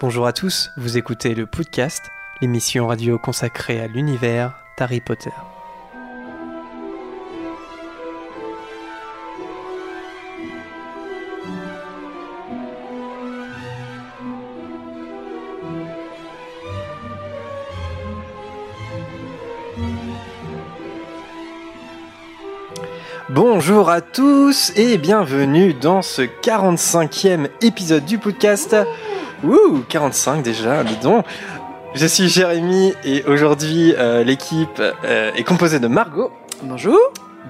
[0.00, 5.32] Bonjour à tous, vous écoutez le podcast, l'émission radio consacrée à l'univers d'Harry Potter.
[23.28, 28.76] Bonjour à tous et bienvenue dans ce 45e épisode du podcast.
[29.44, 31.24] Ouh, 45 déjà, dis donc.
[31.94, 36.30] Je suis Jérémy et aujourd'hui euh, l'équipe euh, est composée de Margot.
[36.62, 36.98] Bonjour.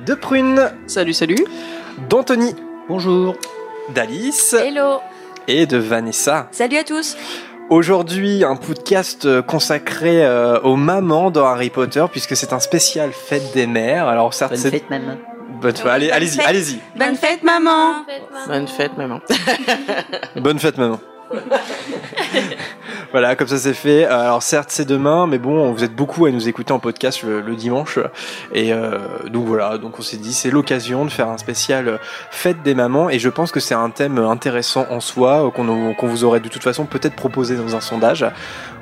[0.06, 0.70] De Prune.
[0.86, 1.44] Salut, salut.
[2.08, 2.54] D'Anthony.
[2.88, 3.34] Bonjour.
[3.94, 4.54] D'Alice.
[4.54, 5.00] Hello.
[5.48, 6.48] Et de Vanessa.
[6.52, 7.16] Salut à tous.
[7.70, 13.52] Aujourd'hui, un podcast consacré euh, aux mamans dans Harry Potter, puisque c'est un spécial fête
[13.54, 14.06] des mères.
[14.08, 15.16] Alors certes, Bonne c'est fête, maman.
[15.60, 15.86] bonne fête.
[15.86, 16.46] Allez, allez-y, fête.
[16.46, 16.78] allez-y.
[16.96, 18.04] Bonne fête, maman.
[18.46, 19.20] Bonne fête, maman.
[20.36, 21.00] Bonne fête, maman.
[23.12, 24.04] voilà, comme ça c'est fait.
[24.04, 27.22] Euh, Alors certes c'est demain, mais bon, vous êtes beaucoup à nous écouter en podcast
[27.22, 27.98] le, dimanche,
[28.52, 28.98] et euh,
[29.28, 31.96] donc voilà, donc on s'est dit c'est l'occasion de faire un spécial euh,
[32.30, 36.06] fête des mamans, et je pense que c'est un thème intéressant en soi euh, qu'on
[36.06, 38.26] vous aurait de toute façon peut-être proposé dans un sondage.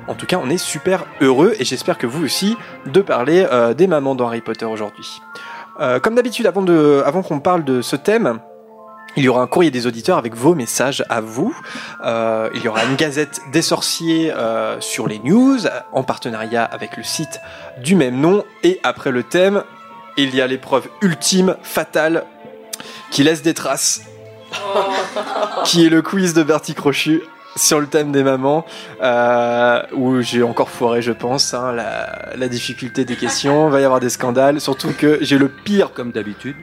[0.08, 3.44] En tout cas, on est super heureux, et j'espère que vous aussi de parler
[3.76, 5.20] des mamans dans Harry Potter aujourd'hui.
[5.80, 8.38] Euh, comme d'habitude, avant de, avant qu'on parle de ce thème.
[9.16, 11.56] Il y aura un courrier des auditeurs avec vos messages à vous.
[12.04, 15.58] Euh, il y aura une gazette des sorciers euh, sur les news,
[15.92, 17.40] en partenariat avec le site
[17.82, 18.44] du même nom.
[18.62, 19.64] Et après le thème,
[20.18, 22.24] il y a l'épreuve ultime, fatale,
[23.10, 24.02] qui laisse des traces,
[25.64, 27.22] qui est le quiz de Bertie Crochu
[27.56, 28.66] sur le thème des mamans,
[29.02, 33.68] euh, où j'ai encore foiré, je pense, hein, la, la difficulté des questions.
[33.68, 36.56] Il va y avoir des scandales, surtout que j'ai le pire Comme d'habitude.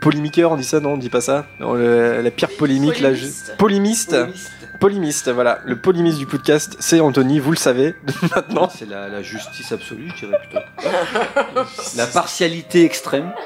[0.00, 3.14] Polémiqueur, on dit ça, non On dit pas ça Non, le- La pire polémique, là.
[3.14, 3.26] je-
[3.58, 4.16] Polémiste.
[4.80, 5.60] Polémiste, voilà.
[5.64, 7.94] Le polémiste du podcast, c'est Anthony, vous le savez,
[8.34, 8.68] maintenant.
[8.76, 10.64] C'est la, la justice absolue, je dirais plutôt.
[11.96, 13.30] la partialité extrême.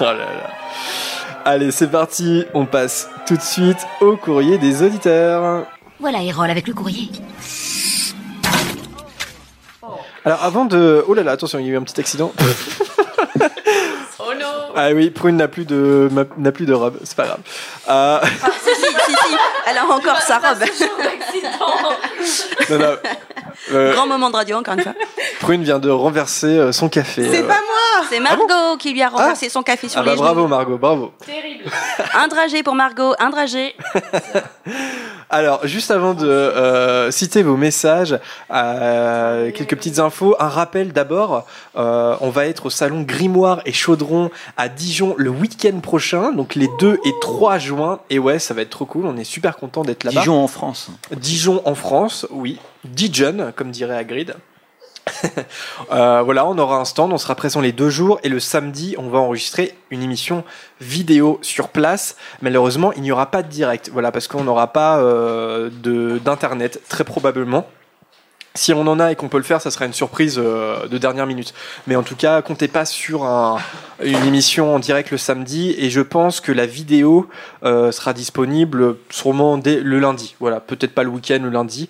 [0.00, 0.50] Oh là là.
[1.44, 5.66] Allez, c'est parti, on passe tout de suite au courrier des auditeurs.
[5.98, 7.10] Voilà Erol avec le courrier.
[10.24, 11.04] Alors avant de...
[11.08, 12.32] Oh là là, attention, il y a eu un petit accident.
[14.76, 17.40] Ah oui, Prune n'a plus de n'a plus de robe, c'est pas grave.
[17.88, 18.18] Euh,
[18.64, 19.36] Si, si, si, si.
[19.66, 20.58] Elle a encore sa robe.
[22.70, 22.96] non, non.
[23.72, 24.94] Euh, Grand moment de radio, encore une fois.
[25.40, 27.28] Prune vient de renverser euh, son café.
[27.30, 30.12] C'est Euh, pas moi C'est Margot qui lui a renversé son café sur Ah bah
[30.12, 30.48] les bravo genoux.
[30.48, 31.12] Margot, bravo.
[32.14, 33.74] Un dragé pour Margot, un dragé.
[35.30, 38.18] Alors, juste avant de euh, citer vos messages,
[38.50, 40.34] euh, quelques petites infos.
[40.38, 41.44] Un rappel d'abord,
[41.76, 46.54] euh, on va être au salon Grimoire et Chaudron à Dijon le week-end prochain, donc
[46.54, 47.98] les 2 et 3 juin.
[48.08, 50.20] Et ouais, ça va être trop cool, on est super content d'être là-bas.
[50.20, 50.90] Dijon en France.
[51.16, 52.58] Dijon en France, oui.
[52.84, 54.34] Dijon, comme dirait Hagrid.
[55.90, 58.94] Euh, voilà, on aura un stand, on sera présent les deux jours et le samedi,
[58.98, 60.44] on va enregistrer une émission
[60.82, 62.16] vidéo sur place.
[62.42, 66.82] Malheureusement, il n'y aura pas de direct, voilà, parce qu'on n'aura pas euh, de- d'internet,
[66.90, 67.66] très probablement.
[68.54, 70.98] Si on en a et qu'on peut le faire, ça sera une surprise euh, de
[70.98, 71.54] dernière minute.
[71.86, 73.58] Mais en tout cas, comptez pas sur un-
[74.02, 75.74] une émission en direct le samedi.
[75.78, 77.28] Et je pense que la vidéo
[77.62, 80.34] euh, sera disponible sûrement dès le lundi.
[80.40, 81.88] Voilà, peut-être pas le week-end, le lundi.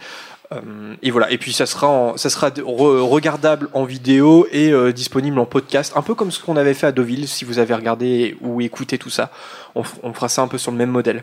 [0.52, 1.30] Euh, et voilà.
[1.30, 6.14] Et puis ça sera, ça sera regardable en vidéo et disponible en podcast, un peu
[6.14, 7.28] comme ce qu'on avait fait à Deauville.
[7.28, 9.30] Si vous avez regardé ou écouté tout ça,
[9.74, 11.22] on fera ça un peu sur le même modèle.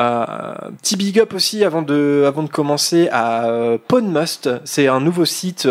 [0.00, 0.24] Euh,
[0.80, 4.48] petit big up aussi avant de, avant de commencer à euh, Podmust.
[4.64, 5.68] C'est un nouveau site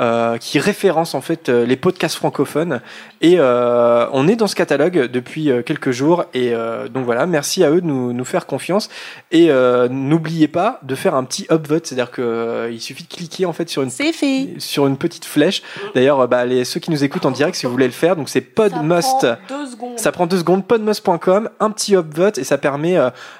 [0.00, 2.80] euh, qui référence en fait euh, les podcasts francophones
[3.22, 7.62] et euh, on est dans ce catalogue depuis quelques jours et euh, donc voilà, merci
[7.62, 8.88] à eux de nous, nous faire confiance
[9.30, 9.50] et
[9.90, 13.52] n'oubliez pas de faire un petit upvote, c'est-à-dire que euh, il suffit de cliquer en
[13.52, 14.54] fait sur une fait.
[14.58, 15.62] sur une petite flèche.
[15.94, 18.28] D'ailleurs, bah, les, ceux qui nous écoutent en direct, si vous voulez le faire, donc
[18.28, 19.26] c'est Podmust.
[19.48, 19.98] Deux secondes.
[19.98, 22.96] Ça prend deux secondes, podmust.com, un petit upvote et ça permet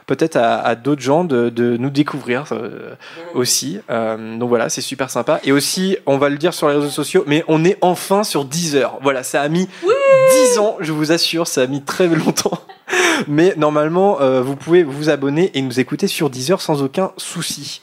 [0.07, 2.45] peut-être à, à d'autres gens de, de nous découvrir
[3.35, 3.81] aussi.
[3.89, 5.41] Donc voilà, c'est super sympa.
[5.45, 8.45] Et aussi, on va le dire sur les réseaux sociaux, mais on est enfin sur
[8.45, 8.99] Deezer.
[9.03, 9.69] Voilà, ça a mis
[10.53, 12.59] 10 ans, je vous assure, ça a mis très longtemps.
[13.29, 17.83] Mais normalement, euh, vous pouvez vous abonner et nous écouter sur Deezer sans aucun souci.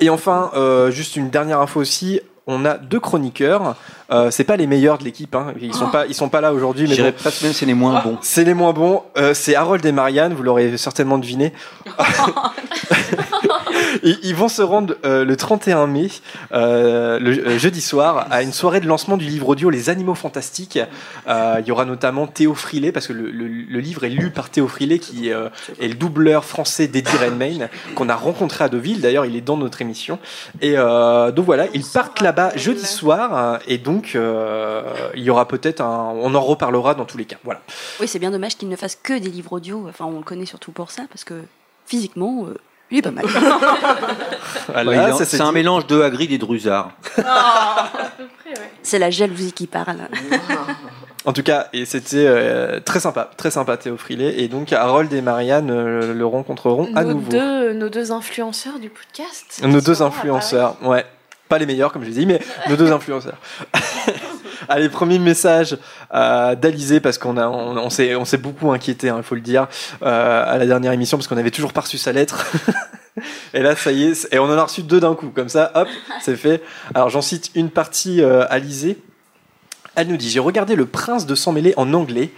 [0.00, 2.20] Et enfin, euh, juste une dernière info aussi.
[2.48, 3.74] On a deux chroniqueurs.
[4.12, 5.34] Euh, c'est pas les meilleurs de l'équipe.
[5.34, 5.52] Hein.
[5.60, 6.84] Ils sont pas, ils sont pas là aujourd'hui.
[6.86, 8.18] Je Mais dirais bon, presque même c'est les moins bons.
[8.22, 9.02] c'est les moins bons.
[9.18, 10.32] Euh, c'est Harold et Marianne.
[10.32, 11.52] Vous l'aurez certainement deviné.
[14.02, 16.08] ils vont se rendre euh, le 31 mai,
[16.52, 20.14] euh, le euh, jeudi soir, à une soirée de lancement du livre audio Les Animaux
[20.14, 20.78] Fantastiques.
[21.28, 24.68] Euh, il y aura notamment Théo Frilet, parce que le, livre est lu par Théo
[24.68, 29.00] Frilet, qui est le doubleur français d'Eddie Redmayne, qu'on a rencontré à Deauville.
[29.00, 30.18] D'ailleurs, il est dans notre émission.
[30.60, 36.14] Et donc voilà, ils partent là-bas jeudi soir, et donc il y aura peut-être un.
[36.16, 37.36] On en reparlera dans tous les cas.
[37.44, 37.60] Voilà.
[38.00, 39.86] Oui, c'est bien dommage qu'il ne fasse que des livres audio.
[39.88, 41.34] Enfin, on le connaît surtout pour ça, parce que
[41.86, 42.46] physiquement,
[42.90, 43.24] il est pas mal.
[44.68, 46.90] Voilà, Ouais, il est- ça, c'est un mélange de Hagrid et de Drusard.
[48.82, 49.96] C'est la jalousie qui parle.
[51.24, 54.40] En tout cas, et c'était euh, très sympa, très sympa Théo Frilet.
[54.40, 57.30] Et donc Harold et Marianne euh, le rencontreront à Nos nouveau.
[57.32, 59.60] deux, nos deux influenceurs du podcast.
[59.64, 61.04] Nos deux influenceurs, ouais.
[61.48, 63.38] Pas les meilleurs, comme je l'ai dit, mais nos deux influenceurs.
[64.68, 65.76] Allez, premier message
[66.12, 69.34] euh, d'Alizé, parce qu'on a, on, on s'est, on s'est beaucoup inquiété, hein, il faut
[69.34, 69.68] le dire,
[70.02, 72.46] euh, à la dernière émission, parce qu'on avait toujours pas reçu sa lettre.
[73.54, 75.70] et là, ça y est, et on en a reçu deux d'un coup, comme ça,
[75.74, 75.88] hop,
[76.20, 76.62] c'est fait.
[76.94, 78.98] Alors, j'en cite une partie, euh, Alizé.
[79.94, 82.30] Elle nous dit J'ai regardé Le Prince de Sang Mêlé en anglais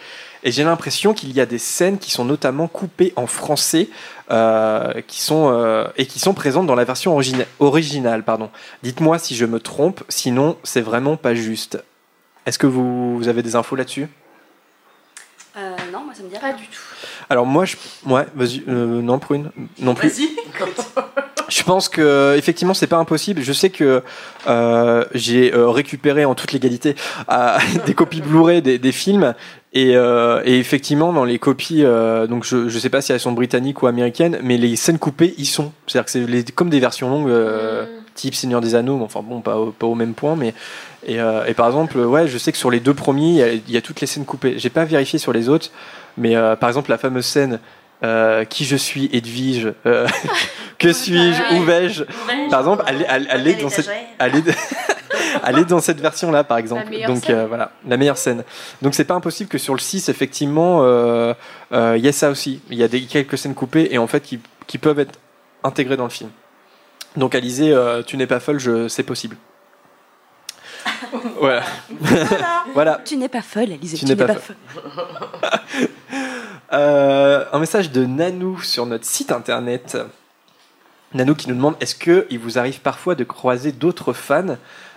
[0.42, 3.88] et j'ai l'impression qu'il y a des scènes qui sont notamment coupées en français
[4.30, 8.22] euh, qui sont, euh, et qui sont présentes dans la version origina- originale.
[8.22, 8.50] Pardon.
[8.82, 11.82] Dites-moi si je me trompe, sinon c'est vraiment pas juste.
[12.46, 14.08] Est-ce que vous, vous avez des infos là-dessus?
[15.56, 16.80] Euh, non, moi ça me dit Pas du tout.
[17.28, 17.76] Alors moi, je...
[18.06, 19.50] ouais, vas-y, euh, non Prune,
[19.80, 20.08] non plus.
[20.08, 20.28] Vas-y.
[21.48, 23.40] Je pense que effectivement c'est pas impossible.
[23.42, 24.02] Je sais que
[24.46, 26.94] euh, j'ai euh, récupéré en toute légalité
[27.30, 27.56] euh,
[27.86, 29.34] des copies Blu-ray des, des films
[29.72, 33.20] et, euh, et effectivement dans les copies, euh, donc je, je sais pas si elles
[33.20, 35.72] sont britanniques ou américaines, mais les scènes coupées y sont.
[35.86, 37.30] C'est-à-dire que c'est les- comme des versions longues.
[37.30, 37.88] euh, Mm.
[38.14, 40.52] type Seigneur des Anneaux, mais enfin bon, pas au, pas au même point, mais
[41.06, 43.74] et, euh, et par exemple, ouais, je sais que sur les deux premiers, il y
[43.74, 44.54] y a toutes les scènes coupées.
[44.58, 45.70] J'ai pas vérifié sur les autres,
[46.16, 47.60] mais euh, par exemple la fameuse scène
[48.04, 50.06] euh, qui je suis, Edwige, euh,
[50.78, 52.04] que suis-je, où vais-je,
[52.50, 53.90] par exemple, est dans cette,
[55.68, 56.84] dans cette version-là, par exemple.
[56.84, 57.36] La meilleure Donc scène.
[57.36, 58.44] euh, voilà, la meilleure scène.
[58.82, 61.34] Donc c'est pas impossible que sur le 6, effectivement, euh,
[61.72, 62.60] euh, il y a ça aussi.
[62.70, 65.18] Il y a des, quelques scènes coupées et en fait qui, qui peuvent être
[65.64, 66.30] intégrées dans le film.
[67.16, 69.36] Donc Alizé, euh, tu n'es pas folle, je, c'est possible.
[71.40, 71.62] voilà.
[72.74, 73.00] voilà.
[73.04, 73.96] Tu n'es pas folle, Alizé.
[73.96, 74.56] Tu n'es pas folle.
[76.72, 79.96] Euh, un message de Nanou sur notre site internet.
[81.14, 84.56] Nanou qui nous demande est-ce que il vous arrive parfois de croiser d'autres fans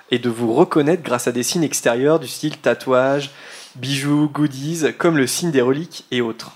[0.10, 3.32] et de vous reconnaître grâce à des signes extérieurs du style tatouage,
[3.76, 6.52] bijoux, goodies, comme le signe des reliques et autres?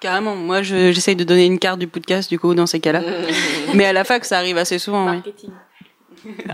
[0.00, 3.02] Carrément, moi je- j'essaye de donner une carte du podcast du coup dans ces cas-là.
[3.74, 5.14] Mais à la fac ça arrive assez souvent, oui.
[5.16, 5.50] Marketing.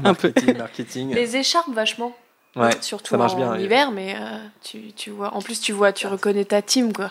[0.05, 0.29] Un peu.
[0.29, 1.15] Marketing, marketing.
[1.15, 2.15] Les écharpes, vachement.
[2.57, 3.57] Ouais, Surtout ça marche en bien.
[3.59, 5.35] hiver, mais euh, tu, tu vois.
[5.35, 7.11] En plus, tu vois, tu reconnais ta team, quoi.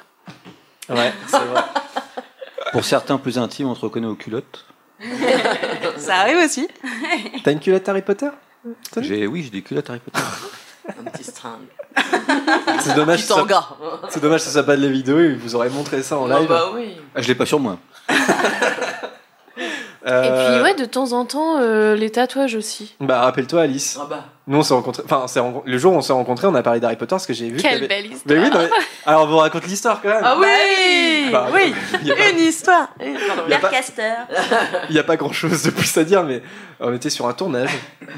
[0.89, 1.61] Ouais, c'est vrai.
[2.71, 4.65] Pour certains plus intimes, on se reconnaît aux culottes.
[5.97, 6.67] Ça arrive aussi.
[7.43, 8.29] T'as une culotte Harry Potter
[8.91, 9.07] Tony?
[9.07, 10.19] J'ai, oui, j'ai des culottes Harry Potter.
[10.99, 11.53] Un petit string.
[12.79, 13.63] C'est dommage, Petit que ça- tanga.
[14.09, 16.29] c'est dommage que ce soit pas de la vidéo, il vous aurait montré ça en
[16.29, 16.49] Ah live.
[16.49, 16.97] bah oui.
[17.15, 17.77] Ah, je l'ai pas sur moi.
[20.05, 22.95] Et Euh, puis, ouais, de temps en temps, euh, les tatouages aussi.
[22.99, 23.97] Bah rappelle-toi Alice.
[24.01, 24.25] Ah bah.
[24.45, 26.79] Nous on s'est rencontrés, enfin rencontrés- le jour où on s'est rencontrés, on a parlé
[26.81, 27.57] d'Harry Potter parce que j'ai vu.
[27.57, 28.37] Quelle avait- belle histoire.
[28.37, 28.69] Mais oui, non, mais-
[29.05, 30.21] alors on vous raconte l'histoire quand même.
[30.21, 31.73] Ah oui Bah, Oui
[32.03, 32.89] n'y pas- Une histoire
[33.61, 34.13] pas- Caster.
[34.89, 36.41] il y a pas grand chose de plus à dire, mais
[36.81, 37.69] on était sur un tournage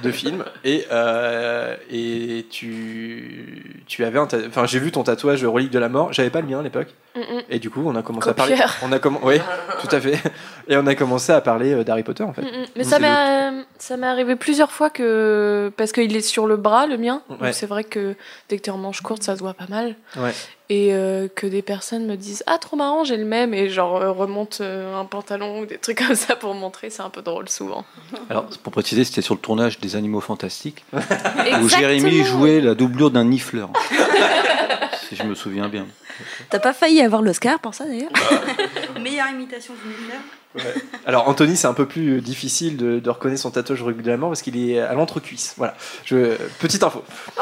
[0.01, 4.25] de film et, euh, et tu, tu avais un.
[4.25, 6.63] ta- Enfin, j'ai vu ton tatouage relique de la mort, j'avais pas le mien à
[6.63, 6.87] l'époque.
[7.15, 7.21] Mm.
[7.49, 8.55] Et du coup, on a commencé à parler.
[8.81, 9.39] On a comm- Oui,
[9.81, 10.19] tout à fait.
[10.67, 12.41] Et on a commencé à parler euh, d'Harry Potter en fait.
[12.41, 12.65] Mm, mm.
[12.75, 16.57] Mais ça c'est m'est ça m'est arrivé plusieurs fois que parce qu'il est sur le
[16.57, 17.21] bras le mien.
[17.41, 17.53] Ouais.
[17.53, 18.15] c'est vrai que
[18.49, 19.95] dès que t'es en manche courte, ça se voit pas mal.
[20.17, 20.33] Ouais.
[20.69, 23.97] Et euh, que des personnes me disent ah trop marrant j'ai le même et genre
[23.97, 26.89] euh, remonte euh, un pantalon ou des trucs comme ça pour montrer.
[26.89, 27.85] C'est un peu drôle souvent.
[28.29, 31.69] Alors, pour préciser, c'était sur le tournage des Animaux Fantastiques, où.
[31.69, 33.69] Jérémy jouait la doublure d'un nifleur.
[35.07, 35.85] si je me souviens bien.
[36.49, 38.11] T'as pas failli avoir l'Oscar pour ça d'ailleurs?
[39.01, 39.89] Meilleure imitation du
[41.05, 44.17] Alors Anthony, c'est un peu plus difficile de, de reconnaître son tatouage relique de la
[44.17, 45.53] mort parce qu'il est à l'entrecuisse.
[45.57, 45.75] Voilà.
[46.03, 46.35] Je...
[46.59, 47.03] Petite info.
[47.37, 47.41] Oh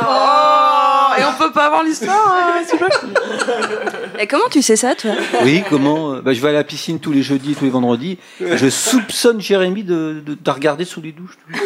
[1.17, 4.95] Et on peut pas avoir l'histoire, euh, s'il vous plaît Et comment tu sais ça,
[4.95, 5.11] toi?
[5.43, 7.69] Oui, comment euh, bah, Je vais à la piscine tous les jeudis et tous les
[7.69, 8.17] vendredis.
[8.39, 11.37] Je soupçonne Jérémy de, de, de regarder sous les douches.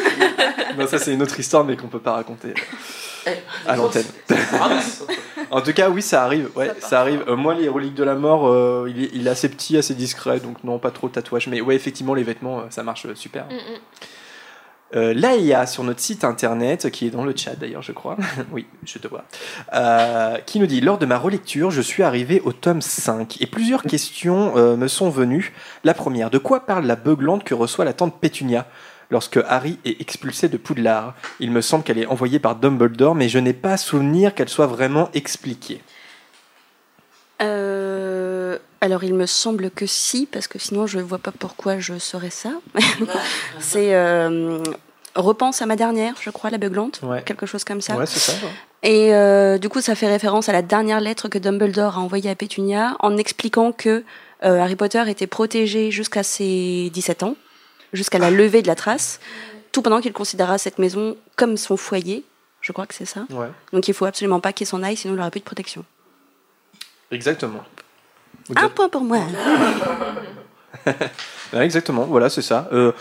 [0.77, 2.53] Non, ça c'est une autre histoire, mais qu'on peut pas raconter
[3.67, 4.05] à l'antenne.
[5.49, 6.49] En tout cas, oui, ça arrive.
[6.55, 7.23] Ouais, ça arrive.
[7.27, 9.93] Euh, moi, les reliques de la mort, euh, il, est, il est assez petit, assez
[9.93, 11.47] discret, donc non, pas trop de tatouage.
[11.47, 13.45] Mais ouais, effectivement, les vêtements, euh, ça marche super.
[13.45, 13.77] Mm, mm.
[14.95, 18.15] Euh, Laïa sur notre site internet, qui est dans le chat d'ailleurs, je crois.
[18.51, 19.25] oui, je te vois.
[19.73, 23.47] Euh, qui nous dit Lors de ma relecture, je suis arrivé au tome 5 et
[23.47, 25.53] plusieurs questions euh, me sont venues.
[25.83, 28.65] La première De quoi parle la beuglante que reçoit la tante Pétunia?
[29.09, 33.29] Lorsque Harry est expulsé de Poudlard Il me semble qu'elle est envoyée par Dumbledore, mais
[33.29, 35.81] je n'ai pas souvenir qu'elle soit vraiment expliquée.
[37.41, 41.79] Euh, alors, il me semble que si, parce que sinon, je ne vois pas pourquoi
[41.79, 42.51] je saurais ça.
[43.59, 44.63] c'est euh,
[45.15, 47.23] Repense à ma dernière, je crois, la beuglante, Ouais.
[47.23, 47.95] quelque chose comme ça.
[47.95, 48.33] Ouais, c'est ça.
[48.33, 48.51] ouais.
[48.83, 52.29] Et euh, du coup, ça fait référence à la dernière lettre que Dumbledore a envoyée
[52.29, 54.03] à Pétunia en expliquant que
[54.41, 57.35] Harry Potter était protégé jusqu'à ses 17 ans,
[57.93, 59.19] jusqu'à la levée de la trace,
[59.71, 62.23] tout pendant qu'il considéra cette maison comme son foyer.
[62.61, 63.25] Je crois que c'est ça.
[63.29, 63.47] Ouais.
[63.73, 65.85] Donc il faut absolument pas qu'il s'en aille, sinon il n'aura plus de protection.
[67.11, 67.63] Exactement.
[68.55, 69.19] Un point pour moi.
[71.53, 72.67] Exactement, voilà, c'est ça.
[72.71, 72.91] Euh,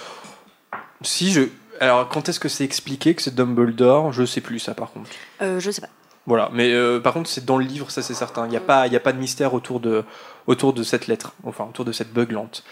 [1.02, 1.42] si je.
[1.80, 4.12] Alors, quand est-ce que c'est expliqué que c'est Dumbledore?
[4.12, 5.10] Je sais plus, ça, par contre.
[5.42, 5.88] Euh, je sais pas.
[6.26, 8.46] Voilà, mais euh, par contre, c'est dans le livre, ça c'est certain.
[8.46, 10.02] Il n'y a, pas- y a pas de mystère autour de,
[10.46, 12.64] autour de cette lettre, enfin, autour de cette beuglante.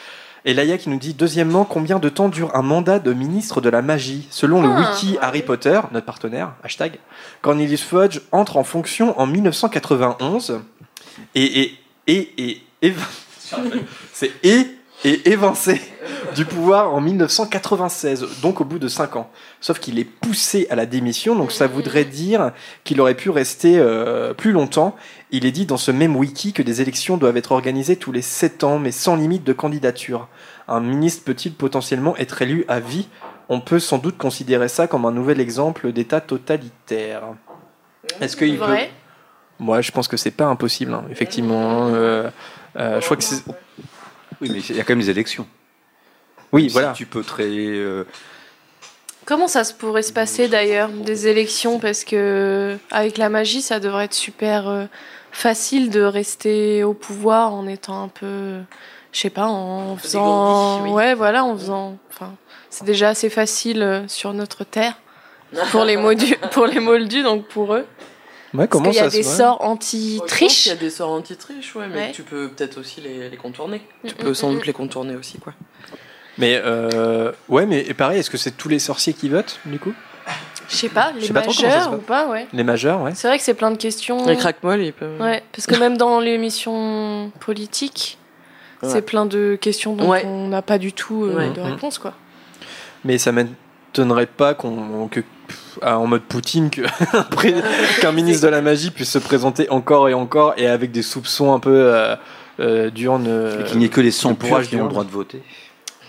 [0.46, 3.68] Et Laïa qui nous dit Deuxièmement, combien de temps dure un mandat de ministre de
[3.70, 4.90] la magie Selon le Ah.
[4.90, 6.98] wiki Harry Potter, notre partenaire, hashtag,
[7.42, 10.60] Cornelius Fudge entre en fonction en 1991
[11.34, 11.62] et.
[11.62, 11.74] et,
[12.06, 12.94] et, et, et-
[14.12, 14.73] c'est et
[15.04, 15.80] et évincé
[16.34, 19.30] du pouvoir en 1996, donc au bout de 5 ans.
[19.60, 23.78] Sauf qu'il est poussé à la démission, donc ça voudrait dire qu'il aurait pu rester
[23.78, 24.96] euh, plus longtemps.
[25.30, 28.22] Il est dit dans ce même wiki que des élections doivent être organisées tous les
[28.22, 30.28] 7 ans, mais sans limite de candidature.
[30.66, 33.08] Un ministre peut-il potentiellement être élu à vie?
[33.48, 37.22] On peut sans doute considérer ça comme un nouvel exemple d'État totalitaire.
[38.20, 38.76] Est-ce qu'il peut...
[39.60, 41.88] Moi, je pense que c'est pas impossible, hein, effectivement.
[41.88, 42.28] Euh,
[42.76, 43.44] euh, je crois que c'est...
[44.40, 45.46] Oui, mais il y a quand même les élections.
[46.52, 46.92] Oui, Si voilà.
[46.92, 47.68] Tu peux créer.
[47.70, 48.04] euh,
[49.26, 51.78] Comment ça se pourrait se passer d'ailleurs des élections?
[51.80, 54.84] Parce que avec la magie, ça devrait être super euh,
[55.32, 58.58] facile de rester au pouvoir en étant un peu,
[59.12, 60.90] je sais pas, en faisant, oui.
[60.90, 61.98] ouais, voilà, en faisant.
[62.10, 62.34] Enfin,
[62.70, 64.94] c'est déjà assez facile euh, sur notre terre
[65.70, 67.86] pour les moldus, pour les moldus, donc pour eux.
[68.54, 70.62] Ouais, Parce comment qu'il y a des sorts anti-triche.
[70.62, 72.12] qu'il y a des sorts anti-triche, ouais, mais Ouais.
[72.12, 73.82] tu peux peut-être aussi les, les contourner.
[74.06, 74.54] Tu Mm, peux mm, sans mm.
[74.54, 75.52] doute les contourner aussi, quoi.
[76.38, 79.78] Mais euh, ouais, mais et pareil, est-ce que c'est tous les sorciers qui votent du
[79.78, 79.92] coup?
[80.68, 82.46] Je sais pas, les pas majeurs ou pas, ouais.
[82.52, 83.12] Les majeurs, ouais.
[83.14, 84.24] C'est vrai que c'est plein de questions.
[84.26, 85.20] Les craque-molle, ils peuvent.
[85.20, 88.18] Ouais, parce que même dans l'émission politique,
[88.82, 88.88] Ouais.
[88.88, 90.24] c'est plein de questions dont Ouais.
[90.26, 91.50] on n'a pas du tout euh, Ouais.
[91.50, 92.14] de réponse, quoi.
[93.04, 95.20] Mais ça m'étonnerait pas qu'on que
[95.82, 96.70] en mode Poutine
[98.00, 101.52] qu'un ministre de la magie puisse se présenter encore et encore et avec des soupçons
[101.54, 102.16] un peu euh,
[102.60, 103.26] euh, d'urne.
[103.28, 105.04] euh, et qu'il n'y ait que les 100 le purs bourrage qui ont le droit
[105.04, 105.42] de voter.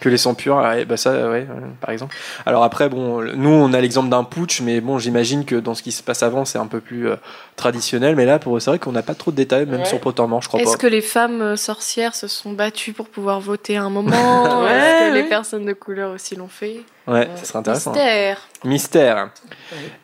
[0.01, 1.47] Que les sans purs, ouais, bah ça, ouais, ouais,
[1.79, 2.15] par exemple.
[2.45, 5.81] Alors après, bon, nous, on a l'exemple d'un putsch, mais bon, j'imagine que dans ce
[5.83, 7.15] qui se passe avant, c'est un peu plus euh,
[7.55, 8.15] traditionnel.
[8.15, 9.85] Mais là, pour c'est vrai qu'on n'a pas trop de détails, même Ouais.
[9.85, 10.63] sur Pottermore, je crois pas.
[10.69, 14.63] Est-ce que les femmes euh, sorcières se sont battues pour pouvoir voter à un moment
[14.63, 17.91] Ouais, Est-ce que les personnes de couleur aussi l'ont fait Ouais, ça serait intéressant.
[17.91, 18.47] Mystère.
[18.63, 19.29] Mystère.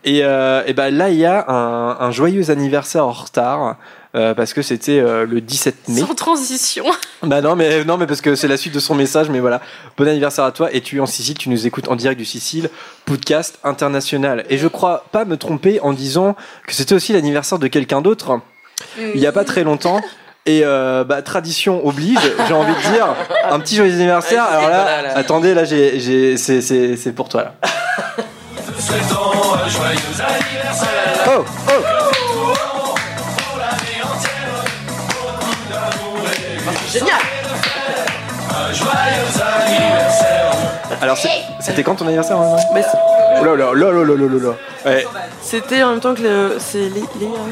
[0.03, 3.77] Et, euh, et ben là, il y a un, un joyeux anniversaire en retard.
[4.15, 6.01] Euh, parce que c'était euh, le 17 mai.
[6.01, 6.85] Sans transition.
[7.23, 9.61] Bah non mais non mais parce que c'est la suite de son message mais voilà.
[9.95, 10.69] Bon anniversaire à toi.
[10.73, 12.69] Et tu es en Sicile tu nous écoutes en direct du Sicile.
[13.05, 14.43] Podcast international.
[14.49, 16.35] Et je crois pas me tromper en disant
[16.67, 18.39] que c'était aussi l'anniversaire de quelqu'un d'autre.
[18.97, 20.01] Il y a pas très longtemps.
[20.47, 23.07] Et euh, bah, tradition oblige j'ai envie de dire.
[23.51, 24.43] Un petit joyeux anniversaire.
[24.43, 25.17] Alors là Voilà, là.
[25.17, 27.55] attendez là j'ai j'ai c'est c'est c'est pour toi là.
[31.27, 32.00] Oh oh
[41.01, 41.17] Alors,
[41.59, 42.81] c'était quand ton anniversaire hein, là
[43.43, 44.55] là.
[44.85, 45.05] Ouais.
[45.41, 46.57] C'était en même temps que le.
[46.59, 47.03] C'est les,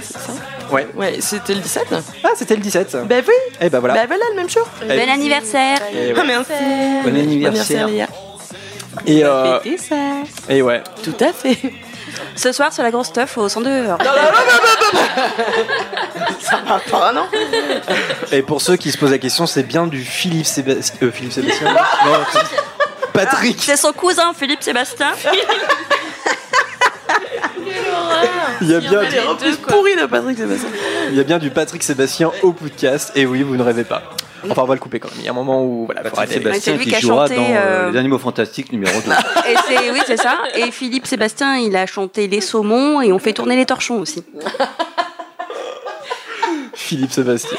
[0.01, 0.33] c'est ça?
[0.71, 0.87] Ouais.
[0.95, 1.87] Ouais, c'était le 17
[2.23, 3.33] Ah, c'était le 17 Bah oui.
[3.59, 3.95] Et bah voilà.
[3.95, 4.67] Bah voilà, le même jour.
[4.81, 5.09] Bon eh.
[5.09, 5.79] anniversaire.
[5.91, 6.19] Eh ouais.
[6.19, 6.51] Ah, Merci
[7.03, 8.05] Bon anniversaire, bon
[9.05, 9.59] Et euh.
[9.77, 9.95] ça.
[10.49, 10.83] Et ouais.
[11.03, 11.57] Tout à fait.
[12.35, 13.97] Ce soir sur la grosse stuff au 102 Non,
[16.39, 17.25] Ça va pas, non.
[18.31, 20.95] Et pour ceux qui se posent la question, c'est bien du Philippe Sébastien.
[21.03, 21.67] Euh, Philippe Sébastien.
[23.25, 23.61] Patrick.
[23.61, 25.11] C'est son cousin, Philippe Sébastien.
[28.61, 30.69] Il y a bien, reprises pourries de Patrick Sébastien
[31.09, 33.11] il y a bien du Patrick Sébastien au podcast.
[33.15, 34.03] Et oui, vous ne rêvez pas.
[34.49, 35.19] Enfin, on va le couper quand même.
[35.19, 36.29] Il y a un moment où voilà, Patrick.
[36.29, 39.11] Sébastien C'est lui qui jouera chanté, dans euh, euh, Les Animaux Fantastiques numéro 2.
[39.49, 40.37] Et c'est oui, c'est ça.
[40.55, 44.23] Et Philippe Sébastien, il a chanté Les Saumons et on fait tourner les torchons aussi.
[46.73, 47.57] Philippe Sébastien.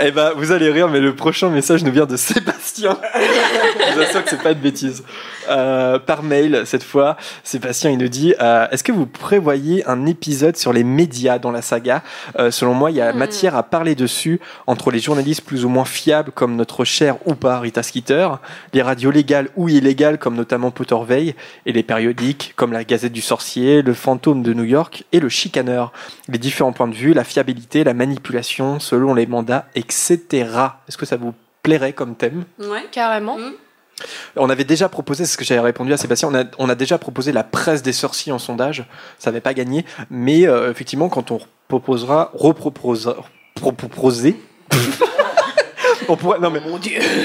[0.00, 2.98] Eh ben, vous allez rire, mais le prochain message nous vient de Sébastien.
[3.90, 5.02] Je vous assure que c'est pas de bêtises.
[5.48, 10.06] Euh, par mail, cette fois, Sébastien, il nous dit euh, Est-ce que vous prévoyez un
[10.06, 12.02] épisode sur les médias dans la saga?
[12.38, 13.18] Euh, Selon moi, il y a Hmm.
[13.18, 17.34] matière à parler dessus entre les journalistes plus ou moins fiables, comme notre cher ou
[17.34, 18.28] pas Rita Skeeter,
[18.72, 21.34] les radios légales ou illégales, comme notamment Potterveil,
[21.66, 25.28] et les périodiques, comme la Gazette du Sorcier, le Fantôme de New York et le
[25.28, 25.92] Chicaneur.
[26.28, 30.18] Les différents points de vue, la fiabilité, la manipulation, selon les mandats, etc.
[30.88, 32.44] Est-ce que ça vous plairait comme thème?
[32.58, 32.84] Ouais.
[32.92, 33.36] Carrément.
[34.36, 36.74] On avait déjà proposé, c'est ce que j'avais répondu à Sébastien, on a, on a
[36.74, 38.84] déjà proposé la presse des sorciers en sondage,
[39.18, 43.16] ça n'avait pas gagné, mais euh, effectivement, quand on proposera, reproposera,
[43.54, 44.40] proposer,
[46.08, 46.60] on pourrait, non mais,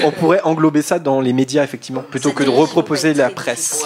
[0.04, 3.84] on pourrait englober ça dans les médias, effectivement, plutôt que de reproposer la presse.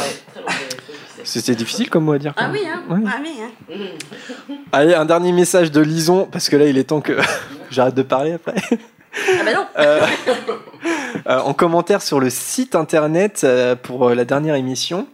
[1.24, 2.32] C'était difficile comme mot à dire.
[2.36, 2.82] Ah oui, hein.
[2.88, 3.00] Ouais.
[3.06, 4.56] Ah oui, hein.
[4.72, 7.18] Allez, un dernier message de Lison, parce que là, il est temps que
[7.70, 8.54] j'arrête de parler après.
[9.14, 9.68] Ah bah.
[9.78, 10.06] Euh,
[11.26, 15.06] euh, en commentaire sur le site internet euh, pour la dernière émission.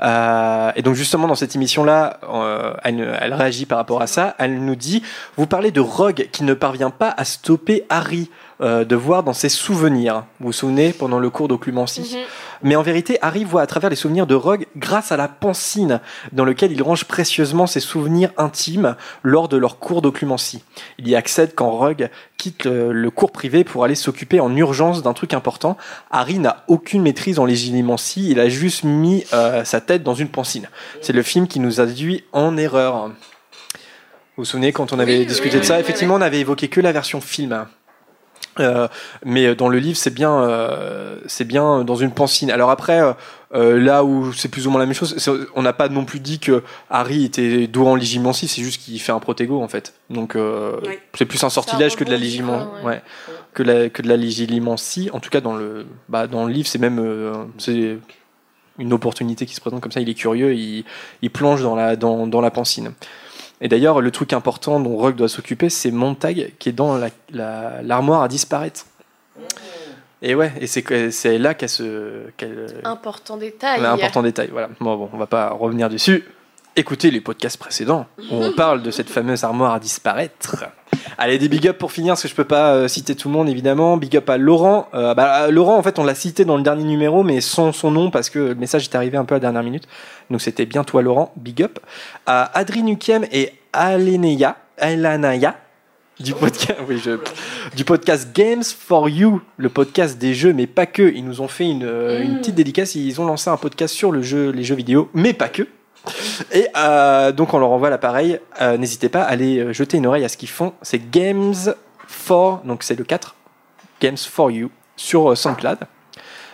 [0.00, 2.20] Et donc justement dans cette émission-là,
[2.82, 4.34] elle réagit par rapport à ça.
[4.38, 5.02] Elle nous dit,
[5.36, 8.30] vous parlez de Rogue qui ne parvient pas à stopper Harry
[8.60, 10.24] euh, de voir dans ses souvenirs.
[10.40, 12.22] Vous vous souvenez pendant le cours d'occlumencie Mhm.
[12.62, 16.00] mais en vérité, Harry voit à travers les souvenirs de Rogue grâce à la pancine
[16.32, 20.62] dans lequel il range précieusement ses souvenirs intimes lors de leur cours d'occlumencie.
[20.98, 25.02] Il y accède quand Rogue quitte le, le cours privé pour aller s'occuper en urgence
[25.02, 25.76] d'un truc important.
[26.10, 30.28] Harry n'a aucune maîtrise en légilimencie, il a juste mis euh, sa tête dans une
[30.28, 30.68] pancine.
[31.00, 33.08] C'est le film qui nous a induit en erreur.
[34.36, 35.74] Vous vous souvenez quand on avait Oui, discuté oui, de ça?
[35.74, 37.66] oui, Effectivement, on avait évoqué que la version film.
[38.60, 38.86] Euh,
[39.24, 42.50] mais dans le livre, c'est bien, euh, c'est bien dans une pancine.
[42.50, 43.12] Alors après, euh,
[43.54, 45.16] euh, là où c'est plus ou moins la même chose,
[45.54, 49.00] on n'a pas non plus dit que Harry était doué en légimancie, c'est juste qu'il
[49.00, 49.94] fait un protégo en fait.
[50.10, 50.76] Donc euh,
[51.14, 52.84] c'est plus un sortilège que de légiman, quoi, ouais.
[52.84, 53.02] ouais,
[53.54, 55.10] que la que de la légilimencie.
[55.12, 57.98] En tout cas dans le, bah, dans le livre, c'est même euh, c'est
[58.78, 60.00] une opportunité qui se présente comme ça.
[60.00, 60.84] Il est curieux, il,
[61.22, 62.92] il plonge dans la dans, dans la pancine.
[63.60, 67.08] Et d'ailleurs, le truc important dont Rogue doit s'occuper, c'est Montag qui est dans la-
[67.30, 68.86] la- l'armoire à disparaître.
[70.22, 73.84] Et ouais, et c'est là qu'elle se qu'elle Important détail.
[73.84, 74.48] important détail.
[74.50, 74.70] Voilà.
[74.80, 76.24] Bon, bon, on va pas revenir dessus.
[76.76, 80.64] Écoutez les podcasts précédents où on parle de cette fameuse armoire à disparaître.
[81.18, 83.34] Allez, des big up pour finir, parce que je peux pas euh, citer tout le
[83.34, 83.96] monde évidemment.
[83.96, 84.88] Big up à Laurent.
[84.94, 87.92] Euh, bah, Laurent, en fait, on l'a cité dans le dernier numéro, mais sans son
[87.92, 89.84] nom parce que le message est arrivé un peu à la dernière minute.
[90.30, 91.32] Donc c'était bien toi, Laurent.
[91.36, 91.78] Big up.
[92.26, 95.56] À Adri Nukiem et Aleneya, Alanaya
[96.20, 97.18] du podcast, oui, je-
[97.76, 101.12] du podcast Games for You, le podcast des jeux, mais pas que.
[101.14, 102.94] Ils nous ont fait une, euh, une petite dédicace.
[102.94, 105.66] Ils ont lancé un podcast sur le jeu, les jeux vidéo, mais pas que.
[106.52, 108.40] Et euh, donc on leur envoie l'appareil.
[108.60, 110.74] Euh, N'hésitez pas à aller euh, jeter une oreille à ce qu'ils font.
[110.82, 111.54] C'est Games
[112.06, 113.34] for, donc c'est le 4,
[114.00, 115.78] Games for You sur SoundCloud.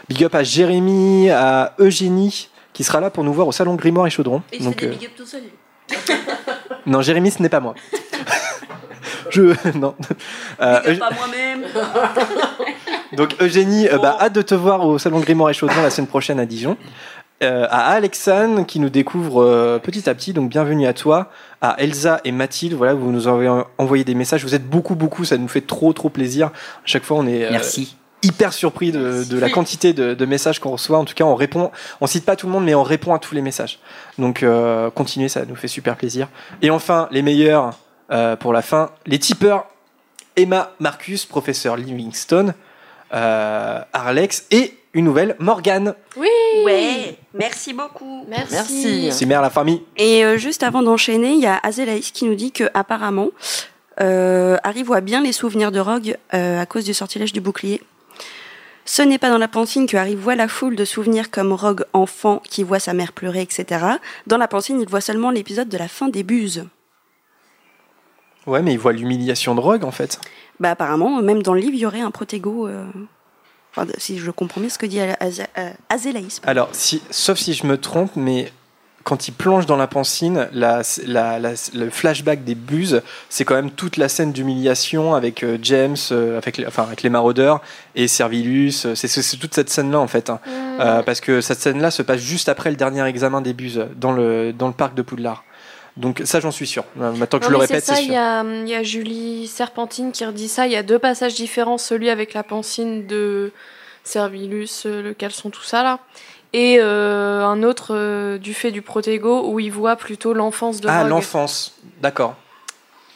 [0.09, 4.07] Big up à Jérémy, à Eugénie, qui sera là pour nous voir au salon Grimoire
[4.07, 4.43] et Chaudron.
[4.53, 5.43] Et il Donc, fait des big up tout seul.
[6.87, 7.75] non, Jérémy, ce n'est pas moi.
[9.31, 9.95] Je non.
[10.61, 11.65] Euh, à moi-même.
[13.13, 16.41] Donc Eugénie, bah, hâte de te voir au Salon Grimoire et Chaudron la semaine prochaine
[16.41, 16.77] à Dijon.
[17.43, 21.31] Euh, à Alexane qui nous découvre euh, petit à petit, donc bienvenue à toi.
[21.63, 23.49] À Elsa et Mathilde, voilà, vous nous avez
[23.79, 24.45] envoyé des messages.
[24.45, 26.49] Vous êtes beaucoup, beaucoup, ça nous fait trop, trop plaisir.
[26.49, 26.51] À
[26.85, 27.97] chaque fois, on est euh, Merci.
[28.23, 30.99] hyper surpris de, de la quantité de, de messages qu'on reçoit.
[30.99, 31.71] En tout cas, on répond,
[32.03, 33.79] on cite pas tout le monde, mais on répond à tous les messages.
[34.19, 36.29] Donc, euh, continuez, ça nous fait super plaisir.
[36.61, 37.73] Et enfin, les meilleurs
[38.11, 39.67] euh, pour la fin, les tipeurs
[40.37, 42.53] Emma Marcus, professeur Livingstone,
[43.15, 45.95] euh, Arlex et une nouvelle Morgane.
[46.17, 46.29] Oui.
[46.65, 48.25] Ouais, merci beaucoup.
[48.29, 48.55] Merci.
[48.55, 49.13] Merci.
[49.13, 49.83] C'est mère la famille.
[49.97, 53.29] Et euh, juste avant d'enchaîner, il y a Azelaïs qui nous dit que apparemment,
[54.01, 57.83] euh, Harry voit bien les souvenirs de Rogue euh, à cause du sortilège du bouclier.
[58.85, 61.85] Ce n'est pas dans la pancine que Harry voit la foule de souvenirs comme Rogue
[61.93, 63.85] enfant qui voit sa mère pleurer, etc.
[64.27, 66.65] Dans la pancine, il voit seulement l'épisode de la fin des buses.
[68.47, 70.19] Ouais, mais il voit l'humiliation de Rogue en fait.
[70.59, 72.69] Bah apparemment, même dans le livre, il y aurait un protégo.
[73.77, 76.41] Enfin, si je comprends bien ce que dit Az- euh, Azelaïs.
[76.45, 78.53] Alors, si, sauf si je me trompe, mais
[79.03, 83.55] quand il plonge dans la pancine, la, la- la- le flashback des buses, c'est quand
[83.55, 87.63] même toute la scène d'humiliation avec euh, James, euh, avec, les, enfin, avec les maraudeurs
[87.95, 88.73] et Servilus.
[88.95, 90.29] C'est toute cette scène-là en fait.
[90.29, 90.39] hein.
[90.47, 90.51] Mm.
[90.81, 94.13] Euh, parce que cette scène-là se passe juste après le dernier examen des buses dans
[94.13, 95.45] le, dans le parc de Poudlard.
[95.97, 96.85] Donc ça, j'en suis sûr.
[97.01, 98.15] Euh, Maintenant que je le répète, c'est c'est ça, il sûr.
[98.15, 100.67] y a, il y a Julie Serpentine qui redit ça.
[100.67, 103.53] Il y a deux passages différents, celui avec la pancine de
[104.05, 105.99] Servilus, euh, le caleçon, tout ça là.
[106.53, 110.89] Et euh, un autre euh, du fait du protégo où il voit plutôt l'enfance de
[110.89, 111.75] Ah, l'enfance.
[112.01, 112.35] D'accord.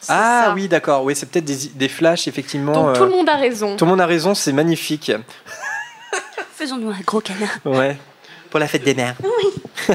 [0.08, 0.54] Ah ça.
[0.54, 1.02] oui, d'accord.
[1.04, 2.72] Oui, c'est peut-être des, des flashs, effectivement.
[2.72, 3.76] Donc euh, tout le monde a raison.
[3.76, 5.10] tout le monde a raison, c'est magnifique.
[6.54, 7.48] Faisons-nous un gros câlin.
[7.64, 7.96] Ouais.
[8.50, 9.16] Pour la fête des mères.
[9.22, 9.52] Oui.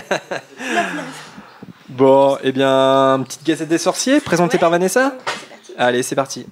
[1.99, 5.13] bon, eh bien, petite gazette des sorciers présentée par Vanessa.
[5.77, 6.45] Allez, c'est parti.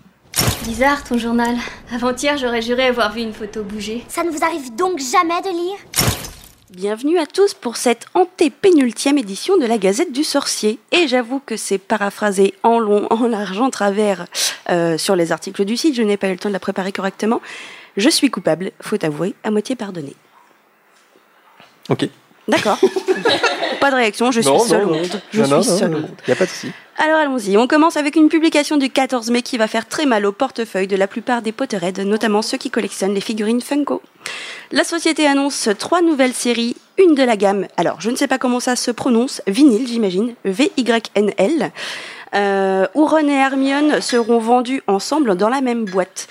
[0.63, 1.55] Bizarre ton journal.
[1.91, 4.03] Avant-hier, j'aurais juré avoir vu une photo bouger.
[4.09, 5.77] Ça ne vous arrive donc jamais de lire
[6.69, 10.79] Bienvenue à tous pour cette antépénultième édition de la Gazette du Sorcier.
[10.91, 14.25] Et j'avoue que c'est paraphrasé en long, en large, en travers
[14.69, 15.95] euh, sur les articles du site.
[15.95, 17.41] Je n'ai pas eu le temps de la préparer correctement.
[17.95, 20.13] Je suis coupable, faut avouer, à moitié pardonné.
[21.87, 22.09] Ok.
[22.47, 22.79] D'accord.
[23.79, 25.21] pas de réaction, je suis Non, seul non, au monde.
[25.31, 25.97] Je Non, suis non, seul non.
[25.97, 26.11] au monde.
[26.27, 26.71] Y a pas de souci.
[26.99, 30.25] Alors allons-y, on commence avec une publication du 14 mai qui va faire très mal
[30.25, 34.01] au portefeuille de la plupart des Potterheads, notamment ceux qui collectionnent les figurines Funko.
[34.71, 38.39] La société annonce trois nouvelles séries, une de la gamme, alors je ne sais pas
[38.39, 41.71] comment ça se prononce, vinyle j'imagine, V-Y-N-L,
[42.33, 46.27] euh, où Ron et Hermione seront vendus ensemble dans la même boîte.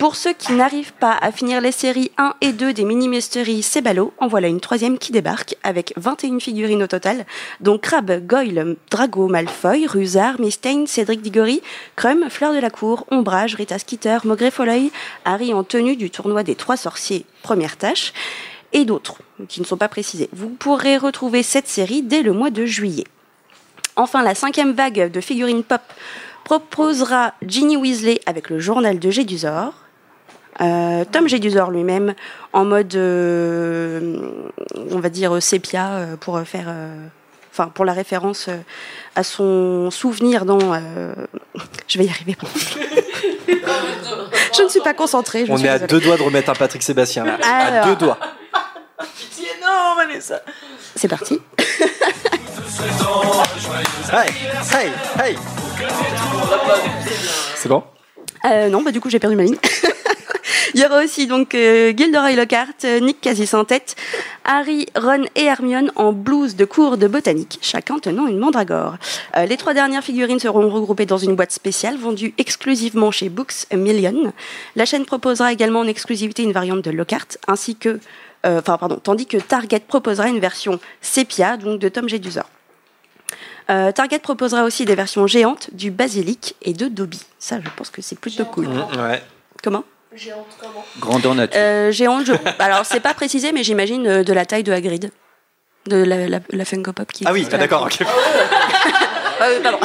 [0.00, 3.84] Pour ceux qui n'arrivent pas à finir les séries 1 et 2 des mini-mysteries C'est
[4.18, 7.26] en voilà une troisième qui débarque avec 21 figurines au total,
[7.60, 11.60] dont Crabbe, Goyle, Drago, Malfoy, Rusard, Mystane, Cédric Diggory,
[11.96, 14.90] Crum, Fleur de la Cour, Ombrage, Rita Skeeter, Maugrey Folloy,
[15.26, 18.14] Harry en tenue du tournoi des trois sorciers, première tâche,
[18.72, 20.30] et d'autres qui ne sont pas précisés.
[20.32, 23.04] Vous pourrez retrouver cette série dès le mois de juillet.
[23.96, 25.82] Enfin, la cinquième vague de figurines pop
[26.44, 29.74] proposera Ginny Weasley avec le journal de Gédusor,
[30.60, 32.14] euh, Tom Gédusor lui-même
[32.52, 34.18] en mode, euh,
[34.90, 36.94] on va dire, sépia euh, pour faire, euh,
[37.52, 38.56] enfin pour la référence euh,
[39.16, 40.58] à son souvenir dans.
[40.74, 41.14] euh,
[41.88, 42.36] je vais y arriver.
[43.48, 45.46] je ne suis pas concentrée.
[45.46, 45.92] je On suis est à désolée.
[45.92, 47.38] deux doigts de remettre un Patrick Sébastien là.
[47.42, 48.18] À deux doigts.
[49.18, 50.42] Pitié, non, Vanessa.
[50.96, 51.40] C'est parti.
[54.12, 54.30] Hey,
[54.72, 54.90] hey,
[55.22, 55.36] hey.
[57.54, 57.82] C'est bon?
[58.44, 59.56] Euh, non, bah du coup j'ai perdu ma ligne.
[60.74, 63.96] Il y aura aussi donc euh, Gilderoy Lockhart, euh, Nick Cassis en tête,
[64.44, 68.96] Harry, Ron et Hermione en blouse de cours de botanique, chacun tenant une mandragore.
[69.36, 73.66] Euh, les trois dernières figurines seront regroupées dans une boîte spéciale vendue exclusivement chez Books
[73.72, 74.32] A Million.
[74.76, 78.00] La chaîne proposera également en exclusivité une variante de Lockhart, ainsi que,
[78.46, 82.44] euh, enfin pardon, tandis que Target proposera une version sépia, donc de Tom Jedusor.
[83.70, 87.20] Euh, Target proposera aussi des versions géantes du basilic et de Dobby.
[87.38, 88.66] Ça, je pense que c'est plutôt cool.
[88.66, 89.22] Mmh, Ouais.
[89.62, 89.84] Comment?
[90.98, 91.60] Grandeur nature.
[91.60, 92.32] euh, Géante, je...
[92.58, 95.10] alors c'est pas précisé, mais j'imagine euh, de la taille de Hagrid.
[95.86, 97.84] De la, la, la Funko Pop qui Ah oui, ah, d'accord.
[97.84, 98.02] ok.
[98.02, 99.78] Ah oui, pardon.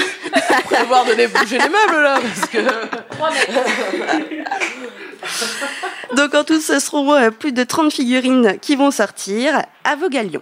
[0.65, 2.57] Prévoir de les bouger les meubles là, parce que.
[6.15, 10.09] Donc en tout, ce seront euh, plus de 30 figurines qui vont sortir à vos
[10.09, 10.41] galions.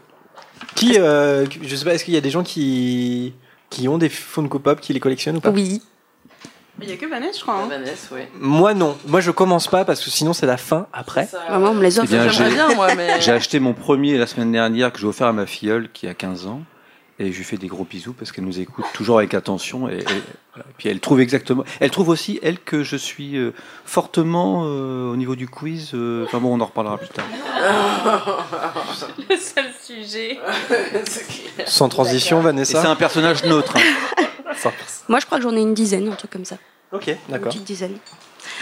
[0.76, 3.34] Qui, euh, je sais pas, est-ce qu'il y a des gens qui
[3.70, 5.50] qui ont des Funko Pop qui les collectionnent ou pas?
[5.50, 5.82] Oui.
[6.82, 7.56] Il y a que Vanessa, je crois.
[7.56, 7.68] hein.
[7.70, 8.22] Vanessa, oui.
[8.40, 8.98] Moi non.
[9.08, 11.28] Moi je commence pas parce que sinon c'est la fin après.
[11.28, 12.10] Ça- Maman, on me les offre.
[12.12, 13.22] Eh bien, J'aimerais j'ai- bien, moi, mais.
[13.22, 16.14] J'ai acheté mon premier la semaine dernière que j'ai offert à ma filleule qui a
[16.14, 16.62] 15 ans.
[17.20, 19.88] Et je lui fais des gros bisous parce qu'elle nous écoute toujours avec attention.
[19.88, 20.04] Et, et-
[20.56, 20.66] voilà.
[20.80, 21.64] puis elle trouve exactement.
[21.80, 23.54] Elle trouve aussi, elle, que je suis euh,
[23.86, 25.92] fortement euh, au niveau du quiz.
[25.94, 27.26] euh, Enfin bon, on en reparlera plus tard.
[29.30, 30.40] Le seul sujet.
[31.68, 32.90] Sans transition, Et c'est Vanessa.
[32.90, 33.76] un personnage neutre.
[33.78, 34.24] hein.
[35.10, 36.58] Moi, je crois que j'en ai une dizaine, un truc comme ça.
[36.92, 37.48] Ok, Une d'accord.
[37.50, 37.98] petite dizaine.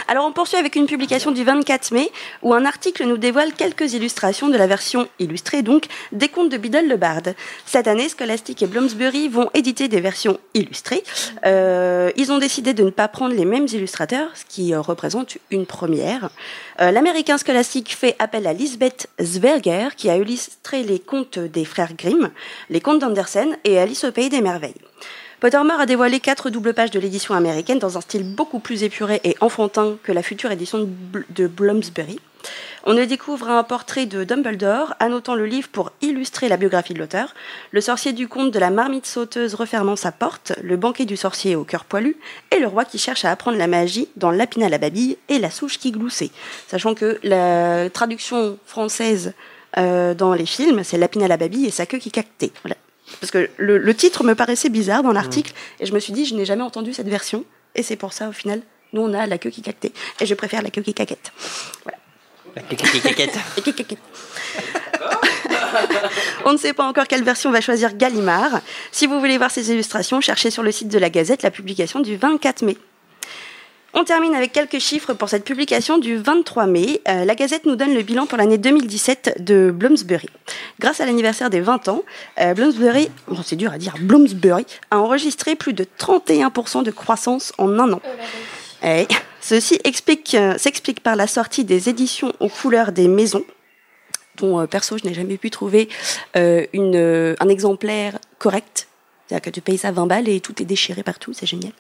[0.08, 2.12] Alors on poursuit avec une publication du 24 mai
[2.44, 6.58] où un article nous dévoile quelques illustrations de la version illustrée donc des contes de
[6.58, 7.22] Biddle le Bard.
[7.66, 11.04] Cette année, Scholastic et Bloomsbury vont éditer des versions illustrées.
[11.46, 15.38] Euh, ils ont décidé de ne pas prendre les mêmes illustrateurs, ce qui euh, représente
[15.50, 16.30] une première.
[16.80, 21.94] Euh, L'américain Scholastic fait appel à Lisbeth Zwerger qui a illustré les contes des frères
[21.96, 22.30] Grimm,
[22.70, 24.76] les contes d'Andersen et Alice au pays des merveilles.
[25.42, 29.20] Pottermore a dévoilé quatre doubles pages de l'édition américaine dans un style beaucoup plus épuré
[29.24, 32.20] et enfantin que la future édition de Bl- de Bloomsbury.
[32.86, 37.00] On y découvre un portrait de Dumbledore, annotant le livre pour illustrer la biographie de
[37.00, 37.34] l'auteur,
[37.72, 41.56] le sorcier du conte de la marmite sauteuse refermant sa porte, le banquet du sorcier
[41.56, 42.18] au cœur poilu,
[42.52, 45.40] et le roi qui cherche à apprendre la magie dans Lapin à la babille et
[45.40, 46.30] la souche qui gloussait.
[46.68, 49.34] Sachant que la traduction française
[49.80, 52.52] euh, dans les films, c'est Lapin à la babille et sa queue qui cactait.
[53.22, 56.26] Parce que le, le titre me paraissait bizarre dans l'article, et je me suis dit,
[56.26, 59.26] je n'ai jamais entendu cette version, et c'est pour ça, au final, nous on a
[59.28, 61.32] la queue qui cactait, et je préfère la queue qui caquette.
[62.58, 62.76] Et
[63.62, 64.00] qui caquette.
[66.46, 68.62] On ne sait pas encore quelle version va choisir Gallimard.
[68.92, 72.00] Si vous voulez voir ces illustrations, cherchez sur le site de la Gazette la publication
[72.00, 72.78] du 24 mai.
[73.94, 77.02] On termine avec quelques chiffres pour cette publication du 23 mai.
[77.10, 80.30] Euh, la Gazette nous donne le bilan pour l'année 2017 de Bloomsbury.
[80.80, 82.04] Grâce à l'anniversaire des 20 ans,
[82.40, 87.52] euh, Bloomsbury, bon, c'est dur à dire, Bloomsbury a enregistré plus de 31% de croissance
[87.58, 88.02] en un an.
[89.42, 93.44] Ceci euh, s'explique par la sortie des éditions aux couleurs des maisons,
[94.42, 95.90] euh, perso, je n'ai jamais pu trouver
[96.34, 98.88] un exemplaire correct.
[99.32, 101.72] C'est-à-dire que tu payes ça 20 balles et tout est déchiré partout, c'est génial.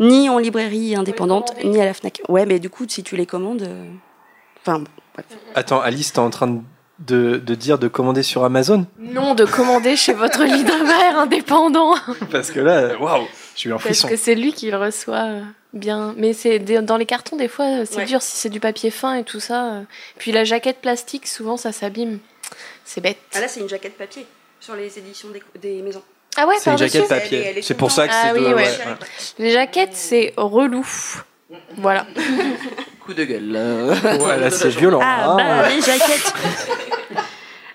[0.00, 2.22] Ni en librairie indépendante, ni à la FNAC.
[2.30, 3.62] Ouais, mais du coup, si tu les commandes...
[3.62, 3.84] euh,
[4.62, 4.82] Enfin.
[5.54, 6.62] Attends, Alice, t'es en train
[6.98, 8.86] de, de dire de commander sur Amazon?
[8.98, 11.94] Non, de commander chez votre libraire indépendant.
[12.32, 14.08] Parce que là, waouh, j'ai eu un Parce frisson.
[14.08, 15.42] que c'est lui qui le reçoit euh,
[15.74, 16.14] bien.
[16.16, 18.04] Mais c'est dans les cartons, des fois, c'est Ouais.
[18.06, 19.66] dur si c'est du papier fin et tout ça.
[19.74, 19.82] euh.
[20.16, 22.18] Puis la jaquette plastique, souvent, ça s'abîme.
[22.86, 23.18] C'est bête.
[23.34, 24.26] Ah là, c'est une jaquette papier
[24.60, 26.02] sur les éditions des, des maisons.
[26.36, 27.60] Ah ouais, C'est une jaquette papier.
[27.62, 28.68] C'est pour ça que c'est Ah oui, de- ouais.
[29.38, 30.86] Les jaquettes, c'est relou.
[31.78, 32.06] Voilà.
[33.04, 33.52] Coup de gueule.
[33.52, 34.16] là.
[34.16, 35.00] Ouais, là, c'est violent.
[35.02, 35.36] Ah hein.
[35.36, 36.32] bah les jaquettes.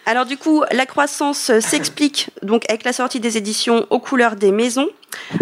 [0.06, 4.36] Alors du coup, la croissance euh, s'explique donc avec la sortie des éditions aux couleurs
[4.36, 4.88] des maisons,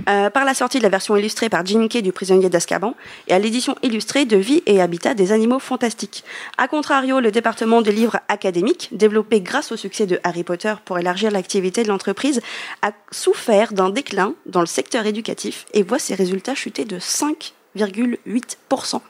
[0.10, 2.96] euh, par la sortie de la version illustrée par Jim Kay du Prisonnier d'Azkaban
[3.28, 6.24] et à l'édition illustrée de Vie et Habitat des animaux fantastiques.
[6.58, 11.00] A contrario, le département de livres académiques, développé grâce au succès de Harry Potter pour
[11.00, 12.42] élargir l'activité de l'entreprise,
[12.82, 19.02] a souffert d'un déclin dans le secteur éducatif et voit ses résultats chuter de 5,8%.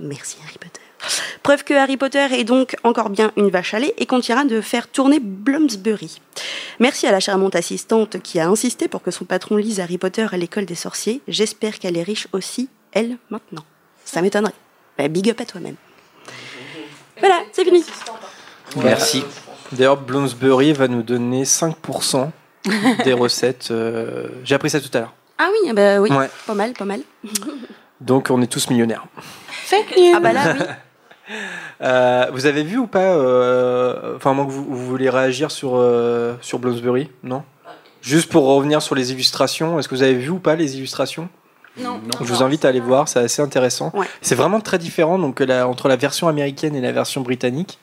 [0.00, 0.89] Merci Harry Potter.
[1.42, 4.60] Preuve que Harry Potter est donc encore bien une vache à lait et continuera de
[4.60, 6.20] faire tourner Bloomsbury.
[6.78, 10.26] Merci à la charmante assistante qui a insisté pour que son patron lise Harry Potter
[10.30, 11.20] à l'école des sorciers.
[11.28, 13.64] J'espère qu'elle est riche aussi, elle, maintenant.
[14.04, 14.52] Ça m'étonnerait.
[14.98, 15.76] Bah, big up à toi-même.
[17.18, 17.84] Voilà, c'est fini.
[18.76, 19.24] Merci.
[19.72, 22.30] D'ailleurs, Bloomsbury va nous donner 5%
[23.04, 23.68] des recettes.
[23.70, 25.14] euh, J'ai appris ça tout à l'heure.
[25.38, 26.28] Ah oui, bah oui, Ouais.
[26.46, 27.00] pas mal, pas mal.
[28.00, 29.06] Donc, on est tous millionnaires.
[29.48, 30.12] Fake news.
[30.16, 30.64] Ah bah là, oui.
[31.82, 35.72] Euh, vous avez vu ou pas euh, Enfin, moi, que vous, vous voulez réagir sur,
[35.76, 37.42] euh, sur Bloomsbury Non?
[38.02, 41.28] Juste pour revenir sur les illustrations, est-ce que vous avez vu ou pas les illustrations?
[41.78, 42.00] Non.
[42.20, 43.90] Je vous invite à aller voir, c'est assez intéressant.
[43.94, 44.06] Ouais.
[44.22, 47.78] C'est vraiment très différent donc, la- entre la version américaine et la version britannique.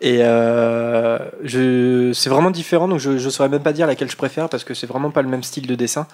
[0.00, 4.16] Et euh, je, c'est vraiment différent, donc je ne saurais même pas dire laquelle je
[4.16, 6.06] préfère parce que c'est vraiment pas le même style de dessin.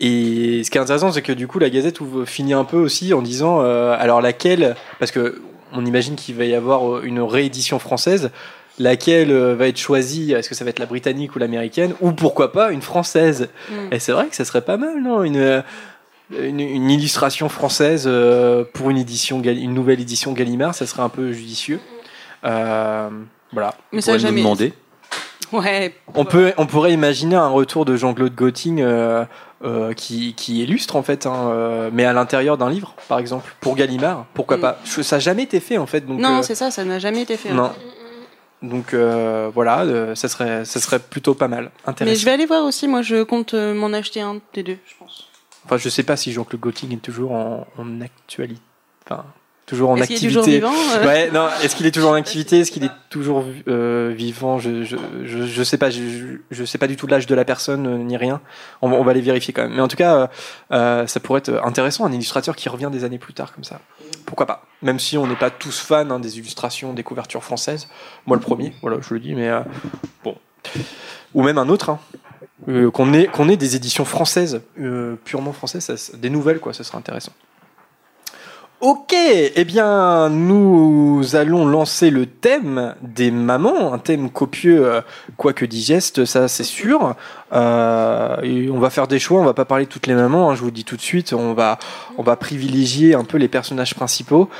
[0.00, 3.14] Et ce qui est intéressant, c'est que du coup, la Gazette finit un peu aussi
[3.14, 5.40] en disant euh, alors laquelle, parce que
[5.76, 8.30] on imagine qu'il va y avoir euh, une réédition française,
[8.78, 10.32] laquelle euh, va être choisie?
[10.32, 11.94] Est-ce que ça va être la britannique ou l'américaine?
[12.00, 13.48] Ou pourquoi pas une française?
[13.70, 13.74] Mm.
[13.92, 15.22] Et c'est vrai que ça serait pas mal, non?
[15.22, 15.62] Une, euh,
[16.30, 18.10] une, une illustration française
[18.74, 21.78] pour une édition, une nouvelle édition Gallimard, ça serait un peu judicieux.
[22.44, 23.08] Euh,
[23.52, 23.74] voilà.
[23.92, 24.40] Mais On ça a pourrait nous jamais.
[24.42, 24.72] demander.
[25.52, 25.94] Ouais.
[26.14, 29.24] On, peut, on pourrait imaginer un retour de Jean-Claude Gotting euh,
[29.64, 33.54] euh, qui, qui illustre en fait, hein, euh, mais à l'intérieur d'un livre, par exemple,
[33.60, 34.26] pour Gallimard.
[34.34, 34.60] Pourquoi Mm.
[34.60, 34.78] pas?
[34.84, 36.00] Ça n'a jamais été fait en fait.
[36.00, 37.52] Donc, non, c'est ça, ça n'a jamais été fait.
[37.52, 37.70] non.
[38.62, 41.70] Donc euh, voilà, euh, ça, serait, ça serait plutôt pas mal.
[41.86, 42.10] Intéressant.
[42.12, 44.78] Mais je vais aller voir aussi, moi je compte euh, m'en acheter un des deux,
[44.86, 45.28] je pense.
[45.66, 48.60] Enfin, je sais pas si Jean-Claude Gotting est toujours en, en actualité.
[49.04, 49.24] Enfin,
[49.66, 50.60] toujours en Est-ce qu'il est activité.
[50.60, 53.44] toujours vivant euh Ouais, non, est-ce qu'il est toujours en activité Est-ce qu'il est toujours
[53.68, 54.58] euh, vivant?
[54.58, 57.44] Je, je, je, je sais pas, je, je- sais pas du tout l'âge de la
[57.44, 58.40] personne euh, ni rien.
[58.80, 59.74] On, va- on va les vérifier quand même.
[59.74, 60.30] Mais en tout cas,
[60.72, 63.80] euh, ça pourrait être intéressant, un illustrateur qui revient des années plus tard comme ça.
[64.24, 64.64] Pourquoi pas?
[64.82, 67.88] Même si on n'est pas tous fans hein, des illustrations, des couvertures françaises.
[68.26, 69.50] Moi le premier, voilà, je le dis, mais
[70.24, 70.36] bon.
[71.34, 71.98] Ou même un autre, hein.
[72.92, 74.60] Qu'on ait, qu'on ait des éditions françaises,
[75.24, 77.32] purement françaises, ça- des nouvelles, quoi, ça serait intéressant.
[78.82, 85.00] Ok, eh bien, nous allons lancer le thème des mamans, un thème copieux, euh,
[85.38, 87.14] quoique digeste, ça c'est sûr.
[87.54, 90.50] Euh, et on va faire des choix, on va pas parler de toutes les mamans,
[90.50, 91.78] hein, je vous le dis tout de suite, on va,
[92.18, 94.50] on va privilégier un peu les personnages principaux.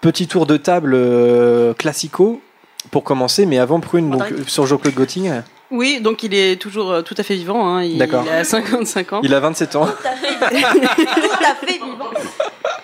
[0.00, 2.40] Petit tour de table euh, classico
[2.90, 5.30] pour commencer, mais avant Prune, donc, euh, sur Jean-Claude Gotting,
[5.70, 7.82] Oui, donc il est toujours tout à fait vivant, hein.
[7.84, 8.24] il, D'accord.
[8.26, 9.20] il a 55 ans.
[9.22, 9.86] il a 27 ans.
[9.86, 10.16] Tout à
[11.54, 12.10] fait vivant.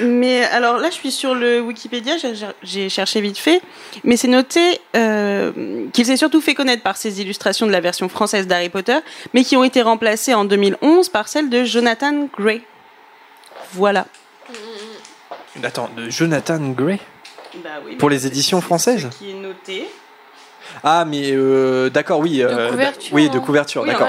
[0.00, 2.14] Mais alors là, je suis sur le Wikipédia,
[2.62, 3.62] j'ai- cherché vite fait,
[4.04, 8.08] mais c'est noté euh, qu'il s'est surtout fait connaître par ses illustrations de la version
[8.08, 8.98] française d'Harry Potter,
[9.32, 12.62] mais qui ont été remplacées en 2011 par celles de Jonathan Gray.
[13.72, 14.06] Voilà.
[15.62, 16.98] Attends, de Jonathan Gray
[17.64, 19.88] Bah oui, Pour les éditions françaises ce qui est noté.
[20.84, 22.42] Ah, mais euh, d'accord, oui.
[22.42, 24.08] euh, couverture, oui, de couverture, Oui, d'accord.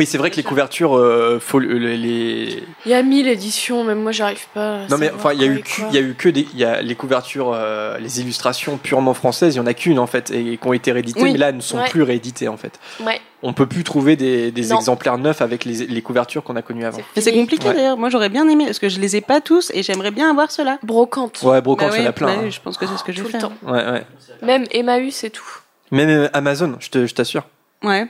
[0.00, 3.28] Oui, c'est vrai que les couvertures, euh, faut le- les, les- Il y a mille
[3.28, 4.76] éditions, même moi j'arrive pas.
[4.76, 5.84] à Non mais savoir enfin, il y a quoi eu, et que- quoi.
[5.90, 9.12] il y a eu que des, il y a les couvertures, euh, les illustrations purement
[9.12, 9.54] françaises.
[9.54, 11.32] Il y en a qu'une en fait et qui ont été rééditées, Oui.
[11.32, 11.88] mais là elles ne sont Ouais.
[11.90, 12.80] plus rééditées en fait.
[13.04, 13.20] Ouais.
[13.42, 14.76] On peut plus trouver des, des Non.
[14.78, 17.02] exemplaires neufs avec les, les couvertures qu'on a connues avant.
[17.14, 17.74] Mais c'est compliqué Ouais.
[17.74, 17.98] d'ailleurs.
[17.98, 20.50] Moi, j'aurais bien aimé parce que je les ai pas tous et j'aimerais bien avoir
[20.50, 20.78] ceux-là.
[20.82, 21.40] Brocante.
[21.42, 22.26] Ouais, brocante, Bah il y en a plein.
[22.28, 22.40] bah hein.
[22.44, 23.48] oui, je pense que c'est ce que je Tout vais le faire.
[23.50, 23.54] temps.
[23.70, 24.06] Ouais, ouais.
[24.40, 25.44] Même Emmaüs et tout.
[25.90, 27.42] Même euh, Amazon, je te- je t'assure.
[27.84, 28.06] Ouais.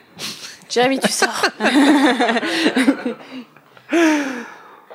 [0.70, 1.46] Jérémy, tu sors.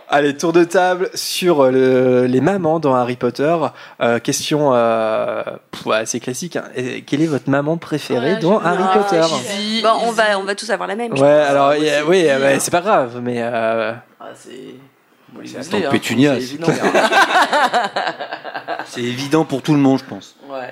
[0.07, 3.55] Allez, tour de table sur euh, le- les mamans dans Harry Potter.
[4.01, 6.57] Euh, question euh, pff, ouais, assez classique.
[6.57, 6.65] hein.
[6.75, 9.21] Et Quelle est votre maman préférée Ouais, dans je- Harry Ah, Potter?
[9.35, 10.15] easy, Bon, on easy.
[10.15, 11.17] va, on va tous avoir la même.
[11.17, 11.49] je Ouais, pense.
[11.49, 12.59] alors moi, y a- c'est oui, euh, hein.
[12.59, 14.75] c'est pas grave, mais euh, Ah, c'est.
[15.33, 16.67] Molly C'est Weasley, attends, hein, Pétunia, c'est c'est évident.
[18.87, 20.35] C'est évident pour tout le monde, je pense.
[20.47, 20.69] Ouais.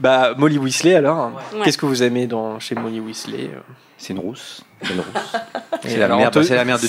[0.00, 1.30] bah Molly Weasley alors.
[1.54, 1.60] Ouais.
[1.64, 3.60] Qu'est-ce que vous aimez dans chez Molly Weasley euh?
[3.98, 4.62] C'est une rousse.
[4.82, 4.94] C'est
[5.96, 6.86] la, mère, c'est la mère de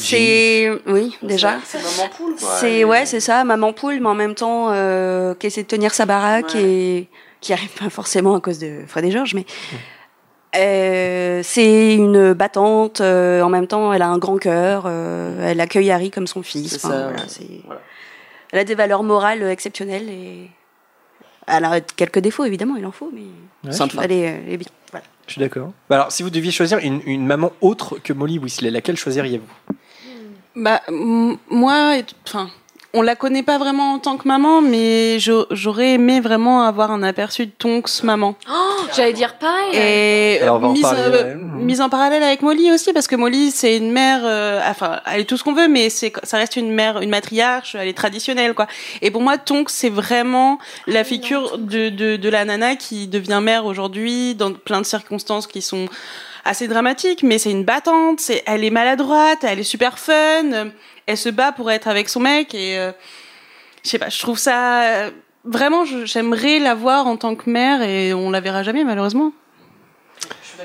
[0.91, 1.57] oui, déjà.
[1.65, 2.49] C'est maman poule, quoi.
[2.59, 5.93] C'est ouais, c'est ça, maman poule, mais en même temps euh, qui essaie de tenir
[5.93, 6.63] sa baraque Ouais.
[6.63, 7.09] et
[7.41, 9.45] qui arrive pas forcément à cause de Fred et Georges, mais
[10.55, 13.01] euh, c'est une battante.
[13.01, 14.83] euh, en même temps, elle a un grand cœur.
[14.85, 16.71] euh, elle accueille Harry comme son fils.
[16.71, 17.25] C'est Enfin, ça, voilà, ouais.
[17.27, 17.81] c'est- Voilà.
[18.51, 20.49] Elle a des valeurs morales exceptionnelles et
[21.47, 23.21] elle a quelques défauts évidemment, il en faut, mais
[23.69, 24.69] Ouais, elle est, elle est bien.
[24.91, 25.05] Voilà.
[25.29, 25.71] Je suis d'accord.
[25.91, 29.75] Bah alors, si vous deviez choisir une, une maman autre que Molly Weasley, laquelle choisiriez-vous?
[30.55, 32.49] Bah, moi, enfin,
[32.93, 36.89] on la connaît pas vraiment en tant que maman, mais j'a- j'aurais aimé vraiment avoir
[36.91, 38.35] un aperçu de Tonks maman.
[38.51, 38.53] Oh,
[38.95, 39.75] J'allais dire pareil.
[39.75, 43.77] Et en mise, reparler, euh, mise en parallèle avec Molly aussi, parce que Molly, c'est
[43.77, 46.71] une mère, euh, enfin, elle est tout ce qu'on veut, mais c'est, ça reste une
[46.71, 48.65] mère, une matriarche, elle est traditionnelle, quoi.
[49.03, 53.39] Et pour moi, Tonks, c'est vraiment la figure de, de, de la nana qui devient
[53.43, 55.85] mère aujourd'hui, dans plein de circonstances qui sont
[56.45, 60.13] assez dramatiques, mais c'est une battante, c'est, elle est maladroite, elle est super fun,
[60.53, 60.65] euh,
[61.09, 62.91] elle se bat pour être avec son mec, et, euh,
[63.83, 65.11] je sais pas, je trouve ça, euh,
[65.43, 69.31] vraiment, j'aimerais la voir en tant que mère, et on la verra jamais, malheureusement.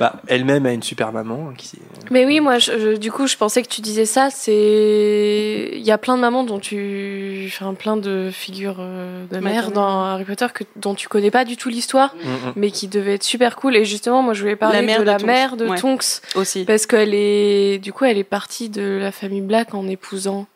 [0.01, 1.79] Bah, elle-même a une super maman hein, qui.
[2.11, 4.29] Mais oui, moi, je- je- du coup, je pensais que tu disais ça.
[4.31, 9.39] C'est, il y a plein de mamans dont tu, enfin, plein de figures euh, de
[9.39, 12.53] mère dans Harry Potter que dont tu connais pas du tout l'histoire, Mm, mm.
[12.57, 13.77] mais qui devaient être super cool.
[13.77, 15.27] Et justement, moi, je voulais parler La mère de de la Tonks.
[15.27, 15.79] mère de Ouais.
[15.79, 16.05] Tonks
[16.35, 16.65] Aussi.
[16.65, 20.47] parce qu'elle est, du coup, elle est partie de la famille Black en épousant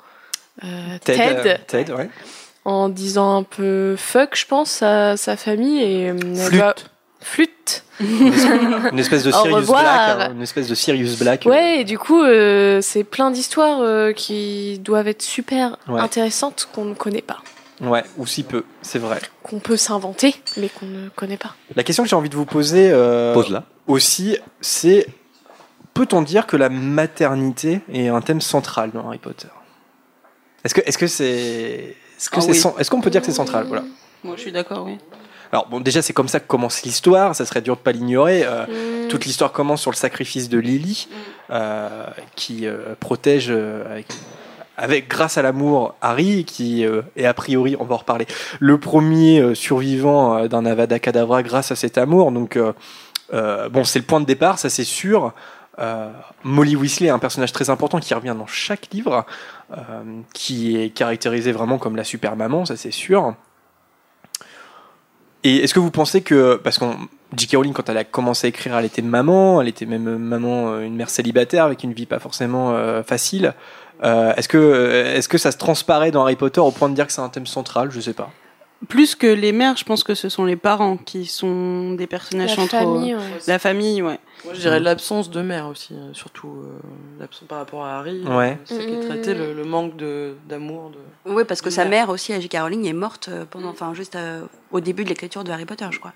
[0.64, 0.66] euh,
[1.04, 2.08] Ted, euh, Ted, ouais.
[2.64, 6.16] en disant un peu fuck, je pense, à sa famille et euh,
[6.50, 6.74] elle
[7.32, 7.84] Flûte.
[8.00, 8.92] doit- flûte.
[8.92, 9.82] Une espèce de Au Sirius revoir.
[10.16, 10.30] Black.
[10.30, 11.46] hein, une espèce de Sirius Black.
[11.46, 16.00] euh, Ouais, et du coup, euh, c'est plein d'histoires euh, qui doivent être super Ouais.
[16.00, 17.38] intéressantes qu'on ne connaît pas,
[17.80, 19.20] Ouais, ou si peu, c'est vrai.
[19.42, 21.54] qu'on peut s'inventer, mais qu'on ne connaît pas.
[21.76, 23.64] La question que j'ai envie de vous poser euh, Pose-la.
[23.86, 25.06] aussi, c'est
[25.94, 29.48] peut-on dire que la maternité est un thème central dans Harry Potter?
[30.64, 32.58] Est-ce que est-ce que c'est est-ce que Ah c'est oui.
[32.58, 33.64] cen- est-ce qu'on peut dire que c'est central?
[33.68, 33.84] Voilà.
[34.24, 34.98] Moi, je suis d'accord, oui.
[35.52, 37.34] Alors bon, déjà c'est comme ça que commence l'histoire.
[37.34, 38.42] Ça serait dur de pas l'ignorer.
[38.44, 39.08] euh, Mm.
[39.08, 41.08] Toute l'histoire commence sur le sacrifice de Lily,
[41.50, 41.88] euh,
[42.36, 44.06] qui euh, protège avec,
[44.76, 46.84] avec- grâce à l'amour Harry, qui
[47.16, 48.26] est a priori, on va en reparler,
[48.60, 52.30] le premier survivant d'un Avada Kedavra grâce à cet amour.
[52.32, 52.58] Donc
[53.32, 55.32] bon, c'est le point de départ, ça c'est sûr.
[55.80, 56.10] Euh,
[56.42, 59.24] Molly Weasley est un personnage très important qui revient dans chaque livre,
[59.72, 59.76] euh,
[60.34, 63.34] qui est caractérisé vraiment comme la super maman, ça c'est sûr.
[65.44, 66.96] Et est-ce que vous pensez que, parce qu'on
[67.36, 67.56] J.K.
[67.56, 70.80] Rowling, quand elle a commencé à écrire, elle était maman, elle était même maman, euh,
[70.80, 73.54] une mère célibataire avec une vie pas forcément euh, facile.
[74.02, 76.94] Euh, est-ce que, euh, est-ce que ça se transparaît dans Harry Potter au point de
[76.94, 77.90] dire que c'est un thème central?
[77.90, 78.30] Je sais pas.
[78.88, 82.50] Plus que les mères, je pense que ce sont les parents qui sont des personnages
[82.50, 82.78] La centraux.
[82.78, 83.20] famille, ouais.
[83.48, 84.18] La famille, ouais.
[84.44, 86.78] Moi, je dirais l'absence de mère aussi, euh, surtout euh,
[87.20, 88.22] l'absence par rapport à Harry.
[88.24, 88.52] Ouais.
[88.52, 90.90] euh, C'est ça qui est traité, le, le manque de- d'amour.
[90.90, 91.32] De...
[91.32, 92.06] Oui, parce que sa Mère.
[92.06, 92.56] mère aussi, J.K.
[92.60, 95.86] Rowling, est morte euh, pendant, enfin, juste euh, au début de l'écriture de Harry Potter,
[95.90, 96.12] je crois.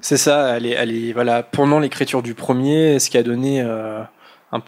[0.00, 3.60] C'est ça, elle est, elle est, voilà, pendant l'écriture du premier, ce qui a donné.
[3.62, 4.02] euh,
[4.50, 4.62] un-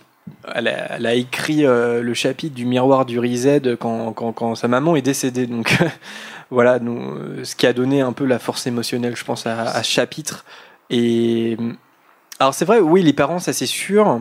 [0.55, 4.55] elle, a, elle a écrit euh, le chapitre du miroir du Rized quand, quand, quand
[4.55, 5.47] sa maman est décédée.
[5.47, 5.77] Donc
[6.51, 9.83] voilà, nous, ce qui a donné un peu la force émotionnelle, je pense, à, à
[9.83, 10.44] ce chapitre.
[10.90, 11.57] Et
[12.38, 14.20] alors c'est vrai, oui, les parents, ça c'est sûr.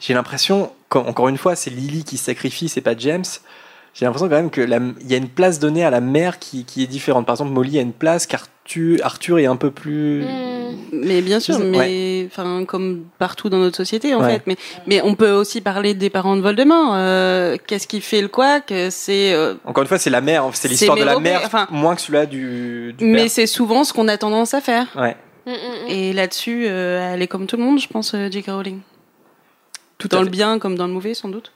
[0.00, 3.24] J'ai l'impression, encore une fois, c'est Lily qui se sacrifie, c'est pas James.
[3.94, 6.38] J'ai l'impression quand même que la- il y a une place donnée à la mère
[6.38, 7.24] qui, qui est différente.
[7.24, 10.24] Par exemple, Molly a une place qu'Arthur Arthur est un peu plus.
[10.24, 10.56] Mm.
[10.92, 14.32] Mais bien sûr, mais enfin comme partout dans notre société en Ouais.
[14.34, 14.42] fait.
[14.46, 14.56] Mais
[14.86, 16.92] mais on peut aussi parler des parents de Voldemort.
[16.94, 20.44] Euh, Qu'est-ce qui fait le quoi Que c'est euh, Encore une fois, c'est la mère,
[20.52, 23.92] c'est l'histoire de la mère, enfin- moins que celui-là du, du mais c'est souvent ce
[23.94, 24.86] qu'on a tendance à faire.
[24.96, 25.88] Ouais, Mm, mm, mm.
[25.88, 28.46] Et là-dessus, euh, elle est comme tout le monde, je pense, euh, J.K.
[28.48, 28.80] Rowling.
[29.98, 30.30] tout Dans le fait.
[30.30, 31.52] bien comme dans le mauvais, sans doute.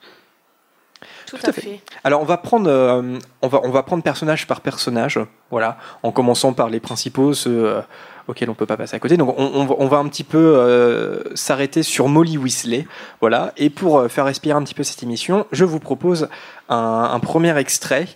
[1.26, 1.60] Tout, à à fait.
[1.62, 1.80] fait.
[2.04, 5.18] Alors on va prendre, euh, on va, on va prendre personnage par personnage,
[5.50, 7.80] voilà, en commençant par les principaux, ceux euh,
[8.28, 9.16] auxquels on peut pas passer à côté.
[9.16, 12.86] Donc on, on va- on va un petit peu euh, s'arrêter sur Molly Weasley,
[13.20, 13.52] voilà.
[13.56, 16.28] Et pour euh, faire respirer un petit peu cette émission, je vous propose
[16.68, 18.06] un, un premier extrait.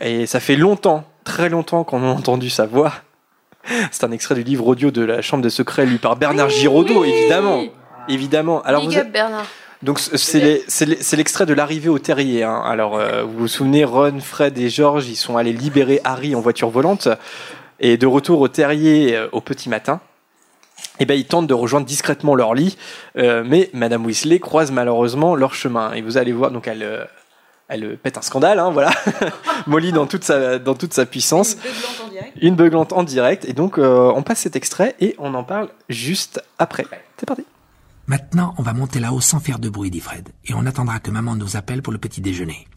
[0.00, 2.92] Et ça fait longtemps, très longtemps qu'on a entendu sa voix.
[3.90, 7.04] C'est un extrait du livre audio de la Chambre des Secrets lu par Bernard Giraudot,
[7.04, 7.64] évidemment.
[8.08, 8.62] Évidemment.
[8.62, 9.46] Alors Big vous up, Bernard.
[9.82, 12.42] Donc c'est l'extrait de l'arrivée au terrier.
[12.42, 12.62] hein.
[12.64, 16.40] Alors euh, vous vous souvenez, Ron, Fred et George, ils sont allés libérer Harry en
[16.40, 17.08] voiture volante.
[17.80, 20.00] Et de retour au terrier euh, au petit matin,
[21.00, 22.76] eh ben, ils tentent de rejoindre discrètement leur lit,
[23.18, 25.92] euh, mais Madame Weasley croise malheureusement leur chemin.
[25.92, 27.04] Et vous allez voir, donc elle, euh,
[27.68, 28.90] elle euh, pète un scandale, hein, voilà.
[29.66, 31.56] Molly dans toute sa, dans toute sa puissance.
[32.40, 33.44] Une beuglante en direct.
[33.46, 36.86] Et donc euh, on passe cet extrait et on en parle juste après.
[37.16, 37.44] C'est parti.
[38.06, 41.10] Maintenant, on va monter là-haut sans faire de bruit, dit Fred, et on attendra que
[41.10, 42.68] maman nous appelle pour le petit déjeuner.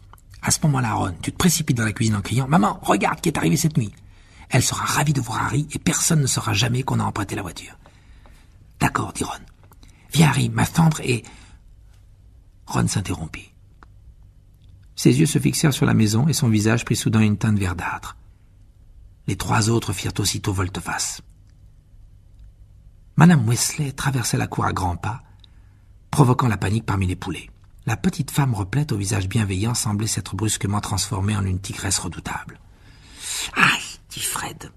[0.41, 3.27] À ce moment-là, Ron, tu te précipites dans la cuisine en criant Maman, regarde qui
[3.27, 3.91] est arrivé cette nuit.
[4.49, 7.41] Elle sera ravie de voir Harry et personne ne saura jamais qu'on a emprunté la
[7.41, 7.77] voiture.
[8.79, 9.33] D'accord, dit Ron.
[10.13, 11.23] Viens, Harry, m'attendre et.
[12.67, 13.51] Ron s'interrompit.
[14.97, 18.17] Ses yeux se fixèrent sur la maison et son visage prit soudain une teinte verdâtre.
[19.27, 21.21] Les trois autres firent aussitôt volte-face.
[23.15, 25.21] Madame Wesley traversait la cour à grands pas,
[26.09, 27.49] provoquant la panique parmi les poulets.
[27.85, 32.59] La petite femme replète au visage bienveillant semblait s'être brusquement transformée en une tigresse redoutable.
[33.55, 34.71] Aïe, dit Fred.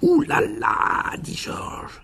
[0.00, 2.00] Ouh là là, dit George.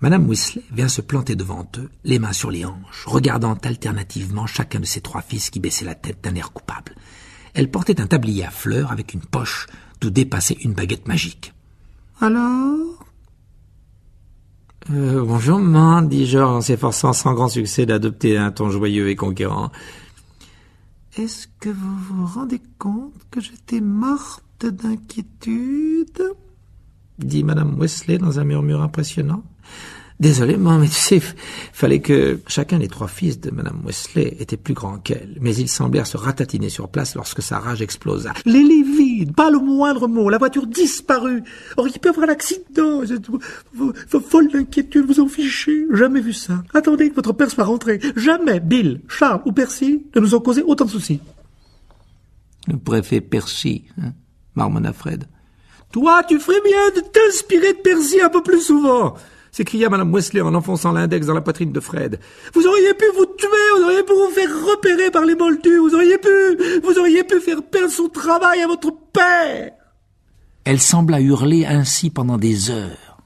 [0.00, 4.80] Madame Wesley vient se planter devant eux, les mains sur les hanches, regardant alternativement chacun
[4.80, 6.94] de ses trois fils qui baissaient la tête d'un air coupable.
[7.54, 9.66] Elle portait un tablier à fleurs avec une poche
[10.00, 11.54] d'où dépassait une baguette magique.
[12.20, 13.04] Alors?
[14.90, 19.16] Euh, bonjour, maman, dit Georges en s'efforçant sans grand succès d'adopter un ton joyeux et
[19.16, 19.70] conquérant.
[21.16, 26.22] Est-ce que vous vous rendez compte que j'étais morte d'inquiétude?
[27.18, 29.42] Dit Madame Wesley dans un murmure impressionnant.
[30.20, 31.20] Désolé, maman, mais tu sais,
[31.72, 35.68] fallait que chacun des trois fils de Madame Wesley était plus grand qu'elle, mais ils
[35.68, 38.32] semblèrent se ratatiner sur place lorsque sa rage explosa.
[38.46, 41.42] Les lits vides, pas le moindre mot, la voiture disparue.
[41.76, 43.00] Or, il peut y avoir un accident.
[43.02, 43.40] Vous-
[43.74, 45.84] vous- vous- Folle d'inquiétude, vous en fichez.
[45.92, 46.62] Jamais vu ça.
[46.72, 47.98] Attendez que votre père soit rentré.
[48.14, 51.20] Jamais Bill, Charles ou Percy ne nous ont causé autant de soucis.
[52.68, 54.12] Le préfet Percy, hein,
[54.54, 55.24] marmonna Fred.
[55.92, 59.14] Toi, tu ferais bien de t'inspirer de Percy un peu plus souvent
[59.54, 62.18] s'écria Madame Wesley en enfonçant l'index dans la poitrine de Fred.
[62.54, 63.46] Vous auriez pu vous tuer,
[63.76, 67.38] vous auriez pu vous faire repérer par les moldus, vous auriez pu, vous auriez pu
[67.38, 69.70] faire perdre son travail à votre père.
[70.64, 73.18] Elle sembla hurler ainsi pendant des heures.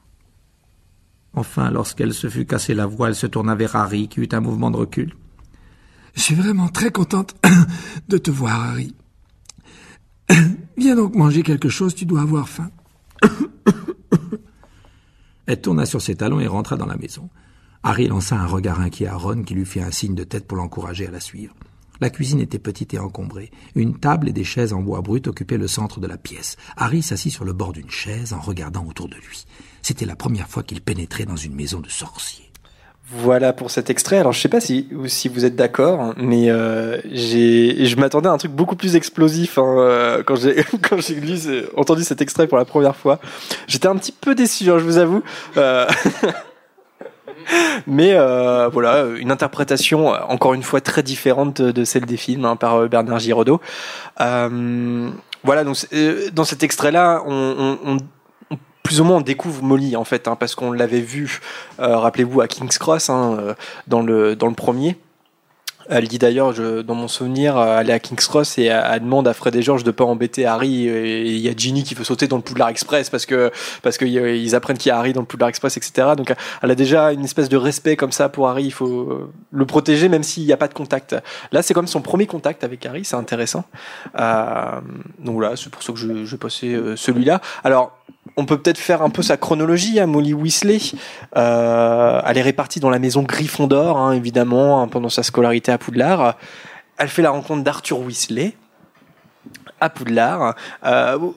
[1.33, 4.39] Enfin, lorsqu'elle se fut cassé la voix, elle se tourna vers Harry, qui eut un
[4.39, 5.15] mouvement de recul.
[6.13, 7.35] Je suis vraiment très contente
[8.07, 8.93] de te voir, Harry.
[10.77, 12.69] Viens donc manger quelque chose, tu dois avoir faim.
[15.49, 17.27] Elle tourna sur ses talons et rentra dans la maison.
[17.81, 20.59] Harry lança un regard inquiet à Ron qui lui fit un signe de tête pour
[20.59, 21.55] l'encourager à la suivre.
[21.99, 23.49] La cuisine était petite et encombrée.
[23.73, 26.55] Une table et des chaises en bois brut occupaient le centre de la pièce.
[26.77, 29.47] Harry s'assit sur le bord d'une chaise en regardant autour de lui.
[29.81, 32.48] C'était la première fois qu'il pénétrait dans une maison de sorcier.
[33.11, 34.17] Voilà pour cet extrait.
[34.19, 38.37] Alors je sais pas si, si vous êtes d'accord, mais euh, je m'attendais à un
[38.37, 40.63] truc beaucoup plus explosif hein, euh, quand j'ai
[41.75, 43.19] entendu cet extrait pour la première fois.
[43.67, 45.23] J'étais un petit peu déçu, hein, je vous avoue.
[45.57, 45.87] Euh,
[47.87, 52.45] mais euh, voilà, une interprétation euh, encore une fois très différente de celle des films
[52.45, 53.59] hein, par euh, Bernard Giraudot.
[54.19, 55.77] Voilà, donc
[56.33, 57.97] dans cet extrait-là, on- on-
[58.89, 61.41] plus ou moins on découvre Molly en fait, hein, parce qu'on l'avait vu,
[61.79, 63.53] euh, rappelez-vous, à King's Cross hein, euh,
[63.85, 64.97] dans le dans le premier.
[65.91, 69.27] Elle dit d'ailleurs, dans mon souvenir, euh, elle est à King's Cross et elle, demande
[69.27, 70.87] à Fred et George de pas embêter Harry.
[70.87, 73.97] Et il y a Ginny qui veut sauter dans le Poudlard Express parce que parce
[73.97, 76.09] qu'ils apprennent qu'il y a Harry dans le Poudlard Express, etc.
[76.15, 76.31] Donc
[76.61, 78.65] elle a déjà une espèce de respect comme ça pour Harry.
[78.65, 81.15] Il faut euh, le protéger même s'il n'y a pas de contact.
[81.51, 83.03] Là, c'est comme son premier contact avec Harry.
[83.03, 83.65] C'est intéressant.
[84.19, 84.81] Euh,
[85.17, 87.41] donc voilà, c'est pour ça que je, je passais euh, celui-là.
[87.63, 87.95] Alors.
[88.37, 90.79] On peut peut-être faire un peu sa chronologie à Molly Weasley.
[91.35, 95.77] Euh, elle est répartie dans la maison Gryffondor, hein, évidemment, hein, pendant sa scolarité à
[95.77, 96.35] Poudlard.
[96.97, 98.53] Elle fait la rencontre d'Arthur Weasley
[99.81, 100.55] à Poudlard.
[100.85, 101.35] Euh, vous,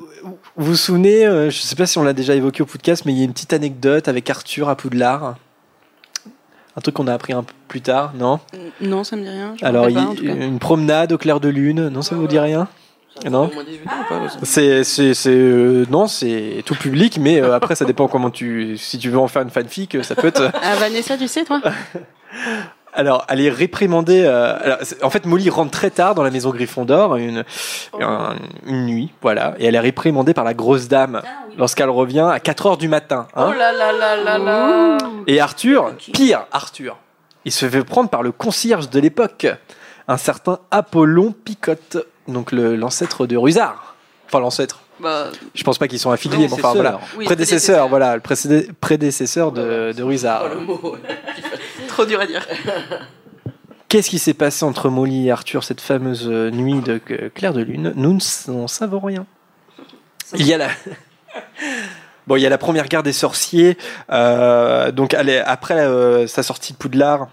[0.57, 3.13] vous souvenez, euh, je ne sais pas si on l'a déjà évoqué au podcast, mais
[3.13, 5.37] il y a une petite anecdote avec Arthur à Poudlard.
[6.77, 8.41] Un truc qu'on a appris un peu plus tard, non?
[8.81, 9.55] Non, ça me dit rien.
[9.61, 10.47] Alors, rappelle il- pas, en tout cas.
[10.47, 12.67] une promenade au clair de lune, non, ça vous dit rien?
[13.31, 16.75] Non Au moins 18 ans ou pas ça c'est, c'est, c'est, euh, non, c'est tout
[16.75, 20.03] public, mais euh, après, ça dépend comment tu, si tu veux en faire une fanfic,
[20.05, 20.51] ça peut être.
[20.63, 21.61] Ah, Vanessa, tu sais, toi?
[22.95, 24.23] Alors, elle est réprimandée.
[24.27, 27.43] euh, alors, en fait, Molly rentre très tard dans la maison Gryffondor, une,
[27.99, 28.35] un-
[28.67, 31.23] une nuit, voilà, et elle est réprimandée par la grosse dame
[31.57, 33.29] lorsqu'elle revient à 4 heures du matin.
[33.35, 33.47] hein.
[33.49, 36.99] Oh là là là là là Et Arthur, pire, Arthur,
[37.47, 39.47] il se fait prendre par le concierge de l'époque,
[40.07, 41.97] un certain Apollon Picotte,
[42.29, 43.95] donc le- l'ancêtre de Rusard.
[44.27, 44.81] Enfin, l'ancêtre.
[45.01, 46.75] Bah, Je pense pas qu'ils sont affiliés, mais enfin Prédécesseur.
[46.75, 47.01] voilà.
[47.19, 50.23] oui, prédécesseur, voilà, le précédé- prédécesseur de, de.
[50.23, 50.97] Pas le mot.
[51.89, 52.47] Trop dur à dire.
[53.89, 57.53] Qu'est-ce qui s'est passé entre Molly et Arthur cette fameuse euh, nuit de euh, clair
[57.53, 57.93] de lune?
[57.97, 58.19] Nous
[58.49, 59.27] n'en savons rien.
[60.35, 60.69] Il y a la.
[62.29, 63.77] Bon, il y a la première guerre des sorciers.
[64.13, 67.29] euh, donc, elle est- après euh, sa sortie de Poudlard,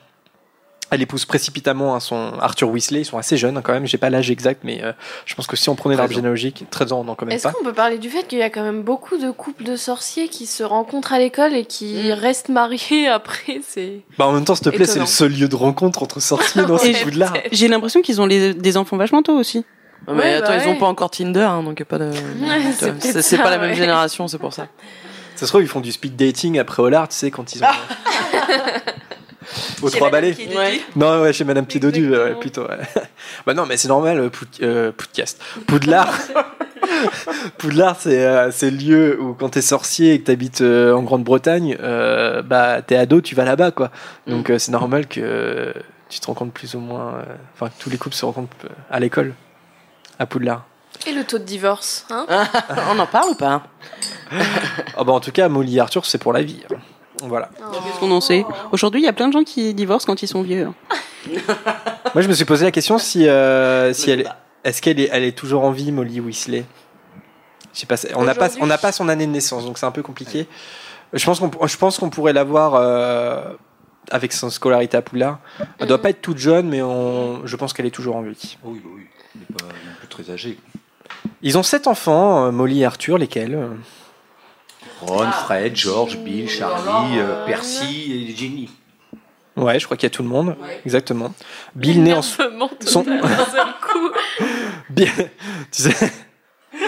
[0.91, 3.01] elle épouse précipitamment hein, son Arthur Weasley.
[3.01, 3.85] Ils sont assez jeunes hein, quand même.
[3.85, 4.91] J'ai pas l'âge exact, mais euh,
[5.25, 7.43] je pense que si on prenait 13 l'arbre généalogique, 13 ans, non, quand même Est-ce
[7.43, 7.51] pas.
[7.53, 10.27] qu'on peut parler du fait qu'il y a quand même beaucoup de couples de sorciers
[10.29, 12.11] qui se rencontrent à l'école et qui Mm.
[12.13, 15.47] restent mariés après C'est Bah, en même temps, s'il te plaît, c'est le seul lieu
[15.47, 17.33] de rencontre entre sorciers dans Ouais, ce Poudlard.
[17.33, 17.49] peut-être.
[17.51, 19.63] J'ai l'impression qu'ils ont les- des enfants vachement tôt aussi.
[20.07, 20.77] Mais Ouais, attends, bah ils ont ouais.
[20.79, 22.11] pas encore Tinder, hein, donc y a pas de.
[22.71, 24.67] c'est c'est peut-être c'est ça, pas la même génération, c'est pour ça.
[25.35, 27.67] Ça se trouve, ils font du speed dating après Hollard, tu sais, quand ils ont.
[29.81, 30.35] Aux trois balais.
[30.55, 30.81] Ouais.
[30.95, 32.63] Non, ouais, chez Madame Pidodu, ouais, plutôt.
[32.63, 32.77] ouais.
[33.45, 35.41] bah non, mais c'est normal, euh, Poud- euh, podcast.
[35.67, 36.13] Poudlard.
[37.57, 41.01] Poudlard, c'est euh, c'est le lieu où quand t'es sorcier et que t'habites euh, en
[41.03, 43.91] Grande-Bretagne, euh, bah t'es ado, tu vas là-bas, quoi.
[44.27, 45.73] Donc euh, c'est normal que
[46.09, 47.15] tu te rencontres plus ou moins.
[47.15, 47.23] euh,
[47.53, 48.55] Enfin, que tous les couples se rencontrent
[48.89, 49.33] à l'école,
[50.17, 50.65] à Poudlard.
[51.07, 52.25] Et le taux de divorce hein?
[52.91, 53.63] On en parle ou pas?
[54.31, 56.61] Bah en tout cas, Molly et Arthur, c'est pour la vie.
[56.73, 56.77] hein.
[57.27, 57.49] Voilà.
[57.57, 58.45] Qu'est-ce qu'on en sait?
[58.71, 60.67] Aujourd'hui, il y a plein de gens qui divorcent quand ils sont vieux.
[60.67, 60.73] hein.
[62.13, 64.31] Moi, je me suis posé la question si, euh, si elle,
[64.63, 66.65] est-ce qu'elle est, elle est toujours en vie, Molly Weasley?
[67.73, 67.97] Je sais pas.
[67.97, 70.01] c'est- On n'a pas, on n'a pas son année de naissance, donc c'est un peu
[70.01, 70.47] compliqué.
[71.13, 73.41] Je pense qu'on, je pense qu'on pourrait l'avoir euh,
[74.11, 75.39] avec son scolarité à Poudlard.
[75.79, 78.57] Elle doit pas être toute jeune, mais on, je pense qu'elle est toujours en vie.
[78.63, 79.03] Oh oui, oui.
[79.35, 80.57] Il n'est pas non plus très âgé.
[81.41, 83.57] Ils ont sept enfants, euh, Molly et Arthur, lesquels?
[84.83, 88.69] Euh, Ron, Fred, George, Bill, Charlie, euh, Percy et Ginny.
[89.55, 90.55] Ouais, je crois qu'il y a tout le monde.
[90.85, 91.33] Exactement.
[91.75, 92.21] Bill né en.
[92.21, 94.09] Son- d'un seul coup.
[94.89, 95.11] Bien,
[95.71, 96.11] tu sais.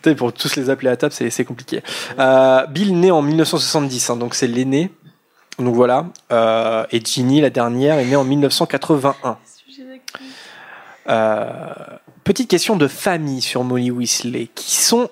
[0.00, 1.82] Tu sais, pour tous les appeler à table, c'est c'est compliqué.
[2.20, 4.92] Euh, Bill né en 1970, hein, donc c'est l'aîné.
[5.58, 6.06] Donc voilà.
[6.30, 9.38] Euh, et Ginny, la dernière, est née en 1981.
[11.08, 11.56] Euh,
[12.22, 14.48] petite question de famille sur Molly Weasley.
[14.54, 15.10] Qui sont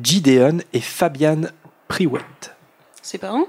[0.00, 1.42] Gideon et Fabian
[1.88, 2.54] Priwett
[3.02, 3.46] Ses parents?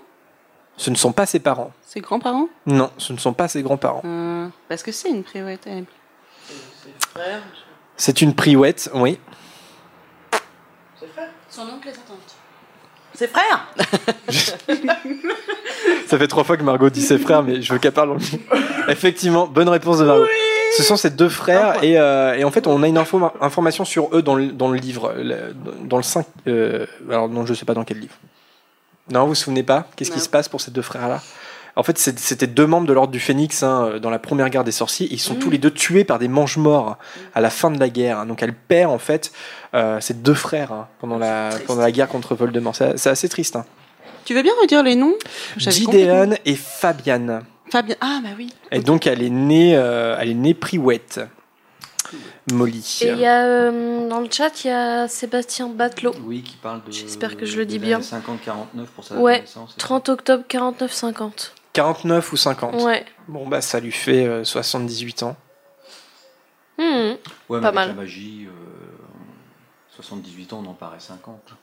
[0.77, 1.71] Ce ne sont pas ses parents.
[1.85, 2.47] Ses grands-parents?
[2.65, 4.01] Non, ce ne sont pas ses grands-parents.
[4.05, 5.67] Euh, Parce que c'est une prévette.
[5.67, 5.85] elle.
[7.97, 9.19] C'est une Priwett, oui.
[11.49, 12.35] Son oncle et sa tante.
[13.13, 13.67] C'est frère
[16.07, 18.11] Ça fait trois fois que Margot dit ses frères, mais je veux qu'elle parle.
[18.11, 18.17] en-
[18.87, 20.25] Effectivement, bonne réponse de Margot.
[20.77, 23.85] Ce sont ses deux frères, et, euh, et en fait, on a une info- information
[23.85, 25.53] sur eux dans le, dans le livre, le-
[25.83, 26.25] dans le 5.
[26.47, 28.15] euh, alors, non, je sais pas dans quel livre.
[29.11, 29.87] Non, vous vous souvenez pas?
[29.95, 31.21] Qu'est-ce qui se passe pour ces deux frères-là?
[31.75, 34.71] En fait, c'était deux membres de l'ordre du Phénix hein, dans la première guerre des
[34.71, 35.07] sorciers.
[35.11, 36.97] Ils sont tous les deux tués par des mange-morts
[37.33, 38.25] à la fin de la guerre.
[38.25, 39.31] Donc, elle perd en fait
[39.73, 42.75] euh, ses deux frères hein, pendant, la, pendant la guerre contre Voldemort.
[42.75, 43.55] C'est c'est assez triste.
[43.55, 43.65] Hein.
[44.25, 45.13] Tu veux bien redire les noms?
[45.57, 47.39] Gideon et Fabian.
[47.71, 47.95] Fabien.
[48.01, 48.53] Ah, bah oui.
[48.71, 51.19] Et donc elle est née, euh, elle est née Priwett.
[52.51, 52.99] Molly.
[53.03, 56.15] Et il y a euh, dans le chat, il y a Sébastien Batelot.
[56.23, 56.91] Oui, qui parle de.
[56.91, 57.99] J'espère que je le dis bien.
[57.99, 59.75] 50-49 pour sa Ouais, naissance.
[59.77, 61.51] 30 octobre 49-50.
[61.73, 62.81] 49 ou 50.
[62.81, 63.05] Ouais.
[63.27, 65.35] Bon bah ça lui fait euh, 78 ans.
[66.79, 66.81] Hmm.
[66.83, 67.17] Ouais,
[67.49, 67.87] mais Pas avec mal.
[67.89, 68.51] la magie, euh,
[69.95, 71.53] 78 ans, on en paraît 50.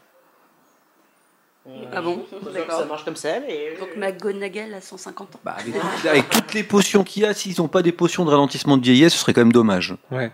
[1.93, 2.25] Ah bon
[2.69, 3.77] Ça marche comme ça, mais.
[3.79, 5.41] Donc McGonagall a 150 ans.
[5.45, 8.25] Bah, avec, toutes- avec toutes les potions qu'il y a, s'ils n'ont pas des potions
[8.25, 9.95] de ralentissement de vieillesse, ce serait quand même dommage.
[10.11, 10.31] Ouais.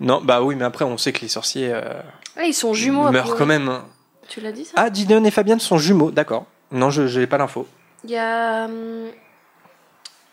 [0.00, 1.80] Non bah oui mais après on sait que les sorciers euh,
[2.36, 3.10] Ah, ils sont jumeaux.
[3.10, 3.68] meurent quand même.
[3.68, 3.84] hein.
[4.28, 6.44] Tu l'as dit ça Ah Gideon et Fabian sont jumeaux, d'accord.
[6.70, 7.66] Non je n'ai pas l'info.
[8.04, 8.64] Il y a.
[8.66, 9.08] hum,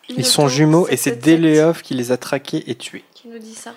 [0.10, 3.04] Ils sont jumeaux et c'est 777 Deléof qui les a traqués et tués.
[3.14, 3.74] Qui nous dit ça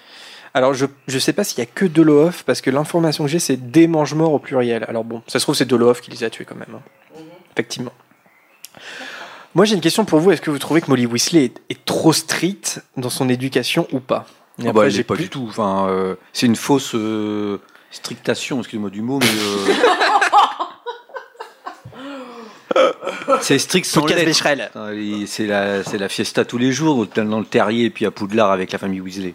[0.56, 3.38] Alors je je sais pas s'il y a que Deléof parce que l'information que j'ai
[3.38, 4.86] c'est des mange-morts au pluriel.
[4.88, 6.74] Alors bon ça se trouve c'est Deléof qui les a tués quand même.
[6.74, 6.80] hein.
[7.52, 7.92] Effectivement.
[9.54, 10.30] Moi j'ai une question pour vous.
[10.30, 14.00] Est-ce que vous trouvez que Molly Weasley est, est trop stricte dans son éducation ou
[14.00, 14.24] pas?
[14.58, 15.44] Et Ah après, bah, elle j'ai pas plus- du tout.
[15.46, 17.58] Enfin, euh, c'est une fausse euh,
[17.90, 19.26] strictation, excusez-moi du mot, mais.
[19.26, 19.74] euh,
[23.42, 27.44] c'est strict sans et C'est la, c'est la fiesta tous les jours, dans dans le
[27.44, 29.34] terrier et puis à Poudlard avec la famille Weasley.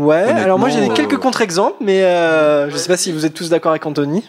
[0.00, 3.34] Ouais, alors moi j'ai quelques euh, contre-exemples, mais euh, je sais pas si vous êtes
[3.34, 4.26] tous d'accord avec Anthony.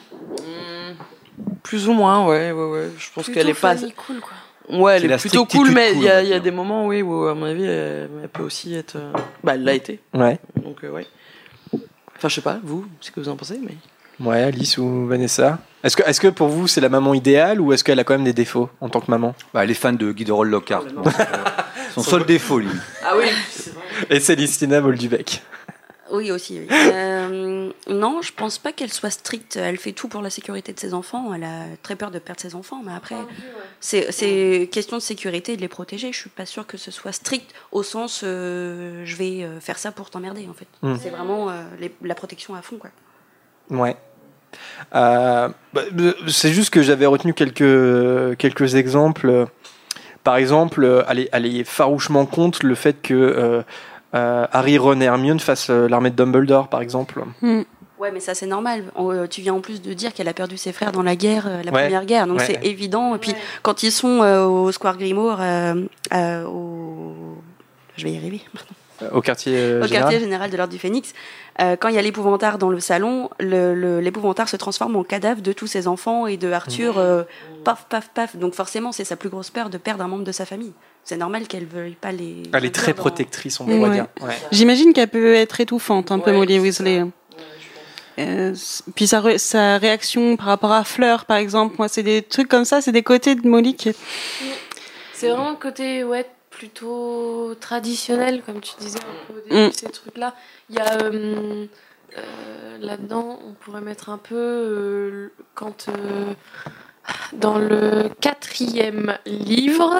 [1.63, 2.89] Plus ou moins, ouais, ouais, ouais.
[2.97, 3.75] Je pense qu'elle est pas.
[3.75, 4.77] cool, quoi.
[4.77, 7.33] Ouais, elle est plutôt cool, mais il y a, y des moments, oui, où à
[7.33, 8.95] mon avis, elle, elle peut aussi être.
[8.97, 9.11] euh,
[9.43, 9.99] Bah, elle l'a été.
[10.13, 10.39] Ouais.
[10.61, 11.07] Donc, euh, ouais.
[12.17, 13.75] Enfin, je sais pas, vous, ce que vous en pensez, mais.
[14.19, 15.59] Ouais, Alice ou Vanessa.
[15.83, 18.13] Est-ce que, est que pour vous c'est la maman idéale ou est-ce qu'elle a quand
[18.13, 19.33] même des défauts en tant que maman?
[19.53, 20.83] Bah, elle est fan de Guy Roll Lockhart.
[21.95, 22.69] son seul défaut, lui.
[23.03, 23.83] Ah oui, c'est vrai.
[24.11, 25.41] Et Célestina Moldubec.
[26.11, 26.59] Oui, aussi.
[26.59, 26.67] oui.
[26.93, 29.55] Euh, non, je pense pas qu'elle soit stricte.
[29.55, 31.33] Elle fait tout pour la sécurité de ses enfants.
[31.33, 33.15] Elle a très peur de perdre ses enfants, mais après,
[33.79, 36.11] C'est c'est question de sécurité et de les protéger.
[36.11, 39.77] Je suis pas sûre que ce soit strict au sens euh, je vais euh, faire
[39.77, 40.67] ça pour t'emmerder en fait.
[40.81, 40.95] Mm.
[41.01, 42.89] C'est vraiment euh, les- la protection à fond quoi.
[43.69, 43.95] Ouais.
[44.95, 45.81] Euh, bah,
[46.27, 49.47] c'est juste que j'avais retenu quelques, quelques exemples.
[50.23, 53.63] Par exemple, elle est, elle est farouchement contre le fait que
[54.13, 57.23] Harry, Ron et Hermione fassent euh, l'armée de Dumbledore, par exemple.
[57.99, 58.85] Ouais, mais ça c'est normal.
[58.95, 61.15] On- euh, tu viens en plus de dire qu'elle a perdu ses frères dans la
[61.15, 61.83] guerre, euh, la Ouais.
[61.83, 62.45] première guerre, donc Ouais.
[62.45, 63.13] c'est évident.
[63.15, 67.13] Et puis quand ils sont euh, au Square Grimoire, euh, euh, au...
[67.97, 68.41] je vais y arriver.
[69.11, 70.03] Au quartier euh, au général.
[70.03, 71.13] quartier général de l'ordre du Phénix,
[71.59, 75.03] euh, quand il y a l'épouvantard dans le salon, le- le- l'épouvantard se transforme en
[75.03, 77.23] cadavre de tous ses enfants et de Arthur, euh,
[77.63, 78.35] paf, paf, paf.
[78.35, 80.73] Donc forcément, c'est sa plus grosse peur de perdre un membre de sa famille.
[81.03, 82.43] C'est normal qu'elle veuille pas les.
[82.53, 83.75] Elle est très protectrice, on Ouais.
[83.77, 84.07] pourrait dire.
[84.21, 84.35] Ouais.
[84.51, 87.03] J'imagine qu'elle peut être étouffante, un peu Molly Weasley.
[88.19, 88.53] Euh,
[88.95, 92.65] puis sa, sa réaction par rapport à Fleur, par exemple, moi, c'est des trucs comme
[92.65, 93.91] ça, c'est des côtés de Molly qui.
[95.13, 99.71] C'est vraiment le côté ouais, plutôt traditionnel, comme tu disais un peu au début, Mm.
[99.73, 100.35] ces trucs-là.
[100.69, 101.65] Il y a euh,
[102.17, 106.33] euh, là-dedans, on pourrait mettre un peu euh, quand euh,
[107.33, 109.97] dans le quatrième livre,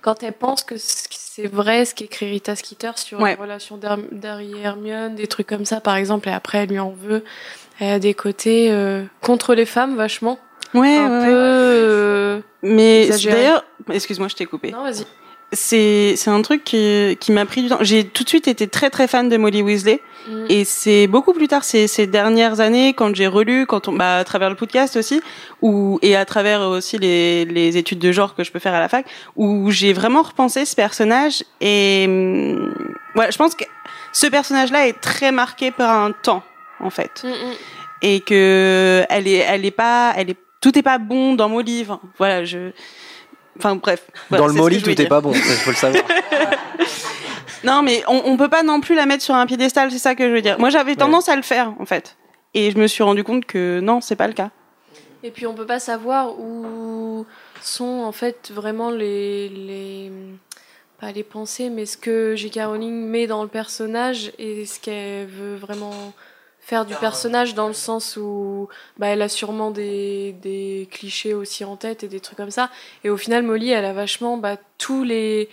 [0.00, 3.36] quand elle pense que c'est vrai ce qu'écrit Rita Skeeter sur Ouais.
[3.36, 6.68] la relation d'Her- d'Harry et Hermione, des trucs comme ça par exemple, et après elle
[6.70, 7.24] lui en veut.
[7.78, 10.38] Elle a des côtés euh, contre les femmes vachement.
[10.74, 11.32] Ouais, un ouais, peu.
[11.34, 14.70] euh, Mais d'ailleurs, excuse-moi, je t'ai coupé.
[14.70, 15.04] Non, vas-y.
[15.52, 17.78] C'est c'est un truc qui, qui m'a pris du temps.
[17.80, 20.00] J'ai tout de suite été très très fan de Molly Weasley.
[20.28, 20.46] Mm.
[20.48, 24.18] Et c'est beaucoup plus tard, ces, ces dernières années, quand j'ai relu, quand on, bah,
[24.18, 25.22] à travers le podcast aussi,
[25.62, 28.80] ou et à travers aussi les, les études de genre que je peux faire à
[28.80, 31.42] la fac, où j'ai vraiment repensé ce personnage.
[31.60, 32.74] Et hum,
[33.16, 33.64] ouais, je pense que
[34.12, 36.42] ce personnage-là est très marqué par un temps,
[36.80, 37.54] en fait, Mm, mm.
[38.02, 41.60] et que elle est, elle est pas, elle est, tout est pas bon dans mon
[41.60, 42.00] livre.
[42.18, 42.70] Voilà, je.
[43.60, 44.06] Enfin bref.
[44.30, 46.02] Voilà, Dans le Molly, tout est pas bon, il faut le savoir.
[47.62, 50.14] Non, mais on, on peut pas non plus la mettre sur un piédestal, c'est ça
[50.14, 50.58] que je veux dire.
[50.58, 52.16] Moi, j'avais tendance à le faire, en fait.
[52.54, 54.48] Et je me suis rendu compte que non, c'est pas le cas.
[55.22, 57.26] Et puis on peut pas savoir où
[57.60, 60.10] sont en fait vraiment les, les
[60.98, 62.60] pas les pensées, mais ce que J.K.
[62.64, 66.14] Rowling met dans le personnage et ce qu'elle veut vraiment
[66.70, 71.64] faire du personnage dans le sens où bah, elle a sûrement des, des clichés aussi
[71.64, 72.70] en tête et des trucs comme ça.
[73.02, 75.48] Et au final, Molly, elle a vachement bah, tous les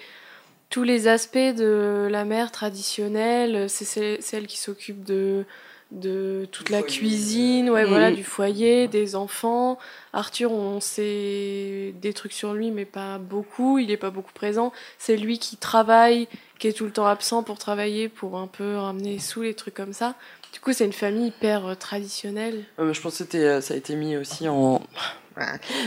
[0.70, 3.68] tous les aspects de la mère traditionnelle.
[3.68, 5.44] C'est c'est- celle qui s'occupe de
[5.92, 9.78] de toute la cuisine, ouais, voilà, du foyer, des enfants.
[10.12, 13.80] Arthur, on sait des trucs sur lui, mais pas beaucoup.
[13.80, 14.74] Il est pas beaucoup présent.
[14.98, 16.28] C'est lui qui travaille,
[16.60, 19.76] qui est tout le temps absent pour travailler, pour un peu ramener sous les trucs
[19.76, 20.16] comme ça.
[20.54, 22.64] Du coup, c'est une famille hyper euh, traditionnelle.
[22.80, 24.82] Euh, je pense que c'était, euh, ça a été mis aussi en.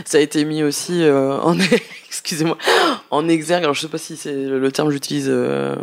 [0.04, 1.58] Ça a été mis aussi euh, en.
[2.06, 2.56] Excusez-moi.
[3.10, 3.64] En exergue.
[3.64, 5.74] Alors, je sais pas si c'est le terme que j'utilise euh,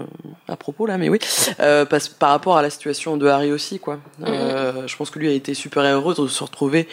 [0.48, 1.20] à propos là, mais oui.
[1.58, 4.00] Parce, par rapport à la situation de Harry aussi, quoi.
[4.26, 6.88] Euh, Je pense que lui a été super heureux de se retrouver,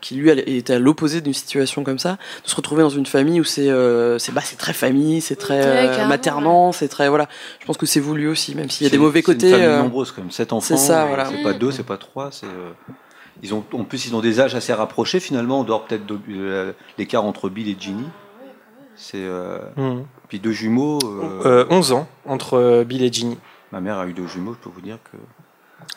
[0.00, 3.40] qui lui était à l'opposé d'une situation comme ça, de se retrouver dans une famille
[3.40, 7.08] où c'est euh, c'est bah, c'est très famille, c'est très euh, maternant, c'est très.
[7.08, 7.28] Voilà.
[7.60, 9.46] Je pense que c'est voulu aussi, même s'il y a C'est- des mauvais c'est côtés.
[9.48, 10.66] Une famille euh, nombreuse, comme sept enfants.
[10.76, 11.26] c'est ça, voilà.
[11.26, 12.30] C'est pas deux, c'est pas trois.
[12.32, 12.70] C'est euh,
[13.42, 15.60] ils ont en plus ils ont des âges assez rapprochés finalement.
[15.60, 18.04] On dehors peut-être de l'écart entre Bill et Ginny.
[18.96, 20.04] C'est euh, Mhm.
[20.28, 20.98] puis deux jumeaux.
[21.04, 23.38] euh, Euh, 11 ans entre Bill et Ginny.
[23.72, 24.52] Ma mère a eu deux jumeaux.
[24.52, 25.16] Je peux vous dire que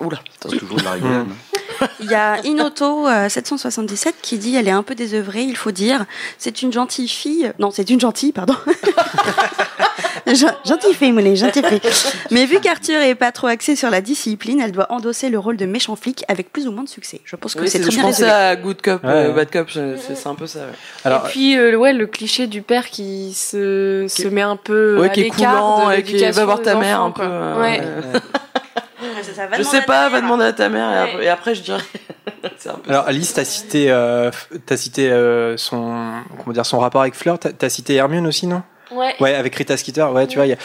[0.05, 0.19] Oula.
[0.47, 1.27] c'est toujours de la rigolade.
[1.27, 1.31] Mhm.
[1.33, 1.59] hein.
[1.99, 5.71] Il y a Inoto euh, 777 qui dit elle est un peu désœuvrée, il faut
[5.71, 6.05] dire.
[6.37, 7.51] C'est une gentille fille.
[7.59, 8.55] Non, c'est une gentille, pardon.
[10.25, 11.81] Gen- gentille fille, Moulay, gentille fille.
[12.31, 15.57] Mais vu qu'Arthur est pas trop axé sur la discipline, elle doit endosser le rôle
[15.57, 17.19] de méchant flic avec plus ou moins de succès.
[17.25, 18.31] Je pense que Oui, c'est très je bien pensais résumé.
[18.31, 19.33] à Good Cop, euh.
[19.33, 20.59] Bad Cop, je- c'est un peu ça.
[20.59, 20.65] ouais.
[21.03, 24.99] Alors, et puis, euh, ouais, le cliché du père qui se, se met un peu
[25.01, 27.07] Ouais, à qui est l'écart coulant de et qui l'éducation va voir ta mère enfants,
[27.07, 27.23] un peu.
[27.25, 27.81] euh, Ouais.
[29.23, 31.55] Ça, ça va Je sais pas, va demander à ta mère et après, et après,
[31.55, 31.83] je dirais.
[32.89, 33.07] alors.
[33.07, 34.31] Alice, t'as cité, euh,
[34.65, 37.39] t'as cité euh, son, comment dire, son rapport avec Fleur.
[37.39, 38.63] T'as t'as cité Hermione aussi, non?
[38.91, 39.15] Ouais.
[39.19, 40.03] Ouais, avec Rita Skeeter.
[40.11, 40.57] Ouais, tu vois, il y a-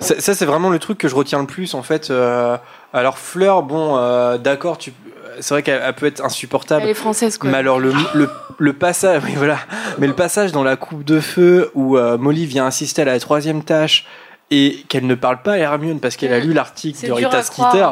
[0.00, 2.10] ça, ça, c'est vraiment le truc que je retiens le plus en fait.
[2.10, 2.56] euh,
[2.92, 4.92] alors Fleur, bon, euh, d'accord, tu,
[5.40, 6.82] c'est vrai qu'elle elle peut être insupportable.
[6.84, 7.50] Elle est française, quoi.
[7.50, 9.58] Mais alors le, le, le passage, oui voilà,
[9.98, 13.18] mais le passage dans la coupe de feu où euh, Molly vient assister à la
[13.18, 14.06] troisième tâche
[14.50, 17.90] et qu'elle ne parle pas à Hermione parce qu'elle a lu l'article de Rita Skeeter.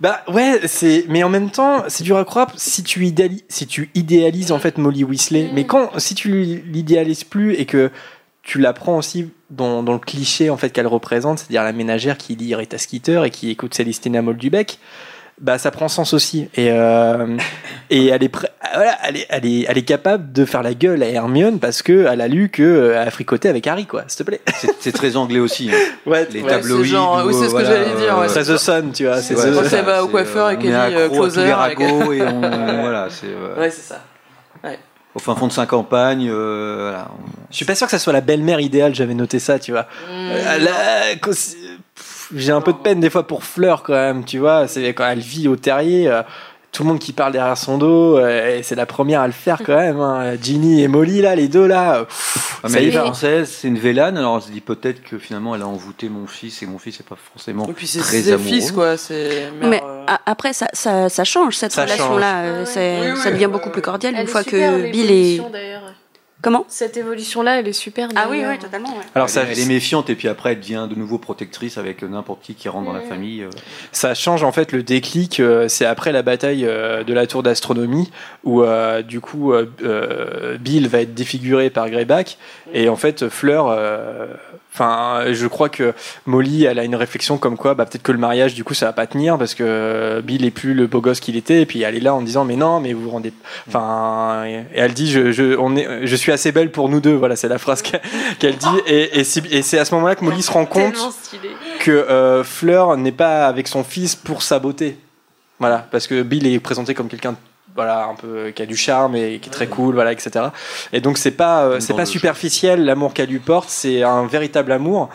[0.00, 3.66] Bah ouais, c'est mais en même temps, c'est dur à croire si tu idéalises, si
[3.66, 5.44] tu idéalises en fait Molly Weasley.
[5.44, 5.50] Mm.
[5.54, 7.90] Mais quand si tu l'idéalises plus et que
[8.42, 12.18] tu la prends aussi dans, dans le cliché en fait qu'elle représente, c'est-à-dire la ménagère
[12.18, 14.78] qui lit Rita Skeeter et qui écoute Célestina Moldubec,
[15.40, 16.48] bah ça prend sens aussi.
[16.56, 17.36] Et, euh,
[17.90, 18.30] et elle, est
[18.74, 21.82] voilà, elle, est, elle, est, elle est capable de faire la gueule à Hermione parce
[21.82, 24.40] qu'elle a lu qu'elle a fricoté avec Harry, quoi, s'il te plaît.
[24.54, 25.70] C'est- C'est très anglais aussi.
[25.72, 25.76] hein.
[26.06, 26.84] Ouais, Les Ouais, tabloïds.
[26.84, 28.24] c'est genre- oui, c'est ce que voilà, j'allais dire, ouais.
[28.26, 29.20] euh, C'est The Sun, tu vois.
[29.22, 31.86] C'est Ouais, elle ça, va au c'est, coiffeur et qu'elle dit, euh, closer avec- et
[31.92, 32.00] on,
[32.80, 34.00] voilà, c'est euh, Ouais, c'est ça.
[35.14, 36.28] au fin fond de sa campagne.
[36.30, 37.08] euh, voilà.
[37.50, 39.86] Je suis pas sûr que ça soit la belle-mère idéale, j'avais noté ça, tu vois.
[40.10, 40.58] Euh,
[41.32, 41.67] c'est- pff,
[42.34, 44.68] J'ai un peu de peine des fois pour Fleur quand même, tu vois.
[44.68, 46.22] C'est quand elle vit au terrier, euh,
[46.70, 49.32] tout le monde qui parle derrière son dos, euh, et c'est la première à le
[49.32, 49.98] faire quand même.
[50.00, 50.34] hein.
[50.40, 52.04] Ginny et Molly là, les deux là.
[52.04, 54.60] pff, Ah, ça mais y elle est française, c'est une Vélane, alors on se dit
[54.60, 57.72] peut-être que finalement elle a envoûté mon fils et mon fils n'est pas forcément Et
[57.72, 58.48] puis c'est très ses amoureux.
[58.48, 58.96] fils, quoi.
[58.98, 59.48] C'est.
[59.62, 62.40] Mais euh, après, ça, ça, ça change cette Ça relation-là.
[62.42, 65.40] euh, Oui, oui, ça devient beaucoup plus cordial Elle une fois que Bill est.
[65.50, 65.82] d'ailleurs.
[66.40, 66.64] Comment?
[66.68, 68.08] Cette évolution-là, elle est super.
[68.14, 68.90] Ah oui, oui, totalement.
[68.90, 69.02] ouais.
[69.16, 71.78] Alors elle, ça, est- elle est méfiante et puis après elle devient de nouveau protectrice
[71.78, 73.42] avec n'importe qui qui rentre dans la famille.
[73.42, 73.50] euh.
[73.90, 75.40] ça change en fait le déclic.
[75.40, 78.10] euh, c'est après la bataille euh, de la tour d'astronomie
[78.44, 82.38] où euh, du coup euh, euh, Bill va être défiguré par Greyback
[82.72, 83.66] et en fait Fleur.
[83.68, 84.26] euh,
[84.72, 85.94] Enfin, je crois que
[86.26, 88.86] Molly, elle a une réflexion comme quoi, bah, peut-être que le mariage, du coup, ça
[88.86, 91.62] va pas tenir parce que Bill est plus le beau gosse qu'il était.
[91.62, 93.32] Et puis elle est là en disant, mais non, mais vous vous rendez.
[93.66, 97.14] Enfin, et elle dit, je, je, on est, je suis assez belle pour nous deux.
[97.14, 98.66] Voilà, c'est la phrase qu'elle dit.
[98.86, 100.94] Et, et c'est et c'est à ce moment-là que Molly se rend compte
[101.80, 104.96] que euh, Fleur n'est pas avec son fils pour sa beauté.
[105.58, 107.36] Voilà, parce que Bill est présenté comme quelqu'un
[107.78, 110.46] voilà un peu qui a du charme et qui est très cool voilà etc
[110.92, 114.72] et donc c'est pas euh, c'est pas superficiel l'amour qu'elle lui porte c'est un véritable
[114.72, 115.08] amour.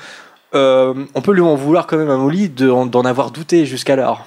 [0.55, 4.25] Euh, on peut lui en vouloir quand même à Molly de- d'en avoir douté jusqu'alors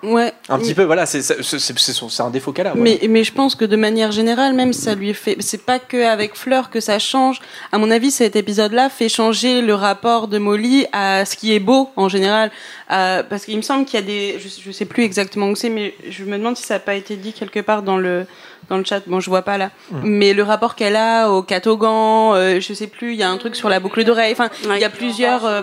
[0.00, 0.32] Ouais.
[0.48, 2.84] un petit peu voilà c'est c'est c'est- c'est son- c'est un défaut qu'elle a voilà.
[2.84, 5.36] Mais, mais je pense que de manière générale, même ça lui fait.
[5.40, 7.40] C'est pas que avec Fleur que ça change.
[7.72, 11.58] À mon avis, cet épisode-là fait changer le rapport de Molly à ce qui est
[11.58, 12.52] beau en général.
[12.92, 14.38] Euh, parce qu'il me semble qu'il y a des.
[14.38, 16.94] Je, je sais plus exactement où c'est, mais je me demande si ça n'a pas
[16.94, 18.24] été dit quelque part dans le
[18.68, 19.00] dans le chat.
[19.08, 19.72] Bon, je vois pas là.
[20.04, 23.14] Mais le rapport qu'elle a au catogan, euh, je sais plus.
[23.14, 24.30] Il y a un truc sur la boucle d'oreille.
[24.32, 25.44] Enfin, il y a plusieurs.
[25.44, 25.62] euh,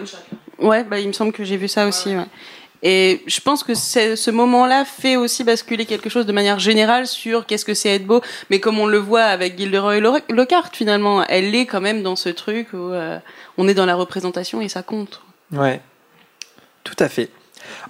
[0.60, 2.10] Ouais, bah il me semble que j'ai vu ça aussi.
[2.16, 2.26] Ouais.
[2.88, 7.48] Et je pense que ce moment-là fait aussi basculer quelque chose de manière générale sur
[7.48, 8.22] qu'est-ce que c'est être beau.
[8.52, 12.16] Mais comme on le voit avec Gilderoy Lo- Lockhart, finalement, elle est quand même dans
[12.16, 13.18] ce truc où euh,
[13.58, 15.24] on est dans la représentation et ça compte.
[15.52, 15.82] Ouais,
[16.84, 17.32] tout à fait.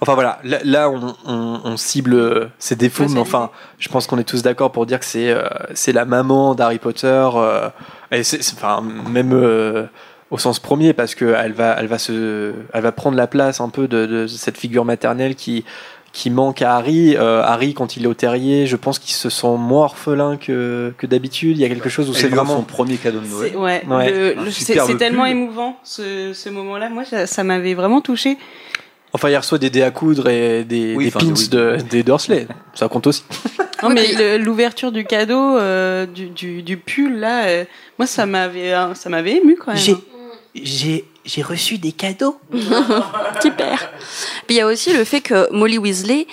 [0.00, 0.88] Enfin voilà, là,
[1.26, 4.98] on, cible euh, ses défauts, mais enfin, je pense qu'on est tous d'accord pour dire
[4.98, 5.46] que c'est euh,
[5.88, 7.28] la maman d'Harry Potter,
[8.12, 8.22] et
[8.54, 9.88] enfin même
[10.30, 13.60] au sens premier parce que elle va elle va se elle va prendre la place
[13.60, 15.64] un peu de, de cette figure maternelle qui
[16.12, 17.14] qui manque à Harry.
[17.14, 20.94] Euh, Harry, quand il est au terrier, je pense qu'il se sent moins orphelin que,
[20.96, 21.58] que d'habitude.
[21.58, 23.50] Il y a quelque chose où c'est vraiment son premier cadeau de Noël.
[23.52, 24.96] C'est ouais, Ouais.
[24.96, 25.30] tellement pull.
[25.30, 26.88] émouvant ce, ce moment-là.
[26.88, 28.38] Moi, ça, ça m'avait vraiment touché.
[29.12, 31.48] Enfin, il reçoit des dés à coudre et des, Oui, des enfin, pins oui.
[31.48, 32.48] de, des Dursley.
[32.74, 33.22] Ça compte aussi.
[33.82, 37.64] Non, mais l'ouverture du cadeau, euh, du, du, du pull là, euh,
[37.98, 39.96] moi ça m'avait ça m'avait ému quand même.
[40.62, 42.38] J'ai- J'ai reçu des cadeaux.
[43.42, 43.90] Super.
[44.46, 46.26] Puis il y a aussi le fait que Molly Weasley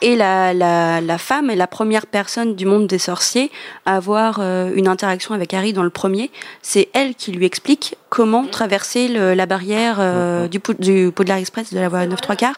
[0.00, 3.50] est la, la, la femme et la première personne du monde des sorciers
[3.84, 6.30] à avoir euh, une interaction avec Harry dans le premier.
[6.62, 11.38] C'est elle qui lui explique comment traverser le- la barrière euh, du, Pou- du Poudlard
[11.38, 12.56] Express de la voie 9 3 quarts.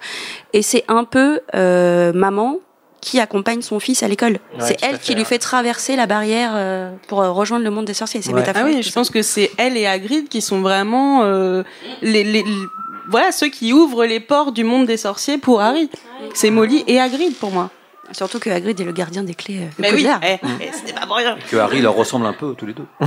[0.52, 2.58] Et c'est un peu euh, maman
[3.00, 4.38] qui accompagne son fils à l'école.
[4.58, 7.94] c'est elle qui lui fait traverser la barrière euh, pour euh, rejoindre le monde des
[7.94, 8.20] sorciers.
[8.22, 8.42] C'est Ouais.
[8.44, 8.76] Ah métaphorique.
[8.76, 11.62] oui, je pense que c'est elle et Hagrid qui sont vraiment euh,
[12.02, 12.44] les, les, les-
[13.08, 15.90] voilà ceux qui ouvrent les portes du monde des sorciers pour Harry.
[16.34, 17.70] C'est Molly et Hagrid pour moi.
[18.12, 19.60] Surtout que Hagrid est le gardien des clés.
[19.60, 21.36] euh, Mais oui, eh, eh, c'était pas pour rien.
[21.48, 22.86] Que Harry leur ressemble un peu tous les deux.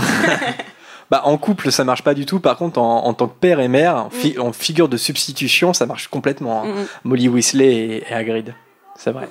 [1.12, 2.40] Bah, en couple, ça marche pas du tout.
[2.40, 5.74] Par contre, en, en tant que père et mère, en, fi- en figure de substitution,
[5.74, 6.64] ça marche complètement.
[6.64, 6.68] hein.
[6.68, 6.86] Mm, mm.
[7.04, 8.56] Molly Weasley et, et Hagrid.
[8.98, 9.28] C'est vrai.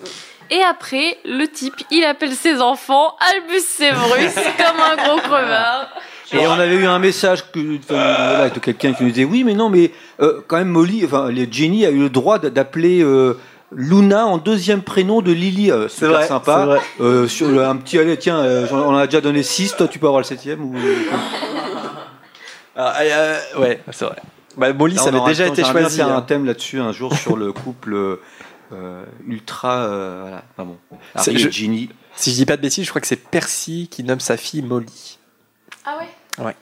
[0.53, 5.89] Et après, le type, il appelle ses enfants Albus Severus comme un gros crevard.
[6.35, 9.45] Et on avait eu un message que, enfin, voilà, de quelqu'un qui nous disait oui,
[9.45, 13.03] mais non, mais euh, quand même Molly, enfin, les Jenny a eu le droit d'appeler
[13.03, 13.39] euh,
[13.75, 15.71] Luna en deuxième prénom de Lily.
[15.71, 16.59] Euh, super vrai, sympa.
[16.59, 16.81] c'est vrai.
[17.01, 19.89] Euh, sur le- un petit allez, tiens, euh, on en a déjà donné 6, toi
[19.89, 20.75] tu peux avoir le septième ou...
[22.77, 24.17] Ah, euh, ouais, c'est vrai.
[24.57, 25.97] Bah, Molly, ça avait déjà été j'aimerais bien choisi.
[25.97, 26.23] faire un hein.
[26.23, 28.21] thème là-dessus un jour sur le couple euh,
[29.27, 30.77] ultra, euh, voilà, pas bon.
[31.17, 31.89] C'est- Harry je- et Ginny.
[32.17, 34.63] Si je dis pas de bêtises, je crois que c'est Percy qui nomme sa fille
[34.63, 35.19] Molly.
[35.85, 36.45] Ah ouais?
[36.45, 36.57] Ouais.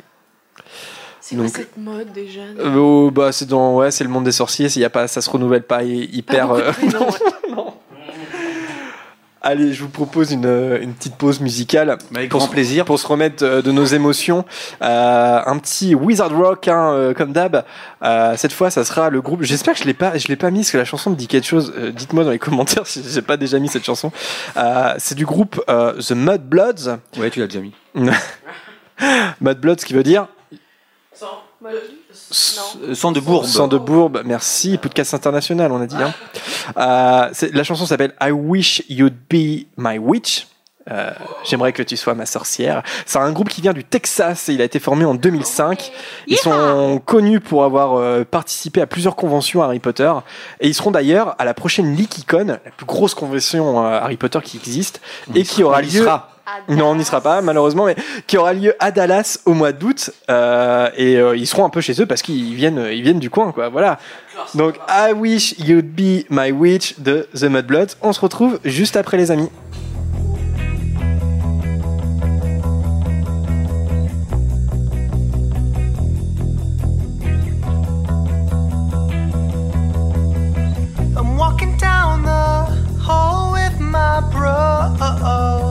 [1.20, 2.40] C'est quoi cette mode déjà?
[2.58, 4.68] Euh, oh, bah, c'est dans, ouais, c'est le monde des sorciers.
[4.68, 6.50] s'il Y a pas, ça se renouvelle pas hy- hyper.
[6.52, 7.06] euh, prénoms,
[7.50, 7.69] non, non.
[9.42, 11.96] Allez, je vous propose une, euh, une petite pause musicale.
[12.14, 12.84] Avec pour grand se- plaisir.
[12.84, 14.44] Pour se remettre euh, de nos émotions.
[14.82, 17.64] Euh, un petit Wizard Rock, hein, comme d'hab.
[18.02, 19.42] Euh, cette fois, ça sera le groupe.
[19.42, 21.26] J'espère que je l'ai pas, je l'ai pas mis, parce que la chanson me dit
[21.26, 21.72] quelque chose.
[21.78, 24.12] Euh, Dites-moi dans les commentaires si j'ai pas déjà mis cette chanson.
[24.58, 26.98] Euh, c'est du groupe euh, The Mud Bloods.
[27.16, 27.72] Ouais, tu l'as déjà mis.
[29.40, 30.26] Mud Bloods, qui veut dire
[32.30, 33.44] Sang de bourbe.
[33.44, 34.78] Sang de bourbe, merci.
[34.78, 35.96] Podcast international, on a dit.
[35.96, 36.12] Hein.
[36.76, 40.46] Euh, c'est- la chanson s'appelle I Wish You'd Be My Witch.
[40.90, 41.10] Euh,
[41.44, 42.82] J'aimerais que tu sois ma sorcière.
[43.04, 45.92] C'est un groupe qui vient du Texas et il a été formé en 2005.
[46.26, 50.10] Ils sont connus pour avoir euh, participé à plusieurs conventions Harry Potter
[50.60, 54.38] et ils seront d'ailleurs à la prochaine LeakyCon, la plus grosse convention euh, Harry Potter
[54.42, 55.00] qui existe
[55.34, 55.88] et qui aura lieu.
[55.90, 56.30] sera.
[56.68, 57.96] Non, on n'y sera pas malheureusement, mais
[58.26, 60.10] qui aura lieu à Dallas au mois d'août.
[60.30, 63.30] Euh, et euh, ils seront un peu chez eux parce qu'ils viennent, ils viennent du
[63.30, 63.68] coin, quoi.
[63.68, 63.98] Voilà.
[64.54, 67.96] Donc, I wish you'd be my witch de The Mudbloods.
[68.02, 69.50] On se retrouve juste après, les amis.
[81.16, 85.69] I'm walking down the hall with my bros.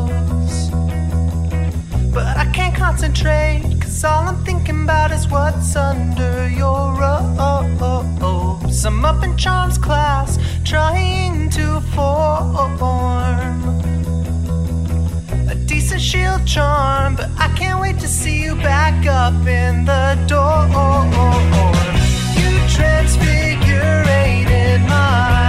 [2.80, 8.86] Concentrate, cause all I'm thinking about is what's under your robes.
[8.86, 12.56] I'm up in charms class, trying to form
[15.50, 17.16] a decent shield charm.
[17.16, 20.66] But I can't wait to see you back up in the door.
[22.40, 25.49] You transfigurated my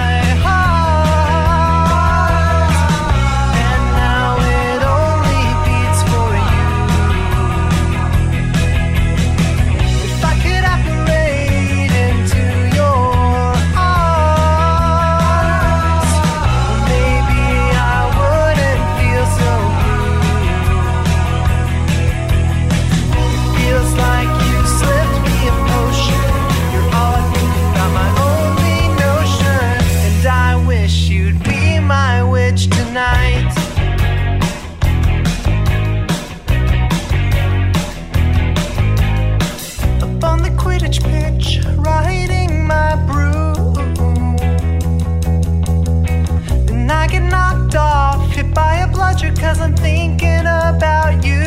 [47.70, 51.42] get off, hit by a bludger, cause I'm thinking about you.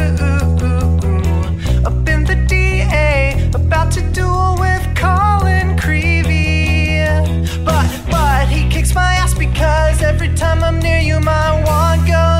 [1.85, 7.03] Up in the DA, about to duel with Colin Creevy.
[7.65, 12.32] But, but he kicks my ass because every time I'm near you, my wand goes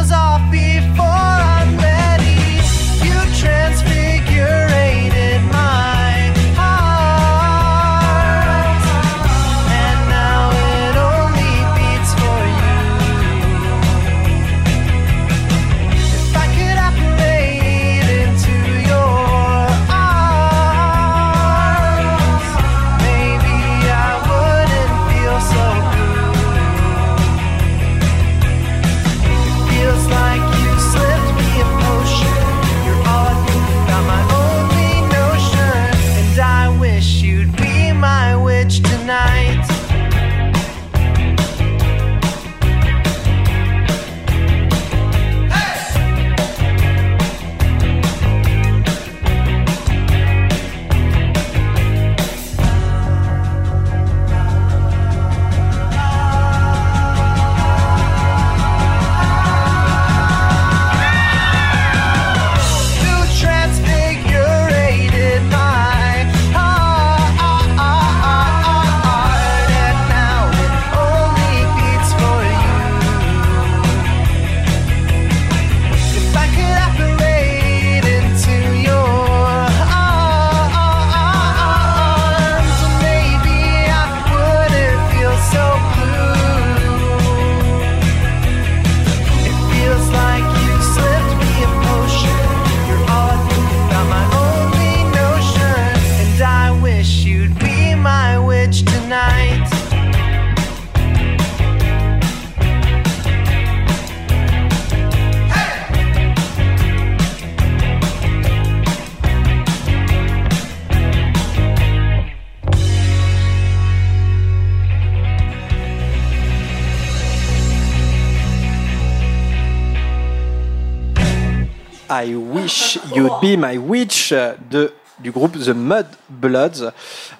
[122.15, 124.33] I wish you'd be my witch
[124.69, 126.91] de du groupe The Mud Bloods.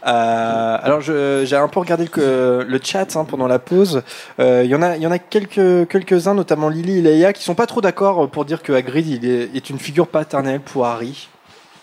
[0.06, 4.02] Euh, alors j'ai un peu regardé le, chat hein, pendant la pause.
[4.40, 7.34] Euh, Il y en a, il y en a quelques quelques-uns, notamment Lily et Leia,
[7.34, 10.88] qui sont pas trop d'accord pour dire que Hagrid il est, une figure paternelle pour
[10.88, 11.30] Harry.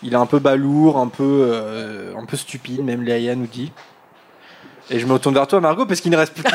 [0.03, 3.71] Il est un peu balourd, un peu euh, un peu stupide, même Leia nous dit.
[4.89, 6.49] Et je me retourne vers toi, Margot, parce qu'il ne reste plus que.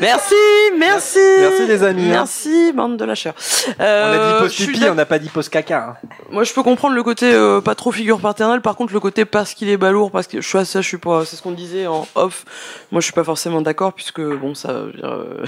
[0.00, 0.34] Merci,
[0.78, 1.18] merci.
[1.40, 2.10] Merci, les amis, hein.
[2.10, 3.34] Merci, bande de lâcheurs.
[3.78, 5.96] On a Euh, dit je suis pipi, on n'a pas dit pause caca.
[6.02, 6.08] hein.
[6.30, 8.60] Moi, je peux comprendre le côté euh, pas trop figure paternelle.
[8.60, 10.86] Par contre, le côté parce qu'il est balourd, parce que je suis à ça, je
[10.88, 11.24] suis pas.
[11.24, 12.44] C'est ce qu'on disait en off.
[12.92, 14.70] Moi, je suis pas forcément d'accord puisque bon, ça.
[14.70, 15.44] euh,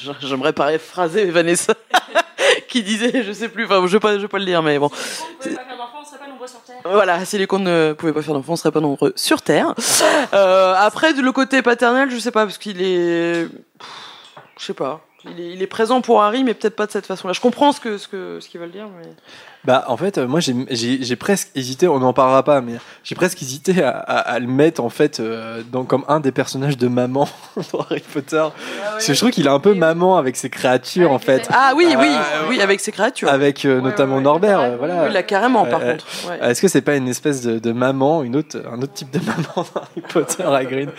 [0.20, 1.72] J'aimerais paraphraser Vanessa
[2.68, 3.64] qui disait, je sais plus.
[3.64, 4.90] Enfin, je vais pas, je vais pas le dire, mais bon.
[6.84, 9.74] Voilà, si les cons ne pouvaient pas faire d'enfants, on serait pas nombreux sur Terre.
[10.32, 13.48] Euh, après, le côté paternel, je sais pas, parce qu'il est,
[14.58, 17.06] je sais pas, il est, il est présent pour Harry, mais peut-être pas de cette
[17.06, 17.32] façon-là.
[17.34, 19.08] Je comprends ce que ce que ce qu'ils veulent dire, mais
[19.64, 22.74] Bah, en fait, euh, moi, j'ai- j'ai j'ai presque hésité, on n'en parlera pas, mais
[23.02, 26.30] j'ai presque hésité à, à- à le mettre, en fait, euh, dans, comme un des
[26.30, 27.28] personnages de maman
[27.72, 28.44] dans Harry Potter.
[28.92, 31.48] Parce que je trouve qu'il est un peu maman avec ses créatures, en fait.
[31.52, 33.28] ah oui, oui, Euh, oui, avec ses créatures.
[33.28, 35.04] Avec euh, notamment Norbert, euh, voilà.
[35.06, 36.06] Oui, là, carrément, par Euh, contre.
[36.30, 36.38] ouais.
[36.50, 39.18] Est-ce que c'est pas une espèce de, de maman, une autre, un autre type de
[39.18, 40.90] maman dans Harry Potter, Hagrid?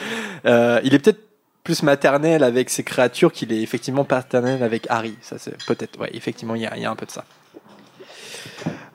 [0.46, 1.22] Euh, Il est peut-être
[1.64, 5.16] plus maternel avec ses créatures qu'il est effectivement paternel avec Harry.
[5.22, 7.26] Ça, c'est peut-être, ouais, effectivement, il y a, il y a un peu de ça.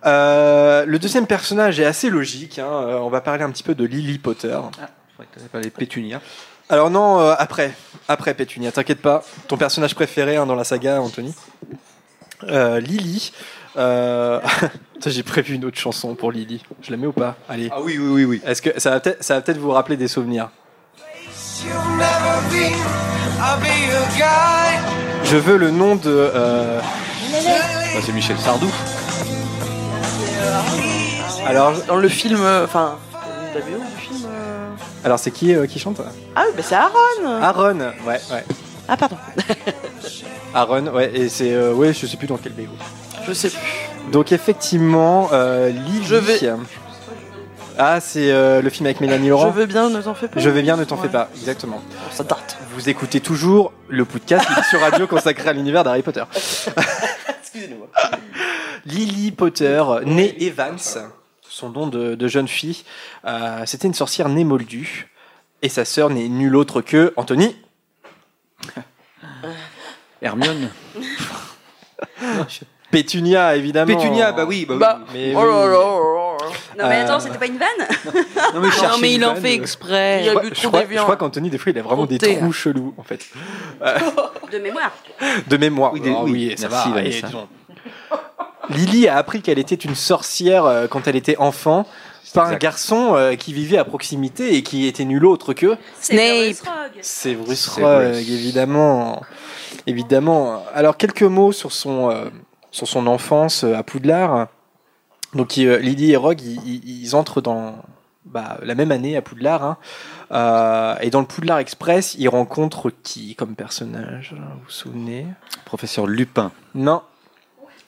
[0.07, 2.59] Euh, le deuxième personnage est assez logique.
[2.59, 2.67] hein.
[2.67, 4.53] Euh, on va parler un petit peu de Lily Potter.
[4.55, 4.71] Ah,
[5.09, 6.21] je croyais que t'allais parler de Pétunia.
[6.69, 7.73] Alors non, euh, après,
[8.09, 9.23] après Pétunia, t'inquiète pas.
[9.49, 11.35] Ton personnage préféré hein, dans la saga, Anthony.
[12.45, 13.33] Euh, Lily.
[13.77, 14.41] euh,
[15.07, 16.63] J'ai prévu une autre chanson pour Lily.
[16.83, 17.37] Je la mets ou pas?
[17.49, 17.69] Allez.
[17.73, 18.41] Ah oui, oui, oui, oui.
[18.47, 20.51] Est-ce que ça va peut-être ça va peut-être vous rappeler des souvenirs
[25.25, 26.03] Je veux le nom de.
[26.07, 28.71] euh, Bah, c'est Michel Sardou.
[31.47, 32.97] Alors, Dans le film, euh, enfin,
[33.53, 34.51] t'as vu du film euh
[35.05, 36.01] alors c'est qui euh, qui chante
[36.35, 37.43] Ah oui, bah c'est Aaron.
[37.43, 37.79] Aaron.
[38.07, 38.45] Ouais, ouais.
[38.89, 39.17] Ah pardon,
[40.55, 40.87] Aaron.
[40.95, 41.11] Ouais.
[41.15, 42.63] Et c'est euh, ouais, je sais plus dans quel BO.
[43.29, 44.11] je sais plus.
[44.13, 46.05] Donc effectivement, euh, Lily.
[46.07, 46.39] Je vais-
[47.79, 49.51] Ah, c'est euh, le film avec Mélanie Je Laurent.
[49.51, 50.39] veux bien, ne t'en fais pas.
[50.41, 51.29] Je vais bien, ne t'en fais pas.
[51.35, 51.83] Exactement.
[52.13, 52.57] Ça date.
[52.75, 56.23] Vous écoutez toujours le podcast sur radio consacré à l'univers d'Harry Potter.
[57.41, 57.89] Excusez-moi.
[58.87, 60.77] Lily Potter, née Evans,
[61.49, 62.85] son nom de, de jeune fille,
[63.25, 65.09] euh, c'était une sorcière née moldue.
[65.63, 67.57] Et sa sœur n'est nulle autre que Anthony.
[70.23, 70.69] Hermione.
[72.91, 73.97] Pétunia, évidemment.
[73.97, 74.81] Pétunia, bah oui, bah oui.
[74.81, 75.47] Bah, Mais oh oui.
[75.47, 76.83] là là là là.
[76.85, 77.69] Non mais Euh, attends, c'était pas une vanne
[78.55, 80.21] Non, mais Non il en vanne, fait euh, exprès.
[80.25, 80.99] Il Je a bu je trop crois- d'évian.
[80.99, 83.27] je crois qu'Anthony, des fois, il a vraiment des trous chelous, en fait.
[84.53, 84.93] de mémoire.
[85.49, 85.93] De mémoire.
[85.93, 87.47] Oui, des- oui, ça merci, va.
[88.71, 91.87] Lily a appris qu'elle était une sorcière euh, quand elle était enfant
[92.33, 96.55] par un garçon euh, qui vivait à proximité et qui était nul autre que Snape.
[97.03, 97.69] Severus Severus.
[97.79, 99.21] Rogue, évidemment.
[99.87, 100.65] Évidemment.
[100.75, 102.25] Alors, quelques mots sur son, euh,
[102.71, 104.49] sur son enfance euh, à Poudlard.
[105.35, 107.77] Donc, il- euh, Lily et Rogue, ils, entrent dans
[108.25, 109.63] bah, la même année à Poudlard.
[109.63, 109.77] hein.
[110.33, 115.27] Euh, et dans le Poudlard Express, ils rencontrent qui comme personnage Vous vous souvenez?
[115.65, 116.51] Professeur Lupin.
[116.75, 117.03] Non.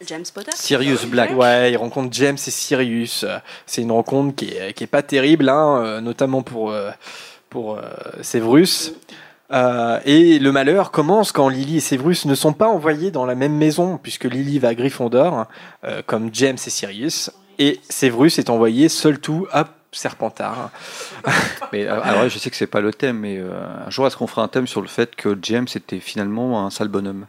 [0.07, 1.31] James Potter Sirius Black.
[1.35, 3.25] Ouais, ils rencontrent James et Sirius.
[3.25, 6.91] Euh, C'est une rencontre qui est, qui est pas terrible, hein, euh, notamment pour, euh,
[7.49, 7.83] pour euh,
[8.21, 8.93] Severus.
[9.53, 13.35] Euh, et le malheur commence quand Lily et Severus ne sont pas envoyés dans la
[13.37, 15.47] même maison, puisque Lily va à Gryffondor,
[15.85, 20.71] euh, comme James et Sirius, et Severus est envoyé seul tout à Serpentard.
[21.73, 23.51] Mais euh, alors, je sais que c'est pas le thème, mais euh,
[23.87, 26.71] un jour, est-ce qu'on fera un thème sur le fait que James était finalement un
[26.71, 27.27] sale bonhomme?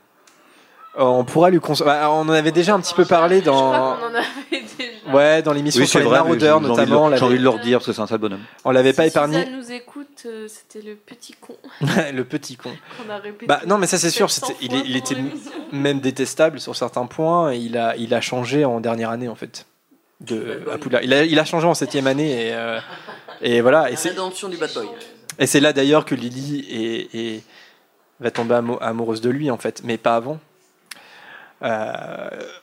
[1.00, 3.54] On pourra lui cons- bah, on en avait déjà un petit peu parlé Je crois
[3.54, 5.16] dans, qu'on en avait déjà.
[5.16, 7.16] ouais, dans l'émission sur les maraudeurs, envie de notamment.
[7.16, 8.42] J'ai envie de leur dire parce que c'est un sale bonhomme.
[8.66, 9.46] On l'avait pas Si épargné.
[9.46, 11.56] Nous écoute, euh, c'était le petit con
[12.14, 12.72] le petit con.
[12.98, 13.46] qu'on a répété.
[13.46, 15.16] Bah non, mais ça c'est sûr, 700 c'était- il, était
[15.72, 17.52] même détestable sur certains points.
[17.54, 19.66] Et il a, il a changé en dernière année en fait.
[20.20, 21.04] De, à Poudlard.
[21.04, 22.80] Il, a, il a changé en septième année et, euh,
[23.42, 23.92] et voilà.
[23.92, 24.88] Et c'est, Rédemption du bad boy.
[25.38, 27.44] et c'est là d'ailleurs que Lily est, est-
[28.20, 30.40] va tomber amo- amoureuse de lui en fait, mais pas avant.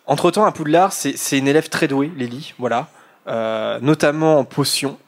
[0.06, 2.88] entre temps, à Poudlard, c'est, c'est une élève très douée, Lily, voilà,
[3.26, 4.98] Euh, notamment en potions.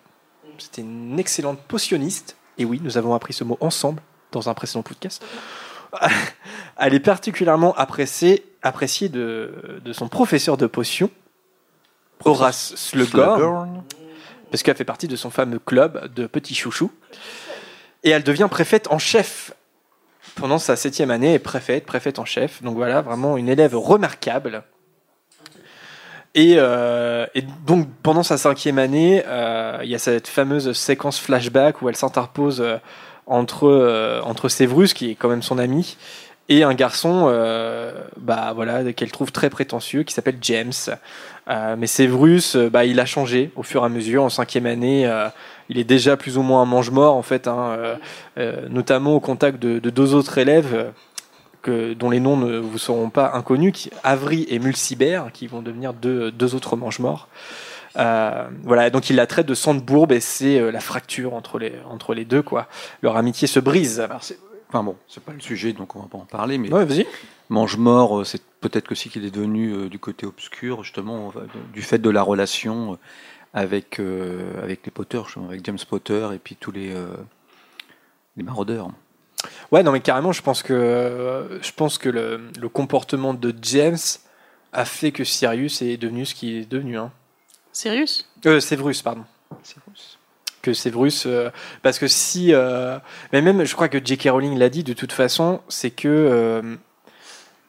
[0.59, 2.36] C'était une excellente potionniste.
[2.59, 4.01] Et oui, nous avons appris ce mot ensemble
[4.33, 5.25] dans un précédent podcast.
[6.79, 11.11] Elle est particulièrement appréciée, appréciée de, de son professeur de potions,
[12.25, 13.83] Horace Slughorn,
[14.51, 16.91] parce qu'elle fait partie de son fameux club de petits chouchous.
[18.05, 19.53] Et elle devient préfète en chef
[20.37, 22.63] pendant sa septième année, est préfète, préfète en chef.
[22.63, 24.63] Donc voilà, vraiment une élève remarquable.
[26.37, 31.19] Et, euh, et donc pendant sa cinquième année, euh, il y a cette fameuse séquence
[31.19, 32.77] flashback où elle s'interpose euh,
[33.27, 35.97] entre entre Severus, qui est quand même son ami,
[36.49, 37.25] et un garçon,
[38.21, 40.73] bah voilà, qu'elle trouve très prétentieux, qui s'appelle James.
[41.49, 44.23] Mais Severus, bah il a changé au fur et à mesure.
[44.23, 45.11] En cinquième année,
[45.69, 47.77] il est déjà plus ou moins un mange-mort en fait, hein,
[48.71, 50.93] notamment au contact de deux autres élèves.
[51.67, 55.63] Que, dont les noms ne vous seront pas inconnus, qui, Avry et Mulcibert, qui vont
[55.63, 57.29] devenir deux, deux autres mange-morts.
[57.97, 61.35] Euh, voilà, donc il la traite de sang de bourbe et c'est euh, la fracture
[61.35, 62.69] entre les, entre les deux, quoi.
[63.03, 64.01] Leur amitié se brise.
[64.01, 64.21] Alors,
[64.69, 67.07] Enfin bon, c'est pas le sujet, donc on va pas en parler, mais Ouais, vas-y.
[67.49, 71.33] Mange-mort, euh, c'est peut-être que si qu'il est devenu euh, du côté obscur, justement,
[71.73, 72.99] du fait de la relation
[73.55, 74.01] avec,
[74.63, 76.93] avec les Potter, avec James Potter et puis tous les,
[78.37, 78.91] les maraudeurs.
[79.73, 83.99] Ouais, non, mais carrément, je pense que, je pense que le, le comportement de James
[84.73, 86.99] a fait que Sirius est devenu ce qu'il est devenu.
[86.99, 87.11] Hein.
[87.73, 88.29] Sirius?
[88.47, 89.25] Euh, Severus, pardon.
[89.63, 90.19] Severus.
[90.63, 91.51] Que Severus, euh,
[91.83, 92.99] parce que si, euh,
[93.33, 94.31] mais même, je crois que J.K.
[94.31, 96.77] Rowling l'a dit de toute façon, c'est que euh,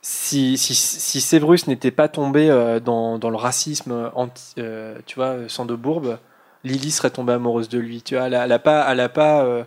[0.02, 5.16] si, si, si Severus n'était pas tombé euh, dans, dans le racisme anti, euh, tu
[5.16, 6.18] vois, sans de bourbe,
[6.64, 8.02] Lily serait tombée amoureuse de lui.
[8.02, 9.64] Tu vois, elle a, elle a pas, elle a pas, euh,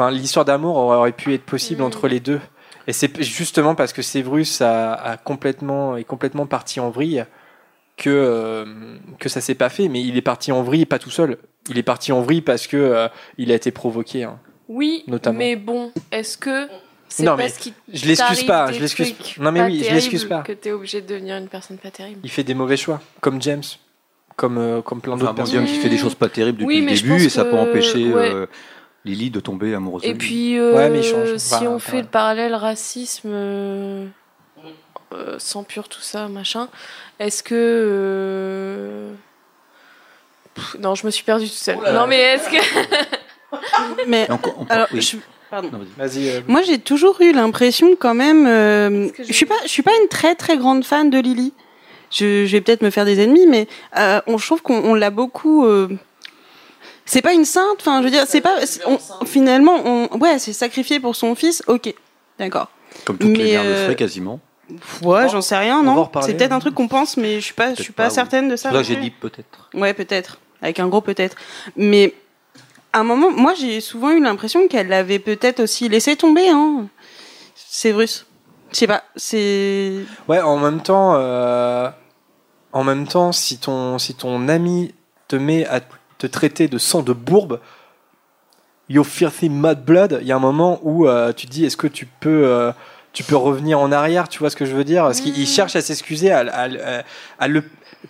[0.00, 2.40] enfin, l'histoire d'amour aurait pu être possible entre les deux.
[2.86, 7.24] Et c'est justement parce que Severus a, a complètement, est complètement parti en vrille
[7.96, 8.64] que, euh,
[9.18, 9.88] que ça s'est pas fait.
[9.88, 11.36] Mais il est parti en vrille pas tout seul.
[11.68, 14.24] Il est parti en vrille parce que euh, il a été provoqué.
[14.24, 14.38] hein.
[14.68, 15.38] Oui, Notamment.
[15.38, 16.68] mais bon, est-ce que
[17.08, 20.24] c'est Non, mais parce qu'il je l'excuse pas, je l'excuse- non, mais oui, je l'excuse
[20.24, 20.42] pas.
[20.42, 23.42] que t'es obligé de devenir une personne pas terrible Il fait des mauvais choix, comme
[23.42, 23.64] James,
[24.36, 25.66] comme, euh, comme plein Enfin, d'autres bon, personnes.
[25.66, 27.56] James, il fait des choses pas terribles depuis Oui, le mais début et ça peut
[27.58, 28.46] empêcher ouais.
[29.04, 30.18] Lily de tomber amoureuse de Et lui.
[30.18, 31.36] puis, euh, Ouais, mais il change.
[31.36, 32.02] si Enfin, on fait ouais.
[32.02, 34.06] le parallèle racisme, euh,
[35.14, 36.68] euh, sans pur tout ça, machin,
[37.18, 37.54] est-ce que.
[37.56, 39.12] euh,
[40.54, 41.78] pff, non, je me suis perdue toute seule.
[41.94, 42.56] non, mais est-ce que.
[44.06, 44.28] Mais
[44.68, 45.00] alors, oui.
[45.00, 45.16] je-
[45.50, 45.70] pardon.
[45.72, 48.46] Non, euh, Moi, j'ai toujours eu l'impression, quand même.
[48.46, 51.52] euh, que je suis pas, je suis pas une très très grande fan de Lily.
[52.12, 54.94] Je, je vais peut-être me faire des ennemis, mais euh, on je trouve qu'on on
[54.94, 55.64] l'a beaucoup.
[57.10, 57.76] Euh, c'est pas une sainte.
[57.80, 58.54] Enfin, je veux dire, c'est pas.
[58.86, 61.62] on- finalement, on, ouais, c'est sacrifié pour son fils.
[61.66, 61.92] Ok,
[62.38, 62.68] d'accord.
[63.04, 64.40] Comme toutes les mais, mères le euh, feraient quasiment.
[65.02, 66.04] Ouais, j'en sais rien, on va en non.
[66.04, 66.28] reparler.
[66.28, 68.08] C'est peut-être un truc qu'on pense, mais je suis pas, je Peut-être suis pas, pas,
[68.08, 68.14] oui.
[68.14, 68.70] certaine de ça.
[68.70, 69.02] non que j'ai plus.
[69.04, 69.68] dit peut-être.
[69.74, 70.38] Ouais, peut-être.
[70.62, 71.36] Avec un gros peut-être.
[71.76, 72.14] Mais
[72.92, 76.48] à un moment, moi, j'ai souvent eu l'impression qu'elle l'avait peut-être aussi laissé tomber.
[76.48, 76.86] Hein.
[77.54, 78.26] C'est Bruce.
[78.72, 79.02] Je sais pas.
[79.16, 79.94] C'est.
[80.28, 81.88] Ouais, en même temps, euh,
[82.72, 84.94] en même temps, si ton, si ton ami
[85.26, 85.80] te met à
[86.20, 87.58] te traiter de sang de bourbe,
[88.88, 91.76] you filthy mud blood, il y a un moment où euh, tu te dis, est-ce
[91.76, 92.72] que tu peux, euh,
[93.12, 95.04] tu peux revenir en arrière, tu vois ce que je veux dire?
[95.04, 96.68] Parce qu'il il cherche à s'excuser, à, à-
[96.98, 97.02] à-
[97.38, 97.62] à le.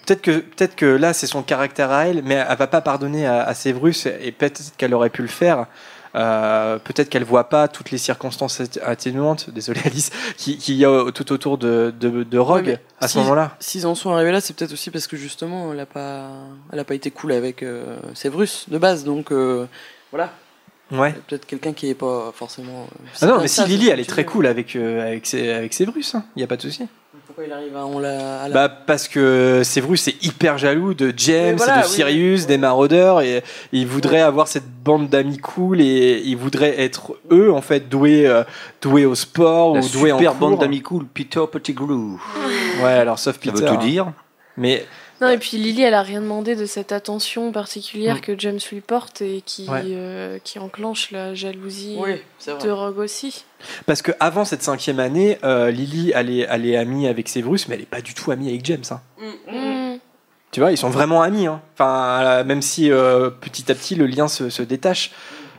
[0.06, 3.26] Peut-être que, peut-être que là, c'est son caractère à elle, mais elle va pas pardonner
[3.26, 5.66] à, à Severus, et peut-être qu'elle aurait pu le faire.
[6.16, 10.84] Euh, peut-être qu'elle voit pas toutes les circonstances at- atténuantes, désolé Alice, qui- qu'il y
[10.84, 13.56] a tout autour de, de, de Rogue Ouais, à ce si- moment-là.
[13.60, 16.28] S'ils en sont arrivés là, c'est peut-être aussi parce que justement, elle a pas,
[16.72, 19.66] elle a pas été cool avec euh, Severus de base, donc euh,
[20.10, 20.32] voilà.
[20.90, 21.12] Ouais.
[21.28, 22.82] Peut-être quelqu'un qui est pas forcément.
[22.82, 26.14] euh, Ah non, mais si Lily, elle est très cool avec, avec, ses, avec Severus,
[26.34, 26.88] il n'y a pas de souci.
[27.30, 30.94] Pourquoi il arrive à, on l'a, à la- Bah, parce que Severus est hyper jaloux
[30.94, 32.46] de James, voilà, de oui, Sirius, oui.
[32.48, 37.52] des maraudeurs, et il voudrait avoir cette bande d'amis cool, et il voudrait être eux,
[37.52, 38.42] en fait, doués, euh,
[38.82, 40.40] doués au sport, La ou doués en super cours.
[40.50, 42.16] bande d'amis cool, Peter Pettigrew.
[42.82, 43.60] Ouais, alors sauf Ça Peter.
[43.62, 43.84] veut tout hein.
[43.86, 44.12] dire.
[44.56, 44.84] Mais
[45.20, 48.20] Non, et puis Lily, elle a rien demandé de cette attention particulière Mm.
[48.22, 49.82] que James lui porte et qui, Ouais.
[49.84, 52.14] euh, qui enclenche la jalousie Oui,
[52.64, 53.44] de Rogue aussi.
[53.86, 57.66] Parce que avant cette cinquième année, euh, Lily, elle est, elle est amie avec Severus,
[57.68, 58.82] mais elle est pas du tout amie avec James.
[58.90, 59.00] hein.
[59.50, 59.98] Mm.
[60.52, 61.46] Tu vois, ils sont vraiment amis.
[61.46, 61.60] hein.
[61.74, 65.12] Enfin, euh, même si euh, petit à petit le lien se, se détache.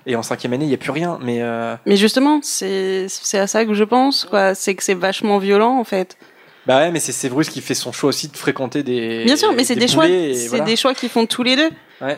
[0.06, 1.20] Et en cinquième année, il n'y a plus rien.
[1.22, 4.26] Mais euh, Mais justement, c'est c'est à ça que je pense.
[4.26, 4.56] quoi.
[4.56, 6.18] C'est que c'est vachement violent, en fait.
[6.66, 9.24] bah ouais, mais c'est Severus qui fait son choix aussi de fréquenter des.
[9.26, 10.08] Bien sûr, mais c'est des, choix.
[10.08, 10.64] C'est voilà.
[10.66, 11.70] des choix qu'ils font tous les deux.
[12.02, 12.18] Ouais.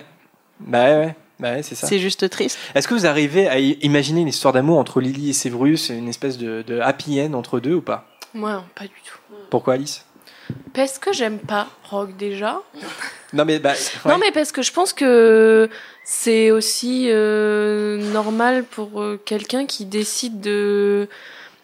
[0.61, 1.15] Bah ouais, ouais.
[1.39, 1.87] Bah ouais, c'est ça.
[1.87, 2.57] C'est juste triste.
[2.75, 6.37] Est-ce que vous arrivez à imaginer une histoire d'amour entre Lily et Severus, une espèce
[6.37, 8.07] de, de happy end entre deux ou pas?
[8.33, 9.17] Moi, non, pas du tout.
[9.49, 10.05] Pourquoi Alice?
[10.73, 12.61] Parce que j'aime pas Rogue déjà.
[13.33, 13.71] Non mais bah.
[13.71, 14.11] ouais.
[14.11, 15.67] Non, mais parce que je pense que
[16.03, 21.09] c'est aussi euh, normal pour euh, quelqu'un qui décide de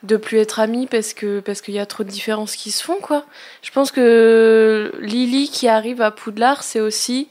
[0.02, 2.84] de plus être ami parce que parce qu'il y a trop de différences qui se
[2.84, 3.23] font quoi.
[3.61, 7.27] Je pense que Lily qui arrive à Poudlard, c'est aussi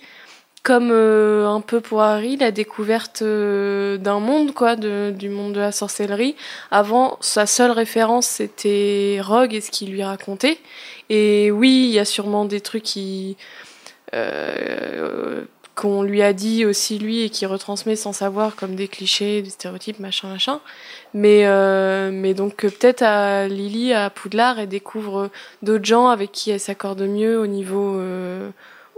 [0.62, 5.60] comme euh, un peu pour Harry, la découverte euh, d'un monde, quoi, du monde de
[5.60, 6.36] la sorcellerie.
[6.70, 10.58] Avant, sa seule référence, c'était Rogue et ce qu'il lui racontait.
[11.10, 12.86] Et oui, il y a sûrement des trucs
[14.14, 15.44] euh,
[15.74, 19.50] qu'on lui a dit aussi lui et qui retransmet sans savoir, comme des clichés, des
[19.50, 20.60] stéréotypes, machin, machin.
[21.14, 21.46] Mais,
[22.10, 25.30] mais donc peut-être à Lily, à Poudlard, elle découvre
[25.62, 27.98] d'autres gens avec qui elle s'accorde mieux au niveau,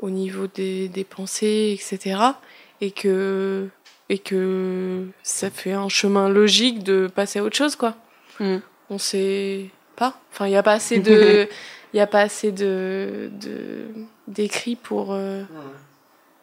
[0.01, 2.21] au niveau des, des pensées, etc.
[2.81, 3.69] Et que,
[4.09, 7.95] et que ça fait un chemin logique de passer à autre chose, quoi.
[8.39, 8.57] Mm.
[8.89, 9.67] On sait
[9.97, 10.15] pas.
[10.33, 11.49] Enfin, il n'y a pas assez de,
[11.93, 13.87] il y a pas assez de, de
[14.27, 15.43] d'écrits pour, euh,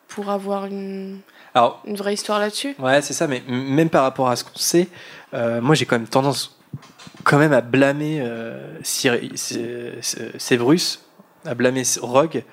[0.07, 1.19] pour avoir une,
[1.53, 2.75] Alors, une vraie histoire là-dessus.
[2.79, 4.87] Ouais, c'est ça, mais même par rapport à ce qu'on sait,
[5.33, 6.57] euh, moi j'ai quand même tendance
[7.23, 10.99] quand même à blâmer euh, Cyr- Sé- Sé- Séverus,
[11.45, 12.43] à blâmer Rogue.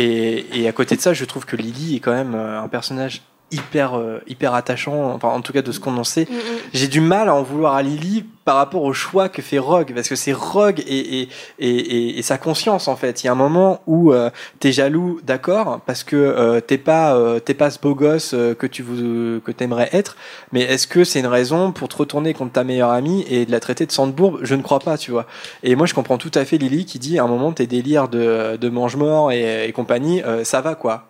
[0.00, 3.22] Et, à côté de ça, je trouve que Lily est quand même euh, un personnage
[3.50, 6.26] hyper, euh, hyper attachant, enfin en tout cas de ce qu'on en sait.
[6.74, 9.92] J'ai du mal à en vouloir à Lily par rapport au choix que fait Rogue,
[9.94, 13.22] parce que c'est Rogue et, et, et, et- et sa conscience en fait.
[13.22, 17.14] Il y a un moment où euh, t'es jaloux, d'accord, parce que euh, t'es pas
[17.14, 20.16] euh, t'es pas ce beau gosse euh, que tu vou- que t'aimerais être,
[20.52, 23.50] mais est-ce que c'est une raison pour te retourner contre ta meilleure amie et de
[23.52, 25.26] la traiter de Sandbourg Je ne crois pas, tu vois.
[25.62, 28.08] Et moi je comprends tout à fait Lily qui dit à un moment tes délires
[28.08, 31.04] de, de mange-mort et, et compagnie, euh, ça va quoi.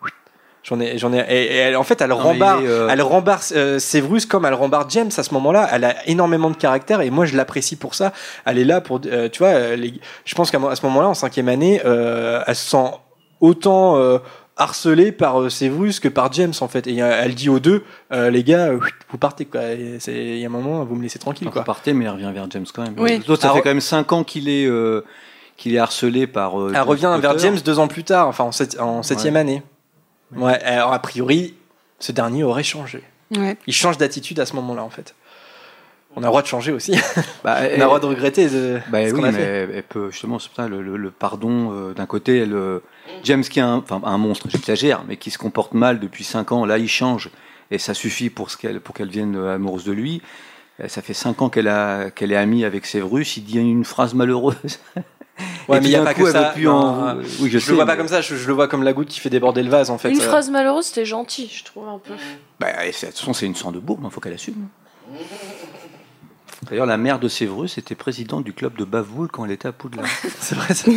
[0.64, 3.78] J'en ai, j'en ai, et, et elle, en fait, elle rembarre, euh, elle rembarre euh,
[4.28, 5.68] comme elle rembarre James à ce moment-là.
[5.72, 8.12] Elle a énormément de caractère et moi je l'apprécie pour ça.
[8.44, 9.94] Elle est là pour, euh, tu vois, les-
[10.24, 12.90] je pense qu'à ce moment-là, en cinquième année, euh, elle se sent
[13.40, 14.18] autant euh,
[14.56, 16.86] harcelée par euh, Séverus que par James en fait.
[16.88, 19.60] Et euh, elle dit aux deux, euh, les gars, vous partez quoi.
[19.72, 21.62] Il y a un moment, vous me laissez tranquille quoi.
[21.62, 22.94] vous partez, mais elle revient vers James quand même.
[22.98, 23.22] Oui.
[23.28, 25.04] L'autre, ça Ah, fait quand même 5 ans qu'il est, euh,
[25.56, 26.60] qu'il est harcelé par.
[26.60, 27.38] euh, Elle James revient vers.
[27.38, 29.40] James deux ans plus tard, enfin en, sept- en septième Ouais.
[29.40, 29.62] année.
[30.34, 30.60] Ouais.
[30.62, 31.54] Alors a priori,
[31.98, 33.02] ce dernier aurait changé.
[33.36, 33.56] Ouais.
[33.66, 35.14] Il change d'attitude à ce moment-là en fait.
[36.16, 36.92] On a le droit de changer aussi.
[37.44, 39.42] Bah, On a le droit de regretter de Bah ce oui, a mais fait.
[39.42, 40.38] elle, elle peut justement,
[40.68, 42.80] le, le- le pardon euh, d'un côté, elle, euh,
[43.24, 46.50] James qui est un, enfin, un monstre, j'exagère, mais qui se comporte mal depuis 5
[46.52, 47.30] ans, là il change
[47.70, 50.22] et ça suffit pour qu'elle, pour qu'elle vienne euh, amoureuse de lui.
[50.86, 53.36] Ça fait 5 ans qu'elle est amie avec Séverus.
[53.36, 54.78] Il dit une phrase malheureuse.
[55.68, 56.54] Ouais, Et mais il y a pas coup, que ça.
[56.58, 58.20] Non, en- euh, Oui, je je sais, le vois pas comme ça.
[58.20, 60.10] Je, je le vois comme la goutte qui fait déborder le vase en fait.
[60.10, 62.14] Une Euh, phrase malheureuse, c'était gentil, je trouve un peu.
[62.58, 64.66] Bah, et c'est- de toute façon, c'est une sang de bourbe, il faut qu'elle assume.
[66.68, 69.72] D'ailleurs, la mère de Séverus était présidente du club de Bavoul quand elle était à
[69.72, 70.06] Poudlard.
[70.40, 70.90] c'est vrai ça.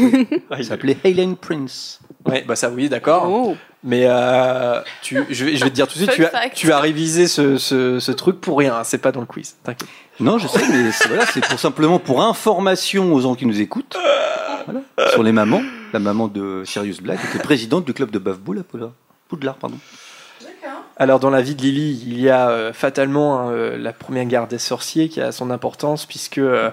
[0.57, 1.99] Elle s'appelait Helen Prince.
[2.25, 3.27] Ouais, bah ça oui, d'accord.
[3.29, 3.55] Oh.
[3.83, 6.71] Mais euh, tu, je, vais, je vais te dire tout de suite, tu as, tu
[6.71, 8.75] as révisé ce, ce, ce truc pour rien.
[8.77, 9.55] hein, C'est pas dans le quiz.
[9.63, 9.87] T'inquiète.
[10.21, 13.97] Non, je sais, mais c'est pour simplement pour information aux gens qui nous écoutent.
[15.09, 18.63] Sur les mamans, la maman de Sirius Black était présidente du club de Bavoul à
[18.63, 18.91] Poudlard.
[19.27, 19.77] Poudlard, pardon.
[20.97, 24.25] Alors dans la vie de Lily, il y a euh, fatalement hein, euh, la première
[24.25, 26.69] guerre des sorciers qui a son importance puisque euh,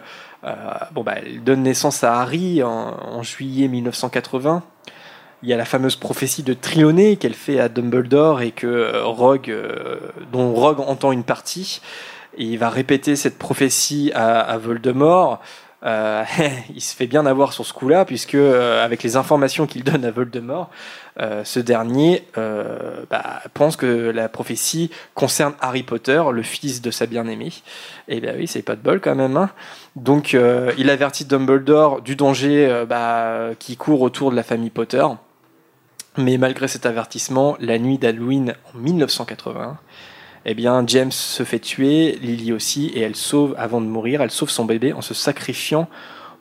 [0.92, 4.62] bon bah elle donne naissance à Harry en, en juillet 1980.
[5.42, 9.56] Il y a la fameuse prophétie de Trioné qu'elle fait à Dumbledore et que Rogue,
[10.32, 11.80] dont Rogue entend une partie.
[12.36, 15.40] Et il va répéter cette prophétie à, Voldemort.
[15.84, 16.24] Euh,
[16.74, 20.04] il se fait bien avoir sur ce coup-là, puisque euh, avec les informations qu'il donne
[20.04, 20.70] à Voldemort,
[21.20, 27.06] euh, ce dernier bah, pense que la prophétie concerne Harry Potter, le fils de sa
[27.06, 27.52] bien-aimée.
[28.06, 29.36] Et bien oui, c'est pas de bol quand même.
[29.36, 29.50] hein.
[29.96, 35.04] Donc il avertit Dumbledore du danger bah, qui court autour de la famille Potter.
[36.18, 39.78] Mais malgré cet avertissement, la nuit d'Halloween en 1981,
[40.44, 44.30] eh bien James se fait tuer, Lily aussi, et elle sauve, avant de mourir, elle
[44.30, 45.88] sauve son bébé en se sacrifiant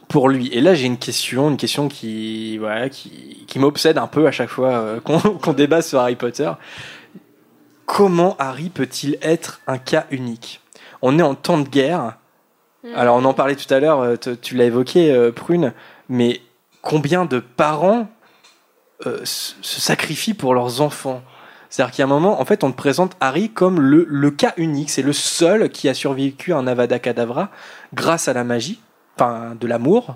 [0.08, 0.48] pour lui.
[0.54, 4.32] Et là, j'ai une question, une question qui, voilà, qui, qui m'obsède un peu à
[4.32, 6.52] chaque fois euh, qu'on débat sur Harry Potter.
[7.86, 10.62] Comment Harry peut-il être un cas unique?
[11.02, 12.18] On est en temps de guerre.
[12.96, 15.74] Alors, on en parlait tout à l'heure, euh, tu l'as évoqué, euh, Prune,
[16.10, 16.42] mais
[16.82, 18.08] combien de parents
[19.06, 21.22] euh, se se sacrifient pour leurs enfants?
[21.78, 24.52] C'est-à-dire qu'il y a un moment, en fait, on te présente Harry comme le, cas
[24.58, 24.90] unique.
[24.90, 27.52] C'est le seul qui a survécu à un Avada Kedavra
[27.94, 28.80] grâce à la magie,
[29.16, 30.16] enfin, de l'amour.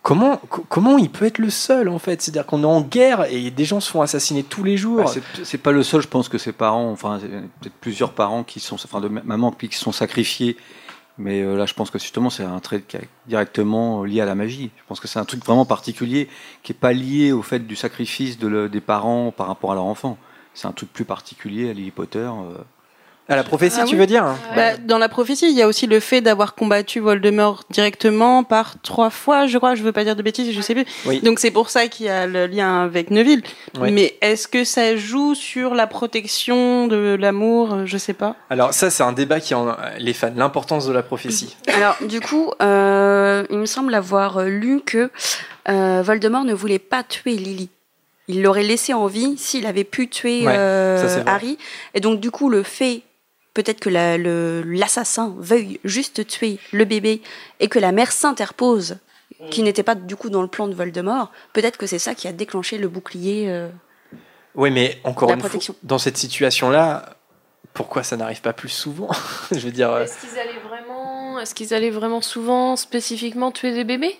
[0.00, 2.22] Comment, co- comment il peut être le seul, en fait?
[2.22, 5.02] C'est-à-dire qu'on est en guerre et des gens se font assassiner tous les jours.
[5.04, 5.12] Bah,
[5.44, 7.18] c'est- pas le seul, je pense que ses parents, enfin,
[7.60, 10.56] peut-être plusieurs parents qui sont, enfin, de maman qui sont sacrifiés.
[11.18, 14.24] Mais euh, là, je pense que justement, c'est un trait qui est directement lié à
[14.24, 14.70] la magie.
[14.78, 16.30] Je pense que c'est un truc vraiment particulier
[16.62, 20.16] qui est pas lié au fait du sacrifice des parents par rapport à leur enfant.
[20.56, 22.18] C'est un truc plus particulier à Harry Potter.
[22.18, 22.56] euh.
[23.28, 24.24] À la prophétie, Ah tu oui veux dire
[24.54, 28.80] Bah, dans la prophétie, il y a aussi le fait d'avoir combattu Voldemort directement par
[28.82, 29.74] trois fois, je crois.
[29.74, 30.84] Je veux pas dire de bêtises, je sais plus.
[31.06, 31.20] Oui.
[31.22, 33.42] Donc c'est pour ça qu'il y a le lien avec Neville.
[33.80, 33.90] Oui.
[33.90, 38.36] Mais est-ce que ça joue sur la protection de l'amour Euh, Je sais pas.
[38.48, 41.56] Alors ça, c'est un débat qui en les fans, l'importance de la prophétie.
[41.74, 45.10] Alors, du coup, euh, il me semble avoir lu que
[45.68, 47.70] euh, Voldemort ne voulait pas tuer Lily.
[48.28, 51.22] Il l'aurait laissé en vie s'il avait pu tuer Ouais, euh.
[51.26, 51.58] Harry.
[51.94, 53.02] Et donc, du coup, le fait,
[53.54, 57.22] peut-être que la- l'assassin veuille juste tuer le bébé
[57.60, 58.98] et que la mère s'interpose,
[59.50, 62.26] qui n'était pas du coup dans le plan de Voldemort, peut-être que c'est ça qui
[62.26, 63.50] a déclenché le bouclier.
[63.50, 63.68] euh,
[64.54, 65.74] Oui, mais encore une protection.
[65.74, 67.16] fois, dans cette situation-là,
[67.74, 69.10] pourquoi ça n'arrive pas plus souvent
[69.52, 73.72] Je veux dire, euh, Est-ce qu'ils allaient vraiment, est-ce qu'ils allaient vraiment souvent spécifiquement tuer
[73.72, 74.18] des bébés?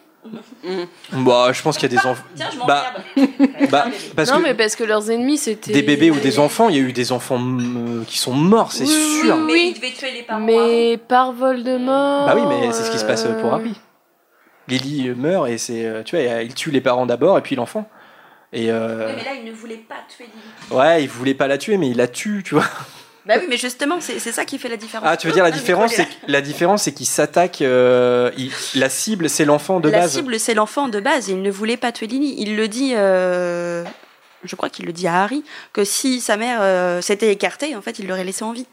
[1.12, 2.24] Bah, je pense qu'il y a des enfants.
[2.66, 2.94] Bah,
[3.70, 6.68] bah, parce Non, que mais parce que leurs ennemis c'était des bébés ou des enfants,
[6.68, 9.36] il y a eu des enfants mm, qui sont morts, c'est Oui, sûr.
[9.36, 9.72] oui, oui.
[9.74, 10.40] devait tuer les parents.
[10.40, 12.26] Mais par Voldemort.
[12.26, 13.74] Bah oui, mais c'est ce qui se passe pour euh, Harry.
[14.68, 17.88] Lily meurt et c'est, euh, tu vois, il tue les parents d'abord et puis l'enfant.
[18.52, 20.78] Et euh, mais là, il ne voulait pas tuer Lily.
[20.80, 22.64] ouais, il voulait pas la tuer, mais il la tue, tu vois.
[23.26, 25.08] Bah oui, mais justement, c'est ça qui fait la différence.
[25.10, 27.60] Ah, tu veux dire la mais différence, c'est la différence, c'est qu'il s'attaque.
[27.60, 28.30] euh,
[28.76, 30.12] la cible, c'est l'enfant de la base.
[30.12, 31.28] cible, c'est l'enfant de base.
[31.28, 32.36] Il ne voulait pas tuer Lily.
[32.38, 33.84] Il le dit, euh,
[34.44, 35.42] je crois qu'il le dit à Harry,
[35.72, 38.66] que si sa mère euh, s'était écartée, en fait, il l'aurait laissée en vie.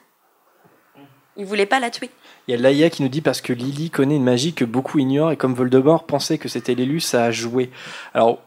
[1.35, 2.11] Il voulait pas la tuer.
[2.47, 4.99] Il y a Laïa qui nous dit parce que Lily connaît une magie que beaucoup
[4.99, 7.71] ignorent et comme Voldemort pensait que c'était l'élu, ça a joué.
[8.13, 8.39] Alors,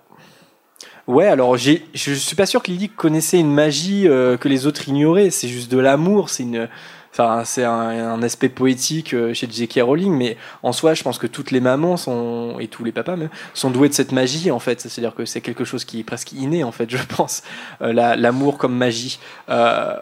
[1.06, 4.66] ouais, alors j'ai, je suis pas sûr que Lily connaissait une magie euh, que les
[4.66, 5.30] autres ignoraient.
[5.30, 6.68] C'est juste de l'amour, c'est une,
[7.12, 9.80] enfin, c'est un, un aspect poétique euh, chez J.K.
[9.82, 13.16] Rowling, mais en soi, je pense que toutes les mamans sont et tous les papas
[13.16, 14.80] même sont doués de cette magie en fait.
[14.80, 17.42] C'est-à-dire que c'est quelque chose qui est presque inné en fait, je pense.
[17.82, 19.18] Euh, la- l'amour comme magie.
[19.48, 19.94] Euh,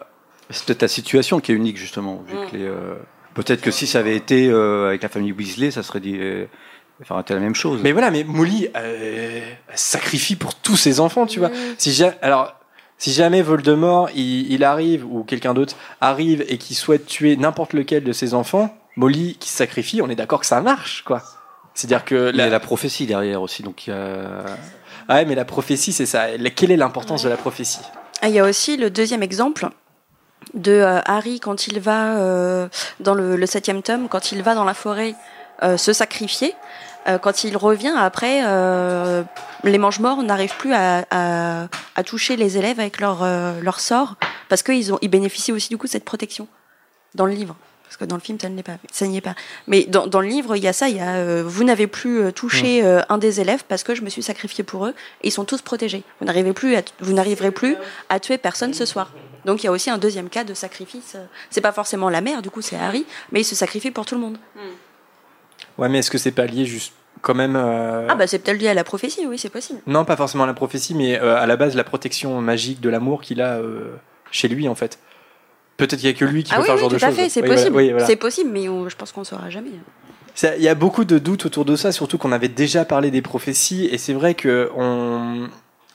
[0.49, 2.23] C'est peut-être ta situation qui est unique justement.
[2.27, 2.49] vu Mm.
[2.51, 2.95] que les, euh,
[3.33, 6.17] Peut-être que si ça avait été euh, avec la famille Weasley, ça serait dit,
[7.19, 7.81] été la même chose.
[7.83, 9.41] Mais voilà, mais Molly euh,
[9.73, 11.51] sacrifie pour tous ses enfants, tu vois.
[11.77, 12.53] Si alors,
[12.97, 17.73] si jamais Voldemort il, il arrive ou quelqu'un d'autre arrive et qui souhaite tuer n'importe
[17.73, 21.21] lequel de ses enfants, Molly qui se sacrifie, on est d'accord que ça marche, quoi.
[21.73, 23.89] C'est-à-dire que Il y a la, la prophétie derrière aussi, donc.
[25.07, 26.35] Ah ouais, mais la prophétie, c'est ça.
[26.37, 27.81] La- Quelle est l'importance de la prophétie?
[28.21, 29.67] Ah, Il y a aussi le deuxième exemple
[30.53, 32.69] de euh, Harry quand il va euh,
[33.01, 35.13] dans le, le septième tome, quand il va dans la forêt
[35.63, 36.53] euh, se sacrifier.
[37.07, 39.23] Euh, quand il revient après, euh,
[39.63, 44.15] les mange-morts n'arrivent plus à, à- à toucher les élèves avec leur, euh, leur sort
[44.49, 46.47] parce qu'ils ils bénéficient aussi du coup de cette protection
[47.13, 47.55] dans le livre.
[47.83, 48.37] Parce que dans le film,
[48.91, 49.35] ça n'y est pas.
[49.67, 50.89] Mais dans, dans le livre, il y a ça.
[50.89, 54.01] Il y a euh, vous n'avez plus touché euh, un des élèves parce que je
[54.01, 54.93] me suis sacrifié pour eux.
[55.21, 56.03] Et ils sont tous protégés.
[56.19, 57.77] Vous n'arrivez plus, à, vous n'arriverez plus
[58.09, 59.11] à tuer personne ce soir.
[59.45, 61.15] Donc il y a aussi un deuxième cas de sacrifice.
[61.51, 64.15] C'est pas forcément la mère, du coup c'est Harry, mais il se sacrifie pour tout
[64.15, 64.37] le monde.
[65.77, 68.59] Ouais, mais est-ce que c'est pas lié juste quand même euh, Ah bah c'est peut-être
[68.59, 69.79] lié à la prophétie, oui c'est possible.
[69.87, 72.89] Non, pas forcément à la prophétie, mais euh, à la base la protection magique de
[72.89, 73.95] l'amour qu'il a euh,
[74.31, 74.99] chez lui, en fait.
[75.77, 76.95] Peut-être qu'il y a que lui qui ah peut oui, faire oui, ce genre tout
[76.97, 77.15] de à choses.
[77.17, 77.75] fait, c'est Oui, possible.
[77.75, 78.05] oui, voilà.
[78.05, 79.71] C'est possible, mais on- je pense qu'on saura jamais.
[80.57, 83.21] Il y a beaucoup de doutes autour de ça, surtout qu'on avait déjà parlé des
[83.21, 85.47] prophéties, et c'est vrai que on,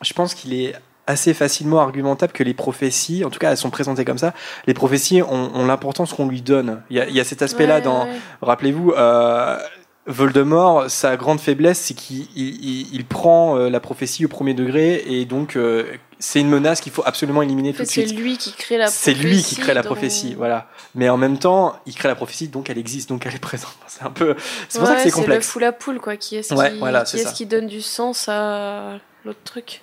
[0.02, 0.74] je pense qu'il est
[1.11, 4.32] assez facilement argumentable que les prophéties, en tout cas elles sont présentées comme ça,
[4.66, 6.82] les prophéties ont, ont l'importance qu'on lui donne.
[6.91, 8.12] Il y a, il y a cet aspect-là Ouais, dans, ouais.
[8.43, 9.59] rappelez-vous, euh,
[10.07, 14.55] Voldemort, sa grande faiblesse, c'est qu'il il- il- il prend euh, la prophétie au premier
[14.55, 15.85] degré, et donc euh,
[16.19, 18.19] c'est une menace qu'il faut absolument éliminer En tout de c'est suite.
[18.19, 20.69] lui qui crée la C'est lui qui crée la donc- prophétie, voilà.
[20.95, 23.77] Mais en même temps, il crée la prophétie, donc elle existe, donc elle est présente.
[23.87, 24.35] C'est un peu,
[24.69, 25.47] c'est pour ça que Ouais, c'est le complexe.
[25.47, 26.16] fou la poule, quoi.
[26.16, 29.82] Qui est-ce Ouais, qui, voilà, c'est qui donne du sens à l'autre truc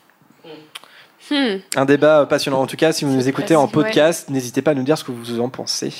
[1.29, 1.57] Hmm.
[1.75, 2.61] Un débat passionnant.
[2.61, 3.71] En tout cas, si vous nous écoutez en ouais.
[3.71, 5.93] podcast, n'hésitez pas à nous dire ce que vous en pensez.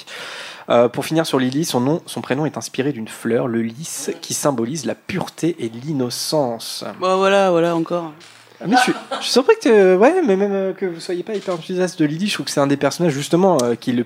[0.70, 4.12] Euh, pour finir sur Lily, son nom, son prénom est inspiré d'une fleur, le lys,
[4.22, 6.84] qui symbolise la pureté et l'innocence.
[7.00, 8.12] Bon, voilà, voilà, encore.
[8.60, 11.00] Ah, mais je, suis, je suis surpris que, euh, ouais, mais même euh, que vous
[11.00, 13.76] soyez pas hyper enthousiaste de Lily, je trouve que c'est un des personnages justement euh,
[13.76, 14.06] qui est le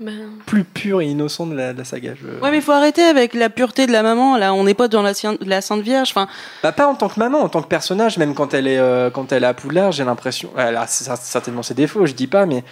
[0.00, 2.14] Ben, plus pur et innocent de la, de la saga.
[2.14, 4.38] Je- Ouais, mais faut arrêter avec la pureté de la maman.
[4.38, 6.10] Là, on n'est pas dans la, Sainte Vierge.
[6.10, 6.26] Enfin,
[6.62, 9.10] Bah, pas en tant que maman, en tant que personnage, même quand elle est, euh,
[9.10, 10.50] quand elle est à Poudlard, j'ai l'impression.
[10.56, 12.64] Elle a certainement ses défauts, je dis pas, mais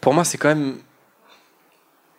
[0.00, 0.78] pour moi, c'est quand même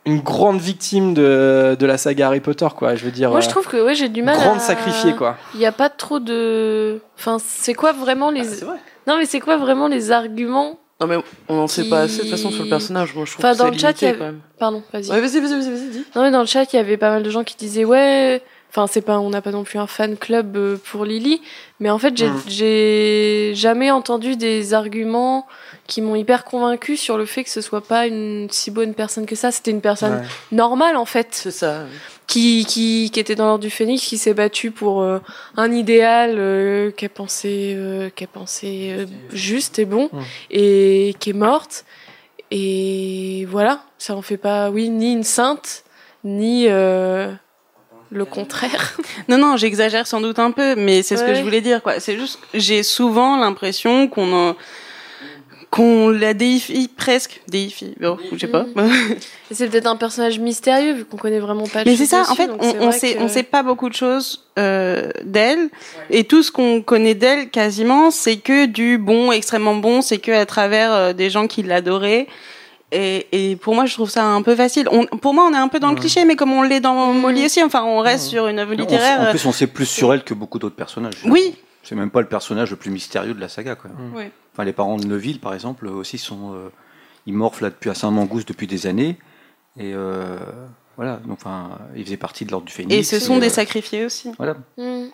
[0.06, 2.94] une grande victime de, de la saga Harry Potter, quoi.
[2.96, 3.32] Je veux dire.
[3.32, 4.60] Moi, je euh, trouve que ouais, j'ai du mal grande à.
[4.60, 5.38] sacrifiée, quoi.
[5.56, 7.02] Il n'y a pas trop de.
[7.18, 8.42] Enfin, c'est quoi vraiment les.
[8.42, 8.78] Ah, c'est vrai.
[9.08, 11.18] Non, mais c'est quoi vraiment les arguments Non, mais
[11.50, 13.14] on n'en sait Qui- pas assez de toute façon sur le personnage.
[13.16, 14.40] Moi, je trouve Enfin, que dans le chat, y avait- quand même.
[14.58, 15.10] Pardon, vas-y.
[15.10, 16.06] Ouais, vas-y, vas-y, vas-y, vas-y, dis.
[16.16, 18.42] Non, mais dans le chat, il y avait pas mal de gens qui disaient ouais.
[18.70, 21.42] Enfin, c'est pas, on n'a pas non plus un fan club euh, pour Lily,
[21.80, 22.42] mais en fait, j'ai Mm.
[22.48, 25.48] j'ai jamais entendu des arguments
[25.88, 29.26] qui m'ont hyper convaincu sur le fait que ce soit pas une si bonne personne
[29.26, 29.52] que ça.
[29.52, 30.28] C'était une personne Ouais.
[30.52, 31.84] normale en fait, C'est ça.
[32.28, 35.20] Qui, qui, qui était dans l'ordre du Phénix, qui s'est battue pour euh,
[35.58, 40.10] un idéal euh, qu'elle pensait, euh, qu'elle pensait euh, juste et bon,
[40.52, 41.86] et qui est morte.
[42.52, 45.84] Et voilà, ça en fait pas, oui, ni une sainte,
[46.24, 47.32] ni euh,
[48.12, 48.98] le contraire.
[49.28, 52.00] Non, non, j'exagère sans doute un peu, mais c'est ce que je voulais dire, quoi.
[52.00, 54.56] C'est juste, j'ai souvent l'impression qu'on en-
[55.72, 58.66] qu'on la déifie presque, déifie, bon, je sais pas.
[59.52, 61.84] Et c'est peut-être un personnage mystérieux vu qu'on connaît vraiment pas.
[61.84, 64.46] de Mais c'est ça, en fait, on, sait, que- on sait pas beaucoup de choses
[64.58, 65.70] euh, d'elle,
[66.10, 70.32] et tout ce qu'on connaît d'elle quasiment, c'est que du bon, extrêmement bon, c'est que
[70.32, 72.28] à travers euh, des gens qui l'adoraient.
[72.92, 74.88] Et, et pour moi, je trouve ça un peu facile.
[74.92, 77.12] On, pour moi, on est un peu dans le cliché, mais comme on l'est dans
[77.12, 79.20] Molly aussi, enfin, on reste sur une œuvre on- littéraire.
[79.20, 81.16] en euh, plus, on sait plus sur elle que beaucoup d'autres personnages.
[81.26, 81.56] Oui.
[81.84, 83.76] C'est même pas le personnage le plus mystérieux de la saga.
[83.76, 83.92] Quoi.
[84.16, 84.32] Ouais.
[84.56, 86.54] Enfin, les parents de Neville, par exemple, eux aussi sont.
[86.54, 86.70] euh,
[87.28, 89.18] ils morflent là depuis à Saint-Mangousse depuis des années.
[89.78, 90.38] Et euh,
[90.96, 92.96] voilà, donc enfin, ils faisaient partie de l'ordre du Phénix.
[92.96, 94.32] Et ce sont euh, des sacrifiés aussi.
[94.38, 94.54] Voilà.
[94.78, 95.08] Mm.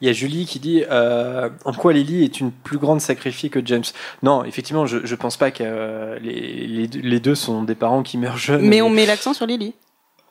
[0.00, 3.50] Il y a Julie qui dit euh, en quoi Lily est une plus grande sacrifiée
[3.50, 3.84] que James?
[4.22, 8.16] Non, effectivement, je, je pense pas que euh, les, les deux sont des parents qui
[8.16, 8.66] meurent jeunes.
[8.66, 9.74] Mais on met l'accent sur Lily.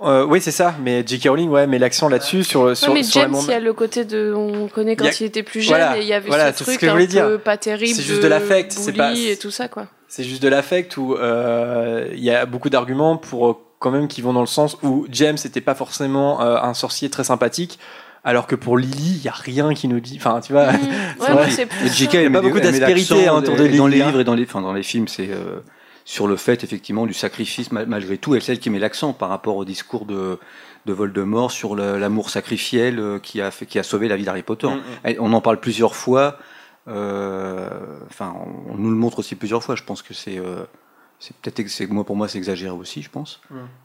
[0.02, 0.76] Euh, oui, c'est ça.
[0.82, 1.30] Mais J.K.
[1.30, 3.60] Rowling, ouais, met l'accent là-dessus sur sur, Ouais, mais sur la James, il y a
[3.60, 4.34] le côté de.
[4.36, 6.28] On connaît quand Il y a- il, était plus jeune Voilà, et il y avait
[6.28, 7.42] voilà, ce ce truc que je un peu dire.
[7.42, 7.96] pas terrible.
[7.96, 9.88] C'est juste de l'affect, c'est pas- et tout ça, quoi.
[10.08, 14.08] C'est juste de l'affect où euh, il y a beaucoup d'arguments pour euh, quand même
[14.08, 17.80] qui vont dans le sens où James n'était pas forcément euh, un sorcier très sympathique,
[18.24, 20.16] alors que pour Lily, il y a rien qui nous dit.
[20.18, 20.72] Enfin, tu vois.
[20.74, 20.80] Mm.
[21.50, 22.14] c'est Ouais, J.K.
[22.16, 24.08] Il y a pas beaucoup d'aspérité, hein, autour de dans Lily, les hein.
[24.08, 25.60] livres et dans les, enfin, dans les films, c'est euh,
[26.06, 28.36] sur le fait effectivement du sacrifice ma- malgré tout.
[28.36, 30.40] Elle celle qui met l'accent par rapport au discours de,
[30.86, 34.44] de Voldemort sur l'amour sacrificiel euh, qui a fait, qui a sauvé la vie d'Harry
[34.44, 34.68] Potter.
[34.68, 35.16] Mm, mm.
[35.20, 36.38] On en parle plusieurs fois.
[36.88, 37.70] euh,
[38.08, 39.76] Enfin, on, on nous le montre aussi plusieurs fois.
[39.76, 40.64] Je pense que c'est euh,
[41.20, 43.40] c'est peut-être moi pour moi c'est exagéré aussi, je pense.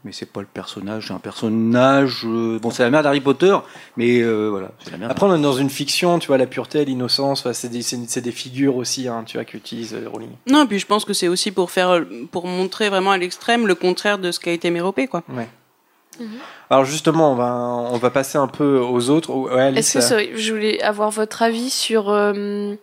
[0.05, 1.07] Mais c'est pas le personnage.
[1.09, 2.23] C'est un personnage.
[2.27, 3.57] euh, bon, c'est la mère d'Harry Potter,
[3.97, 5.11] mais euh, voilà, c'est la mère.
[5.11, 8.21] Après, on est dans une fiction, tu vois, la pureté, l'innocence, c'est des, c'est- c'est
[8.21, 10.31] des figures aussi, hein, tu vois, qu'utilise euh, Rowling.
[10.49, 13.67] Non, et puis je pense que c'est aussi pour faire, pour montrer vraiment à l'extrême
[13.67, 15.23] le contraire de ce qu'a été Méropé, quoi.
[15.29, 15.49] Ouais.
[16.69, 19.33] Alors justement, on va, on va passer un peu aux autres.
[19.33, 22.75] Ouais, Alice, Est-ce que je voulais avoir votre avis sur euh,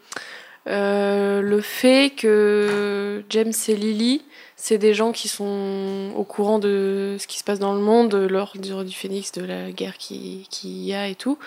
[0.68, 4.24] euh, le fait que James et Lily,
[4.60, 8.14] c'est des gens qui sont au courant de ce qui se passe dans le monde
[8.16, 11.38] lors du, du Phénix, de la guerre qui, qui y a et tout,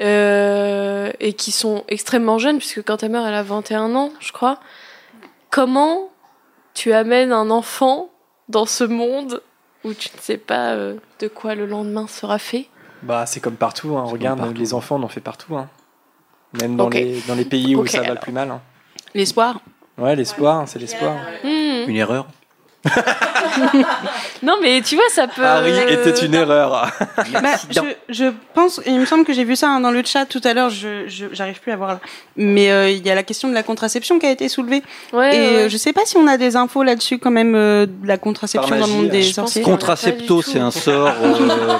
[0.00, 4.30] euh, et qui sont extrêmement jeunes, puisque quand elle meurt, elle a 21 ans, je
[4.32, 4.58] crois.
[5.50, 6.10] Comment
[6.72, 8.08] tu amènes un enfant
[8.48, 9.42] dans ce monde
[9.84, 12.68] où tu ne sais pas euh, de quoi le lendemain sera fait?
[13.02, 13.96] Bah, c'est comme partout.
[13.98, 14.04] Hein.
[14.04, 14.60] Regarde, comme partout.
[14.60, 15.56] les enfants, on en fait partout.
[15.56, 15.68] Hein.
[16.60, 18.14] Même dans, les, dans les pays où ça va alors.
[18.16, 18.50] le plus mal.
[18.50, 18.60] hein.
[19.14, 19.60] L'espoir.
[19.98, 21.16] Ouais, l'espoir, c'est l'espoir.
[21.42, 21.88] Hmm.
[21.88, 22.28] Une erreur.
[24.42, 25.44] Non, mais tu vois, ça peut.
[25.44, 26.90] Harry était une erreur.
[27.32, 30.26] Bah, je, je pense, il me semble que j'ai vu ça hein, dans le chat
[30.26, 32.00] tout à l'heure, je, j'arrive plus à voir là.
[32.36, 34.82] Mais euh, il y a la question de la contraception qui a été soulevée.
[35.12, 35.46] Ouais, Et ouais.
[35.64, 38.18] euh, je sais pas si on a des infos là-dessus quand même euh, de la
[38.18, 39.62] contraception Par dans le magie, monde des je pense sorciers.
[39.62, 41.08] qu'on- Contracepto, Pas c'est un sort.
[41.22, 41.76] euh,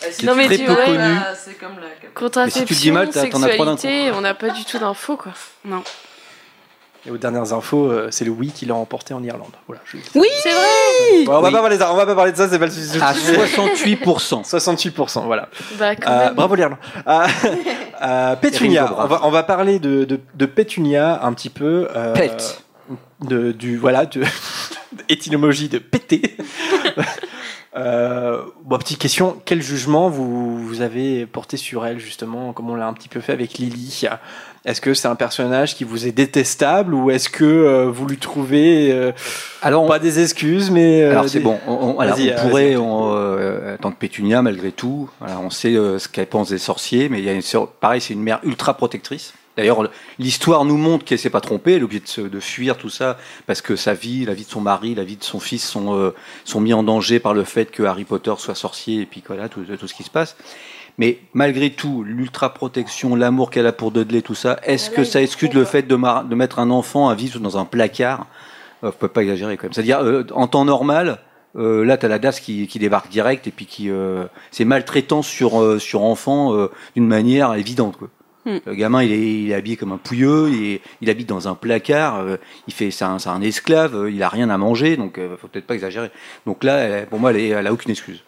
[0.16, 0.98] qui est Non, mais très tu peu vois, connu.
[1.44, 2.08] C'est comme la.
[2.14, 4.78] Contraception, Mais si tu dis mal, t'en as d'un sexualité, on n'a pas du tout
[4.78, 5.32] d'infos, quoi.
[5.64, 5.82] Non.
[7.06, 9.52] Et aux dernières infos, euh, c'est le oui qui l'a remporté en Irlande.
[9.66, 9.98] Voilà, je...
[10.14, 11.52] Oui, C'est vrai on, va Oui.
[11.52, 13.00] pas parler, de ça, on va pas parler de ça, c'est pas le sujet.
[13.02, 14.48] À 68%.
[14.48, 15.48] 68%, voilà.
[15.78, 16.78] Bah, quand Euh, bravo l'Irlande.
[17.06, 17.26] Euh,
[18.02, 21.88] euh, Pétunia, on va, on va parler de, de, de Pétunia un petit peu.
[21.94, 22.62] euh, Pète.
[23.20, 24.22] De, du, voilà, de,
[25.08, 26.36] étymologie de péter.
[27.76, 32.76] Euh, bon, petite question, quel jugement vous, vous avez porté sur elle justement, comme on
[32.76, 34.04] l'a un petit peu fait avec Lily?
[34.64, 38.16] Est-ce que c'est un personnage qui vous est détestable ou est-ce que euh, vous lui
[38.16, 39.12] trouvez euh,
[39.60, 42.76] Alors, pas des excuses mais euh, Alors c'est des- bon, on, on- alors, on pourrait,
[42.76, 47.10] on, en tant que Pétunia, malgré tout, voilà, on sait ce qu'elle pense des sorciers,
[47.10, 49.34] mais il y a une sœur- pareil, c'est une mère ultra protectrice.
[49.56, 49.88] D'ailleurs,
[50.18, 52.88] l'histoire nous montre qu'elle s'est pas trompée, elle est obligée de, se- de fuir tout
[52.88, 55.64] ça parce que sa vie, la vie de son mari, la vie de son fils
[55.68, 56.12] sont
[56.44, 59.48] sont mis en danger par le fait que Harry Potter soit sorcier et puis voilà
[59.50, 60.36] tout, tout ce qui se passe.
[60.98, 65.20] Mais malgré tout, l'ultra protection, l'amour qu'elle a pour Dudley, tout ça, est-ce que ça
[65.20, 65.96] excuse le fait de,
[66.34, 68.26] mettre un enfant à vivre dans un placard
[68.84, 69.72] euh, Faut pas exagérer quand même.
[69.72, 71.18] C'est-à-dire euh, en temps normal,
[71.56, 75.22] euh, là, t'as la DAS qui, qui débarque direct et puis qui euh, c'est maltraitant
[75.22, 77.96] sur euh, sur enfant euh, d'une manière évidente.
[77.96, 78.08] Quoi.
[78.46, 78.58] Hmm.
[78.66, 81.48] Le gamin, il est, il est habillé comme un pouilleux, il, est- il habite dans
[81.48, 82.36] un placard, euh,
[82.68, 85.36] il fait, c'est un, c'est un esclave, euh, il a rien à manger, donc euh,
[85.38, 86.10] faut peut-être pas exagérer.
[86.46, 88.22] Donc là, elle- pour moi, elle, est- elle a aucune excuse.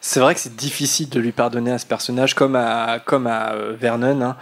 [0.00, 3.52] C'est vrai que c'est difficile de lui pardonner à ce personnage, comme à, comme à
[3.52, 4.20] euh, Vernon.
[4.22, 4.36] hein.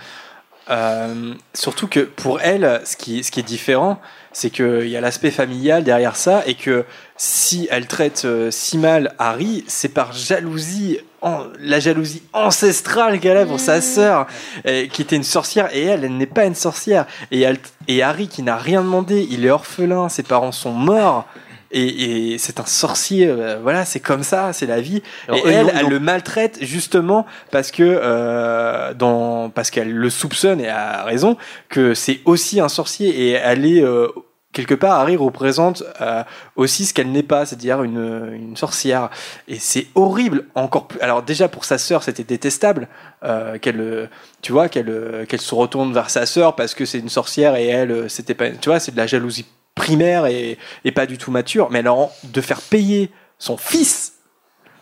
[0.70, 3.98] Euh, surtout que pour elle, ce qui, ce qui est différent,
[4.32, 6.85] c'est qu'il y a l'aspect familial derrière ça, et que
[7.16, 13.39] si elle traite euh, si mal Harry, c'est par jalousie, en- la jalousie ancestrale qu'elle
[13.39, 14.26] a pour sa sœur,
[14.66, 17.06] euh, qui était une sorcière, et elle, elle n'est pas une sorcière.
[17.30, 17.59] Et, elle-
[17.89, 21.26] et Harry, qui n'a rien demandé, il est orphelin, ses parents sont morts.
[21.70, 25.03] Et, et c'est un sorcier, euh, voilà, c'est comme ça, c'est la vie.
[25.28, 29.93] Alors, et eux, elle, ils elle le maltraite justement parce que euh, dans parce qu'elle
[29.93, 31.36] le soupçonne et a raison
[31.69, 34.09] que c'est aussi un sorcier et elle est euh,
[34.53, 36.23] quelque part Harry représente euh,
[36.57, 39.11] aussi ce qu'elle n'est pas, c'est-à-dire une, une sorcière
[39.47, 41.01] et c'est horrible encore plus.
[41.01, 42.89] Alors déjà pour sa sœur c'était détestable
[43.24, 44.07] euh, qu'elle euh,
[44.40, 47.57] tu vois qu'elle euh, qu'elle se retourne vers sa sœur parce que c'est une sorcière
[47.57, 49.47] et elle euh, c'était pas tu vois c'est de la jalousie
[49.78, 54.14] primaire et, et pas du tout mature mais alors de faire payer son fils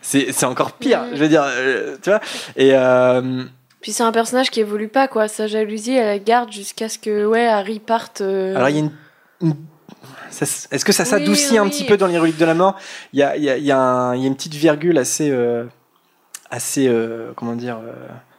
[0.01, 2.19] c'est encore pire je veux dire euh, tu vois
[2.55, 3.43] et euh,
[3.81, 5.27] Puis c'est un personnage qui évolue pas, quoi.
[5.27, 8.21] Sa jalousie, elle la garde jusqu'à ce que ouais, Harry parte.
[8.21, 9.55] euh, alors il y a une,
[10.31, 12.75] est-ce que ça Oui, s'adoucit un petit peu dans les reliques de la mort?
[13.13, 14.53] Il y a, il y, a, il y, a un- il y a une petite
[14.55, 15.65] virgule assez euh,
[16.51, 17.77] assez euh, comment dire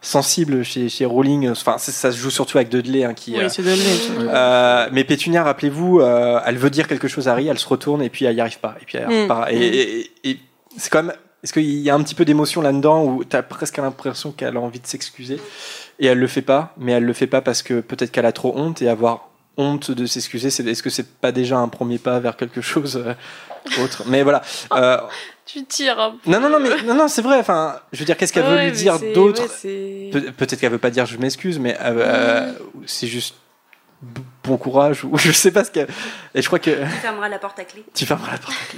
[0.00, 3.40] sensible chez, chez Rowling enfin ça, ça se joue surtout avec Dudley hein, qui Oui,
[3.40, 4.20] euh, c'est Dudley, surtout.
[4.22, 8.02] Euh, mais Pétunia, rappelez-vous, euh, elle veut dire quelque chose à Harry, elle se retourne
[8.02, 8.76] et puis elle y arrive pas.
[8.80, 9.28] Et puis elle y arrive Mm.
[9.28, 9.48] pas.
[9.52, 10.38] Et, et- et
[10.76, 11.14] c'est quand même.
[11.44, 14.60] Est-ce qu'il y a un petit peu d'émotion là-dedans où t'as presque l'impression qu'elle a
[14.60, 15.40] envie de s'excuser
[16.00, 18.32] et elle le fait pas, mais elle le fait pas parce que peut-être qu'elle a
[18.32, 21.98] trop honte et avoir honte de s'excuser, c'est est-ce que c'est pas déjà un premier
[21.98, 23.14] pas vers quelque chose euh,
[23.84, 24.02] autre?
[24.06, 24.42] Mais voilà.
[25.50, 26.30] Tu tires un peu.
[26.30, 27.38] non, non, non, mais non, non, c'est vrai.
[27.38, 30.60] Enfin, je veux dire, qu'est-ce qu'elle Ouais, veut lui dire d'autre ouais, c'est- Pe- Peut-être
[30.60, 32.52] qu'elle veut pas dire je m'excuse, mais euh, euh,
[32.86, 33.34] c'est juste
[34.44, 35.88] bon courage ou je sais pas ce qu'elle.
[36.34, 37.82] Et je crois que Tu fermeras la porte à clé.
[37.94, 38.70] tu fermeras la porte à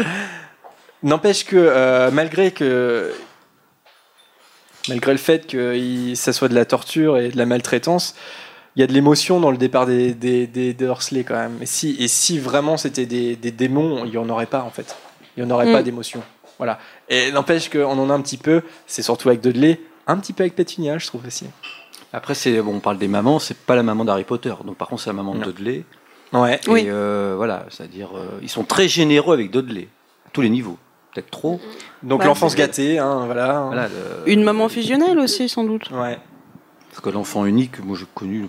[0.00, 0.06] clé.
[1.04, 3.12] N'empêche que euh, malgré que
[4.88, 8.14] malgré le fait que ça soit de la torture et de la maltraitance,
[8.76, 11.58] il y a de l'émotion dans le départ des, des, des, des Dursley quand même.
[11.60, 14.70] Et si, et si vraiment c'était des, des démons, il n'y en aurait pas en
[14.70, 14.96] fait.
[15.36, 15.72] Il n'y en aurait Mm.
[15.72, 16.22] pas d'émotion.
[16.58, 16.78] Voilà.
[17.08, 20.42] Et n'empêche qu'on en a un petit peu, c'est surtout avec Dudley, un petit peu
[20.42, 21.46] avec Pétunia, je trouve aussi.
[22.12, 24.52] Après, c'est bon, on parle des mamans, c'est pas la maman d'Harry Potter.
[24.64, 25.44] Donc, par contre, c'est la maman de.
[25.44, 25.84] Dudley.
[26.32, 26.60] Ouais.
[26.66, 26.84] Et Oui.
[26.88, 29.88] euh, voilà, c'est-à-dire, euh, ils sont très généreux avec Dudley,
[30.26, 30.78] à tous les niveaux.
[31.14, 31.60] Peut-être trop.
[32.02, 33.64] Donc Ouais, l'enfance gâtée, hein, voilà.
[33.66, 35.90] Voilà, le- Une maman fusionnelle aussi, sans doute.
[35.90, 36.18] Ouais.
[36.90, 38.48] Parce que l'enfant unique, moi j'ai connu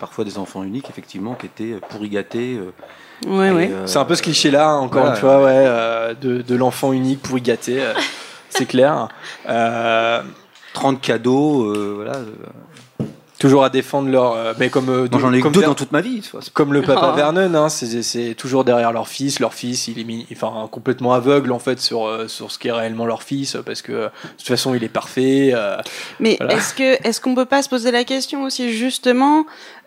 [0.00, 2.56] parfois des enfants uniques, effectivement, qui étaient pourri gâtés.
[2.56, 2.72] euh,
[3.26, 3.70] Ouais, ouais.
[3.72, 5.10] euh, C'est un peu ce cliché-là, encore voilà.
[5.16, 7.92] une fois, ouais, euh, de, de l'enfant unique pourri gâté, euh,
[8.48, 9.08] c'est clair.
[9.48, 10.22] Euh,
[10.74, 12.20] 30 cadeaux, euh, voilà.
[13.38, 14.32] toujours à défendre leur.
[14.34, 16.22] euh, mais comme, euh, j'en ai eu comme, deux Ver- dans toute ma vie.
[16.54, 17.16] comme le papa Oh.
[17.16, 19.40] Vernon, hein, c'est toujours derrière leur fils.
[19.40, 22.68] Leur fils, il est mis- enfin, complètement aveugle en fait sur, euh, sur ce qui
[22.68, 25.50] est réellement leur fils, parce que euh, de toute façon il est parfait.
[25.54, 25.76] euh,
[26.20, 26.54] Mais Voilà.
[26.54, 29.44] est-ce que est-ce qu'on peut pas se poser la question aussi justement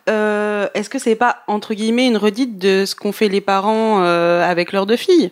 [0.09, 4.03] euh, Est-ce que c'est pas entre guillemets une redite de ce qu'ont fait les parents
[4.03, 5.31] euh, avec leurs deux filles,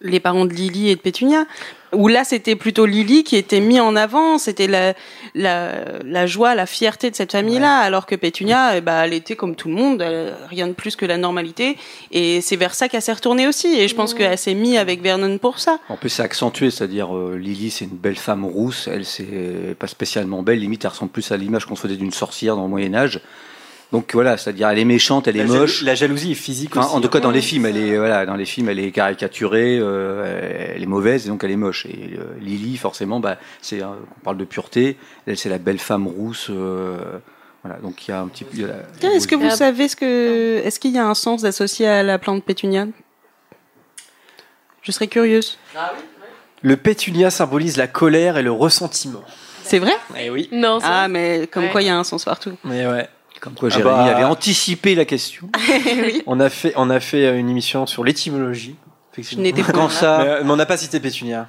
[0.00, 1.44] les parents de Lily et de Pétunia?
[1.92, 4.92] Où là c'était plutôt Lily qui était mis en avant, c'était la,
[5.34, 5.72] la
[6.04, 9.54] la joie, la fierté de cette famille-là, alors que Pétunia, eh ben, elle était comme
[9.54, 11.78] tout le monde, elle- rien de plus que la normalité,
[12.10, 13.68] et c'est vers ça qu'elle s'est retournée aussi.
[13.68, 15.78] Et je pense qu'elle s'est mise avec Vernon pour ça.
[15.88, 19.86] En plus, c'est accentué, c'est-à-dire euh, Lily, c'est une belle femme rousse, elle, c'est pas
[19.86, 22.68] spécialement belle, limite, elle ressemble plus à l'image qu'on se faisait d'une sorcière dans le
[22.68, 23.20] Moyen-Âge.
[23.92, 25.82] Donc voilà, c'est-à-dire elle est méchante, elle est la moche.
[25.82, 26.96] La jalousie est physique Enfin, aussi.
[26.96, 28.90] en tout cas, dans Ouais, les films, elle est voilà, dans les films, elle est
[28.90, 31.86] caricaturée, euh, elle est mauvaise et donc elle est moche.
[31.86, 34.96] Et euh, Lily, forcément, bah, c'est euh, on parle de pureté.
[35.26, 36.48] Elle, c'est la belle femme rousse.
[36.50, 36.96] euh,
[37.62, 39.56] voilà, donc il y a un petit y a la- Est-ce que vous Ah.
[39.56, 42.86] savez ce que est-ce qu'il y a un sens associé à la plante pétunia
[44.82, 45.58] Je serais curieuse.
[46.62, 49.22] Le pétunia symbolise la colère et le ressentiment.
[49.62, 49.92] C'est vrai?
[50.18, 50.48] Eh oui.
[50.52, 51.70] Non, c'est Ah, mais comme Ouais.
[51.70, 52.52] quoi il y a un sens partout.
[52.64, 53.08] Mais ouais.
[53.40, 54.04] Comme quoi, Ah Jérémy bah.
[54.04, 55.48] avait anticipé la question.
[55.86, 56.22] oui.
[56.26, 58.76] On a fait, on a fait une émission sur l'étymologie.
[59.18, 61.48] Je n'étais pas Quand Mais, ça euh, mais on n'a pas cité Pétunia.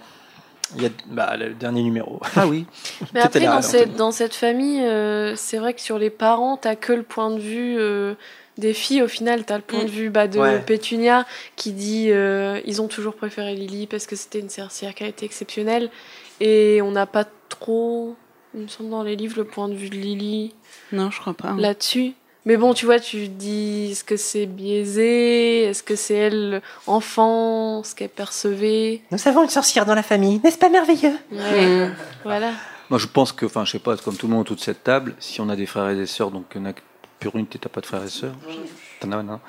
[0.76, 2.20] Il y a bah, le dernier numéro.
[2.36, 2.66] Ah oui.
[3.14, 6.76] Mais après, dans cette, dans cette famille, euh, c'est vrai que sur les parents, t'as
[6.76, 8.16] que le point de vue euh,
[8.58, 9.02] des filles.
[9.02, 9.86] Au final, t'as le point Mm.
[9.86, 10.60] de vue bah, de Ouais.
[10.60, 15.04] Pétunia qui dit euh, ils ont toujours préféré Lily parce que c'était une sorcière qui
[15.06, 15.90] a été exceptionnelle.
[16.42, 18.16] Et on n'a pas trop,
[18.58, 20.54] il me semble, dans les livres, le point de vue de Lily
[20.92, 21.54] Non, je crois pas.
[21.54, 22.14] là-dessus.
[22.46, 25.64] Mais bon, tu vois, tu dis est-ce que c'est biaisé?
[25.64, 29.02] Est-ce que c'est elle, enfant, ce qu'elle percevait?
[29.12, 31.16] Nous avons une sorcière dans la famille, n'est-ce pas merveilleux?
[31.32, 31.96] Ouais, Mm.
[32.24, 32.52] Voilà.
[32.90, 34.82] Moi, je pense que, enfin, je sais pas, comme tout le monde autour de cette
[34.84, 36.80] table, si on a des frères et des sœurs, donc il y en a que
[37.20, 38.34] pure une, t'as pas de frères et sœurs?
[39.02, 39.40] T'en as un, hein.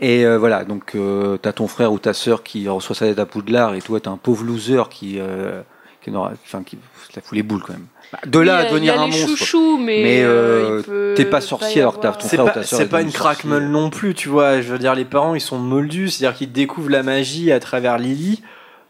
[0.00, 3.20] Et euh, voilà, donc euh, t'as ton frère ou ta sœur qui reçoit sa lettre
[3.20, 5.62] à Poudlard et toi t'es un pauvre loser qui euh,
[6.02, 6.76] qui enfin, qui
[7.14, 7.86] la fout les boules quand même.
[8.26, 9.26] De là à devenir un monstre.
[9.28, 12.62] chouchous, mais, euh, euh, peut t'es pas sorcier alors que ton C'est frère ou ta
[12.62, 13.72] c'est est pas une crackmeul sorcier.
[13.72, 14.60] non plus, tu vois.
[14.60, 17.96] Je veux dire, les parents, ils sont moldus, c'est-à-dire qu'ils découvrent la magie à travers
[17.98, 18.42] Lily.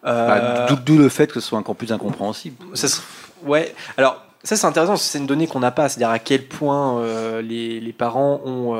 [0.04, 2.56] Euh, Bah, d'où- le fait que ce soit encore plus incompréhensible.
[2.74, 3.00] ça se-
[3.46, 6.98] Ouais, alors ça c'est intéressant, c'est une donnée qu'on n'a pas, c'est-à-dire à quel point
[7.00, 8.74] euh, les, les parents ont,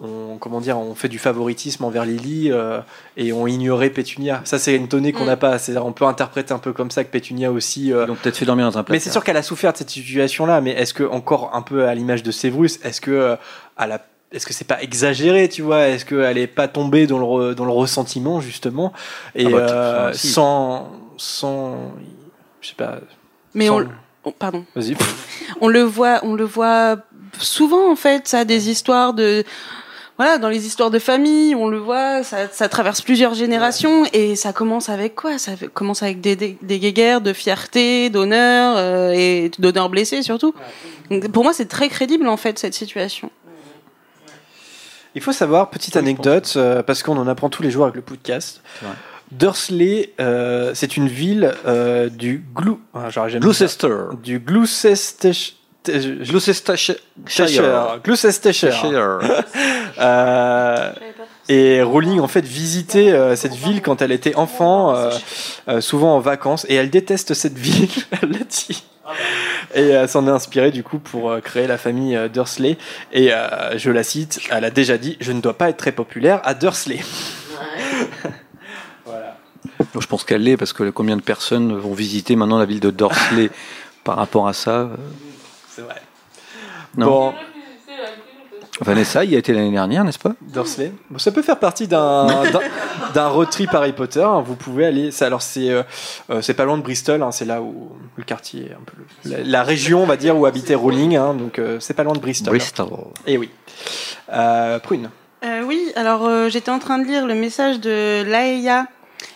[0.00, 2.80] ont, comment dire, ont fait du favoritisme envers Lily euh,
[3.16, 4.42] et ont ignoré Pétunia.
[4.44, 5.28] Ça c'est une donnée qu'on Mm.
[5.28, 7.92] n'a pas, c'est-à-dire on peut interpréter un peu comme ça que Pétunia aussi.
[7.92, 8.92] euh, Ils l'ont peut-être fait dormir dans un placard.
[8.92, 11.86] mais c'est sûr qu'elle a souffert de cette situation-là, mais est-ce que, encore un peu
[11.88, 13.36] à l'image de Sévrus, est-ce que, euh,
[13.76, 15.86] à la- est-ce que c'est pas exagéré, tu vois?
[15.88, 18.92] Est-ce qu'elle est pas tombée dans le, re- dans le ressentiment, justement?
[19.34, 21.92] Et Ah bah, euh, sans, sans.
[22.60, 22.98] Je sais pas.
[23.54, 23.88] Mais sans- on,
[24.24, 24.64] on- pardon.
[24.74, 24.94] Vas-y.
[25.62, 26.98] On le voit, on le voit
[27.38, 29.42] souvent en fait, ça, des histoires de,
[30.16, 34.34] voilà, dans les histoires de famille, on le voit, ça, ça traverse plusieurs générations et
[34.34, 35.38] ça commence avec quoi?
[35.38, 40.54] Ça commence avec des, des, des guéguerres de fierté, d'honneur euh, et d'honneur blessé surtout.
[41.10, 43.30] Donc, pour moi, c'est très crédible en fait cette situation.
[45.14, 48.02] Il faut savoir, petite anecdote, euh, parce qu'on en apprend tous les jours avec le
[48.02, 48.60] podcast.
[49.32, 52.80] Dursley, euh, c'est une ville euh, du Glou...
[52.94, 53.26] ah, ça.
[53.28, 53.96] Gloucester.
[54.22, 55.55] Du Gloucestershire.
[56.20, 56.96] Gloucestershire.
[59.98, 60.92] Euh,
[61.48, 65.10] et Rowling en fait visitait euh, cette ville quand elle était enfant, euh,
[65.68, 67.88] euh, souvent en vacances, et elle déteste cette ville,
[68.20, 68.84] elle l'a dit.
[69.74, 72.78] Et elle s'en est inspirée du coup pour euh, créer la famille euh, Dursley.
[73.12, 75.92] Et euh, je la cite, elle a déjà dit Je ne dois pas être très
[75.92, 77.00] populaire à Dursley.
[79.04, 79.36] voilà.
[79.92, 82.80] Donc, je pense qu'elle l'est parce que combien de personnes vont visiter maintenant la ville
[82.80, 83.50] de Dorsley
[84.04, 84.96] par rapport à ça euh,
[85.76, 85.96] C'est vrai.
[86.96, 87.06] Non.
[87.06, 87.34] Bon,
[88.80, 90.32] Vanessa y a été l'année dernière, n'est-ce pas?
[90.40, 90.92] Dursley.
[91.10, 92.60] Bon, ça peut faire partie d'un d'un-
[93.14, 94.22] d'un road trip Harry Potter.
[94.22, 94.42] hein.
[94.44, 95.10] Vous pouvez aller.
[95.10, 95.82] ça- Alors c'est euh,
[96.30, 97.22] euh, c'est pas loin de Bristol.
[97.22, 97.30] hein.
[97.32, 98.92] C'est là où le quartier, un peu
[99.24, 101.16] le- la, la région, on va dire, où habitait Rowling.
[101.16, 101.34] hein.
[101.34, 102.50] Donc euh, c'est pas loin de Bristol.
[102.54, 102.88] Bristol.
[103.26, 103.50] Et oui.
[104.32, 105.10] Euh, Prune.
[105.44, 108.86] Euh, oui, alors euh, j'étais en train de lire le message de Laëya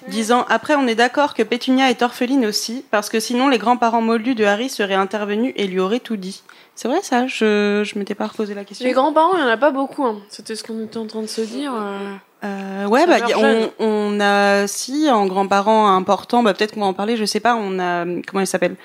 [0.09, 4.01] disant après on est d'accord que Pétunia est orpheline aussi parce que sinon les grands-parents
[4.01, 6.43] moldus de Harry seraient intervenus et lui auraient tout dit.
[6.75, 7.27] C'est vrai ça?
[7.27, 8.87] Je je m'étais pas reposé la question.
[8.87, 10.05] Les grands-parents, il n'y en a pas beaucoup.
[10.05, 10.19] hein.
[10.31, 11.73] C'était ce qu'on était en train de se dire.
[11.75, 12.15] euh.
[12.43, 16.81] Euh, ouais, bah, y a- on, on a si en grands-parents importants, bah, peut-être qu'on
[16.81, 17.55] va en parler, je sais pas.
[17.55, 18.77] On a comment elle s'appelle?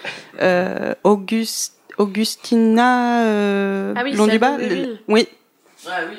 [0.41, 4.01] Euh, Auguste, Augustina euh, Ah
[5.87, 6.17] Ah oui,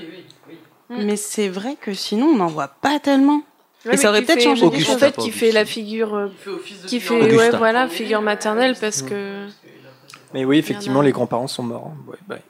[0.48, 0.56] oui.
[0.88, 1.04] Mm.
[1.04, 3.42] mais c'est vrai que sinon on n'en voit pas tellement.
[3.86, 6.14] Ouais, Et ça aurait qui peut-être fait- changé des En fait, qui fait la figure.
[6.14, 6.50] euh, fait
[6.86, 7.28] Qui figure.
[7.28, 9.46] fait, ouais, voilà, figure maternelle parce que.
[10.34, 11.92] Mais oui, effectivement, les grands-parents sont morts.
[11.94, 11.96] hein.
[12.10, 12.42] Ouais, ouais.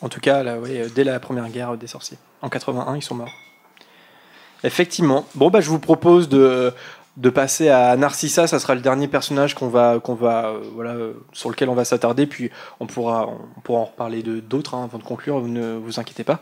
[0.00, 2.18] En tout cas, là, ouais, euh, dès la première guerre des sorciers.
[2.42, 3.32] En 81, ils sont morts.
[4.62, 5.26] Effectivement.
[5.34, 6.72] Bon, bah, je vous propose de,
[7.16, 8.46] de passer à Narcissa.
[8.46, 11.74] Ça sera le dernier personnage qu'on va, qu'on va, euh, voilà, euh, sur lequel on
[11.74, 12.26] va s'attarder.
[12.26, 12.50] Puis
[12.80, 15.38] on pourra, on pourra en reparler de d'autres hein, avant de conclure.
[15.38, 16.40] Vous ne vous inquiétez pas.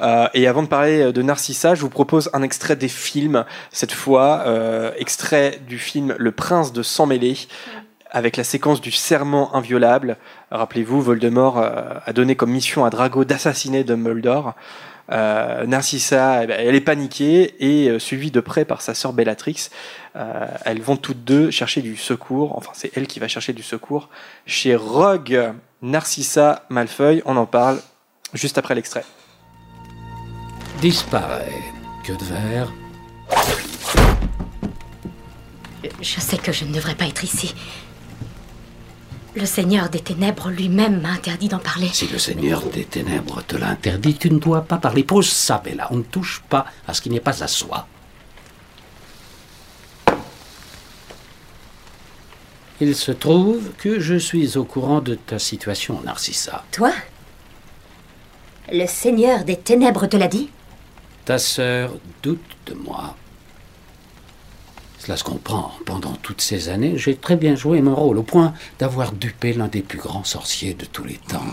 [0.00, 3.44] Euh, et avant de parler de Narcissa, je vous propose un extrait des films.
[3.70, 7.36] Cette fois, euh, extrait du film Le Prince de Sang Mêlé
[8.10, 10.16] avec la séquence du serment inviolable.
[10.52, 14.54] Rappelez-vous, Voldemort a donné comme mission à Drago d'assassiner Dumbledore.
[15.12, 19.12] Euh, Narcissa, eh ben, elle est paniquée et euh, suivie de près par sa sœur
[19.12, 19.68] Bellatrix.
[20.16, 22.56] Euh, elles vont toutes deux chercher du secours.
[22.56, 24.08] Enfin, c'est elle qui va chercher du secours
[24.46, 25.52] chez Rogue
[25.82, 27.22] Narcissa Malfeuille.
[27.26, 27.80] On en parle
[28.32, 29.04] juste après l'extrait.
[30.80, 31.52] Disparaît.
[32.04, 32.72] Que de verre.
[36.00, 37.54] Je sais que je ne devrais pas être ici.
[39.36, 41.88] Le Seigneur des Ténèbres lui-même m'a interdit d'en parler.
[41.92, 45.02] Si le Seigneur des Ténèbres te l'interdit, tu ne dois pas parler.
[45.02, 45.88] Pose ça, Bella.
[45.90, 47.88] On ne touche pas à ce qui n'est pas à soi.
[52.80, 56.64] Il se trouve que je suis au courant de ta situation, Narcissa.
[56.70, 56.92] Toi?
[58.70, 60.50] Le Seigneur des Ténèbres te l'a dit?
[61.24, 63.16] Ta sœur doute de moi.
[65.04, 65.70] Cela se comprend.
[65.84, 69.68] Pendant toutes ces années, j'ai très bien joué mon rôle, au point d'avoir dupé l'un
[69.68, 71.44] des plus grands sorciers de tous les temps.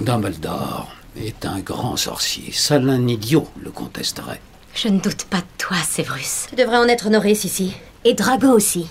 [0.00, 2.50] Dumbledore est un grand sorcier.
[2.50, 4.40] Seul un idiot le contesterait.
[4.74, 6.48] Je ne doute pas de toi, Sévrus.
[6.48, 7.72] Tu devrais en être honoré, Sissi.
[8.04, 8.88] Et Drago aussi.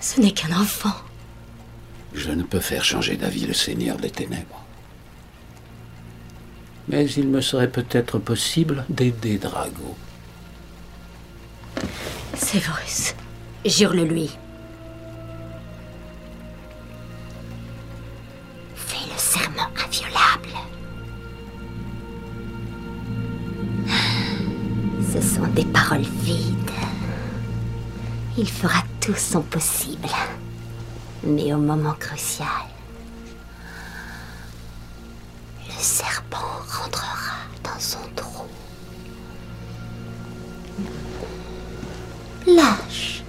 [0.00, 0.92] Ce n'est qu'un enfant.
[2.12, 4.61] Je ne peux faire changer d'avis le Seigneur des Ténèbres.
[6.88, 9.96] Mais il me serait peut-être possible d'aider Drago.
[12.34, 13.14] Sévrus,
[13.64, 14.30] jure-le lui.
[18.74, 20.48] Fais le serment inviolable.
[25.12, 26.70] Ce sont des paroles vides.
[28.36, 30.08] Il fera tout son possible.
[31.24, 32.48] Mais au moment crucial,
[35.82, 36.38] serpent
[36.68, 38.44] rentrera dans son trou.
[42.46, 43.24] Lâche.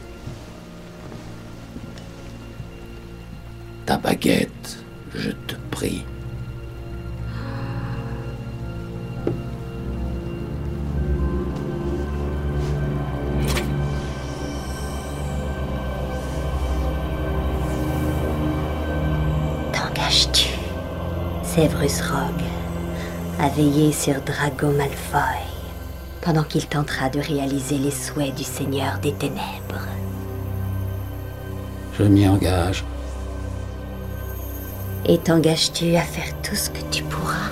[3.88, 4.78] Ta baguette,
[5.16, 6.06] je te prie.
[19.74, 20.50] T'engages-tu
[21.44, 22.43] Severus Rogue?
[23.44, 25.20] A veillé sur Drago Malfoy
[26.22, 29.86] pendant qu'il tentera de réaliser les souhaits du Seigneur des Ténèbres.
[32.00, 32.86] Je m'y engage.
[35.06, 37.52] Et t'engages-tu à faire tout ce que tu pourras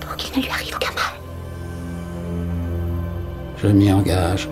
[0.00, 2.40] pour qu'il ne lui arrive aucun mal?
[3.62, 4.48] Je m'y engage.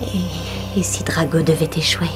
[0.00, 2.06] Et, et si Drago devait échouer,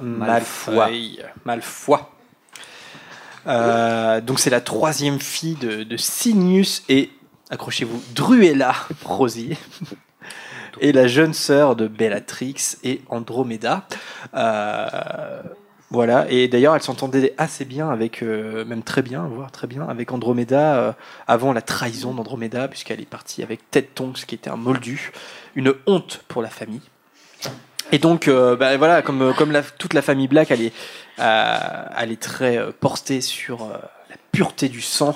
[0.00, 1.20] Malfoy.
[1.44, 1.98] Malfoy.
[3.46, 5.96] Euh, donc c'est la troisième fille de, de
[6.88, 7.10] et,
[7.50, 8.74] accrochez-vous, Druella
[9.04, 9.56] Rosier.
[10.80, 13.86] et la jeune sœur de Bellatrix et Andromeda.
[14.34, 15.42] Euh,
[15.90, 19.86] voilà, et d'ailleurs elle s'entendait assez bien avec, euh, même très bien, voire très bien,
[19.86, 20.92] avec Andromeda euh,
[21.26, 25.12] avant la trahison d'Andromeda, puisqu'elle est partie avec Ted Tonks, qui était un moldu,
[25.54, 26.80] une honte pour la famille.
[27.92, 30.72] Et donc, euh, bah, voilà, comme, comme la- toute la famille Black, elle est,
[31.18, 31.56] euh,
[31.98, 33.74] elle est très euh, portée sur euh,
[34.10, 35.14] la pureté du sang.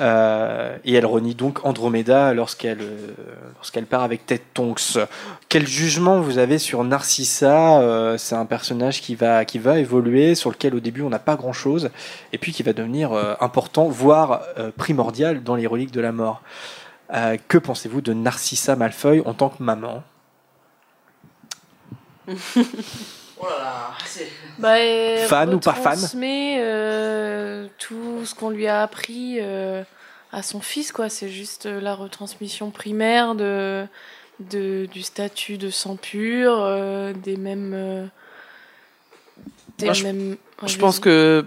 [0.00, 3.12] Euh, et elle renie donc Andromeda lorsqu'elle euh,
[3.56, 4.98] lorsqu'elle part avec Ted Tonks.
[5.48, 10.34] Quel jugement vous avez sur Narcissa Euh, C'est un personnage qui va, qui va évoluer,
[10.34, 11.90] sur lequel au début on n'a pas grand chose,
[12.32, 16.12] et puis qui va devenir euh, important, voire euh, primordial dans les reliques de la
[16.12, 16.42] mort.
[17.14, 20.02] Euh, que pensez-vous de Narcissa Malfoy en tant que maman?
[23.44, 24.28] Oh là là, c'est.
[24.58, 24.76] Bah,
[25.26, 29.82] Fan ou pas fan retransmet, euh, tout ce qu'on lui a appris euh,
[30.32, 31.08] à son fils, quoi.
[31.08, 33.84] C'est juste euh, la retransmission primaire de,
[34.38, 37.72] de, du statut de sang pur, euh, des mêmes.
[37.74, 38.06] euh,
[39.78, 40.36] des Moi, mêmes.
[40.64, 41.44] Je pense que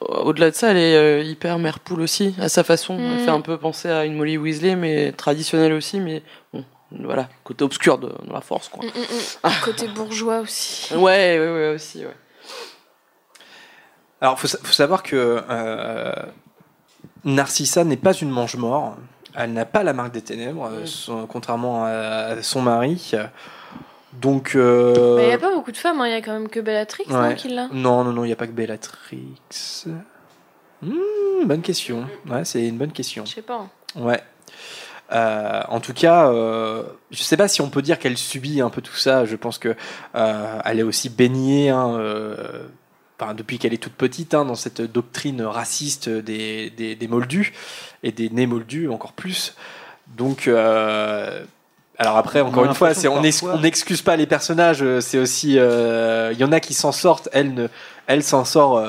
[0.00, 2.98] au-delà de ça, elle est hyper mère poule aussi, à sa façon.
[2.98, 3.24] Elle Mm.
[3.24, 7.64] fait un peu penser à une Molly Weasley, mais traditionnelle aussi, mais bon, voilà, côté
[7.64, 8.84] obscur de, de la force, quoi.
[8.84, 9.50] Mm, mm, mm.
[9.64, 10.94] Côté bourgeois aussi.
[10.94, 12.16] Ouais, ouais, ouais, aussi, ouais.
[14.20, 16.12] Alors, faut, sa- faut savoir que euh,
[17.24, 18.96] Narcissa n'est pas une mange-mort.
[19.34, 23.12] Elle n'a pas la marque des ténèbres, euh, son- contrairement à, à son mari.
[24.14, 24.52] Donc.
[24.56, 26.06] euh, Mais il n'y a pas beaucoup de femmes, hein.
[26.08, 27.36] il y a quand même que Bellatrix non, ouais.
[27.36, 27.68] qui l'a.
[27.70, 29.34] Non, non, non, il n'y a pas que Bellatrix.
[30.82, 32.06] Hmm, bonne question.
[32.28, 33.24] Ouais, c'est une bonne question.
[33.26, 33.56] Je sais pas.
[33.58, 33.70] hein.
[33.96, 34.20] Ouais.
[35.10, 38.68] Euh, en tout cas, euh, je sais pas si on peut dire qu'elle subit un
[38.68, 39.24] peu tout ça.
[39.24, 39.74] Je pense que
[40.14, 42.66] euh, elle est aussi baignée, hein, euh,
[43.18, 47.54] enfin, depuis qu'elle est toute petite, hein, dans cette doctrine raciste des, des, des moldus
[48.02, 49.54] et des nés moldus encore plus.
[50.16, 54.84] Donc, alors après, encore une fois, c'est on n'excuse pas les personnages.
[55.00, 57.28] C'est aussi, il y en a qui s'en sortent.
[57.32, 57.68] Elle ne,
[58.06, 58.82] elle s'en sort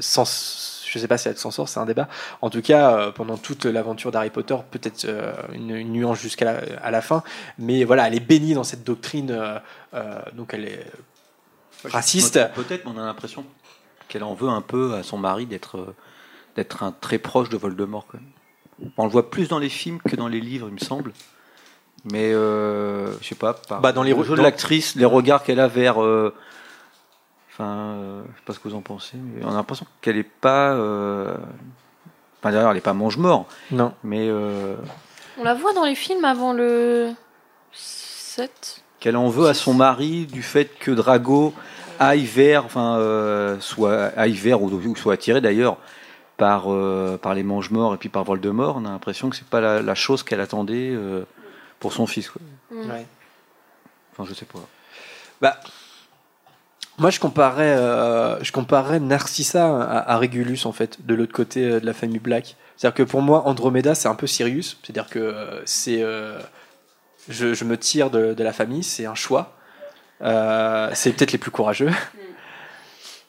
[0.00, 0.73] sans.
[0.94, 2.08] Je sais pas si elle s'en sort, c'est un débat.
[2.40, 6.44] En tout cas, euh, pendant toute l'aventure d'Harry Potter, peut-être euh, une, une nuance jusqu'à
[6.44, 7.22] la, à la fin,
[7.58, 10.86] mais voilà, elle est bénie dans cette doctrine, euh, donc elle est
[11.84, 12.38] raciste.
[12.54, 13.44] Peut-être, mais on a l'impression
[14.08, 15.94] qu'elle en veut un peu à son mari d'être
[16.56, 18.06] d'être un très proche de Voldemort.
[18.06, 18.90] Quand même.
[18.96, 21.12] On le voit plus dans les films que dans les livres, il me semble.
[22.04, 25.04] Mais euh, je sais pas, par Bah, dans les le re- jeu de l'actrice, les
[25.04, 26.02] regards qu'elle a vers.
[26.02, 26.32] euh,
[27.54, 30.16] Enfin, euh, je sais pas ce que vous en pensez, mais on a l'impression qu'elle
[30.16, 30.72] est pas.
[30.72, 31.36] euh,
[32.40, 33.46] Enfin, d'ailleurs, elle est pas mange-mort.
[33.70, 33.94] Non.
[34.02, 34.74] Mais euh,
[35.38, 37.12] On la voit dans les films avant le
[37.72, 38.82] 7.
[39.00, 41.54] qu'elle en veut à son mari du fait que Drago
[41.98, 45.78] aille vers, enfin, euh, soit aille vers ou, ou soit attiré d'ailleurs
[46.36, 48.76] par, euh, par les mange-morts et puis par Voldemort.
[48.78, 51.24] On a l'impression que c'est pas la, la chose qu'elle attendait euh,
[51.80, 52.28] pour son fils.
[52.30, 52.42] quoi.
[52.72, 52.90] Mm.
[52.90, 53.06] Ouais.
[54.12, 54.58] Enfin, je sais pas.
[55.40, 55.58] Bah,
[56.98, 61.64] moi, je comparais, euh, je comparais Narcissa à, à Régulus, en fait, de l'autre côté
[61.64, 62.56] euh, de la famille Black.
[62.76, 64.78] C'est-à-dire que pour moi, Andromeda, c'est un peu Sirius.
[64.82, 66.02] C'est-à-dire que euh, c'est.
[66.02, 66.38] euh,
[67.28, 69.56] je, je me tire de, de la famille, c'est un choix.
[70.22, 71.90] Euh, c'est peut-être les plus courageux.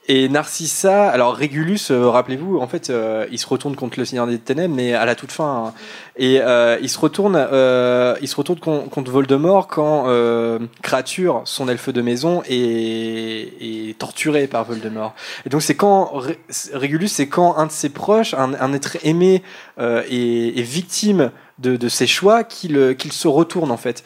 [0.07, 4.27] Et Narcissa, alors Régulus, euh, rappelez-vous, en fait, euh, il se retourne contre le Seigneur
[4.27, 5.65] des Ténèbres, mais à la toute fin.
[5.69, 5.73] hein.
[6.15, 11.41] Et euh, il se retourne, euh, il se retourne con- contre Voldemort quand euh, Créature,
[11.45, 15.15] son elfe de maison, est, est torturé par Voldemort.
[15.47, 16.37] Et donc c'est quand Ré-
[16.73, 19.41] Régulus, c'est quand un de ses proches, un, un être aimé,
[19.79, 24.03] euh, est, est victime de, de ses choix, qu'il euh, qu'il se retourne en fait.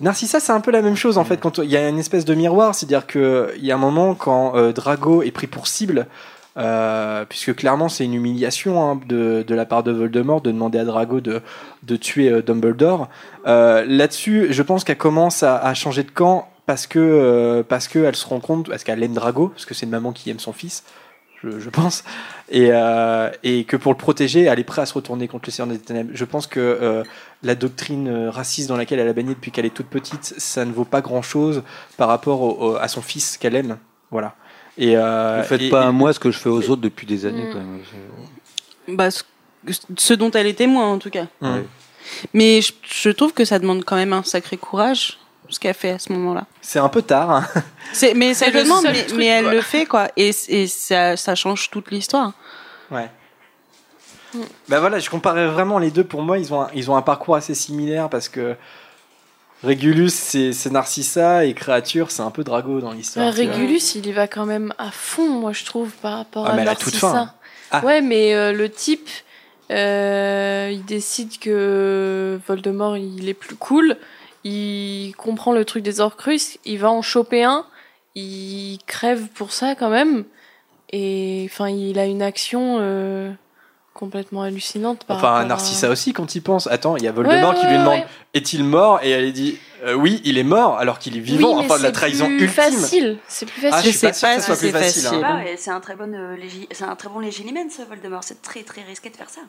[0.00, 1.38] Narcissa, c'est un peu la même chose en fait.
[1.38, 4.14] Quand il y a une espèce de miroir, c'est-à-dire que il y a un moment
[4.14, 6.06] quand euh, Drago est pris pour cible,
[6.56, 10.78] euh, puisque clairement c'est une humiliation hein, de, de la part de Voldemort de demander
[10.78, 11.42] à Drago de,
[11.82, 13.08] de tuer euh, Dumbledore.
[13.44, 18.16] Là-dessus, je pense qu'elle commence à, à changer de camp parce que parce que elle
[18.16, 20.52] se rend compte, parce qu'elle aime Drago, parce que c'est une maman qui aime son
[20.52, 20.82] fils.
[21.42, 22.04] Je, je pense,
[22.50, 25.52] et, euh, et que pour le protéger, elle est prête à se retourner contre le
[25.52, 26.10] Seigneur des Ténèbres.
[26.12, 27.02] Je pense que euh,
[27.42, 30.64] la doctrine euh, raciste dans laquelle elle a baigné depuis qu'elle est toute petite, ça
[30.64, 31.62] ne vaut pas grand-chose
[31.96, 33.78] par rapport au- au- à son fils qu'elle aime.
[34.10, 34.34] Voilà.
[34.78, 36.82] Et, euh, Ne faites et- pas et- à moi ce que je fais aux autres
[36.82, 37.44] depuis des années.
[37.44, 37.52] Mm.
[37.52, 38.96] Quand même.
[38.96, 39.22] Bah, ce,
[39.96, 41.26] ce dont elle est témoin, en tout cas.
[41.42, 41.64] Ouais.
[42.34, 45.18] Mais je, je trouve que ça demande quand même un sacré courage,
[45.48, 46.46] ce qu'elle fait à ce moment-là.
[46.60, 47.30] C'est un peu tard.
[47.30, 47.46] hein.
[48.14, 49.54] Mais C'est ça le demande, mais, truc, mais elle quoi.
[49.54, 50.08] le fait, quoi.
[50.16, 52.32] Et, et ça, ça change toute l'histoire.
[52.90, 53.10] Ouais.
[54.68, 56.04] Ben voilà, je comparais vraiment les deux.
[56.04, 58.56] Pour moi, ils ont un, ils ont un parcours assez similaire parce que
[59.62, 63.26] Régulus, c'est Narcissa et Créature, c'est un peu Drago dans l'histoire.
[63.26, 63.54] Ouais, tu vois.
[63.56, 66.54] Régulus, il y va quand même à fond, moi, je trouve, par rapport Ah, à
[66.54, 67.10] mais à la toute Narcissa.
[67.10, 67.32] fin, hein.
[67.70, 67.84] Ah.
[67.84, 69.08] Ouais, mais euh, le type,
[69.70, 73.96] euh, il décide que Voldemort, il est plus cool.
[74.44, 76.58] Il comprend le truc des Horcruxes.
[76.64, 77.66] Il va en choper un.
[78.14, 80.24] Il crève pour ça, quand même.
[80.92, 83.30] Et enfin, il a une action euh,
[84.00, 85.04] complètement hallucinante.
[85.04, 86.66] Par Enfin, à- Narcissa aussi, quand il pense.
[86.66, 88.06] Attends, il y a Voldemort Ouais, qui lui demande ouais.
[88.34, 88.98] est-il mort?
[89.04, 91.56] Et elle dit euh, oui, il est mort, alors qu'il est vivant.
[91.58, 92.48] Oui, enfin, de la c'est trahison plus ultime.
[92.48, 93.18] facile.
[93.28, 93.74] C'est plus facile.
[93.78, 95.06] Ah, je Je pas sais pas ce soit si plus c'est facile.
[95.06, 95.10] hein.
[95.20, 95.26] facile.
[95.26, 98.24] Ah, c'est un très bon, euh, légi- c'est un très bon légilimène, ce Voldemort.
[98.24, 99.40] C'est très très risqué de faire ça.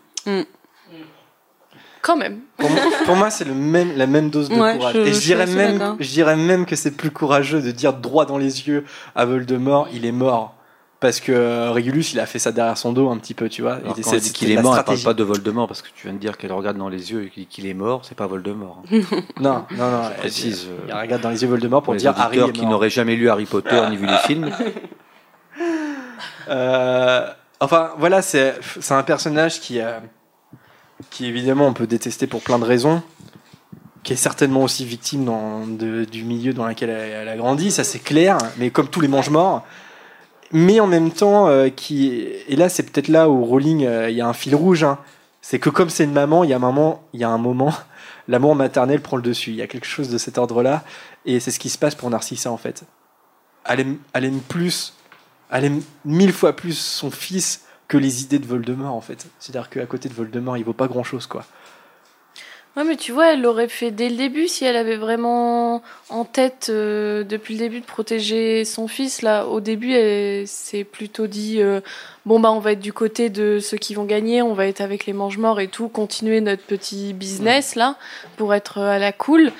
[2.01, 2.39] Quand même.
[2.57, 4.95] Pour moi, pour moi, c'est le même, la même dose de Ouais, courage.
[4.95, 7.69] je- Et je je suis dirais, même, je dirais même que c'est plus courageux de
[7.71, 10.55] dire droit dans les yeux à Voldemort, il est mort.
[11.01, 13.63] Parce que euh, Régulus, il a fait ça derrière son dos un petit peu, tu
[13.63, 13.73] vois.
[13.73, 15.03] Alors, Il quand elle dit qu'il est mort, elle parle stratégie.
[15.05, 17.29] pas de Voldemort parce que tu viens de dire qu'elle le regarde dans les yeux
[17.35, 18.05] et qu'il- est mort.
[18.05, 18.83] C'est pas Voldemort.
[18.91, 18.99] hein.
[19.41, 20.03] Non, non, non.
[20.13, 22.69] Je précise, euh, Il regarde dans les yeux Voldemort pour dire Harry qui mort.
[22.69, 24.51] n'auraient jamais lu Harry Potter ni vu les films.
[26.49, 27.27] Euh,
[27.59, 28.53] enfin, voilà, c'est
[28.91, 29.99] un personnage qui, euh,
[31.09, 33.01] qui évidemment on peut détester pour plein de raisons,
[34.03, 37.71] qui est certainement aussi victime dans, de- du milieu dans lequel elle, elle a grandi,
[37.71, 39.65] ça c'est clair, mais comme tous les mange-morts.
[40.53, 42.09] Mais en même temps, euh, qui
[42.47, 44.97] et là c'est peut-être là où Rowling, euh, il y a un fil rouge, hein.
[45.41, 47.73] c'est que comme c'est une maman, il y a moment, il y a un moment,
[48.27, 49.51] l'amour maternel prend le dessus.
[49.51, 50.83] Il y a quelque chose de cet ordre-là,
[51.25, 52.83] et c'est ce qui se passe pour Narcissa en fait.
[53.65, 54.93] Elle aime, elle aime plus
[55.51, 59.27] elle aime mille fois plus son fils que les idées de Voldemort en fait.
[59.37, 61.45] C'est-à-dire qu'à côté de Voldemort, il vaut pas grand-chose quoi.
[62.77, 66.23] Ouais, mais tu vois, elle l'aurait fait dès le début si elle avait vraiment en
[66.23, 69.21] tête euh, depuis le début de protéger son fils.
[69.21, 71.81] Là, au début, elle s'est plutôt dit euh,
[72.25, 74.79] bon bah on va être du côté de ceux qui vont gagner, on va être
[74.79, 77.97] avec les mange-morts et tout, continuer notre petit business là
[78.37, 79.51] pour être à la cool.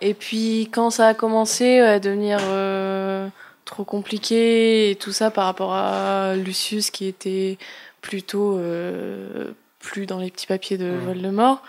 [0.00, 3.28] Et puis quand ça a commencé à devenir euh,
[3.64, 7.58] trop compliqué et tout ça par rapport à Lucius qui était
[8.00, 11.62] plutôt euh, plus dans les petits papiers de Voldemort.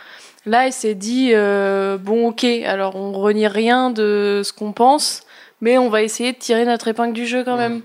[0.45, 5.23] Là, elle s'est dit euh, bon, ok, alors on renie rien de ce qu'on pense,
[5.61, 7.81] mais on va essayer de tirer notre épingle du jeu quand même.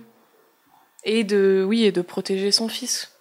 [1.04, 3.12] Et de, oui, et de protéger son fils.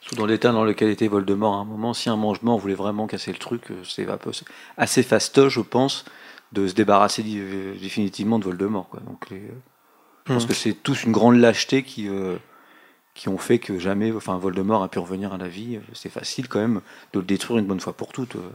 [0.00, 3.06] Surtout dans l'état dans lequel était Voldemort à un moment, si un mangement voulait vraiment
[3.06, 4.06] casser le truc, euh, c'est
[4.76, 6.04] assez fastoche, je pense,
[6.52, 8.88] de se débarrasser euh, définitivement de Voldemort.
[8.90, 9.00] Quoi.
[9.00, 9.40] Donc, les-
[10.26, 10.48] je pense Mhm.
[10.48, 12.36] que c'est tous une grande lâcheté qui, euh,
[13.14, 15.78] qui ont fait que jamais enfin, Voldemort a pu revenir à la vie.
[15.92, 16.80] C'est facile quand même
[17.12, 18.36] de le détruire une bonne fois pour toutes.
[18.36, 18.50] euh.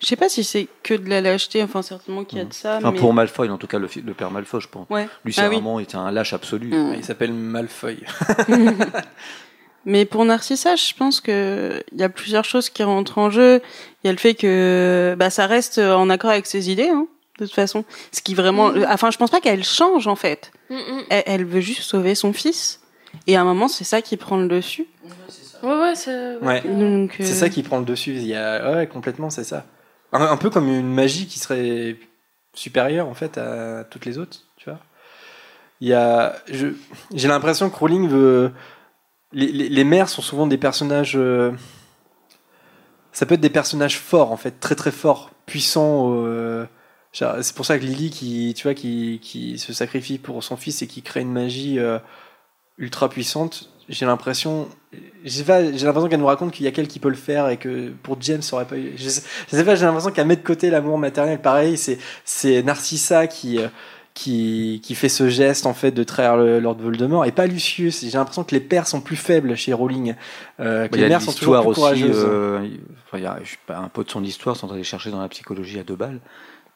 [0.00, 2.52] Je sais pas si c'est que de la lâcheté, enfin certainement qu'il y a de
[2.52, 2.76] ça.
[2.78, 2.98] Enfin, mais...
[2.98, 4.86] pour Malfoy, en tout cas, le, père Malfoy, je pense.
[4.90, 5.08] Ouais.
[5.24, 5.56] Lui, c'est Ah oui.
[5.56, 6.68] vraiment était un lâche absolu.
[6.68, 6.94] Mm.
[6.98, 7.98] Il s'appelle Malfoy.
[9.84, 13.60] Mais pour Narcissa, je pense que il y a plusieurs choses qui rentrent en jeu.
[14.02, 17.08] Il y a le fait que bah, ça reste en accord avec ses idées, hein,
[17.40, 17.84] de toute façon.
[18.12, 18.86] Ce qui vraiment, Mhm.
[18.88, 20.52] enfin, je pense pas qu'elle change en fait.
[20.70, 22.80] Elle, elle veut juste sauver son fils.
[23.26, 24.86] Et à un moment, c'est ça qui prend le dessus.
[25.62, 26.36] Ouais, ouais, c'est.
[26.38, 26.60] Ouais.
[26.62, 28.12] Donc, euh, C'est ça qui prend le dessus.
[28.14, 28.72] Il y a...
[28.74, 29.64] Ouais, complètement, c'est ça.
[30.12, 31.96] Un, un peu comme une magie qui serait
[32.54, 34.78] supérieure en fait à toutes les autres, tu vois.
[35.80, 36.74] Il y a, je-
[37.14, 38.52] j'ai l'impression que Rowling veut.
[39.32, 41.14] Les, les, les mères sont souvent des personnages.
[41.16, 41.52] euh,
[43.12, 46.12] Ça peut être des personnages forts en fait, très très forts, puissants.
[46.14, 46.66] euh,
[47.12, 50.82] C'est pour ça que Lily, qui, tu vois, qui, qui se sacrifie pour son fils
[50.82, 51.78] et qui crée une magie.
[52.78, 54.68] Ultra puissante, j'ai l'impression,
[55.24, 57.90] j'ai l'impression qu'elle nous raconte qu'il y a qu'elle qui peut le faire et que
[58.02, 58.92] pour James ça aurait pas eu.
[58.96, 61.40] Je sais, je sais pas, j'ai l'impression qu'elle met de côté l'amour maternel.
[61.40, 63.68] Pareil, c'est c'est Narcissa qui euh,
[64.14, 68.02] qui qui fait ce geste en fait de trahir le Lord Voldemort et pas Lucius.
[68.04, 70.14] J'ai l'impression que les pères sont plus faibles chez Rowling,
[70.60, 71.80] euh, que Bah, Il y les a mères sont toujours plus aussi.
[71.80, 72.24] courageuses.
[72.28, 72.68] euh,
[73.06, 75.20] enfin, y a, je suis pas un peu de son histoire sans aller chercher dans
[75.20, 76.20] la psychologie à deux balles.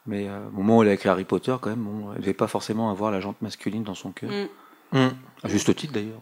[0.07, 2.33] Mais euh, au moment où elle a écrit Harry Potter, quand même, bon, elle devait
[2.33, 4.31] pas forcément avoir la jante masculine dans son cœur.
[4.31, 4.47] Mm.
[4.93, 5.09] Mm.
[5.43, 6.21] À juste titre d'ailleurs.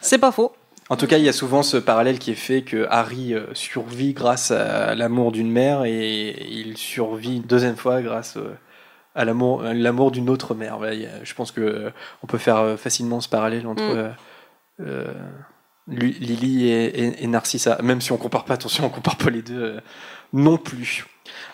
[0.00, 0.52] C'est pas faux.
[0.88, 3.46] En tout cas, il y a souvent ce parallèle qui est fait que Harry euh,
[3.54, 8.54] survit grâce à l'amour d'une mère et il survit une deuxième fois grâce euh,
[9.16, 10.78] à l'amour à l'amour d'une autre mère.
[10.78, 11.90] Voilà, a- je pense que euh,
[12.22, 13.96] on peut faire euh, facilement ce parallèle entre Mm.
[13.96, 14.10] euh,
[14.80, 15.14] euh,
[15.88, 18.54] Lu- Lily et, et- et Narcissa, même si on compare pas.
[18.54, 19.80] Attention, on compare pas les deux euh,
[20.32, 21.04] non plus.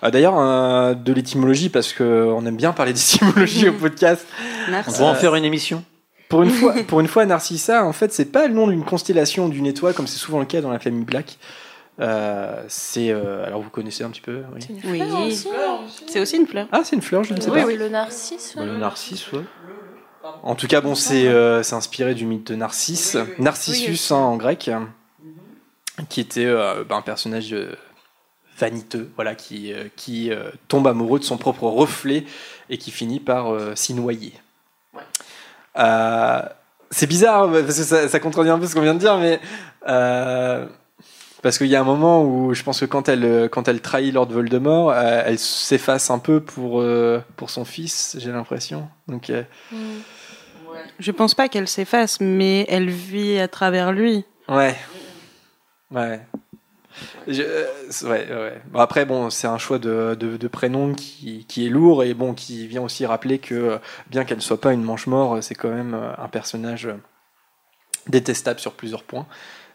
[0.02, 4.26] Ah, D'ailleurs, euh, de l'étymologie, parce qu'on aime bien parler d'étymologie au podcast.
[4.68, 5.84] On va en faire une émission.
[6.28, 9.46] Pour une fois, pour une fois, Narcissa, en fait, c'est pas le nom d'une constellation
[9.46, 11.38] ou d'une étoile comme c'est souvent le cas dans la famille Black.
[12.00, 14.40] Euh, c'est euh, alors vous connaissez un petit peu.
[14.54, 14.66] Oui.
[14.86, 15.02] Oui.
[15.02, 15.46] aussi,
[16.06, 16.66] C'est aussi une fleur.
[16.72, 17.66] Ah, c'est une fleur, je ne sais Oui, pas.
[17.66, 18.54] oui, le narcisse.
[18.56, 19.44] Bah, le narcisse, ouais.
[20.42, 24.36] En tout cas, bon, c'est euh, c'est inspiré du mythe de Narcisse, Narcissus hein, en
[24.36, 24.70] grec,
[26.08, 27.74] qui était euh, bah, un personnage euh,
[28.62, 32.24] vaniteux, voilà, qui euh, qui euh, tombe amoureux de son propre reflet
[32.70, 34.32] et qui finit par euh, s'y noyer.
[35.78, 36.42] Euh,
[36.90, 39.40] c'est bizarre parce que ça, ça contredit un peu ce qu'on vient de dire, mais
[39.88, 40.66] euh,
[41.42, 44.14] parce qu'il y a un moment où je pense que quand elle quand elle trahit
[44.14, 48.88] Lord Voldemort, euh, elle s'efface un peu pour euh, pour son fils, j'ai l'impression.
[49.08, 49.42] Donc euh,
[51.00, 54.24] Je pense pas qu'elle s'efface, mais elle vit à travers lui.
[54.48, 54.76] Ouais.
[55.90, 56.20] Ouais.
[57.28, 63.06] Euh, après, c'est un choix de, prénom qui, est lourd et bon, qui vient aussi
[63.06, 63.78] rappeler que
[64.10, 66.96] bien qu'elle ne soit pas une manche-mort, c'est quand même euh, un personnage euh,
[68.08, 69.26] détestable sur plusieurs points.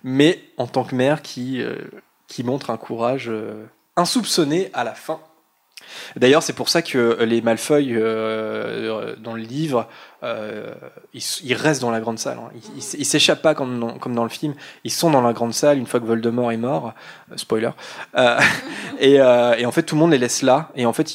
[0.04, 1.64] Mais en tant que mère qui,
[2.44, 3.32] montre un courage
[3.96, 5.20] insoupçonné à la fin.
[6.16, 9.88] D'ailleurs, c'est pour ça que les Malfoy, euh, dans le livre,
[10.24, 10.74] euh,
[11.14, 12.38] ils, restent dans la grande salle.
[12.40, 12.52] hein.
[12.76, 14.54] Ils, s'échappent pas comme dans, le film.
[14.84, 16.94] Ils sont dans la grande salle une fois que Voldemort est mort.
[17.32, 17.72] Euh, spoiler.
[19.00, 20.72] Et, en fait, tout le monde les laisse là.
[20.76, 21.14] Et en fait,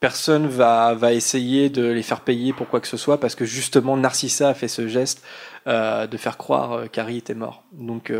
[0.00, 3.44] personne va, va essayer de les faire payer pour quoi que ce soit parce que
[3.44, 5.22] justement, Narcissa a fait ce geste
[5.66, 7.62] de faire croire qu'Harry était mort.
[7.72, 8.12] Donc,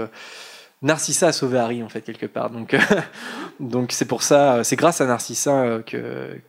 [0.83, 2.51] Narcissa a sauvé Harry en fait quelque part.
[2.51, 2.77] Donc,
[3.61, 6.41] donc c'est pour ça, euh, c'est grâce à Narcissa euh, que,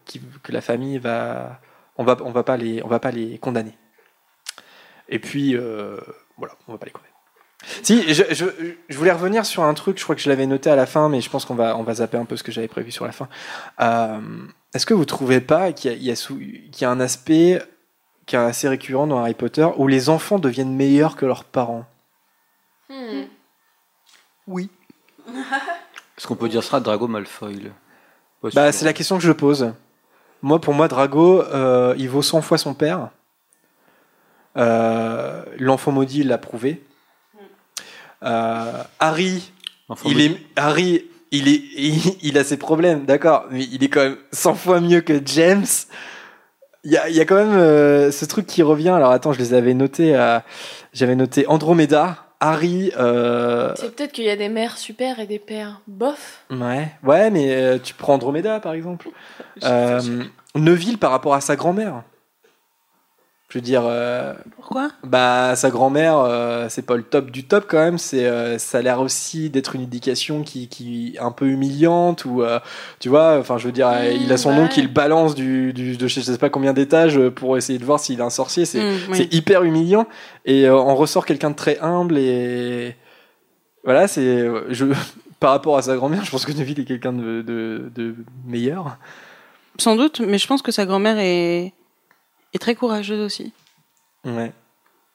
[0.42, 1.60] que la famille va,
[1.98, 3.78] on va, on va pas les, on va pas les condamner.
[5.10, 5.98] Et puis euh,
[6.38, 7.14] voilà, on va pas les condamner.
[7.82, 8.24] Si, je,
[8.90, 11.08] je, voulais revenir sur un truc, je crois que je l'avais noté à la fin,
[11.08, 13.06] mais je pense qu'on va, on va zapper un peu ce que j'avais prévu sur
[13.06, 13.30] la fin.
[13.80, 14.20] Euh,
[14.74, 17.62] Est-ce que vous trouvez pas qu'il y y a un aspect
[18.26, 21.86] qui est assez récurrent dans Harry Potter où les enfants deviennent meilleurs que leurs parents?
[22.90, 23.24] Hmm.
[24.48, 24.70] Oui.
[26.18, 27.72] Est-ce qu'on peut dire ça Drago Malfoy
[28.54, 29.74] Bah, c'est la question que je pose.
[30.42, 33.10] Moi, pour moi, Drago, euh, il vaut 100 fois son père.
[34.58, 36.84] Euh, L'enfant maudit il l'a prouvé.
[38.24, 39.52] Euh, Harry,
[40.06, 44.02] il est, Harry, il, est, il, il a ses problèmes, d'accord, mais il est quand
[44.02, 45.66] même 100 fois mieux que James.
[46.86, 48.90] Il y a, il y a quand même euh, ce truc qui revient.
[48.90, 50.16] Alors attends, je les avais notés.
[50.16, 50.40] euh,
[50.94, 52.92] J'avais noté Andromeda, Harry.
[52.98, 56.44] euh, C'est peut-être qu'il y a des mères super et des pères bof.
[56.52, 59.10] Ouais, ouais, mais euh, tu prends Andromeda par exemple.
[59.64, 60.02] Euh,
[60.56, 62.02] Neville par rapport à sa grand-mère.
[63.54, 64.90] Je veux dire, euh, Pourquoi?
[65.04, 68.00] bah sa grand-mère, euh, c'est pas le top du top quand même.
[68.00, 72.26] C'est, euh, ça a l'air aussi d'être une éducation qui, qui est un peu humiliante
[72.26, 72.42] ou,
[73.00, 74.70] tu vois, enfin je veux dire, euh, il a son nom ouais.
[74.70, 78.22] qu'il balance du, du, de je sais pas combien d'étages pour essayer de voir s'il
[78.22, 78.66] est un sorcier.
[78.66, 79.18] C'est, Mm, oui.
[79.18, 80.08] c'est hyper humiliant
[80.46, 82.96] et on ressort quelqu'un de très humble et
[83.84, 84.86] voilà, c'est je
[85.40, 88.16] par rapport à sa grand-mère, je pense que Neville est quelqu'un de, de, de
[88.48, 88.98] meilleur.
[89.78, 91.74] Sans doute, mais je pense que sa grand-mère est...
[92.54, 93.54] est très courageuse aussi.
[94.26, 94.52] Ouais.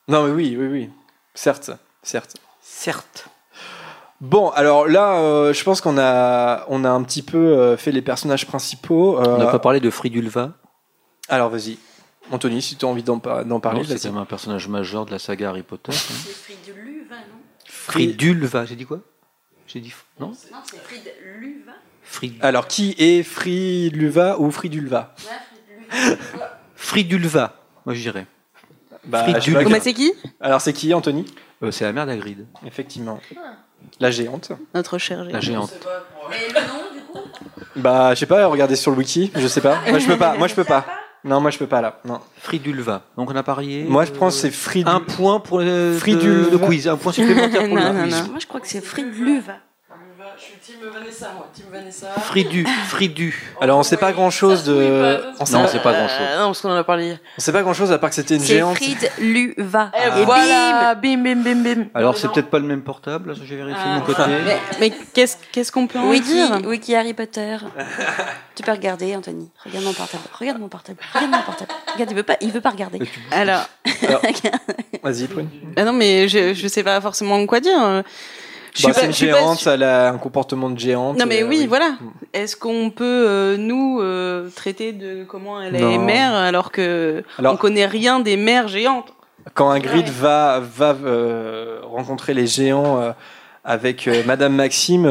[0.09, 0.91] Non mais oui, oui, oui.
[1.35, 1.71] Certes,
[2.03, 2.37] certes.
[2.61, 3.29] Certes.
[4.21, 7.93] Bon, alors là, euh, je pense qu'on a, on a un petit peu euh, fait
[7.93, 9.19] les personnages principaux.
[9.21, 10.55] euh, On n'a pas parlé de Fridulva.
[11.29, 11.79] Alors vas-y,
[12.33, 14.67] Anthony, si tu as envie d'en, par- d'en parler, Non, C'est quand même un personnage
[14.67, 15.93] majeur de la saga Harry Potter.
[15.93, 15.95] hein.
[15.95, 17.39] C'est Friduluva, non?
[17.67, 19.01] Fridulva, j'ai dit quoi?
[19.69, 19.95] J'ai dit.
[20.19, 20.29] Non?
[20.29, 20.35] Non,
[20.65, 21.73] c'est Friduluva.
[22.03, 22.35] Frid...
[22.41, 25.15] Alors qui est Fridulva ou Fridulva?
[25.17, 26.58] Fridulva,
[27.85, 28.27] moi je dirais.
[29.05, 29.65] Bah, Fridulva.
[29.65, 31.25] Bah, c'est qui Alors c'est qui, Anthony
[31.63, 33.21] Euh, c'est la mère d'Agrid, Effectivement.
[34.01, 34.53] La géante.
[34.75, 35.73] Notre cher la géante.
[36.33, 37.29] Et le nom, du coup
[37.77, 39.79] Bah, je sais pas, regardez sur le wiki, je sais pas.
[39.89, 40.37] Moi, je peux pas.
[40.37, 40.85] Moi, je peux pas.
[41.25, 41.99] Non, moi je peux pas là.
[42.05, 42.21] Non.
[42.37, 43.03] Fridulva.
[43.17, 43.83] Donc on a parié.
[43.83, 44.89] Moi je pense que c'est Fridul.
[44.89, 46.51] Un point pour le, Fridulva.
[46.53, 46.87] le quiz.
[46.87, 48.15] Un point supplémentaire pour Non, le non, quiz.
[48.23, 48.29] non.
[48.31, 49.55] Moi, je crois que c'est Fridluva.
[50.39, 51.49] Je suis team Vanessa, moi.
[51.53, 52.07] Team Vanessa.
[52.21, 52.65] Fridu.
[52.87, 53.53] Fridu.
[53.61, 55.21] Alors on sait pas grand chose de.
[55.41, 56.19] On sait, Non, pas- c'est pas grand chose.
[56.21, 57.19] Euh, non, parce qu'on en a parlé hier.
[57.37, 58.77] on sait pas grand chose à part que c'était une C'est géante.
[58.77, 59.91] Fridluva.
[60.17, 61.85] Et voilà, bim, bim, bim, bim.
[61.95, 63.31] Alors c'est peut-être pas le même portable.
[63.31, 64.23] Là, j'ai vérifié de mon côté.
[64.29, 67.57] Mais, mais qu'est-ce qu'est-ce qu'on peut en Wiki, dire Wiki Harry Potter.
[68.55, 69.51] tu peux regarder, Anthony.
[69.65, 70.23] Regarde mon portable.
[70.39, 70.99] Regarde mon portable.
[71.15, 71.71] Regarde mon portable.
[71.95, 73.01] Regarde, il veut pas, il veut pas regarder.
[73.33, 73.69] Alors,
[75.03, 75.49] Vas-y, Prune.
[75.77, 78.05] ah non, mais je, je sais pas forcément quoi dire.
[78.83, 81.19] Bah, c'est une pas géante, elle a un comportement de géante.
[81.19, 81.97] Non mais euh, oui, voilà.
[82.33, 87.55] Est-ce qu'on peut euh, nous euh, traiter de comment elle est mère alors que Alors-
[87.55, 89.13] on connaît rien des mères géantes?
[89.55, 93.15] Quand Ingrid va, va euh, rencontrer les géants
[93.65, 95.05] avec Madame Maxime,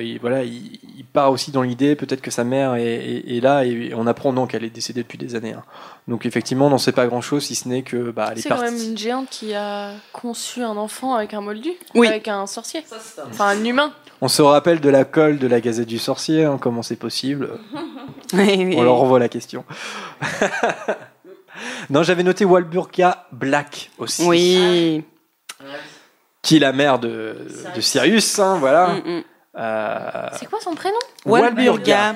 [0.00, 3.40] il, voilà, il, il part aussi dans l'idée peut-être que sa mère est, est- est
[3.40, 5.52] là et on apprend donc qu'elle est décédée depuis des années.
[5.54, 5.62] hein.
[6.08, 8.48] Donc effectivement, on n'en sait pas grand-chose si ce n'est que bah, elle est C'est
[8.48, 12.06] quand même une géante qui a conçu un enfant avec un moldu, Oui.
[12.08, 12.84] avec un sorcier,
[13.30, 13.92] enfin un humain.
[14.20, 17.50] On se rappelle de la colle de la Gazette du Sorcier, hein, comment c'est possible.
[18.34, 18.74] Oui, oui.
[18.76, 19.64] On leur renvoie la question.
[21.90, 24.22] non, j'avais noté Walburga Black aussi.
[24.26, 25.04] Oui.
[26.42, 27.36] Qui est la mère de,
[27.74, 28.88] de Sirius, hein, voilà.
[29.04, 29.22] Mm, mm.
[29.58, 30.02] Euh,
[30.38, 30.96] C'est quoi son prénom?
[31.26, 32.14] Walburga.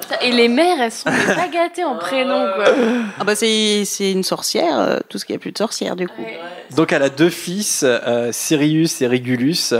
[0.00, 2.66] Putain, Et les mères, elles sont pas gâtées en prénom, quoi.
[3.18, 6.06] Ah bah c'est c'est une sorcière, euh, tout ce qui est plus de sorcière du
[6.06, 6.24] coup.
[6.76, 9.72] Donc elle a deux fils, euh, Sirius et Regulus.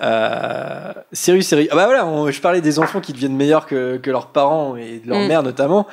[0.00, 3.66] Euh, Sirius et Reg- ah bah voilà, on- je parlais des enfants qui deviennent meilleurs
[3.66, 5.26] que, que leurs parents et de leur Mm.
[5.26, 5.86] mère notamment.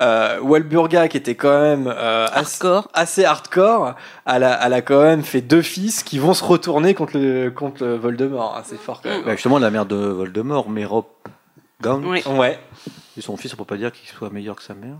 [0.00, 2.88] Euh, Walburga qui était quand même euh, assez, Hardcore.
[2.94, 3.94] assez hardcore,
[4.26, 7.50] elle a, elle a quand même fait deux fils qui vont se retourner contre le,
[7.50, 8.56] contre le Voldemort.
[8.56, 9.22] hein, c'est fort quand même.
[9.24, 11.28] Bah, justement, la mère de Voldemort, Mérop
[11.82, 12.22] Gaunt, Oui.
[12.26, 12.58] Ouais.
[13.16, 14.96] et son fils, on peut pas dire qu'il soit meilleur que sa mère.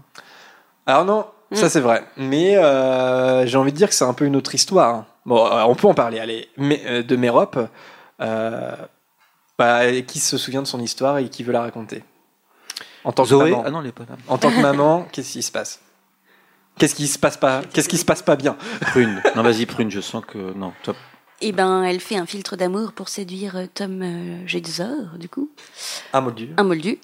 [0.86, 1.69] Alors non, ça Mm.
[1.70, 2.05] c'est vrai.
[2.16, 4.94] Mais euh, j'ai envie de dire que c'est un peu une autre histoire.
[4.94, 5.06] hein.
[5.27, 6.19] Bon, on peut en parler.
[6.20, 7.56] Allez, mais, de Mérop,
[8.20, 8.73] euh,
[9.59, 12.05] bah, qui se souvient de son histoire et qui veut la raconter
[13.05, 13.62] En tant que Zoé maman.
[13.66, 14.16] Ah non, elle est pas là.
[14.29, 15.81] En tant que maman, qu'est-ce qui se passe?
[16.79, 17.62] Qu'est-ce qui se passe pas?
[17.73, 18.57] Qu'est-ce qui se passe pas bien?
[18.81, 19.23] Prune.
[19.37, 20.39] Non, vas-y, Prune, je sens que.
[20.57, 20.95] Non, toi.
[21.41, 25.51] Eh ben, elle fait un filtre d'amour pour séduire euh, Tom euh, Jedusor, du coup,
[26.12, 26.51] Un moldu.
[26.57, 26.99] un moldu.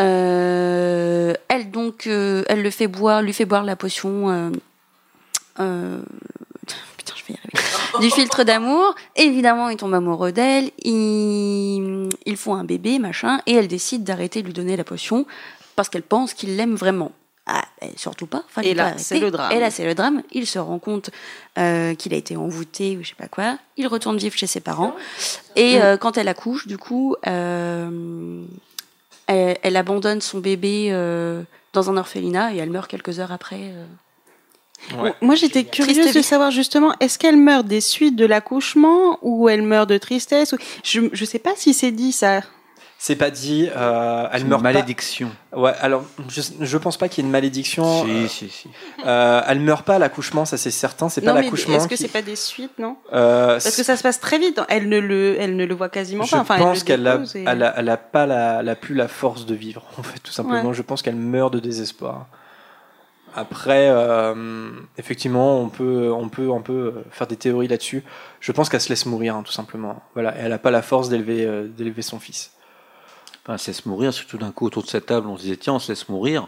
[0.00, 4.50] Euh, elle donc, euh, elle le fait boire, lui fait boire la potion.
[7.04, 8.06] Putain, je vais y arriver.
[8.06, 8.94] du filtre d'amour.
[9.16, 10.70] Évidemment, il tombe amoureux d'elle.
[10.82, 15.26] Ils, ils font un bébé, machin, et elle décide d'arrêter de lui donner la potion
[15.76, 17.12] parce qu'elle pense qu'il l'aime vraiment.
[17.46, 18.42] Ah, ben, surtout pas.
[18.48, 19.52] fallait Et là, c'est le drame.
[19.52, 20.22] Et là, c'est le drame.
[20.32, 21.10] Il se rend compte
[21.58, 23.58] euh, qu'il a été envoûté ou je sais pas quoi.
[23.76, 24.94] Il retourne vivre chez ses parents.
[25.54, 28.42] Et euh, quand elle accouche, du coup, euh,
[29.26, 30.90] elle, elle abandonne son bébé
[31.74, 33.74] dans un orphelinat et elle meurt quelques heures après.
[34.92, 35.02] Euh.
[35.02, 35.14] Ouais.
[35.20, 39.62] Moi j'étais curieuse de savoir justement, est-ce qu'elle meurt des suites de l'accouchement ou elle
[39.62, 40.56] meurt de tristesse ou...
[40.82, 42.40] je, je sais pas si c'est dit ça.
[42.96, 43.68] C'est pas dit.
[43.76, 45.30] euh, elle meurt une malédiction.
[45.50, 45.58] pas.
[45.60, 45.72] Ouais.
[45.80, 48.02] Alors, je, je pense pas qu'il y ait une malédiction.
[48.06, 48.68] Si, si, si.
[49.04, 51.10] Euh, elle meurt pas à l'accouchement, ça c'est certain.
[51.10, 51.74] C'est pas l'accouchement.
[51.76, 52.96] est-ce que qui- c'est pas des suites, non?
[53.12, 54.58] Euh, Parce que ça se passe très vite.
[54.70, 56.38] Elle ne le, elle ne le voit quasiment Je pas.
[56.38, 58.74] Enfin, elle pense le qu'elle a, dépose et- elle a, elle a pas la, la
[58.74, 60.72] plus la force de vivre, en fait, tout simplement.
[60.72, 62.26] Je pense qu'elle meurt de désespoir.
[63.36, 68.04] Après, euh, effectivement, on peut, on peut, on peut faire des théories là-dessus.
[68.40, 70.02] Je pense qu'elle se laisse mourir, hein, tout simplement.
[70.14, 72.52] Voilà, et elle n'a pas la force d'élever, euh, d'élever son fils.
[73.46, 75.74] Enfin, se laisse mourir, surtout d'un coup autour de cette table, on se disait tiens,
[75.74, 76.46] on se laisse mourir.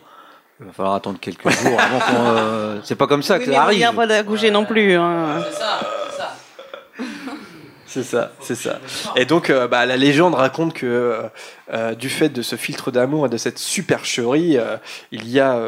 [0.61, 2.31] Il va falloir attendre quelques jours avant qu'on.
[2.37, 3.79] euh, C'est pas comme ça Oui, que mais ça on arrive.
[3.79, 4.95] vient pas d'accoucher non plus.
[4.95, 5.43] hein.
[7.87, 8.81] C'est ça, c'est ça.
[9.15, 11.23] Et donc, euh, bah, la légende raconte que euh,
[11.73, 14.77] euh, du fait de ce filtre d'amour et de cette supercherie, euh,
[15.13, 15.61] il y a,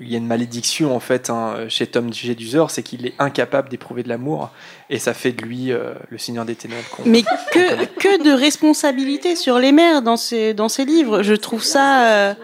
[0.00, 3.68] il y a une malédiction en fait hein, chez Tom Jedusor, c'est qu'il est incapable
[3.68, 4.50] d'éprouver de l'amour,
[4.90, 6.98] et ça fait de lui le Seigneur des Ténèbres.
[7.04, 11.22] Mais que, que de responsabilité sur les mères dans ces, dans ces livres.
[11.22, 12.36] Je trouve ça,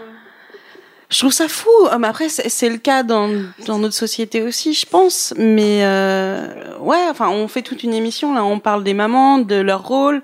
[1.15, 1.70] je trouve ça fou.
[1.93, 3.31] Ah, mais après, c'est le cas dans,
[3.66, 5.32] dans notre société aussi, je pense.
[5.36, 9.55] Mais euh, ouais, enfin, on fait toute une émission là, on parle des mamans, de
[9.55, 10.23] leur rôle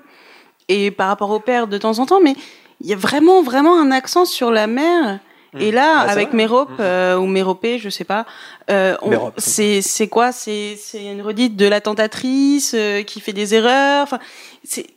[0.67, 2.19] et par rapport au père de temps en temps.
[2.21, 2.35] Mais
[2.81, 5.19] il y a vraiment, vraiment un accent sur la mère.
[5.57, 6.33] Et là, Ah, c'est avec.
[6.33, 8.25] Mérope euh, ou Méropé, je sais pas,
[8.69, 8.95] euh,
[9.37, 10.31] c'est c'est quoi?
[10.33, 14.03] C'est c'est une redite de la tentatrice euh, qui fait des erreurs.
[14.03, 14.19] Enfin,
[14.63, 14.87] c'est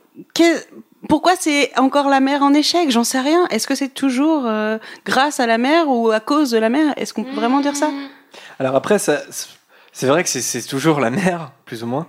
[1.08, 2.90] pourquoi c'est encore la mère en échec?
[2.90, 3.46] J'en sais rien.
[3.50, 6.92] Est-ce que c'est toujours euh, grâce à la mère ou à cause de la mère
[6.96, 7.90] Est-ce qu'on peut vraiment dire ça?
[8.58, 12.06] Alors après, c'est vrai que c'est- toujours la mère, plus ou moins.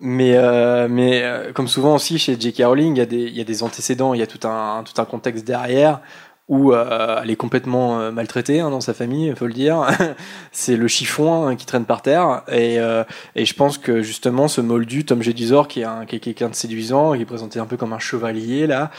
[0.00, 2.62] Mais, euh, mais euh, comme souvent aussi chez J.K.
[2.64, 5.00] Rowling, il y, a des, y a des antécédents, il y a tout un, tout
[5.00, 6.00] un contexte derrière
[6.48, 9.86] où euh, elle est complètement euh, maltraitée hein, dans sa famille, il faut le dire.
[10.52, 12.42] c'est le chiffon hein, qui traîne par terre.
[12.48, 13.04] Et, euh,
[13.34, 17.22] et je pense que justement, ce moldu, Tom Jedusor, qui est, quelqu'un de séduisant, qui
[17.22, 18.90] est présenté un peu comme un chevalier, là,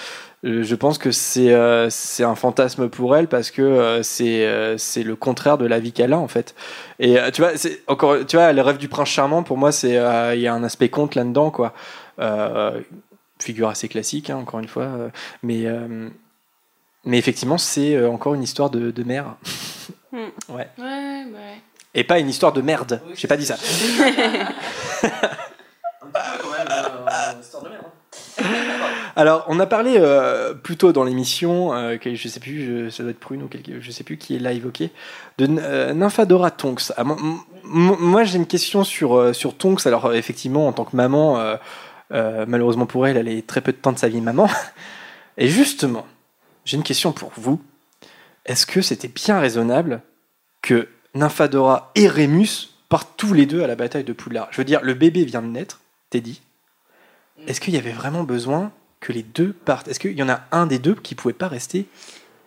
[0.44, 5.80] je pense que c'est un fantasme pour elle parce que c'est le contraire de la
[5.80, 6.56] vie qu'elle a en fait.
[7.00, 7.52] Et tu vois,
[7.88, 9.96] encore, tu vois, le rêve du prince charmant pour moi, c'est
[10.36, 11.74] il y a un aspect conte là-dedans quoi.
[13.42, 14.88] Figure assez classique, hein, encore une fois,
[15.44, 15.66] mais
[17.06, 19.36] mais effectivement, c'est euh, encore une histoire de, de mère.
[20.12, 20.18] Hmm.
[20.50, 20.68] ouais.
[20.78, 21.62] Ouais, ouais.
[21.96, 23.02] Et pas une histoire de merde.
[23.16, 23.56] J'ai pas dit ça.
[29.16, 33.04] Alors, on a parlé euh, plus tôt dans l'émission, euh, je sais plus, je- ça
[33.04, 34.92] doit être Prune ou quelque, je sais plus qui l'a évoqué,
[35.38, 36.92] de euh, Nymphadora Tonks.
[36.96, 39.86] Ah, mo- m- m- moi, j'ai une question sur, euh, sur Tonks.
[39.86, 41.56] Alors, effectivement, en tant que maman, euh,
[42.14, 44.48] euh, malheureusement pour elle, elle est très peu de temps de sa vie maman.
[45.38, 46.06] Et justement,
[46.70, 47.60] j'ai une question pour vous.
[48.46, 50.04] Est-ce que c'était bien raisonnable
[50.62, 54.50] que Nymphadora et Rémus partent tous les deux à la bataille de Poudlard?
[54.52, 55.82] Je veux dire, le bébé vient de naître,
[56.12, 56.44] Teddy.
[57.48, 59.88] Est-ce qu'il y avait vraiment besoin que les deux partent?
[59.88, 61.88] Est-ce qu'il y en a un des deux qui pouvait pas rester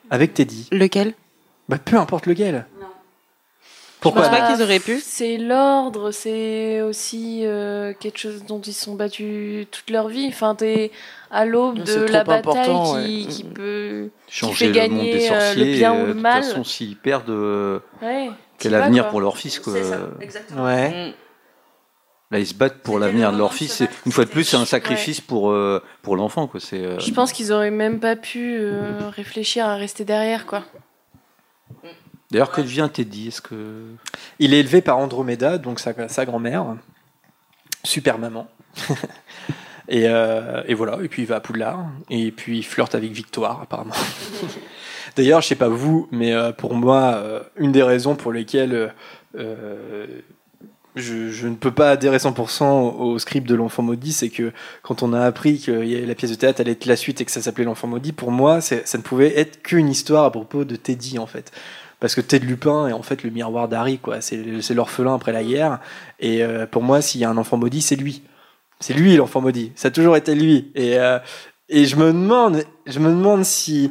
[0.09, 0.69] avec Teddy?
[0.71, 1.15] Lequel?
[1.69, 2.67] Bah peu importe lequel.
[4.03, 5.01] Pourquoi Je pense pas qu'ils auraient pu.
[5.03, 10.27] C'est l'ordre, c'est aussi euh, quelque chose dont ils se sont battus toute leur vie.
[10.29, 10.91] Enfin, t'es
[11.31, 13.27] à l'aube de la bataille qui, ouais.
[13.33, 15.65] qui peut qui Changer fait le monde des euh, sorciers.
[15.65, 16.43] le bien et, ou euh, le de mal.
[16.43, 19.11] toute façon, s'ils perdent, euh, Ouais, quel avenir quoi.
[19.13, 19.73] pour leur fils quoi.
[19.73, 20.65] C'est ça, exactement.
[20.65, 21.15] Ouais.
[22.33, 23.83] Là, ils se battent pour l'avenir de leur de fils.
[24.07, 26.47] Une fois de plus, c'est un sacrifice pour, euh, pour l'enfant.
[26.47, 26.61] quoi.
[26.61, 30.65] C'est, euh, Je pense qu'ils auraient même pas pu euh, réfléchir à rester derrière, quoi.
[32.33, 33.29] D'ailleurs, que devient Teddy?
[33.29, 33.85] Est-ce que
[34.39, 36.65] Il est élevé par Andromeda, donc sa, sa grand-mère,
[37.85, 38.49] super maman.
[39.89, 43.13] et, euh, et voilà, et puis il va à Poudlard, et puis il flirte avec
[43.13, 43.93] Victoire, apparemment.
[45.17, 48.95] D'ailleurs, je sais pas vous, mais euh, pour moi, euh, une des raisons pour lesquelles
[49.37, 50.07] euh,
[50.97, 54.53] je, je ne peux pas adhérer 100% au, script de l'enfant maudit, c'est que
[54.83, 57.21] quand on a appris que y a- la pièce de théâtre allait être la suite
[57.21, 60.31] et que ça s'appelait l'enfant maudit, pour moi, ça ne pouvait être qu'une histoire à
[60.31, 61.53] propos de Teddy, en fait.
[62.03, 64.21] Parce que Ted Lupin est en fait le miroir d'Harry, quoi.
[64.21, 65.79] C'est c'est l'orphelin après la guerre.
[66.19, 68.25] Et euh, pour moi, s'il y a un enfant maudit, c'est lui.
[68.81, 69.71] C'est lui l'enfant maudit.
[69.77, 70.73] Ça a toujours été lui.
[70.75, 71.21] Et, euh,
[71.69, 73.89] et je me demande, je me demande si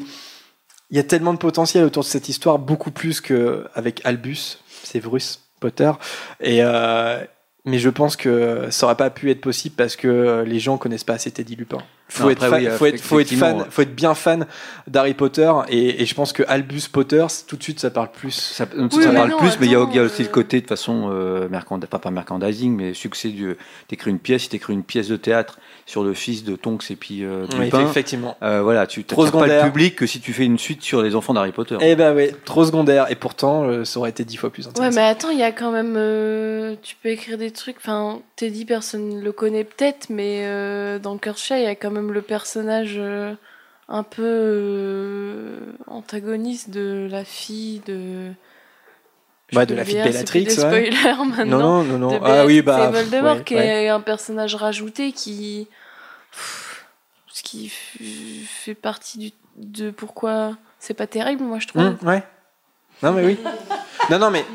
[0.90, 5.40] il y a tellement de potentiel autour de cette histoire, beaucoup plus qu'avec Albus, Severus
[5.62, 5.94] Potter.
[6.42, 7.24] Et euh,
[7.64, 11.06] mais je pense que ça aurait pas pu être possible parce que les gens connaissent
[11.06, 11.82] pas assez Teddy Lupin.
[12.14, 14.14] Faut, Non, être, après, fan- oui, faut, être, faut être fan, effectivement, faut être bien
[14.16, 14.46] fan
[14.86, 18.32] d'Harry Potter et, et je pense que Albus Potter, tout de suite, ça parle plus.
[18.32, 20.60] Ça, ça Oui, mais parle non, plus, mais il y a, aussi le euh, côté
[20.60, 23.56] de façon euh, mercand- pas, pas merchandising, mais succès du.
[23.88, 27.24] T'écris une pièce, t'écris une pièce de théâtre sur le fils de Tonks et puis
[27.24, 28.36] euh, Oui, Lupin, effectivement.
[28.44, 31.16] euh, voilà, tu Trop pas le public que si tu fais une suite sur les
[31.16, 31.78] enfants d'Harry Potter.
[31.80, 33.10] Eh ben oui, trop secondaire.
[33.10, 34.96] Et pourtant, euh, ça aurait été dix fois plus Ouais, intéressant.
[35.00, 35.96] mais attends, il y a quand même.
[35.98, 37.78] euh, tu peux écrire des trucs.
[37.78, 42.01] Enfin, Teddy, personne le connaît peut-être, mais euh, dans Kershaw, il y a quand même
[42.10, 43.36] le personnage euh,
[43.88, 48.32] un peu euh, antagoniste de la fille de.
[49.50, 50.90] je Bah, de la le fille de c'est Bellatrix, des ouais.
[50.90, 51.60] spoilers maintenant.
[51.60, 52.12] Non, non, non.
[52.12, 52.88] de Ah oui, bah.
[52.88, 53.84] et Voldemort, ouais, qui ouais.
[53.84, 55.68] est un personnage rajouté qui.
[57.28, 61.82] Ce qui fait partie du, de pourquoi c'est pas terrible, moi je trouve.
[61.84, 62.24] Hum, ouais.
[63.04, 63.38] Non, mais oui.
[64.10, 64.46] non, non, mais.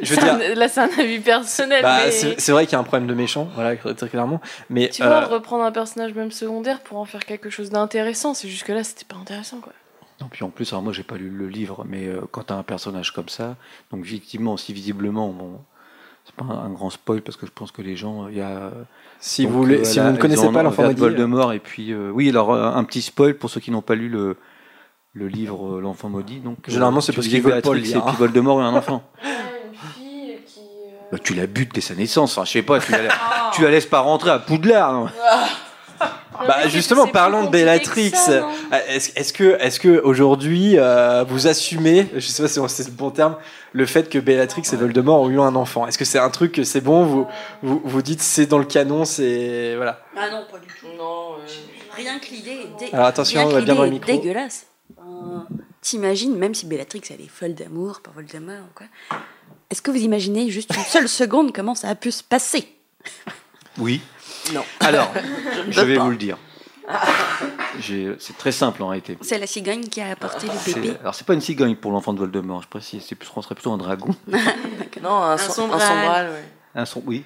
[0.00, 0.56] Je veux C'est un- dire.
[0.56, 1.82] Là, c'est un avis personnel.
[1.82, 2.10] Bah, mais...
[2.10, 4.40] c'est vrai qu'il y a un problème de méchant, voilà, très clairement.
[4.70, 8.34] Mais Tu euh, vois, reprendre un personnage même secondaire pour en faire quelque chose d'intéressant,
[8.34, 9.72] c'est juste que là, c'était pas intéressant, quoi.
[10.20, 12.52] Non, puis en plus, alors moi j'ai pas lu le livre, mais euh, quand tu
[12.52, 13.56] as un personnage comme ça,
[13.92, 15.58] donc effectivement, aussi visiblement, bon,
[16.24, 18.40] c'est pas un, un grand spoil parce que je pense que les gens, il y
[18.40, 18.70] a.
[19.20, 21.58] si donc, vous, voulez, euh, si voilà, vous ne connaissez pas l'enfant maudit, Voldemort, et
[21.60, 24.38] puis euh, oui, alors euh, un petit spoil pour ceux qui n'ont pas lu le,
[25.12, 26.40] le livre euh, L'enfant maudit.
[26.40, 28.16] Donc, euh, Généralement, c'est parce dis qu'ils veulent pas le lire, Et puis.
[28.16, 29.02] Voldemort et un enfant.
[31.12, 32.98] Bah, tu la butes dès sa naissance, enfin, je sais pas, tu la,
[33.54, 34.92] tu la laisses pas rentrer à Poudlard.
[34.92, 35.08] non
[36.46, 38.12] Bah justement, parlons de Bellatrix.
[38.28, 38.42] Euh,
[38.88, 42.92] Est-ce est-ce que, est-ce que aujourd'hui euh, vous assumez, je sais pas si c'est le
[42.92, 43.36] bon terme,
[43.72, 45.86] le fait que Bellatrix et Voldemort ont eu un enfant?
[45.86, 47.26] Est-ce que c'est un truc que c'est bon vous,
[47.62, 50.00] vous vous dites c'est dans le canon, c'est voilà.
[50.16, 50.86] Ah non, pas du tout.
[50.98, 51.36] Non,
[51.96, 54.12] Rien que l'idée est dé- Alors attention, rien on va bien dans le est micro.
[54.12, 54.66] dégueulasse.
[54.98, 55.38] Euh,
[55.80, 58.86] T'imagines, même si Bellatrix elle est folle d'amour pour Voldemort ou quoi,
[59.70, 62.68] est-ce que vous imaginez juste une seule seconde comment ça a pu se passer?
[63.78, 64.00] Oui.
[64.52, 64.64] Non.
[64.80, 65.12] Alors,
[65.70, 66.04] je vais pas.
[66.04, 66.38] vous le dire.
[67.80, 69.18] C'est très simple en réalité.
[69.20, 70.96] C'est la cigogne qui a apporté le bébé.
[71.00, 73.54] Alors c'est pas une cigogne pour l'enfant de Voldemort, je précise, c'est plus, on serait
[73.54, 74.14] plutôt un dragon.
[75.02, 75.82] Non, un, Un som- sombral.
[75.82, 76.44] un sombral, ouais.
[76.74, 77.24] Un son, oui.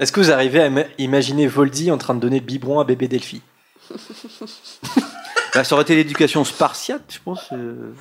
[0.00, 2.84] Est-ce que vous arrivez à ima- imaginer Voldy en train de donner le biberon à
[2.84, 3.40] bébé Delphi?
[5.54, 7.48] Bah, ça aurait été l'éducation spartiate, je pense.
[7.52, 7.94] euh.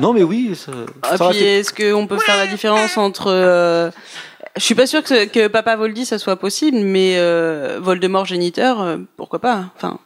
[0.00, 0.54] Non, mais oui.
[0.54, 0.72] Ça,
[1.02, 3.90] Ah, ça puis est-ce qu'on peut faire la différence entre euh,
[4.56, 8.80] je suis pas sûre que, que Papa Voldy ça soit possible, mais euh, Voldemort géniteur,
[8.80, 9.98] euh, pourquoi pas Enfin.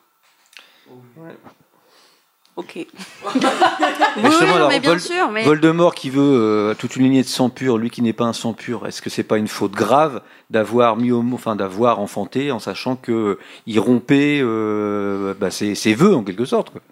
[2.55, 2.75] Ok.
[3.35, 6.97] Mais Oui, justement, oui, alors, mais bien Vol- sûr, mais- Voldemort qui veut euh, toute
[6.97, 9.23] une lignée de sang pur, lui qui n'est pas un sang pur, est-ce que c'est
[9.23, 10.21] pas une faute grave
[10.51, 15.75] d'avoir mis au mot, enfin d'avoir enfanté en sachant que il rompait euh, bah, ses,
[15.75, 16.83] ses vœux en quelque sorte quoi.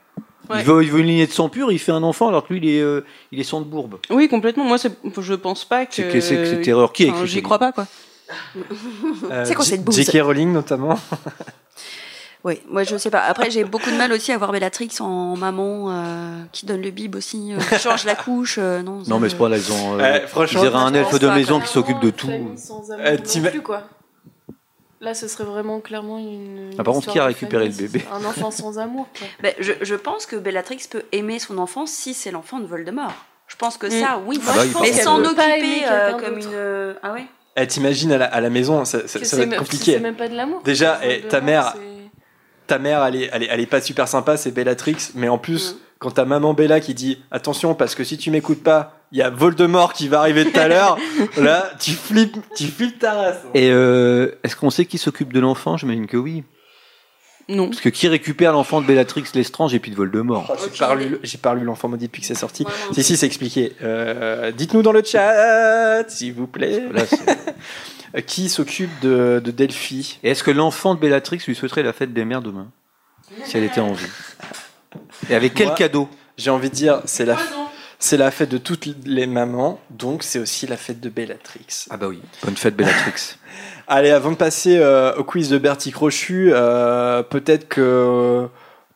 [0.51, 0.60] Ouais.
[0.60, 2.52] Il, veut, il veut une lignée de sang pur, il fait un enfant alors que
[2.52, 3.97] lui il est, euh, il est sang de bourbe.
[4.10, 4.64] Oui, complètement.
[4.64, 5.93] Moi, je pense pas que.
[5.94, 7.86] C'est que- cette erreur qui a Enfin, écrit J'y crois pas, quoi.
[9.31, 10.18] Euh, C'est quoi cette bouse J.K.
[10.22, 10.98] Rowling notamment.
[12.43, 13.20] Oui, moi je sais pas.
[13.20, 16.90] Après, j'ai beaucoup de mal aussi à voir Bellatrix en maman euh, qui donne le
[16.90, 18.56] bib aussi, euh, qui change la couche.
[18.59, 19.98] euh, non, Non mais c'est pas là, ils ont.
[20.01, 22.28] Euh, franchement, ils un elfe de maison qui s'occupe de tout.
[22.56, 23.82] Sans amour Euh, non plus, quoi.
[25.01, 26.72] Là, ce serait vraiment clairement une.
[26.78, 29.27] Ah, par contre, qui a récupéré famille, le bébé Un enfant sans amour, quoi.
[29.43, 33.14] Ben, je, je pense que Bellatrix peut aimer son enfant si c'est l'enfant de Voldemort.
[33.47, 33.90] Je pense que Mm.
[33.90, 34.39] ça, oui.
[34.47, 36.44] Ah bah mais s'en peut pas aimer occuper euh, comme une.
[36.52, 37.24] euh, Ah ouais
[37.56, 39.94] Eh, T'imagines à la, à la maison, ça, ça- ça va être compliqué.
[39.94, 40.60] C'est même pas de l'amour.
[40.64, 41.74] Déjà, eh, ta mère-
[42.66, 45.39] Ta mère, elle est, elle, est, elle est pas super sympa, c'est Bellatrix, mais en
[45.39, 45.77] plus, Mm.
[45.98, 49.23] quand ta maman Bella qui dit attention parce que si tu m'écoutes pas, il y
[49.23, 50.97] a Voldemort qui va arriver tout à l'heure,
[51.39, 53.39] là, tu flippes, tu flippes ta race.
[53.55, 55.77] Et euh, est-ce qu'on sait qui s'occupe de l'enfant?
[55.77, 56.45] J'imagine que oui.
[57.49, 57.69] Non.
[57.69, 60.47] Parce que qui récupère l'enfant de Bellatrix Lestrange et puis de Voldemort?
[60.49, 62.65] Oh, j'ai pas lu- j'ai pas lu l'enfant maudit depuis que c'est sorti.
[62.93, 63.73] Si, si, c'est expliqué.
[63.82, 66.85] Euh, Dites-nous dans le chat, s'il vous plaît.
[66.93, 67.03] Là,
[68.23, 70.19] Qui s'occupe de, de Delphi?
[70.23, 72.69] Et est-ce que l'enfant de Bellatrix lui souhaiterait la fête des mères demain?
[73.45, 74.07] Si elle était en vie.
[75.28, 76.09] Et avec quel Moi- cadeau?
[76.37, 77.37] J'ai envie de dire, c'est la,
[78.02, 81.86] c'est la fête de toutes les mamans, donc c'est aussi la fête de Bellatrix.
[81.90, 82.20] Ah bah oui.
[82.43, 83.36] Bonne fête Bellatrix.
[83.86, 88.48] Allez, avant de passer euh, au quiz de Bertie Crochu, euh, peut-être que,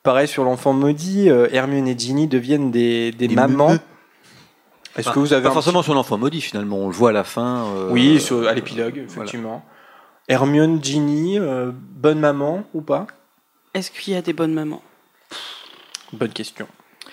[0.02, 3.76] pareil sur l'enfant maudit, euh, Hermione et Ginny deviennent des, des, Des mamans.
[4.96, 7.12] Est-ce que vous avez pas un forcément sur l'enfant maudit finalement, on le voit à
[7.12, 7.66] la fin.
[7.74, 9.22] euh, Oui, sur- à l'épilogue, voilà.
[9.24, 9.64] effectivement.
[10.28, 13.06] Hermione, Ginny, euh, bonne maman ou pas?
[13.74, 14.82] Est-ce qu'il y a des bonnes mamans?
[16.12, 16.66] Bonne question.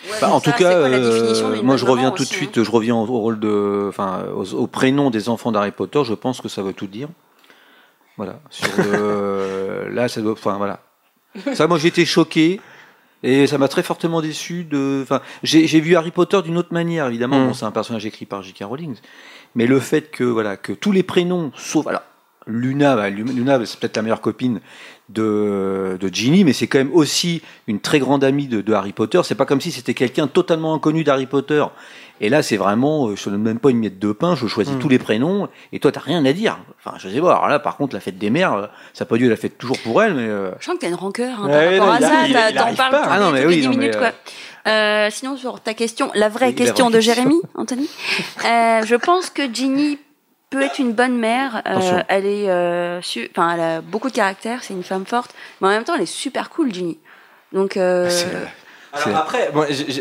[0.10, 2.64] Ouais, Bah, en ça, tout cas, quoi euh, moi je reviens tout de suite, hein
[2.64, 6.02] je reviens au, au rôle de, enfin, aux- au prénom des enfants d'Harry Potter.
[6.04, 7.08] Je pense que ça veut tout dire.
[8.18, 8.40] Voilà.
[8.50, 10.80] Sur le- là, ça doit, enfin voilà.
[11.54, 12.60] Ça, moi j'ai été choqué
[13.24, 14.64] et ça m'a très fortement déçu.
[14.64, 17.08] De, enfin, j'ai j'ai vu Harry Potter d'une autre manière.
[17.08, 17.48] Évidemment, Mm.
[17.48, 18.64] bon, c'est un personnage écrit par J.K.
[18.64, 18.96] Rowling,
[19.56, 22.02] mais le fait que voilà que tous les prénoms, sauf alors
[22.52, 24.60] Luna, bah, Lu- Luna, c'est peut-être la meilleure copine
[25.10, 28.94] de, de Ginny, mais c'est quand même aussi une très grande amie de, de Harry
[28.94, 29.20] Potter.
[29.24, 31.64] C'est pas comme si c'était quelqu'un totalement inconnu d'Harry Potter.
[32.24, 34.46] Et là, c'est vraiment, euh, je ne donne même pas une miette de pain, je
[34.48, 34.80] choisis Mm.
[34.80, 36.60] tous les prénoms, et toi, t'as rien à dire.
[36.84, 37.32] Enfin, je sais pas.
[37.34, 39.58] Alors là, par contre, la fête des mères, euh, ça n'a pas dû la fête
[39.58, 42.08] toujours pour elle, mais euh, Je sens que t'as une rancœur hein, Ouais, par rapport
[42.10, 42.52] non, à il ça.
[42.54, 43.96] T'en parles Ah non, mais oui, les 10 non, mais, minutes.
[43.96, 44.12] euh, Quoi.
[44.72, 47.02] Euh, sinon, sur ta question, la vraie Oui, la question vraie de.
[47.02, 47.90] Jérémy, Anthony,
[48.46, 49.98] euh, je pense que Ginny
[50.52, 51.64] peut être une bonne mère.
[51.66, 54.64] Euh, elle est, euh, su- elle a beaucoup de caractère.
[54.64, 57.00] C'est une femme forte, mais en même temps, elle est super cool, Ginny.
[57.54, 58.28] Donc, euh, c'est-
[58.94, 59.52] Alors C'est- après,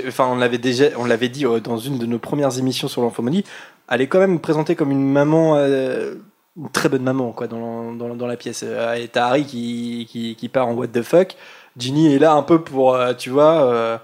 [0.08, 3.02] enfin, on l'avait déjà, on l'avait dit euh, dans une de nos premières émissions sur
[3.02, 3.44] l'enfant maudit,
[3.88, 6.14] elle est quand même présentée comme une maman, euh,
[6.56, 8.64] une très bonne maman, quoi, dans, dans, dans la pièce.
[8.66, 11.36] Euh, Et t'as Harry qui, qui, qui part en what the fuck.
[11.76, 13.96] Ginny est là un peu pour, euh, tu vois, euh,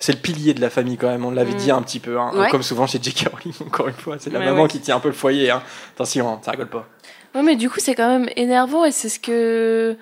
[0.00, 1.24] c'est le pilier de la famille quand même.
[1.24, 1.56] On l'avait Mm.
[1.56, 2.48] dit un petit peu, hein, Ouais.
[2.50, 3.28] comme souvent chez J.K.
[3.32, 3.54] Rowling.
[3.66, 4.68] Encore une fois, c'est la maman ouais.
[4.68, 5.50] qui tient un peu le foyer.
[5.50, 5.62] Hein.
[5.94, 6.88] Attention, ça rigole pas.
[7.34, 9.96] Ouais, mais du coup, c'est quand même énervant et c'est ce que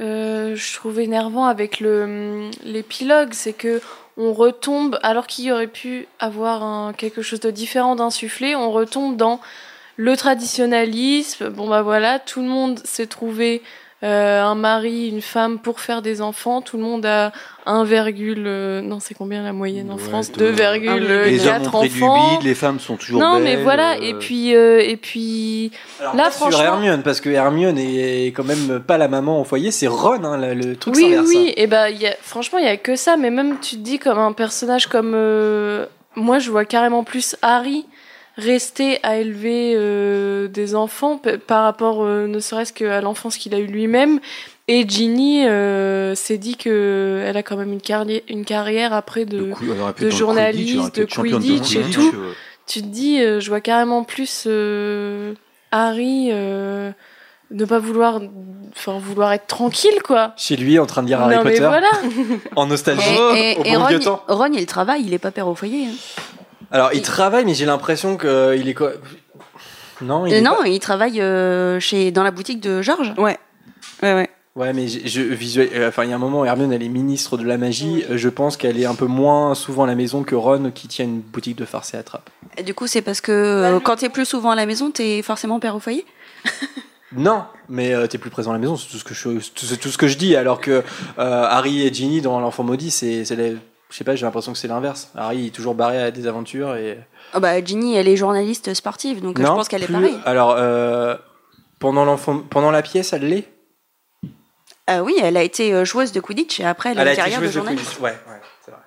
[0.00, 3.80] euh, je trouve énervant avec le l'épilogue, c'est que
[4.16, 8.70] on retombe alors qu'il y aurait pu avoir un, quelque chose de différent d'insufflé, on
[8.72, 9.38] retombe dans
[9.96, 11.50] le traditionnalisme.
[11.50, 13.62] Bon bah voilà, tout le monde s'est trouvé
[14.04, 16.60] euh, un mari, une femme pour faire des enfants.
[16.60, 17.30] Tout le monde a
[17.66, 21.70] 1, euh, non c'est combien la moyenne en Ouais, France deux- 2,4 les hommes ont
[21.78, 22.30] pris du enfants.
[22.38, 23.44] bide, les femmes sont toujours non belles.
[23.44, 25.70] mais voilà, euh, et puis euh, et puis
[26.00, 29.40] Alors, Là, pas sur franchement- Hermione, parce que Hermione est quand même pas la maman
[29.40, 32.58] au foyer, c'est Ron, hein, le, le truc oui, oui, et ben y a, franchement,
[32.58, 35.86] il y a que ça, mais même tu te dis comme un personnage comme euh,
[36.16, 37.86] moi, je vois carrément plus Harry
[38.36, 43.58] rester à élever euh, des enfants par rapport euh, ne serait-ce qu'à l'enfance qu'il a
[43.58, 44.20] eu lui-même.
[44.68, 49.24] Et Ginny euh, s'est dit que elle a quand même une carrière, une carrière après
[49.24, 49.38] de.
[49.38, 52.14] de Quidditch, journaliste, de Quidditch et tout.
[52.66, 55.34] Tu te dis, euh, je vois carrément plus euh,
[55.72, 56.92] Harry euh,
[57.50, 58.20] ne pas vouloir,
[58.74, 60.32] enfin vouloir être tranquille quoi.
[60.36, 61.90] Chez lui, en train de lire Harry non mais Potter, voilà.
[62.56, 63.02] en nostalgie,
[63.34, 64.22] et, au et Ron, temps.
[64.28, 65.86] Ron, il travaille, il est pas père au foyer.
[65.86, 66.22] hein.
[66.72, 68.92] Alors, il travaille, mais j'ai l'impression qu'il est quoi
[70.00, 73.12] Non, il Euh, est non, pas- il travaille euh, chez, dans la boutique de Georges.
[73.18, 73.38] Ouais.
[74.02, 74.30] Ouais, ouais.
[74.54, 76.82] Ouais, mais je, je- visuel- euh, enfin, il y a un moment où Hermione, elle
[76.82, 78.04] est ministre de la magie.
[78.10, 80.88] euh, Je pense qu'elle est un peu moins souvent à la maison que Ron, qui
[80.88, 82.28] tient une boutique de farce et attrape.
[82.58, 85.22] Et du coup, c'est parce que euh, quand t'es plus souvent à la maison, t'es
[85.22, 86.04] forcément père au foyer?
[87.14, 89.28] Non, mais euh, t'es plus présent à la maison, c'est tout ce que je,
[89.76, 90.34] tout, ce que je dis.
[90.34, 90.82] Alors que euh,
[91.18, 93.56] Harry et Ginny dans l'enfant maudit, c'est, c'est les-
[93.92, 95.10] je sais pas, j'ai l'impression que c'est l'inverse.
[95.14, 96.98] Harry est toujours barré à des aventures et.
[97.34, 100.18] Oh bah, Ginny, elle est journaliste sportive, donc je pense qu'elle est pareille.
[100.24, 101.14] Alors, euh,
[101.78, 103.48] pendant l'enfant, pendant la pièce, elle l'est?
[104.86, 107.42] Ah oui, elle a été euh, joueuse de Quidditch et après elle, a une carrière
[107.42, 107.84] de journaliste.
[107.84, 108.00] Quidditch.
[108.00, 108.80] Ouais, ouais, c'est vrai.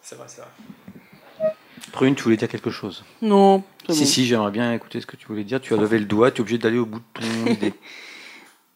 [0.00, 1.52] C'est vrai, c'est vrai.
[1.90, 3.04] Prune, tu voulais dire quelque chose?
[3.22, 3.62] Non.
[3.88, 4.06] Si, bon.
[4.06, 5.60] si, j'aimerais bien écouter ce que tu voulais dire.
[5.60, 7.74] Tu as levé le doigt, tu es obligé d'aller au bout de ton idée.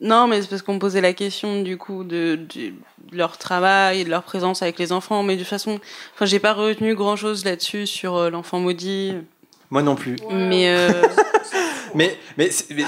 [0.01, 2.73] Non, mais c'est parce qu'on me posait la question du coup de, de
[3.12, 5.81] leur travail et de leur présence avec les enfants, mais de toute façon,
[6.15, 9.15] enfin, j'ai pas retenu grand chose là-dessus sur euh, l'enfant maudit.
[9.70, 10.16] Moi non plus.
[10.31, 10.91] Mais euh,
[11.95, 12.85] Mais, mais, mais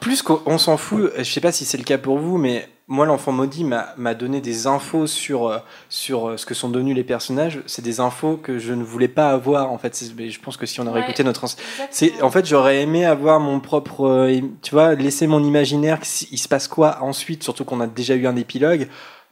[0.00, 3.06] plus qu'on s'en fout, je sais pas si c'est le cas pour vous, mais moi,
[3.06, 5.58] l'enfant maudit m'a donné des infos sur, euh,
[5.88, 7.62] sur euh, ce que sont devenus les personnages.
[7.66, 9.96] C'est des infos que je ne voulais pas avoir, en fait.
[10.18, 11.46] Je pense que si on aurait Ouais, écouté notre.
[11.90, 14.06] C'est, en fait, j'aurais aimé avoir mon propre.
[14.06, 16.00] euh, tu vois, laisser mon imaginaire,
[16.32, 18.88] il se passe quoi ensuite, surtout qu'on a déjà eu un épilogue.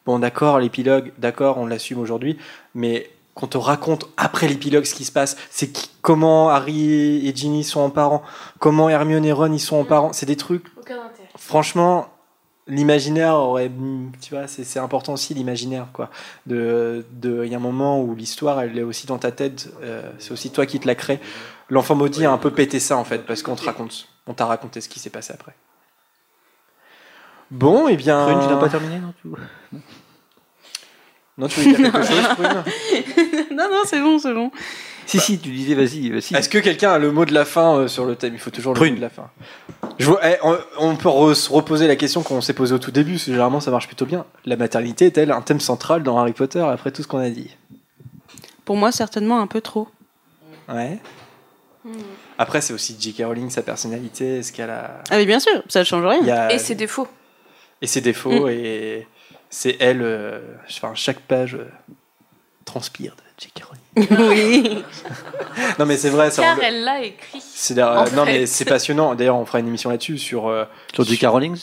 [0.07, 2.39] Bon, d'accord, l'épilogue, d'accord, on l'assume aujourd'hui,
[2.77, 7.65] mais qu'on te raconte après l'épilogue ce qui se passe, c'est comment Harry et Ginny
[7.65, 8.23] sont en parents,
[8.61, 10.65] comment Hermione et Ron ils sont en parents, c'est des trucs.
[10.81, 11.29] Aucun intérêt.
[11.37, 12.07] Franchement,
[12.69, 13.71] l'imaginaire aurait,
[14.21, 16.11] tu vois, c'est important aussi l'imaginaire quoi.
[16.47, 19.73] De, de, il y a un moment où l'histoire elle est aussi dans ta tête,
[19.83, 21.21] euh, c'est aussi toi qui te la crée.
[21.71, 24.47] L'enfant maudit a un peu pété ça en fait parce qu'on te raconte, on t'a
[24.47, 25.55] raconté ce qui s'est passé après.
[27.51, 28.25] Bon, et bien.
[28.27, 29.29] Prune, tu n'as pas terminé, non tu...
[31.39, 33.57] Non, tu veux dire quelque chose, Prune?
[33.57, 34.51] Non, non, c'est bon, c'est bon.
[35.09, 36.35] Si, si, tu disais, vas-y, vas-y.
[36.37, 38.35] Est-ce que quelqu'un a le mot de la fin euh, sur le thème?
[38.35, 38.91] Il faut toujours le Prune.
[38.93, 39.31] mot de la fin.
[39.99, 42.79] Je vois, eh, on, on peut re- se reposer la question qu'on s'est posée au
[42.79, 44.27] tout début, parce que généralement ça marche plutôt bien.
[44.45, 47.57] La maternité est-elle un thème central dans Harry Potter après tout ce qu'on a dit?
[48.67, 49.89] Pour moi, certainement un peu trop.
[50.69, 50.99] Ouais.
[52.37, 53.23] Après, c'est aussi J.K.
[53.25, 55.03] Rowling, sa personnalité, ce qu'elle a.
[55.09, 56.19] Ah, mais bien sûr, ça ne change rien.
[56.21, 57.09] Il y a- Et ses défauts.
[57.81, 58.51] et ses défauts, Mm.
[58.51, 59.07] et
[59.49, 60.03] c'est elle.
[60.03, 61.65] euh, enfin, chaque page euh,
[62.67, 63.63] transpire de J.K.
[63.65, 63.78] Rowling.
[63.97, 64.85] Oui.
[65.79, 66.43] Non, mais c'est vrai, ça.
[66.43, 67.43] Car on- elle l'a écrit.
[67.75, 68.33] la- en non, fait.
[68.41, 69.15] mais c'est passionnant.
[69.15, 70.47] D'ailleurs, on fera une émission là-dessus sur.
[70.49, 71.27] euh, Sur J.K.
[71.27, 71.57] Rowling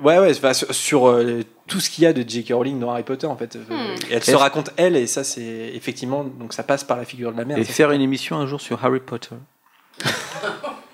[0.00, 2.52] Ouais, ouais, enfin, sur, sur, euh, tout ce qu'il y a de J.K.
[2.52, 3.56] Rowling dans Harry Potter, en fait.
[3.56, 3.94] Euh, Hmm.
[4.10, 5.42] et elle se raconte elle, et ça, c'est
[5.74, 6.22] effectivement.
[6.24, 7.58] Donc, ça passe par la figure de la mère.
[7.58, 9.34] Et ça, faire une émission un jour sur Harry Potter.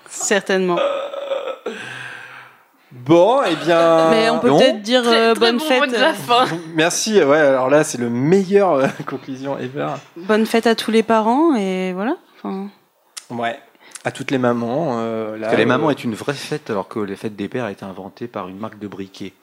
[0.09, 0.79] Certainement.
[3.03, 4.09] Bon, et bien.
[4.11, 5.79] Mais on peut peut-être dire Très, euh, très bonne bon fête.
[5.81, 6.45] mot de la fin.
[6.73, 9.89] Merci, ouais, alors là, c'est le meilleur euh, conclusion ever.
[10.15, 12.15] Bonne fête à tous les parents et voilà.
[12.37, 12.67] Enfin,
[13.29, 13.59] Ouais.
[14.05, 14.97] À toutes les mamans.
[14.99, 17.35] euh, là, Parce que les euh, mamans est une vraie fête, alors que les fêtes
[17.35, 19.33] des pères a été inventée par une marque de briquet.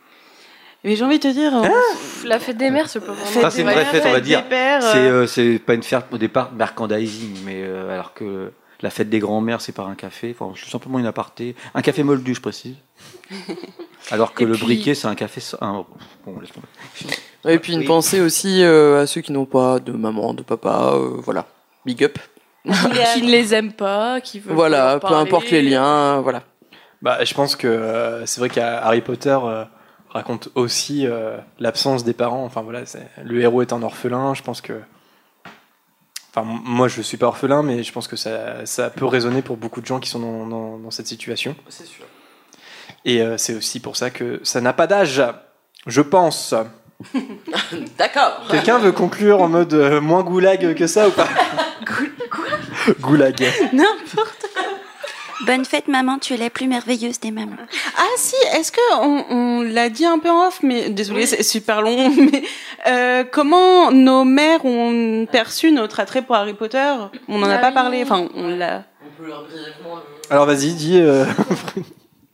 [0.84, 1.56] Mais j'ai envie de te dire.
[1.56, 3.40] euh, Pff, La fête des mères, c'est pas vraiment.
[3.42, 4.42] Ça, c'est une vraie fête, on va dire.
[4.42, 8.14] des pères, euh, C'est euh, c'est pas une fête au départ merchandising, mais euh, alors
[8.14, 10.34] que la fête des grands-mères, c'est par un café.
[10.38, 11.54] Enfin, c'est simplement une aparté.
[11.74, 12.74] Un café moldu, je précise.
[14.10, 15.40] Alors que Et le puis- briquet, c'est un café.
[15.40, 15.84] so- un-
[16.26, 16.66] Bon, laisse tomber.
[17.54, 20.92] Et puis une pensée aussi euh, à ceux qui n'ont pas de maman, de papa,
[20.94, 21.46] euh, voilà.
[21.84, 22.18] Big up.
[22.64, 22.70] qui
[23.22, 24.52] ne les aime pas, qui veut.
[24.54, 25.16] Voilà, peu parler.
[25.16, 26.42] importe les liens, voilà.
[27.00, 29.64] Bah, je pense que euh, c'est vrai qu'Harry Potter euh,
[30.10, 32.44] raconte aussi euh, l'absence des parents.
[32.44, 32.82] Enfin voilà,
[33.24, 34.34] le héros est un orphelin.
[34.34, 34.74] Je pense que.
[36.34, 39.56] Enfin, moi, je suis pas orphelin, mais je pense que ça, ça peut résonner pour
[39.58, 41.54] beaucoup de gens qui sont dans, dans- dans cette situation.
[41.68, 42.04] C'est sûr.
[43.04, 45.22] Et euh, c'est aussi pour ça que ça n'a pas d'âge,
[45.86, 46.54] je pense.
[47.98, 48.42] D'accord.
[48.50, 51.26] Quelqu'un veut conclure en mode euh, moins goulag que ça ou pas
[53.00, 53.44] Goulag.
[53.72, 54.46] N'importe
[55.44, 57.56] Bonne fête, maman, tu es la plus merveilleuse des mamans.
[57.98, 61.42] Ah si, est-ce que on, on l'a dit un peu en off, mais désolé, c'est
[61.42, 62.10] super long.
[62.16, 62.44] Mais
[62.86, 66.92] euh, comment nos mères ont perçu notre attrait pour Harry Potter?
[67.26, 67.74] On n'en a Ah pas oui.
[67.74, 68.02] parlé.
[68.04, 68.84] Enfin, on l'a.
[69.04, 69.98] On peut leur brièvement.
[70.30, 71.00] Alors vas-y, dis.
[71.00, 71.24] euh,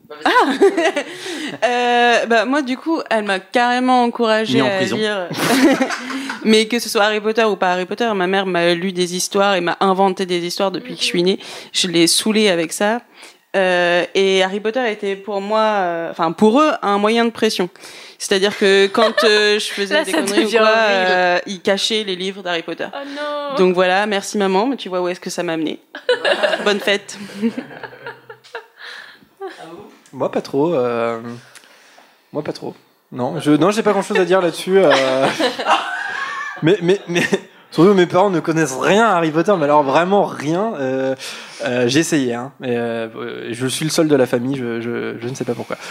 [1.64, 4.96] Euh, bah moi du coup, elle m'a carrément encouragée Mis en à prison.
[4.96, 5.28] lire.
[6.44, 9.16] Mais que ce soit Harry Potter ou pas Harry Potter, ma mère m'a lu des
[9.16, 11.38] histoires et m'a inventé des histoires depuis que je suis née.
[11.72, 13.00] Je l'ai saoulée avec ça.
[13.56, 17.70] Euh, et Harry Potter était pour moi, euh, enfin pour eux, un moyen de pression.
[18.18, 22.14] C'est-à-dire que quand euh, je faisais Là, des conneries ou quoi, euh, ils cachaient les
[22.14, 22.86] livres d'Harry Potter.
[22.92, 25.80] Oh non Donc voilà, merci maman, mais tu vois où est-ce que ça m'a amené.
[26.64, 27.16] Bonne fête.
[30.12, 30.74] Moi, pas trop.
[30.74, 31.20] euh,
[32.32, 32.74] Moi, pas trop.
[33.12, 34.78] Non, je non, j'ai pas grand-chose à dire là-dessus.
[34.78, 34.92] euh.
[36.62, 37.22] mais, mais, mais
[37.70, 40.74] surtout, mes parents ne connaissent rien à Harry Potter, mais alors vraiment rien.
[40.78, 41.14] euh,
[41.64, 44.56] euh, j'ai essayé, hein, mais, euh, je suis le seul de la famille.
[44.56, 45.76] Je, je, je ne sais pas pourquoi.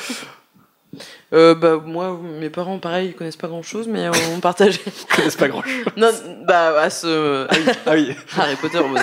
[1.34, 4.80] Euh, bah moi, mes parents, pareil, ils connaissent pas grand chose, mais on partageait.
[4.85, 5.84] Ils connaissent pas grand chose.
[5.98, 6.07] Non,
[6.48, 7.45] bah à ce.
[7.49, 7.65] Ah oui.
[7.85, 8.15] Ah oui.
[8.38, 9.02] Harry Potter, bah,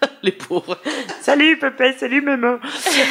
[0.22, 0.78] les pauvres.
[1.20, 2.58] Salut papa, salut maman.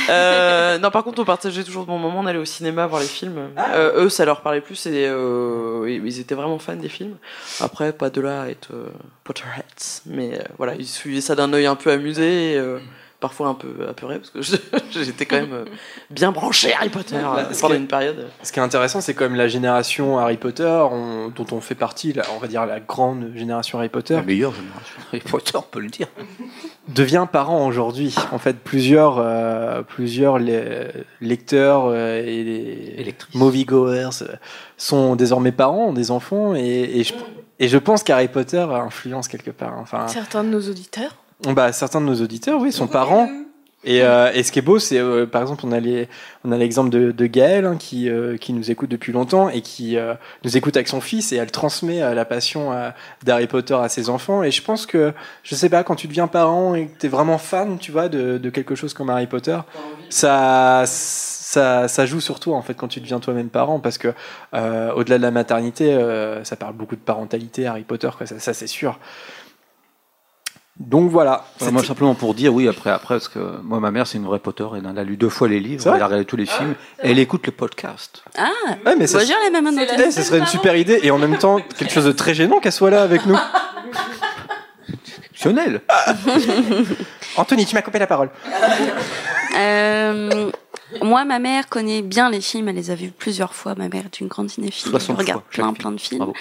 [0.10, 2.20] Euh, non, par contre, on partageait toujours de bons moments.
[2.20, 3.50] On allait au cinéma voir les films.
[3.58, 7.18] Euh, eux, ça leur parlait plus et euh, ils étaient vraiment fans des films.
[7.60, 8.72] Après, pas de là à être
[9.24, 12.54] Potterheads, mais voilà, ils suivaient ça d'un œil un peu amusé.
[12.54, 12.62] Et,
[13.26, 14.42] Parfois un peu apeuré parce que
[14.92, 15.66] j'étais quand même euh,
[16.12, 18.28] bien branché Harry Potter ce pendant qui- une période.
[18.44, 21.74] Ce qui est intéressant, c'est quand même la génération Harry Potter, on- dont on fait
[21.74, 25.52] partie, la- on va dire la grande génération Harry Potter, La meilleure génération Harry Potter,
[25.58, 26.06] on peut le dire.
[26.88, 28.14] devient parent aujourd'hui.
[28.32, 32.44] En fait, plusieurs, euh, plusieurs le- lecteurs euh, et
[33.04, 34.10] les moviegoers
[34.78, 36.62] sont désormais parents, ont des enfants, et,
[37.00, 37.14] et je,
[37.60, 39.74] et je pense qu'Harry Potter influence quelque part.
[39.80, 41.16] Enfin, Certains de nos auditeurs.
[41.54, 43.30] Bah, certains de nos auditeurs, oui, sont parents.
[43.88, 46.08] Et, euh, et ce qui est beau, c'est euh, par exemple, on a les-
[46.44, 49.62] on a l'exemple de, de Gaëlle hein, qui, euh, qui nous écoute depuis longtemps et
[49.62, 52.90] qui euh, nous écoute avec son fils et elle transmet euh, la passion euh,
[53.24, 54.42] d'Harry Potter à ses enfants.
[54.42, 55.14] Et je pense que,
[55.44, 58.10] je sais pas, quand tu deviens parent et que tu es vraiment fan, tu vois,
[58.10, 59.60] de, de quelque chose comme Harry Potter,
[60.10, 64.14] ça, ça, ça joue sur toi en fait quand tu deviens toi-même parent parce que
[64.56, 68.40] euh, au-delà de la maternité, euh, ça parle beaucoup de parentalité, Harry Potter, quoi, ça,
[68.40, 68.98] ça c'est sûr.
[70.78, 71.46] Donc voilà.
[71.72, 74.40] Moi, simplement pour dire, oui, après, après, parce que moi, ma mère, c'est une vraie
[74.40, 76.76] Potter, et elle a lu deux fois les livres, elle a regardé tous les films,
[77.02, 78.24] et elle écoute le podcast.
[78.38, 78.50] Ah,
[78.86, 80.12] Ouais, mais ça, bonjour les mamans d'Anthony.
[80.12, 82.74] ce serait une super idée et en même temps quelque chose de très gênant qu'elle
[82.74, 83.38] soit là avec nous.
[84.90, 85.82] Exceptionnel.
[87.38, 88.30] Anthony, tu m'as coupé la parole.
[89.58, 90.52] Euh,
[91.02, 93.76] moi, ma mère connaît bien les films, elle les a vus plusieurs fois.
[93.76, 95.78] Ma mère est une grande cinéphile, elle 60 regarde fois, plein, film.
[95.78, 96.18] plein de films.
[96.20, 96.34] Bravo.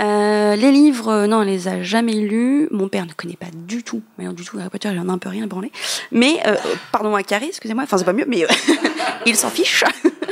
[0.00, 2.68] Euh, les livres, euh, non, elle les a jamais lus.
[2.70, 5.12] Mon père ne connaît pas du tout, mais du tout Harry Potter, il en a
[5.12, 5.70] un peu rien à branler.
[6.10, 6.56] Mais, euh,
[6.90, 8.46] pardon à Carré, excusez-moi, enfin c'est pas mieux, mais
[9.26, 9.84] il s'en fiche.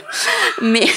[0.63, 0.87] mais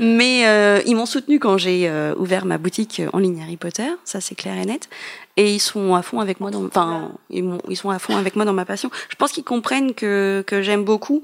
[0.00, 4.34] mais ils m'ont soutenu quand j'ai ouvert ma boutique en ligne Harry Potter, ça c'est
[4.34, 4.88] clair et net.
[5.36, 8.46] Et ils sont à fond avec moi dans, enfin ils, sont à fond avec moi
[8.46, 8.90] dans ma passion.
[9.10, 11.22] Je pense qu'ils comprennent que j'aime beaucoup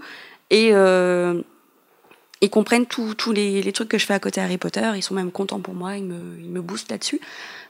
[0.50, 0.72] et
[2.40, 4.92] ils comprennent tous les, les trucs que je fais à côté Harry Potter.
[4.94, 7.20] Ils sont même contents pour moi, ils me, ils me boostent là-dessus.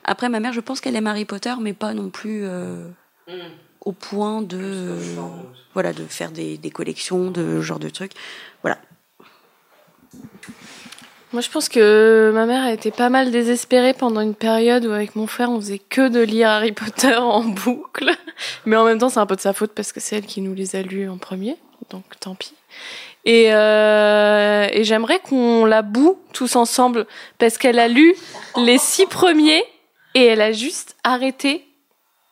[0.05, 2.89] Après, ma mère, je pense qu'elle aime Harry Potter, mais pas non plus euh,
[3.81, 5.17] au point de, euh,
[5.75, 8.13] voilà, de faire des, des collections, de ce genre de trucs.
[8.63, 8.79] Voilà.
[11.33, 14.91] Moi, je pense que ma mère a été pas mal désespérée pendant une période où,
[14.91, 18.11] avec mon frère, on faisait que de lire Harry Potter en boucle.
[18.65, 20.41] Mais en même temps, c'est un peu de sa faute parce que c'est elle qui
[20.41, 21.57] nous les a lus en premier.
[21.91, 22.55] Donc, tant pis.
[23.27, 27.07] Et, euh, et j'aimerais qu'on la boue tous ensemble
[27.39, 28.15] parce qu'elle a lu
[28.57, 29.65] les six premiers
[30.15, 31.65] et elle a juste arrêté.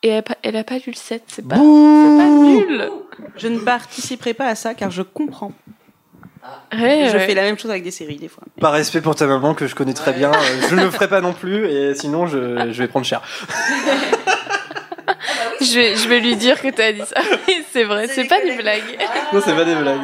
[0.05, 1.25] Et elle a pas, elle a pas lu le 7.
[1.27, 2.91] C'est pas, pas nul.
[3.37, 5.53] Je ne participerai pas à ça car je comprends.
[6.73, 7.27] Ouais, je ouais.
[7.27, 8.45] fais la même chose avec des séries des fois.
[8.61, 11.09] Par respect pour ta maman que je connais très bien, euh, je ne le ferai
[11.09, 13.23] pas non plus et sinon je, je vais prendre cher.
[15.61, 17.21] Je vais, je vais lui dire que t'as dit ça.
[17.49, 18.83] Oui, c'est vrai, c'est pas des blagues.
[19.33, 20.01] Non, c'est pas des blagues.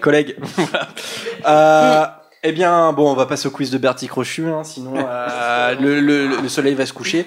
[0.00, 0.36] Collègues.
[0.40, 0.88] Voilà.
[1.46, 2.04] Euh,
[2.42, 6.00] eh bien, bon, on va passer au quiz de Bertie Crochu, hein, sinon euh, le,
[6.00, 7.26] le- le soleil va se coucher.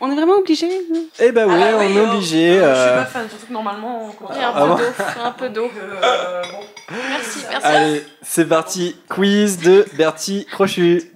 [0.00, 0.66] On est vraiment obligé
[1.18, 2.08] Eh ben oui, Ah, on oui, est oh.
[2.10, 2.46] obligé.
[2.48, 4.10] Je suis euh, pas fan, surtout que normalement.
[4.22, 4.32] on.
[4.34, 4.84] Et un Ah peu bon d'eau,
[5.22, 5.70] un peu d'eau.
[6.90, 7.66] Merci, merci.
[7.66, 8.96] Allez, c'est parti.
[9.08, 11.12] Quiz de Bertie Crochu.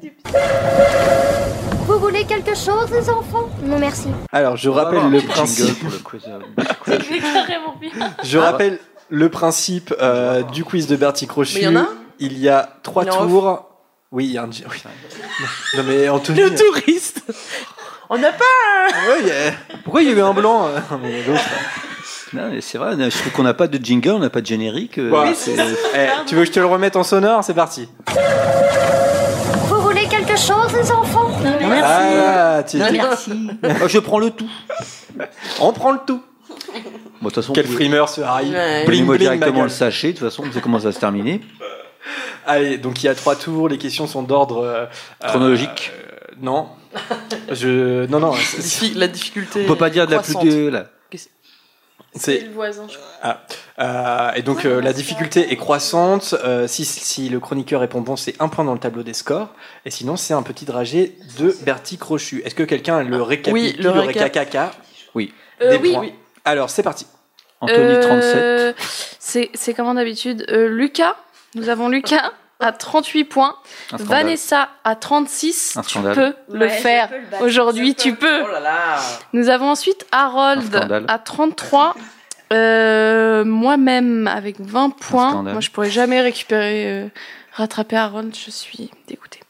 [1.86, 3.48] Vous voulez quelque chose, les enfants?
[3.62, 4.08] Non, merci.
[4.32, 5.66] Alors, je On rappelle le principe.
[5.66, 6.38] jingle pour le quiz, euh,
[6.86, 7.90] C'est carrément bien.
[8.22, 8.78] Je rappelle
[9.14, 11.54] le principe euh, du quiz de Bertie Crochu.
[11.54, 11.88] Mais il y en a un
[12.18, 13.70] Il y a trois Il est en tours.
[14.12, 14.46] Oui, il y a un.
[14.50, 14.82] oui.
[15.76, 16.40] Non mais Anthony.
[16.40, 17.22] Le touriste.
[18.10, 18.44] On n'a pas.
[19.08, 21.40] Ouais, il y a- Pourquoi il y a eu un blanc euh, mais l'autre,
[22.34, 24.46] Non, mais c'est vrai, je trouve qu'on n'a pas de jingle, on n'a pas de
[24.46, 24.98] générique.
[24.98, 25.56] euh, c'est-
[25.96, 27.42] eh, tu veux que je te le remette en sonore?
[27.44, 27.88] C'est parti.
[29.68, 31.30] Vous voulez quelque chose, les enfants?
[31.82, 33.50] Ah, tu- Non, tu- merci.
[33.62, 34.48] Ah, je prends le tout.
[35.60, 36.20] On prend le tout.
[36.74, 38.50] Bon, de toute façon, Quel frimeur ce Harry.
[38.50, 38.84] Ouais.
[38.86, 41.40] Bling directement le sachet, de toute façon, on sait comment ça va se terminer.
[42.46, 43.68] Allez, donc il y a trois tours.
[43.68, 44.86] Les questions sont d'ordre euh,
[45.26, 45.92] Chronologique.
[45.94, 46.68] euh, non.
[47.50, 48.34] Je non non.
[48.94, 49.62] La difficulté.
[49.64, 50.68] On peut pas dire de la plus de.
[50.68, 50.90] Là.
[51.12, 51.30] C'est
[52.14, 53.08] C'est le voisin, je crois.
[53.22, 53.40] Ah,
[53.80, 56.34] euh, et donc euh, la difficulté est croissante.
[56.44, 59.48] Euh, si, si le chroniqueur répond bon, c'est un point dans le tableau des scores.
[59.84, 62.42] Et sinon, c'est un petit dragé de Bertie Crochu.
[62.44, 64.70] Est-ce que quelqu'un a le récapitule, Oui, le le
[65.14, 65.32] Oui.
[65.60, 65.92] Euh, des oui.
[65.92, 66.08] points
[66.44, 67.06] Alors, c'est parti.
[67.60, 68.36] Anthony, 37.
[68.36, 68.72] Euh,
[69.18, 70.44] C'est c'est comment d'habitude.
[70.50, 71.16] Euh, Lucas,
[71.54, 73.56] nous avons Lucas à 38 points.
[73.92, 74.06] Un scandale.
[74.24, 75.76] Vanessa à 36.
[75.76, 76.14] Un tu scandale.
[76.14, 77.08] peux le faire.
[77.40, 78.14] Aujourd'hui, tu, Oh.
[78.14, 78.42] Oh, peux.
[79.32, 81.04] Nous avons ensuite Un Harold scandale.
[81.08, 81.94] à 33.
[82.52, 85.30] Euh, moi-même avec 20 points.
[85.30, 85.52] scandale.
[85.54, 87.08] Moi, je pourrais jamais récupérer, euh,
[87.54, 88.30] rattraper Aaron.
[88.32, 89.40] Je suis dégoûtée.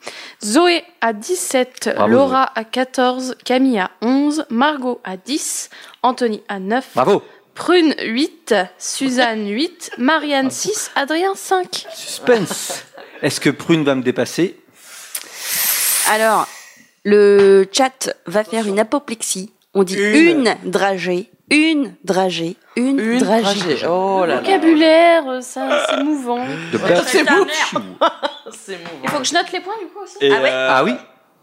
[0.44, 5.70] Zoé à 17, Bravo, Laura à 14, Camille à 11, Margot à 10,
[6.02, 7.22] Anthony à 9, Bravo.
[7.54, 11.86] Prune 8, Suzanne 8, Marianne 6, Adrien 5.
[11.94, 12.84] Suspense.
[13.22, 14.58] Est-ce que Prune va me dépasser?
[16.10, 16.46] Alors,
[17.04, 19.50] le chat va faire une apoplexie.
[19.72, 23.60] On dit une, dragée, une dragée, une, Une dragée.
[23.60, 23.86] dragée.
[23.88, 24.40] Oh là là.
[24.40, 26.44] Vocabulaire, ça, c'est mouvant.
[26.72, 27.24] De perdre C'est.
[28.52, 28.90] C'est mouvant.
[29.02, 30.16] Il faut que je note les points du coup aussi.
[30.20, 30.94] Et, Ah ouais euh, Ah oui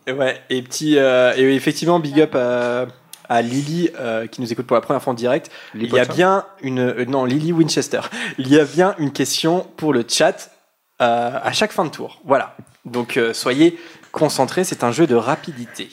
[0.08, 2.88] et Ouais, et petit, euh, et effectivement, big up à,
[3.30, 5.50] à Lily euh, qui nous écoute pour la première fois en direct.
[5.74, 8.02] Il y a bien une, euh, non, Lily Winchester.
[8.38, 10.52] Il y a bien une question pour le chat
[11.02, 12.20] euh, à chaque fin de tour.
[12.26, 12.56] Voilà.
[12.84, 13.80] Donc euh, soyez
[14.12, 15.90] concentrés, c'est un jeu de rapidité.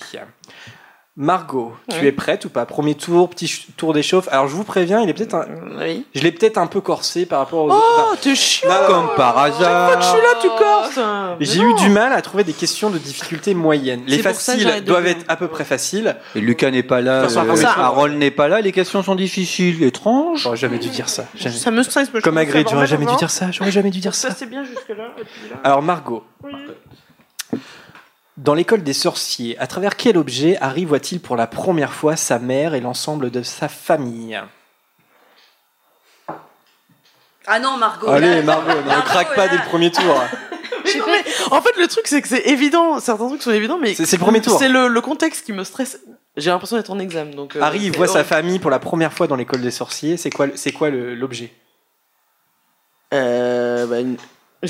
[1.21, 2.07] Margot, tu Oui.
[2.07, 2.65] es prête ou pas?
[2.65, 4.29] Premier tour, petit tour d'échauffe.
[4.31, 5.47] Alors je vous préviens, il est peut-être, un-
[5.81, 6.07] Oui.
[6.15, 7.73] je l'ai peut-être un peu corsé par rapport aux.
[7.73, 8.21] Oh, autres.
[8.21, 8.69] t'es chiant.
[8.69, 10.03] Non, Comme par Chaque fois que je hasard.
[10.15, 10.99] suis là, tu corses.
[11.41, 14.03] J'ai eu du mal à trouver des questions de difficulté moyenne.
[14.07, 16.15] Les ça faciles doivent être à peu près faciles.
[16.37, 17.25] Et Lucas n'est pas là.
[17.25, 17.65] Euh.
[17.77, 18.61] Harold n'est pas là.
[18.61, 20.43] Les questions sont difficiles, étranges.
[20.43, 21.25] J'aurais jamais dû dire ça.
[21.35, 21.57] Jamais.
[21.57, 22.11] Ça me stresse.
[22.23, 23.51] Comme à j'aurais jamais dû dire ça.
[23.51, 24.15] J'aurais jamais dû dire.
[24.15, 24.35] Ça, ça.
[24.39, 24.95] c'est bien puis
[25.51, 26.53] là- Alors Margot, Oui.
[28.39, 32.39] Dans l'école des sorciers, à travers quel objet Harry voit-il pour la première fois sa
[32.39, 34.41] mère et l'ensemble de sa famille?
[37.47, 38.09] Ah non, Margot.
[38.09, 38.43] Allez là.
[38.43, 39.53] Margot, ne Margot, craque pas là.
[39.53, 40.23] dès le premier tour.
[40.85, 43.01] Mais non, mais en fait, le truc, c'est que c'est évident.
[43.01, 44.59] Certains trucs sont évidents, mais C'est le premier tour.
[44.59, 45.99] c'est le, le contexte qui me stresse.
[46.37, 47.35] J'ai l'impression d'être en examen.
[47.35, 50.17] Donc, euh, Harry voit sa famille pour la première fois dans l'école des sorciers.
[50.17, 51.53] C'est quoi, c'est quoi l'objet?
[53.15, 54.17] Euh, bah, une-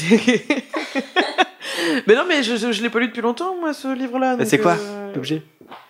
[2.07, 4.37] mais non, mais je, je, je l'ai pas lu depuis longtemps, moi, ce livre-là.
[4.37, 5.43] Mais C'est quoi euh, l'objet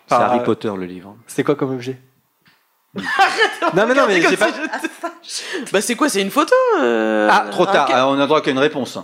[0.08, 1.16] C'est Enfin, Harry euh, Potter le livre.
[1.26, 1.98] C'est quoi comme objet
[3.74, 4.48] Non mais non mais j'ai pas.
[5.22, 7.88] si je- Bah, c'est quoi C'est une photo euh, Ah, trop tard.
[7.92, 8.98] Ah, on a droit qu'à une réponse.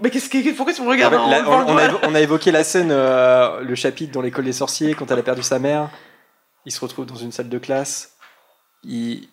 [0.00, 2.62] Mais qu'est-ce que pourquoi tu me regardes en on, on a, on a évoqué la
[2.62, 5.90] scène, euh, le chapitre dans l'école des sorciers, quand elle a perdu sa mère.
[6.64, 8.12] Il se retrouve dans une salle de classe.
[8.84, 9.28] Il,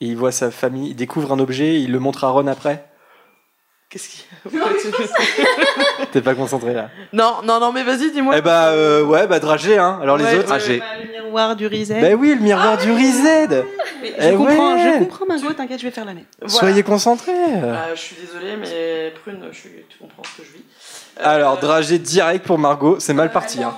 [0.00, 0.90] il voit sa famille.
[0.90, 1.80] Il découvre un objet.
[1.80, 2.88] Il le montre à Ron après.
[3.90, 6.90] Qu'est-ce qu'il y a T'es pas concentré là.
[7.12, 8.34] Non, non, non, mais vas-y, dis-moi.
[8.38, 9.98] Eh bah euh, ouais, bah dragé hein.
[10.02, 10.46] Alors les autres.
[10.48, 10.78] Dragé.
[10.80, 12.00] Bah, le miroir du Rizet.
[12.00, 13.64] Bah oui, le miroir du Rized.
[14.02, 14.92] Mais eh je comprends, ouais.
[14.94, 16.24] je comprends, Margot, t'inquiète, je vais faire la même.
[16.40, 16.52] Voilà.
[16.58, 17.32] Soyez concentrés.
[17.62, 19.70] Ah, je suis désolée, mais Prune, je suis...
[19.88, 20.64] tu comprends ce que je vis.
[21.20, 22.98] Euh, Alors dragé direct pour Margot.
[22.98, 23.62] C'est mal parti.
[23.62, 23.74] Hein.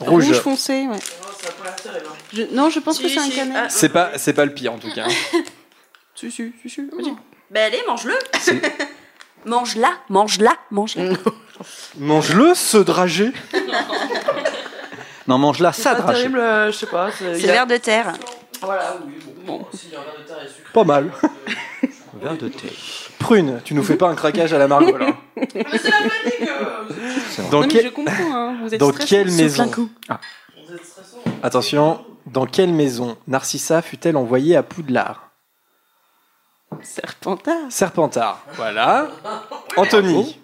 [0.00, 0.26] Rouge.
[0.26, 0.98] Rouge foncé, ouais.
[0.98, 2.06] ça a pas l'air terrible.
[2.10, 2.16] hein.
[2.32, 3.48] Je- Non, je pense que Si, c'est un.
[3.54, 5.06] Ah, C'est pas, c'est pas le pire en tout cas.
[6.14, 7.14] Si, si, si, si, vas-y.
[7.52, 8.14] Ben allez, mange-le.
[9.44, 11.04] mange-la, mange-la, mange-la.
[11.98, 13.30] Mange-le ce dragé.
[15.28, 16.20] Non, mange-la, ça, pas dragé.
[16.22, 17.10] terrible, euh, je sais pas.
[17.12, 18.14] C'est l'air de terre.
[18.62, 19.12] Voilà, oui,
[19.44, 19.58] bon.
[19.58, 19.66] bon.
[19.72, 20.72] Si, il y a un verre de terre et sucre.
[20.72, 21.10] Pas mal.
[22.20, 22.72] Verre de thé.
[23.18, 25.06] Prune, tu nous fais pas un craquage à la Margot là.
[25.34, 28.92] Mais c'est la panique euh, Dans, Non, mais quel- je comprends, hein, vous êtes dans
[28.92, 29.08] stressés.
[29.16, 29.90] quelle maison coup.
[30.08, 31.18] Vous êtes stressant.
[31.42, 35.31] Attention, dans quelle maison Narcissa fut-elle envoyée à Poudlard?
[36.82, 37.70] Serpentard.
[37.70, 38.44] Serpentard.
[38.54, 39.08] Voilà.
[39.76, 40.38] Anthony.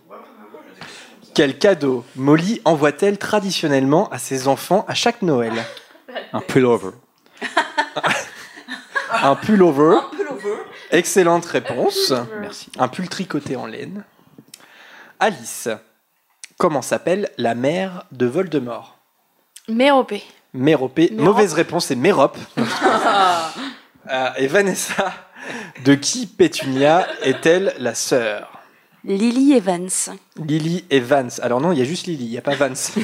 [1.34, 5.52] Quel cadeau Molly envoie-t-elle traditionnellement à ses enfants à chaque Noël
[6.32, 6.90] Un pullover.
[9.22, 9.98] Un pullover.
[10.90, 12.12] Excellente réponse.
[12.40, 12.70] Merci.
[12.78, 14.04] Un pull tricoté en laine.
[15.20, 15.68] Alice.
[16.58, 18.98] Comment s'appelle la mère de Voldemort?
[19.68, 20.24] Méropée.
[20.54, 21.10] Méropée.
[21.12, 21.24] Mérop.
[21.24, 22.36] Mauvaise réponse, c'est Mérop.
[24.10, 25.12] Euh, et Vanessa,
[25.84, 28.50] de qui Pétunia est-elle la sœur?
[29.04, 29.88] Lily Evans.
[30.44, 31.40] Lily et Vance.
[31.40, 32.92] Alors non, il y a juste Lily, il n'y a pas Vance.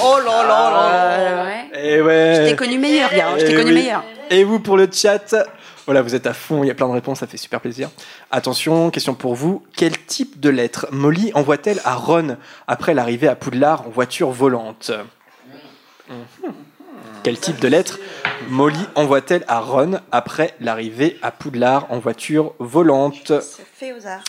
[0.00, 1.80] Oh là là là ouais.
[1.82, 2.50] Et Je ouais.
[2.50, 3.28] t'ai connu meilleur, gars.
[3.38, 3.74] Je Eh t'ai connu oui.
[3.74, 4.04] meilleur.
[4.30, 5.34] Et vous pour le chat?
[5.86, 7.88] Voilà, vous êtes à fond, il y a plein de réponses, ça fait super plaisir.
[8.30, 9.64] Attention, question pour vous.
[9.74, 14.90] Quel type de lettre Molly envoie-t-elle à Ron après l'arrivée à Poudlard en voiture volante?
[16.10, 16.52] Mhm.
[17.22, 17.98] Quel type de lettre
[18.48, 24.24] Molly envoie-t-elle à Ron après l'arrivée à Poudlard en voiture volante arts.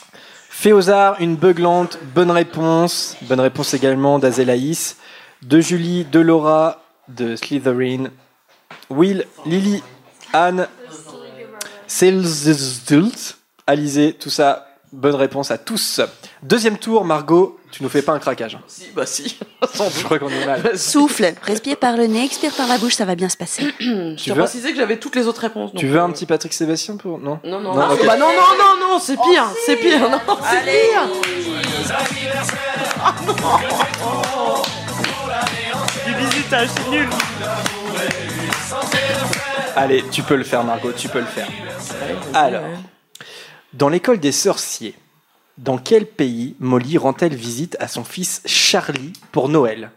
[0.49, 3.15] Féozard, une beuglante, bonne réponse.
[3.21, 4.97] Bonne réponse également d'Azélaïs,
[5.43, 8.07] de Julie, de Laura, de Slytherin.
[8.89, 9.83] Will, Lily,
[10.33, 10.67] Anne,
[11.87, 13.37] Salesdult,
[13.67, 14.67] Alizé, tout ça.
[14.91, 16.01] Bonne réponse à tous.
[16.41, 18.55] Deuxième tour, Margot, tu nous fais pas un craquage.
[18.55, 18.61] hein.
[18.67, 19.37] Si, bah si.
[19.73, 20.77] Je crois qu'on est mal.
[20.77, 23.63] Souffle, respire par le nez, expire par la bouche, ça va bien se passer.
[23.79, 25.71] Je Tu veux, préciser que j'avais toutes les autres réponses.
[25.75, 27.19] tu veux euh, un petit Patrick Sébastien pour.
[27.19, 28.05] Non Non, non, Non, ok.
[28.05, 30.89] Bah non, non, non, non, c'est pire, c'est pire, non, c'est Allez.
[30.91, 31.07] pire.
[36.05, 37.07] Du visitage, c'est nul.
[39.75, 41.47] Allez, tu peux le faire, Margot, tu peux le faire.
[42.33, 42.63] Alors,
[43.73, 44.95] dans l'école des sorciers,
[45.59, 49.91] dans quel pays Molly rend-elle visite à son fils Charlie pour Noël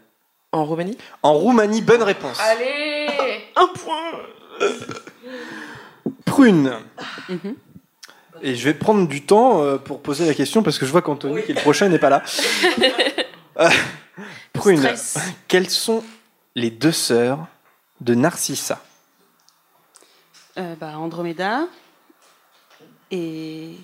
[0.51, 2.37] En Roumanie En Roumanie, bonne réponse.
[2.39, 3.07] Allez
[3.55, 4.11] Un point.
[6.25, 6.73] Prune.
[8.41, 11.01] Et je vais prendre du temps euh, pour poser la question parce que je vois
[11.01, 12.23] qu'Anthony, qui est le prochain, n'est pas là.
[13.59, 13.69] Euh,
[14.51, 15.19] Prune, Stress.
[15.47, 16.03] quelles sont
[16.55, 17.45] les deux sœurs
[18.01, 18.81] de Narcissa
[20.57, 21.67] Euh, bah, Andromeda
[23.11, 23.75] et.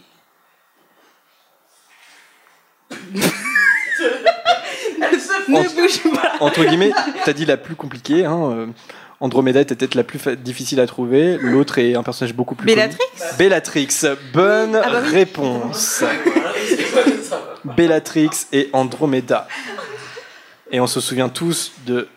[5.47, 6.33] Ne bouge pas.
[6.39, 6.91] Entre guillemets,
[7.25, 8.25] t'as dit la plus compliquée.
[8.25, 8.67] Hein, euh,
[9.19, 11.37] Andromeda était peut-être la plus difficile à trouver.
[11.37, 13.31] L'autre est un personnage beaucoup plus Bellatrix connu.
[13.37, 13.87] Bellatrix?
[14.33, 15.11] Bonne Ah bah oui.
[15.13, 16.03] réponse.
[17.65, 19.47] Bellatrix et Andromeda.
[20.71, 22.07] Et on se souvient tous de.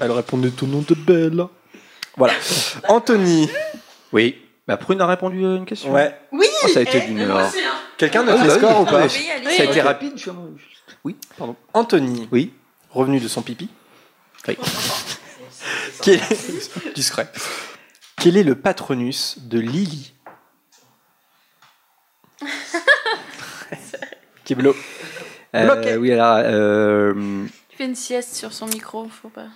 [0.00, 1.44] Elle répondait au nom de Belle.
[2.16, 2.34] Voilà.
[2.88, 3.48] Anthony.
[4.12, 4.36] Oui.
[4.68, 5.92] Bah, Prune a répondu à une question.
[5.92, 6.14] Ouais.
[6.32, 7.50] Oui Oh, ça a été d'une heure.
[8.00, 8.58] Quelqu'un Ah, note les bah oui.
[8.58, 9.08] scores ou pas Ah,
[9.44, 10.12] mais Ça a été rapide.
[10.16, 10.30] je suis-
[11.04, 11.54] Oui, pardon.
[11.74, 12.28] Anthony.
[12.32, 12.54] Oui.
[12.90, 13.68] Revenu de son pipi.
[14.48, 14.56] Oui.
[16.02, 16.94] Quel est...
[16.94, 17.30] Discret.
[18.16, 20.14] Quel est le patronus de Lily?
[24.44, 24.74] Kiblo.
[25.54, 26.36] Euh, oui, alors.
[26.42, 27.12] euh,
[27.72, 29.46] Il fait une sieste sur son micro, faut pas.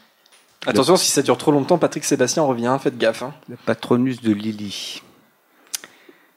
[0.67, 3.23] Attention, si ça dure trop longtemps, Patrick Sébastien revient, faites gaffe.
[3.23, 3.33] hein.
[3.49, 5.03] le patronus de Lily.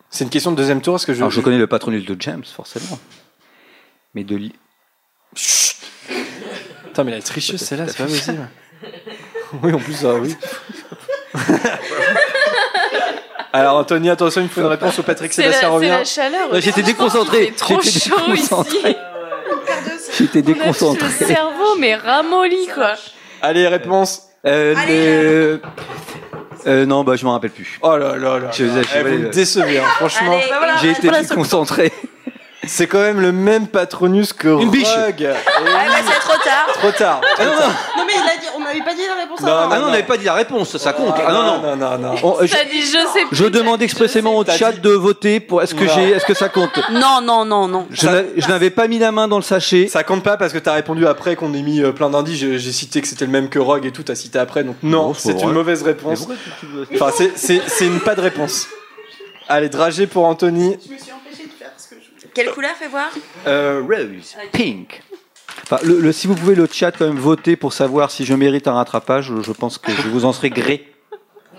[0.10, 1.20] C'est une question de deuxième tour, est-ce que je...
[1.20, 2.98] Alors, je connais le patronus de James, forcément.
[4.14, 4.56] Mais de Lily.
[5.36, 5.76] Chut
[6.86, 8.50] Putain, mais la tricheuse, celle-là, c'est pas possible.
[9.64, 10.36] Oui, en plus, ça, oui.
[13.54, 15.88] Alors, Anthony, attention, il me faut une réponse au Patrick C'est la, Sébastien revient.
[15.90, 16.52] la chaleur.
[16.52, 17.54] Ouais, j'étais déconcentré.
[17.58, 18.78] trop J'étais chaud déconcentré.
[18.90, 18.96] ici.
[20.18, 21.08] J'étais On a tous déconcentré.
[21.22, 22.96] Le cerveau, mais ramolli, quoi.
[23.42, 24.24] Allez, réponse.
[24.46, 25.62] Euh, le-
[26.68, 27.78] euh, non, bah, je m'en rappelle plus.
[27.82, 28.52] Oh là là là.
[28.52, 28.82] Je- là.
[28.82, 30.32] je- Eh, vous me décevez, hein, franchement.
[30.34, 31.92] Allez, Bah voilà, J'ai été plus concentré.
[32.68, 34.88] C'est quand même le même patronus que Une biche.
[34.88, 35.22] Rogue.
[35.22, 36.68] Et Ah bah, c'est trop tard.
[36.74, 37.22] Trop tard.
[37.40, 37.58] Ah non, non,
[37.98, 39.70] Non, mais il a dit, on m'avait pas dit la réponse Non, avant.
[39.72, 41.16] ah, non, on n'avait pas dit la réponse, ça compte.
[41.18, 41.76] Ah non, non.
[41.76, 42.16] non, non, non.
[42.24, 43.36] On- je, T'as dit, je sais plus.
[43.36, 46.34] je demande expressément au T'as chat dit- de voter pour est-ce que j'ai, est-ce que
[46.34, 46.80] ça compte?
[46.92, 47.88] Non, non, non, non.
[47.92, 49.88] Je n'a- je n'avais pas mis la main dans le sachet.
[49.88, 52.38] Ça compte pas parce que t'as répondu après qu'on ait mis euh, plein d'indices.
[52.40, 54.04] J'ai j'ai cité que c'était le même que Rogue et tout.
[54.04, 55.44] T'as cité après, donc non, Bon, c'est c'est vrai.
[55.44, 56.20] une mauvaise Mais réponse.
[56.20, 58.68] pourquoi tu- tu veux- Enfin, c'est- c'est c'est une pas de réponse.
[59.50, 60.78] Allez, dragé pour Anthony.
[60.86, 62.27] Je me suis empêchée de faire ce que je voulais.
[62.38, 63.10] Quelle couleur, fais voir
[63.48, 64.36] Euh, Rose.
[64.52, 65.02] Pink.
[65.64, 68.34] Enfin, le, le- si vous pouvez le chat quand même voter pour savoir si je
[68.36, 70.94] mérite un rattrapage, je pense que je vous en serai gré.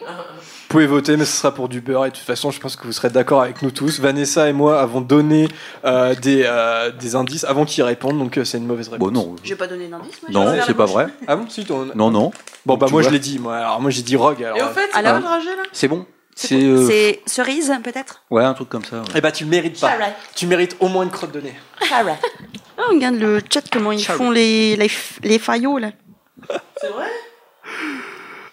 [0.01, 2.07] Vous pouvez voter, mais ce sera pour du beurre.
[2.07, 4.01] Et de toute façon, je pense que vous serez d'accord avec nous tous.
[4.01, 5.49] Vanessa et moi avons donné
[5.85, 9.09] euh, des, euh, des indices avant qu'ils répondent, donc euh, c'est une mauvaise réponse.
[9.09, 9.35] Bon, non.
[9.43, 10.21] Je vais pas donner d'indice.
[10.31, 11.07] Non, c'est pas vrai.
[11.27, 12.31] Ah bon, si, ton- Non, non.
[12.67, 13.39] Bon, bah Tu moi je l'ai dit.
[13.39, 14.45] Moi, alors moi j'ai dit Rogue.
[14.45, 16.05] Alors, Et au fait, Alors dragé là C'est bon.
[16.41, 18.99] C'est euh, cerise, peut-être Ouais, un truc comme ça.
[19.01, 19.05] ouais.
[19.17, 19.93] Eh bah tu le mérites pas.
[20.37, 21.55] Tu mérites au moins une crotte de nez.
[21.83, 22.15] Charlotte.
[22.79, 24.89] Oh, regarde le chat, comment ils font les, les,
[25.25, 25.91] les faillots, là.
[26.81, 27.07] C'est vrai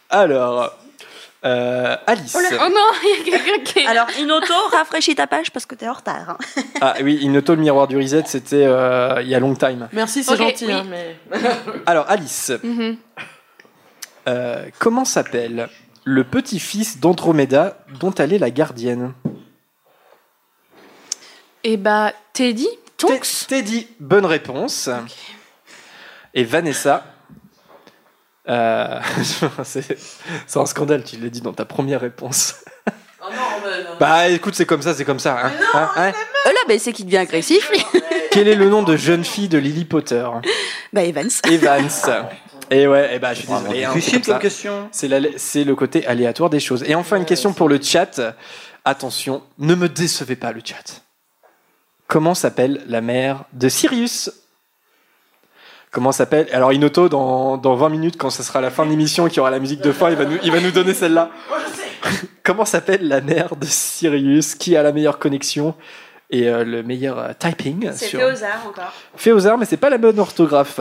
[0.10, 0.74] Alors,
[1.46, 2.36] euh, Alice.
[2.36, 3.86] Oh non, il y a quelqu'un qui.
[3.86, 6.30] Alors, Inoto, rafraîchis ta page parce que t'es en retard.
[6.32, 6.38] hein.
[6.82, 9.88] Ah oui, Inoto, le miroir du reset, c'était euh, il y a long time.
[9.94, 10.74] Merci, c'est gentil, oui.
[10.74, 11.18] hein, mais.
[11.86, 12.98] Alors, Alice, Mhm.
[14.28, 15.70] euh, comment s'appelle
[16.06, 19.14] le petit-fils d'Andromeda dont elle est la gardienne
[21.64, 22.68] Et bah, Teddy
[22.98, 24.90] Tonks Teddy, bonne réponse.
[26.34, 27.04] Et Vanessa.
[28.48, 29.00] euh,
[29.64, 29.98] c'est
[30.56, 32.56] un scandale, tu l'as dit dans ta première réponse.
[32.88, 33.90] Oh non, mais non.
[34.00, 35.48] Bah écoute, c'est comme ça, c'est comme ça.
[35.48, 35.52] hein.
[35.74, 36.12] Hein, hein
[36.46, 37.70] Euh, là, bah, c'est qui devient agressif.
[37.72, 37.84] lui.
[38.32, 40.28] Quel est le nom de jeune fille de Lily Potter?
[40.94, 41.30] Bah, Evans.
[41.50, 41.90] Evans.
[42.72, 43.84] Et ouais, et bah, je suis désolé.
[43.84, 44.90] hein, difficile c'est comme question.
[44.94, 46.84] Le côté aléatoire des choses.
[46.88, 48.22] Et enfin, une question pour le chat.
[48.84, 51.02] Attention, ne me décevez pas le chat.
[52.08, 54.32] Comment s'appelle la mère de Sirius?
[55.92, 56.48] Comment s'appelle?
[56.52, 59.38] Alors Inoto, dans, dans 20 minutes, quand ce sera la fin de l'émission et qu'il
[59.38, 61.32] y aura la musique de fin, il va nous, il va nous donner celle-là.
[62.44, 64.56] Comment s'appelle la mère de Sirius?
[64.56, 65.74] Qui a la meilleure connexion?
[66.30, 68.20] Et euh, le meilleur euh, typing C'est sur...
[68.20, 68.92] Théosard encore.
[69.16, 70.80] Féozard, mais c'est pas la bonne orthographe.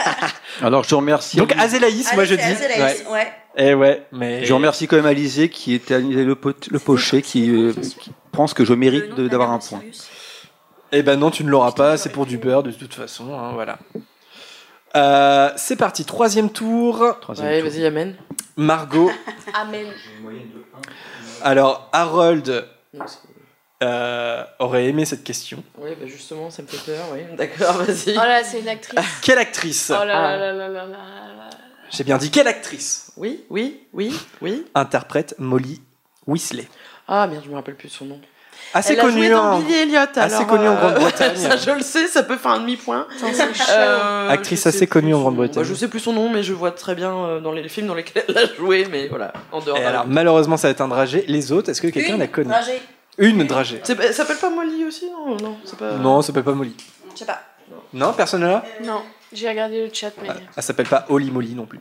[0.62, 1.36] Alors, je remercie.
[1.36, 2.40] Donc Azélaïs, moi je dis.
[2.42, 3.12] Azélaïs, Ouais.
[3.12, 3.32] ouais.
[3.58, 4.44] Eh ouais, mais...
[4.44, 8.12] Je remercie quand même Alizé qui était Alizé le, pot- le pochet qui, euh, qui
[8.30, 9.80] pense que je mérite d'avoir un point.
[10.92, 13.52] Eh ben non, tu ne l'auras pas, c'est pour du beurre de toute façon, hein,
[13.54, 13.78] voilà.
[14.94, 17.16] Euh, c'est parti, troisième tour.
[17.20, 18.16] Troisième Ouais, vas-y, amène.
[18.56, 19.10] Margot.
[19.54, 19.86] Amen.
[21.42, 23.04] Alors, Harold Non,
[23.82, 25.62] euh, aurait aimé cette question.
[25.78, 27.20] Oui, bah justement, ça me fait peur, oui.
[27.36, 28.12] D'accord, vas-y.
[28.16, 28.98] Oh là, c'est une actrice.
[29.22, 30.36] Quelle actrice Oh là Ah.
[30.36, 31.50] là là là là là là.
[31.90, 34.64] J'ai bien dit quelle actrice Oui, oui, oui, oui.
[34.74, 35.80] interprète Molly
[36.26, 36.66] Weasley
[37.06, 38.20] Ah merde, je me rappelle plus de son nom.
[38.74, 39.98] Assez Elle a connu joué dans en- Billy Elliot.
[40.16, 41.36] assez alors, connue en euh, Grande-Bretagne.
[41.36, 43.06] ça, je le sais, ça peut faire un demi-point.
[43.70, 45.62] Euh, Actrice je sais assez connue en son- Grande-Bretagne.
[45.62, 47.86] Bah, je sais plus son nom, mais je vois très bien euh, dans les films
[47.86, 49.78] dans lesquels elle a joué, mais voilà, en dehors.
[49.78, 51.24] Et alors, malheureusement, ça va être un dragé.
[51.28, 52.80] Les autres, est-ce que quelqu'un la connaît Dragé.
[53.18, 53.80] Une dragée.
[53.88, 55.92] Elle s'appelle pas Molly aussi Non, non, c'est pas.
[55.92, 56.76] Non, ça s'appelle pas Molly.
[57.14, 57.40] Je sais pas.
[57.92, 61.66] Non, personne là Non, j'ai regardé le chat, mais Elle s'appelle pas Holly Molly non
[61.66, 61.80] plus.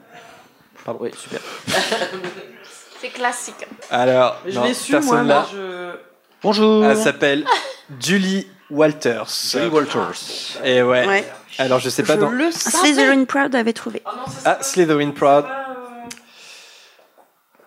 [0.85, 0.99] Pardon.
[1.03, 1.39] Oui, super.
[3.01, 3.65] c'est classique.
[3.91, 5.45] Alors, je non, l'ai su, personne moi, là.
[5.51, 5.91] je.
[6.41, 6.85] Bonjour.
[6.85, 7.45] Elle s'appelle
[7.99, 9.27] Julie Walters.
[9.51, 10.59] Julie Walters.
[10.64, 11.05] Et ouais.
[11.07, 11.25] Ouais.
[11.57, 12.30] Alors, je sais pas je dans.
[12.30, 12.51] le.
[12.51, 14.01] Slytherin Proud avait trouvé.
[14.45, 15.45] Ah, Slytherin Proud.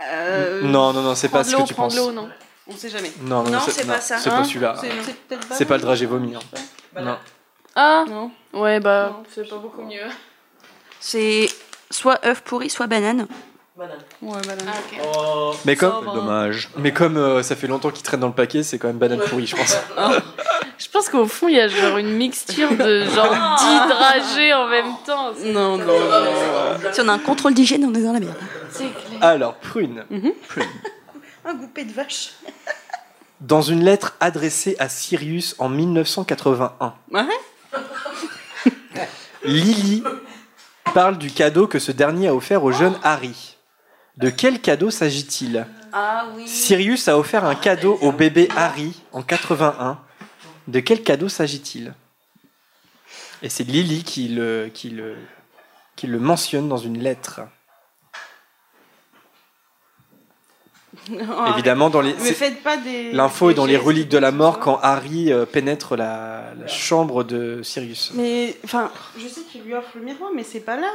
[0.01, 1.97] Euh, Non, non, non, c'est pas ce que tu penses.
[1.97, 2.29] non.
[2.69, 3.11] On sait jamais.
[3.23, 4.19] Non, non, Non, c'est pas ça.
[4.19, 4.75] C'est Hein pas celui-là.
[5.53, 6.35] C'est pas le dragé vomi.
[6.35, 7.01] hein.
[7.03, 7.17] Non.
[7.75, 8.31] Ah Non.
[8.53, 10.07] Ouais, bah, c'est pas beaucoup mieux.
[11.01, 11.49] C'est
[11.91, 13.27] soit œuf pourri, soit banane.
[13.77, 13.99] Banane.
[14.21, 14.63] Ouais, voilà.
[14.67, 15.57] Ah, ok.
[15.65, 16.15] Mais comme, Sobre.
[16.15, 16.69] Dommage.
[16.79, 19.21] mais comme euh, ça fait longtemps qu'il traîne dans le paquet, c'est quand même banane
[19.21, 19.77] pourrie, je pense.
[20.79, 24.69] Je pense qu'au fond, il y a genre une mixture de genre 10 dragées en
[24.69, 25.33] même temps.
[25.45, 26.93] Non, non, non.
[26.93, 28.37] Si on a un contrôle d'hygiène, on est dans la merde.
[28.71, 29.19] C'est clair.
[29.21, 30.05] Alors, prune.
[31.49, 32.33] Un goupé de vache.
[33.41, 37.23] Dans une lettre adressée à Sirius en 1981, Ouais.
[39.45, 40.03] Lily
[40.93, 43.57] parle du cadeau que ce dernier a offert au jeune Harry.
[44.19, 45.67] De quel cadeau s'agit-il?
[45.91, 46.47] Ah oui.
[46.47, 49.99] Sirius a offert un cadeau au bébé Harry en 81.
[50.67, 51.95] De quel cadeau s'agit-il?
[53.41, 55.17] Et c'est Lily qui le, qui, le,
[55.97, 57.41] qui le mentionne dans une lettre.
[61.55, 63.13] Évidemment, dans les, Me c'est- faites pas des.
[63.13, 67.25] l'info est dans les reliques de la mort quand Harry euh, pénètre la, la chambre
[67.25, 68.13] de Sirius.
[68.15, 70.91] Mais enfin, je sais qu'il lui offre le miroir, mais c'est pas là.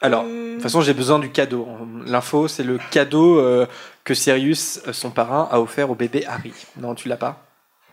[0.00, 0.52] Alors, de Hum.
[0.54, 1.66] toute façon, j'ai besoin du cadeau.
[2.06, 3.66] L'info, c'est le cadeau euh,
[4.04, 6.52] que Sirius, euh, son parrain, a offert au bébé Harry.
[6.76, 7.42] Non, tu l'as pas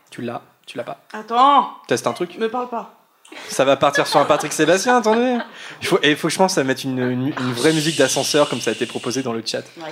[0.09, 3.00] Tu l'as Tu l'as pas Attends, Teste un truc me parle pas.
[3.49, 5.37] Ça va partir sur un Patrick Sébastien, attendez.
[5.81, 7.97] Il faut, et il faut que je pense à mettre une, une- une vraie musique
[7.97, 9.63] d'ascenseur comme ça a été proposé dans le chat.
[9.81, 9.85] Ah,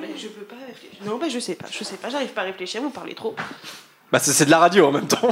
[0.00, 0.98] mais je peux pas réfléchir.
[1.04, 3.34] Non, bah je sais pas, je sais pas, j'arrive pas à réfléchir, vous parlez trop.
[4.12, 5.18] Bah, c'est c'est de la radio en même temps.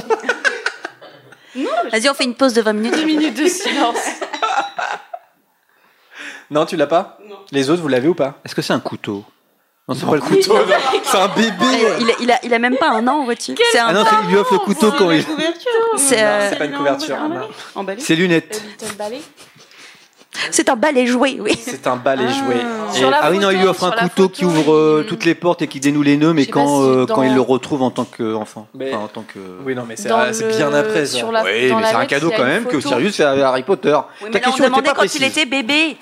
[1.55, 2.93] Non, Vas-y, on fait une pause de 20 minutes.
[2.95, 3.97] Deux minutes de silence.
[6.51, 7.17] Non, tu l'as pas?
[7.27, 7.37] Non.
[7.51, 8.39] Les autres, vous l'avez ou pas?
[8.45, 9.25] Est-ce que c'est un couteau?
[9.89, 10.53] Non, c'est Non, pas le couteau.
[10.53, 10.61] non,
[11.03, 13.55] C'est un bébé Il, il a, il a même pas un an, vois-tu.
[13.71, 13.93] C'est Ah un.
[13.93, 15.25] non, c'est- il lui offre le couteau quand il.
[15.97, 17.17] C'est, euh, c'est pas une couverture.
[17.27, 17.47] non.
[17.73, 17.99] Emballé.
[17.99, 18.61] Ses lunettes.
[18.63, 19.21] Le Little Ballet.
[20.51, 21.57] C'est un balai joué, oui.
[21.61, 22.55] C'est un balai joué.
[22.55, 25.35] Et- Ah oui, non, il lui offre un couteau photo, qui ouvre euh, toutes les
[25.35, 27.81] portes et qui dénoue les nœuds, mais quand, si euh, dans- quand il le retrouve
[27.83, 28.67] en tant qu'enfant.
[28.73, 29.39] Mais- Enfin, en tant que.
[29.65, 31.17] Oui, non, mais c'est le- bien après ça.
[31.31, 32.79] la- Oui, dans mais c'est un cadeau quand même que.
[32.79, 33.89] Sirius fait à Harry Potter.
[34.23, 35.97] Oui, Ta mais là, on question demandait pas quand il était bébé.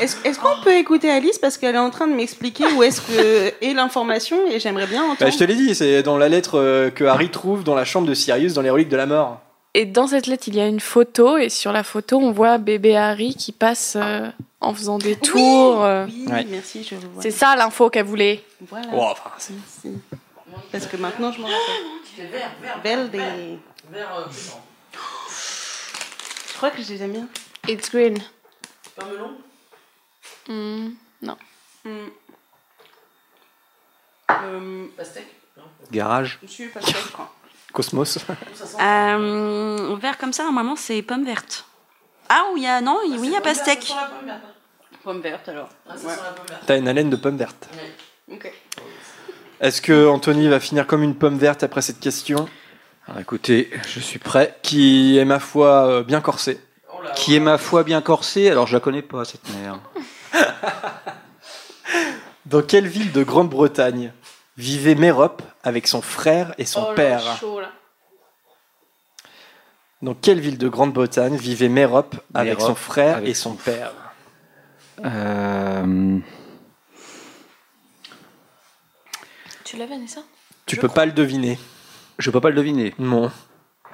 [0.00, 3.12] Est-ce qu'on peut écouter Alice parce qu'elle est en train de m'expliquer où est-ce que
[3.64, 5.18] est l'information et j'aimerais bien entendre.
[5.20, 7.84] Bah, je te l'ai dit, c'est dans la lettre euh, que Harry trouve dans la
[7.84, 9.40] chambre de Sirius dans les reliques de la mort.
[9.74, 12.58] Et dans cette lettre, il y a une photo, et sur la photo, on voit
[12.58, 14.28] bébé Harry qui passe euh,
[14.60, 15.82] en faisant des tours.
[15.82, 16.04] euh.
[16.06, 16.44] Oui, Ouais.
[16.44, 17.22] merci, je vois.
[17.22, 18.44] C'est ça l'info qu'elle voulait.
[18.68, 18.88] Voilà.
[18.92, 19.98] Oh, enfin, c'est- Merci.
[20.70, 22.80] Parce que maintenant je m'en rappelle.
[22.82, 23.58] Belle des.
[26.50, 27.26] Je crois que je les aime bien.
[27.66, 28.18] It's green.
[28.94, 29.30] Pas melon?
[30.48, 30.90] Hmm,
[31.22, 31.36] non.
[34.30, 35.34] Euh, Pastèque?
[35.56, 35.62] Non.
[35.90, 36.38] Garage.
[36.42, 37.32] je suis pas sûre, je crois.
[37.72, 38.18] Cosmos.
[38.80, 41.64] Euh, vert comme ça, normalement, c'est pomme verte.
[42.28, 43.88] Ah, oui, il y a, non, oui, il y a pastèque.
[43.94, 44.42] La pomme verte.
[45.02, 45.68] Pomme verte alors.
[45.88, 46.12] Ah, Ouais.
[46.66, 47.68] T'as une haleine de pomme verte.
[48.30, 48.52] Ok.
[49.60, 52.48] Est-ce que Anthony va finir comme une pomme verte après cette question
[53.06, 54.58] Alors, écoutez, je suis prêt.
[54.62, 56.60] qui est ma foi euh, bien corsée
[56.92, 59.78] Oh là, Qui est ma foi bien corsée Alors, je la connais pas, cette mère.
[62.46, 64.12] Dans quelle ville de Grande-Bretagne
[64.56, 67.70] vivait Mérope avec son frère et son Oh père chaud, là.
[70.02, 73.92] Dans quelle ville de Grande-Bretagne vivait Mérope avec Mérope son frère avec et son père?
[75.04, 76.18] Euh,
[79.64, 80.20] Tu l'as, Vanessa
[80.66, 81.58] Tu peux pas le deviner.
[82.18, 82.94] je peux pas le deviner.
[82.98, 83.30] Non.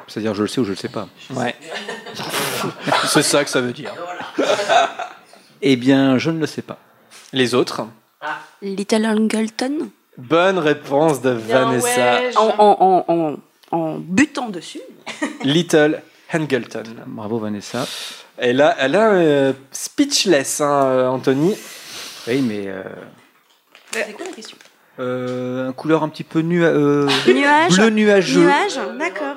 [0.06, 1.08] C'est-à-dire, je le sais ou je le sais pas.
[1.30, 1.54] Ouais.
[3.06, 3.94] C'est ça que ça veut dire.
[5.60, 6.78] Eh bien, je ne le sais pas.
[7.32, 7.86] Les autres?
[8.62, 9.90] Little Angleton?
[10.18, 11.86] Bonne réponse de Bien, Vanessa.
[12.20, 13.36] ouais, En, en, en, en,
[13.76, 14.80] en butant dessus.
[15.44, 16.02] Little
[16.34, 16.82] Hangleton.
[17.06, 17.86] Bravo, Vanessa.
[18.40, 21.54] Et là, elle a euh, speechless, hein, euh, Anthony.
[22.26, 22.82] Oui, mais euh,
[23.92, 24.56] C'est quoi la question?
[25.00, 28.40] Euh, un couleur un petit peu nu, euh, Nuage bleu nuageux.
[28.42, 29.36] Nuage D'accord.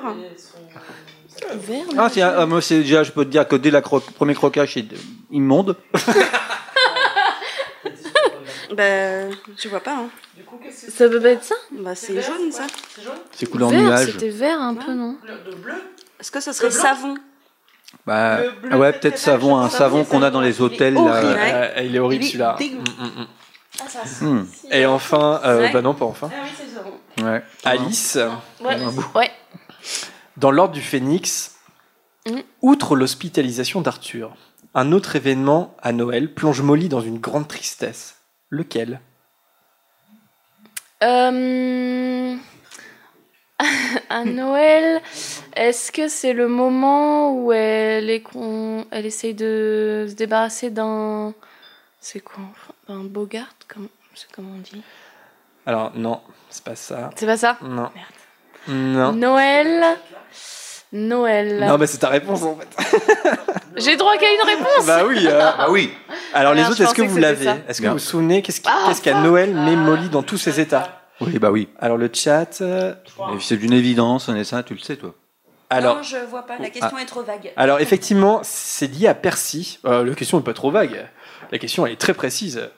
[1.54, 4.34] Vert, Ah, tiens, ah, moi, c'est déjà, je peux te dire que dès le premier
[4.34, 4.84] croquage, c'est
[5.30, 5.76] immonde.
[8.76, 9.28] Bah,
[9.58, 9.94] je vois pas.
[9.96, 10.08] Hein.
[10.72, 11.54] Ça peut pas être ça?
[11.72, 12.66] Bah, c'est jaune ça.
[13.32, 14.12] C'est couleur Vert, nuage.
[14.12, 15.16] c'était vert un peu, non
[16.20, 17.16] Est-ce que ce serait savon?
[18.06, 20.94] Bah, ah ouais, peut-être savon, un savon qu'on a dans les hôtels.
[20.94, 21.16] là.
[21.16, 22.56] Euh, il est horrible est celui-là.
[22.60, 23.26] Mm, mm, mm.
[24.20, 26.30] Hmm, Et enfin, euh, bah non, pas enfin.
[26.32, 26.92] Ah oui, c'est savon.
[27.18, 27.24] ouais.
[27.34, 27.42] Ouais.
[27.64, 28.18] Alice,
[30.36, 31.56] dans l'ordre du Phénix,
[32.60, 34.34] outre l'hospitalisation d'Arthur,
[34.74, 38.16] un autre événement à Noël plonge Molly dans une grande tristesse.
[38.52, 39.00] Lequel?
[41.02, 42.36] Euh,
[44.10, 45.00] à Noël,
[45.56, 48.84] est-ce que c'est le moment où elle est con...
[48.90, 51.32] elle essaye de se débarrasser d'un
[51.98, 52.44] c'est quoi
[52.88, 54.82] d'un Bogart comme c'est comment on dit?
[55.64, 57.08] Alors non, c'est pas ça.
[57.16, 57.56] C'est pas ça?
[57.62, 57.90] Non.
[57.94, 58.12] Merde.
[58.68, 59.12] Non.
[59.12, 59.96] Noël.
[60.92, 61.64] Noël.
[61.66, 62.98] Non, mais c'est ta réponse en fait.
[63.76, 64.86] J'ai droit qu'à une réponse.
[64.86, 65.26] bah oui.
[65.26, 65.90] euh, Ah oui.
[66.34, 67.56] Alors les Merde, autres, je est-ce que pensais vous que l'avez ça.
[67.68, 67.92] Est-ce que Non.
[67.92, 71.00] vous vous souvenez qu'est-ce qui- Ah, qu'est-ce qu'à Noël met Molly dans tous ses états
[71.22, 71.68] Oui, bah oui.
[71.80, 72.60] Alors le chat.
[72.60, 72.92] euh,
[73.34, 75.14] Et C'est d'une évidence, on est ça, tu le sais, toi.
[75.70, 76.58] Alors, Non, je vois pas.
[76.58, 77.50] La question est trop vague.
[77.56, 79.78] alors effectivement, c'est lié à Percy.
[79.86, 81.08] Euh, la question n'est pas trop vague.
[81.50, 82.68] La question elle est très précise.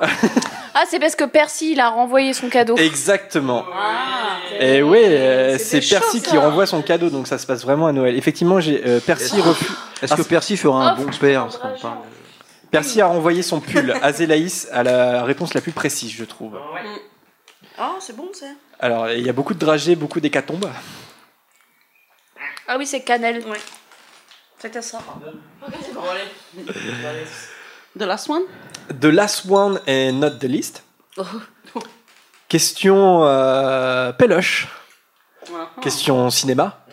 [0.00, 2.76] Ah, c'est parce que Percy il a renvoyé son cadeau.
[2.76, 3.64] Exactement.
[3.72, 7.86] Ah, Et oui, euh, c'est Percy qui renvoie son cadeau, donc ça se passe vraiment
[7.86, 8.14] à Noël.
[8.16, 9.68] Effectivement, j'ai euh, Percy refuse.
[10.02, 11.98] Est-ce que Percy fera un bon père parce qu'on parle-
[12.70, 13.94] Percy a renvoyé son pull.
[14.02, 16.58] Azélaïs a la réponse la plus précise, je trouve.
[17.80, 18.46] Oh, c'est bon ça.
[18.80, 20.68] Alors, il y a beaucoup de dragées, beaucoup d'hécatombes.
[22.68, 23.42] Ah oui, c'est Cannelle.
[23.46, 23.60] Ouais.
[24.58, 24.98] C'était ça.
[27.98, 28.42] The last one
[28.88, 30.82] The last one and not the least.
[31.16, 31.24] Oh.
[32.48, 34.68] Question euh, péloche.
[35.48, 35.80] Uh-huh.
[35.82, 36.84] Question cinéma.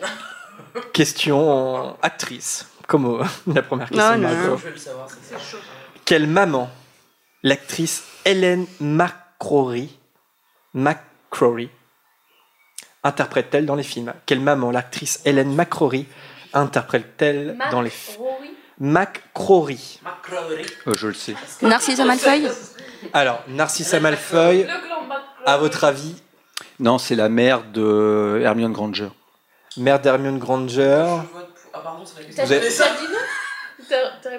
[0.92, 2.66] Question actrice.
[2.86, 4.08] Comme au- la première question.
[4.10, 4.48] Non, de non, Margot.
[4.50, 4.56] non.
[4.58, 5.58] Je vais le savoir, ça, c'est chaud.
[6.04, 6.68] Quelle maman
[7.42, 9.96] l'actrice Hélène McCrory,
[10.74, 11.70] McCrory
[13.02, 14.12] interprète-t-elle dans les films?
[14.26, 16.06] Quelle maman l'actrice Hélène McCrory
[16.52, 18.24] interprète-t-elle dans les films?
[18.80, 20.00] McCrory.
[20.86, 21.34] Euh, Je le sais.
[21.62, 22.48] Narcisse Malfoy
[23.12, 24.66] Alors, Narcissa Malfoy,
[25.46, 26.16] à votre avis,
[26.80, 29.08] Non, c'est la mère de Hermione Granger.
[29.76, 31.06] mère d'Hermione Granger,
[31.72, 32.68] Ah, pardon, c'est la Vous avez-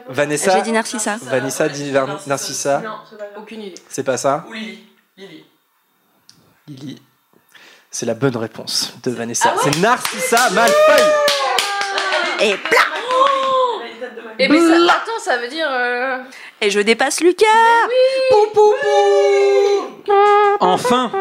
[0.10, 1.18] Vanessa J'ai dit Narcissa.
[1.22, 1.92] Vanessa dit
[2.28, 3.38] Narcissa, Non, c'est pas grave.
[3.44, 3.76] Aucune idée.
[3.90, 4.86] c'est pas ça Ou Lily.
[5.18, 5.46] Lily.
[6.68, 7.02] Lily.
[7.92, 9.54] C'est la bonne réponse de Vanessa.
[9.64, 11.04] c'est Narcissa Malfoy
[12.42, 12.80] Et plat
[14.40, 15.68] Eh mais ça, attends, ça veut dire.
[15.70, 16.18] euh,
[16.62, 17.46] Et je dépasse Lucas
[18.30, 20.14] Pou, pou, pou.
[20.60, 21.12] Enfin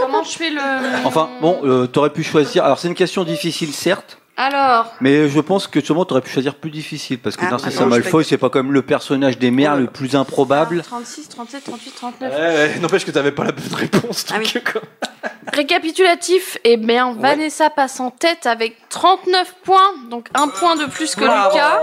[0.00, 0.60] Comment je fais le.
[1.06, 2.64] Enfin, bon, euh, t'aurais pu choisir.
[2.64, 4.92] Alors, c'est une question difficile, certes, Alors.
[5.00, 8.24] mais je pense que sûrement t'aurais pu choisir plus difficile parce que Ah, Narcissa Malfoy,
[8.24, 10.82] c'est pas comme le personnage des mères le plus improbable.
[10.82, 12.32] 36, 37, 38, Ouais, 39.
[12.34, 14.26] ouais, N'empêche que t'avais pas la bonne réponse.
[14.32, 14.38] Ah
[14.72, 14.82] quoi.
[15.52, 21.14] Récapitulatif, eh bien, Vanessa passe en tête avec 39 points, donc un point de plus
[21.14, 21.80] que Lucas.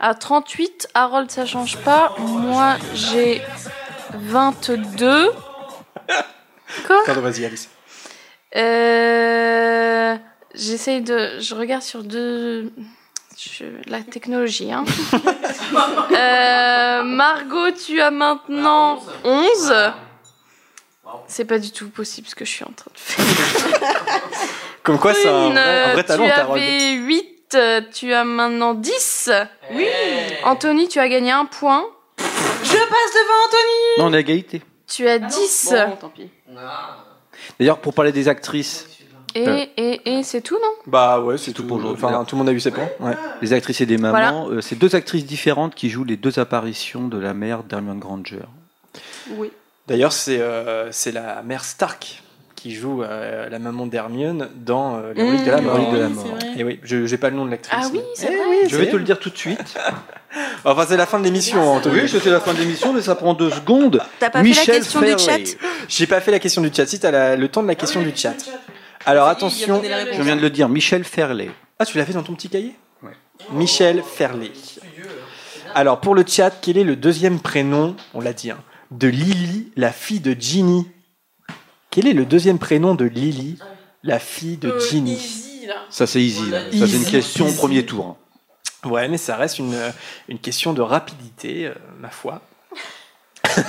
[0.00, 2.14] À 38, Harold, ça change pas.
[2.18, 3.42] Moi, j'ai
[4.12, 5.30] 22.
[6.86, 6.96] Quoi?
[7.06, 7.68] Pardon, vas-y, Alice.
[8.56, 10.16] Euh,
[10.56, 11.38] J'essaye de.
[11.40, 12.72] Je regarde sur deux.
[13.38, 14.84] je- La technologie, hein.
[16.12, 19.74] Euh, Margot, tu as maintenant 11.
[21.26, 23.90] C'est pas du tout possible ce que je suis en train de faire.
[24.82, 28.74] Comme quoi, c'est un, vrai- un vrai talent, tu avais 8, euh, tu as maintenant
[28.74, 29.30] 10.
[29.72, 29.86] Oui.
[30.44, 31.84] Anthony, tu as gagné un point.
[32.18, 34.62] Je passe devant Anthony Non, on est à égalité.
[34.88, 35.74] Tu as 10.
[35.88, 36.30] Bon, tant pis.
[37.58, 38.86] D'ailleurs, pour parler des actrices,
[39.36, 39.64] Et, Euh.
[39.76, 40.70] et, et c'est tout, non?
[40.86, 42.04] Bah ouais, c'est tout tout pour aujourd'hui.
[42.04, 42.88] Enfin, tout le monde a eu ses points.
[43.00, 43.12] Ouais.
[43.42, 47.08] les actrices et des mamans, euh, c'est deux actrices différentes qui jouent les deux apparitions
[47.08, 48.40] de la mère d'Hermione Granger.
[49.36, 49.50] Oui.
[49.86, 52.22] D'ailleurs, c'est euh, c'est la mère Stark
[52.54, 55.74] qui joue euh, la maman d'Hermione dans euh, Les de la Mmh, Mort.
[55.76, 56.24] Reliques de la oui, mort.
[56.40, 56.60] c'est.
[56.60, 57.78] Et oui, je j'ai pas le nom de l'actrice.
[57.84, 58.44] Ah oui, c'est Eh vrai.
[58.48, 59.74] oui, Je vais c'est te le dire tout de suite.
[60.66, 62.00] Enfin, c'est la fin de l'émission, Anthony.
[62.02, 64.02] Oui, c'était la fin de l'émission, mais ça prend deux secondes.
[64.18, 65.46] T'as pas fait Michel la question du Ferré.
[65.46, 65.56] chat?
[65.88, 66.84] J'ai pas fait la question du chat.
[66.86, 68.34] Si t'as la- le temps de la question du chat.
[69.06, 69.80] Alors attention.
[69.82, 71.50] Je viens de le dire, Michel Ferlet.
[71.78, 72.74] Ah, tu l'as fait dans ton petit cahier?
[73.02, 73.12] Ouais.
[73.52, 74.52] Michel Ferlet.
[75.74, 78.58] Alors pour le chat, quel est le deuxième prénom, on l'a dit, hein,
[78.90, 80.88] de Lily, la fille de Ginny?
[81.90, 83.58] Quel est le deuxième prénom de Lily,
[84.02, 85.14] la fille de Ginny?
[85.14, 85.74] Easy, là.
[85.90, 86.50] Ça, c'est easy.
[86.50, 86.60] là.
[86.72, 87.56] Ça, c'est une question au easy.
[87.58, 88.16] premier tour.
[88.84, 88.88] hein.
[88.88, 89.76] Ouais, mais ça reste une,
[90.28, 92.40] une question de rapidité, euh, ma foi.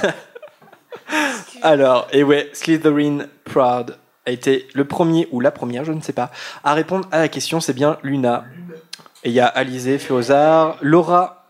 [1.62, 6.14] Alors, et ouais, Slytherin Proud a été le premier ou la première, je ne sais
[6.14, 6.32] pas,
[6.64, 7.62] à répondre à la question.
[7.62, 8.44] C'est bien Luna.
[9.24, 11.46] Et il y a Alizé, Féozard, Laura,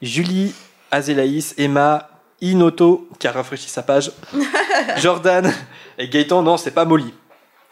[0.00, 0.54] Julie,
[0.92, 2.08] Azélaïs, Emma,
[2.40, 4.12] Inoto, qui a rafraîchi sa page,
[4.98, 5.52] Jordan
[5.98, 6.42] et Gaëtan.
[6.42, 7.12] Non, c'est pas Molly.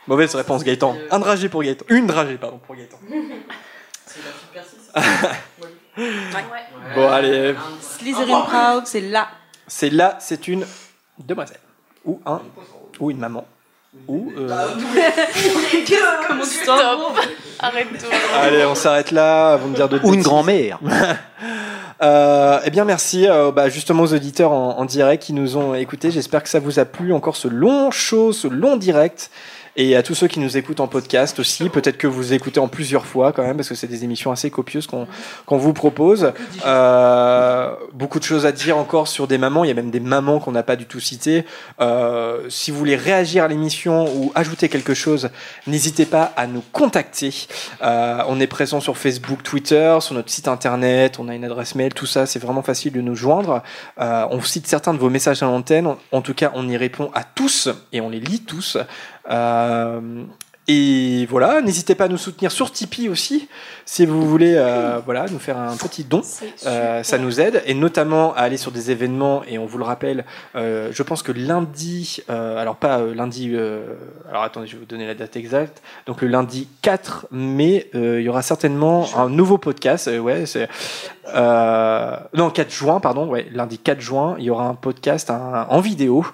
[0.08, 0.96] Mauvaise réponse, Gaëtan.
[1.10, 1.86] Un dragé pour Gaëtan.
[1.88, 2.98] Une dragée, pardon, pour Gaëtan.
[6.94, 7.54] Bon, allez.
[7.80, 9.28] Slytherin Proud, c'est là.
[9.66, 10.66] C'est là, c'est une
[11.18, 11.60] demoiselle.
[12.04, 12.40] Ou un,
[12.98, 13.46] ou une maman.
[14.06, 14.32] Ou.
[14.38, 14.48] euh,
[16.28, 17.26] Comment tu t'en Stop.
[17.58, 18.08] Arrête-toi.
[18.40, 20.78] Allez, on s'arrête là avant de dire d'autres Ou une grand-mère.
[22.00, 25.74] Euh, eh bien, merci euh, bah, justement aux auditeurs en, en direct qui nous ont
[25.74, 26.12] écoutés.
[26.12, 29.32] J'espère que ça vous a plu encore ce long show, ce long direct.
[29.80, 32.66] Et à tous ceux qui nous écoutent en podcast aussi, peut-être que vous écoutez en
[32.68, 35.06] plusieurs fois quand même, parce que c'est des émissions assez copieuses qu'on
[35.46, 36.32] qu'on vous propose.
[36.66, 39.62] Euh, beaucoup de choses à dire encore sur des mamans.
[39.64, 41.44] Il y a même des mamans qu'on n'a pas du tout citées.
[41.80, 45.30] Euh, si vous voulez réagir à l'émission ou ajouter quelque chose,
[45.66, 47.32] n'hésitez pas à nous contacter.
[47.82, 51.18] Euh, on est présent sur Facebook, Twitter, sur notre site internet.
[51.20, 51.94] On a une adresse mail.
[51.94, 53.62] Tout ça, c'est vraiment facile de nous joindre.
[54.00, 55.86] Euh, on cite certains de vos messages à l'antenne.
[55.86, 58.76] En- En tout cas, on y répond à tous et on les lit tous.
[59.28, 60.24] Euh,
[60.70, 63.48] et voilà, n'hésitez pas à nous soutenir sur Tipeee aussi,
[63.86, 66.20] si vous voulez euh, voilà, nous faire un petit don.
[66.66, 69.84] Euh, ça nous aide, et notamment à aller sur des événements, et on vous le
[69.84, 70.26] rappelle,
[70.56, 73.56] euh, je pense que lundi, alors pas lundi,
[74.28, 78.20] alors attendez, je vais vous donner la date exacte, donc le lundi 4 mai, il
[78.20, 80.68] y aura certainement un nouveau podcast, ouais, c'est...
[81.34, 86.26] Non, 4 juin, pardon, ouais, lundi 4 juin, il y aura un podcast en vidéo,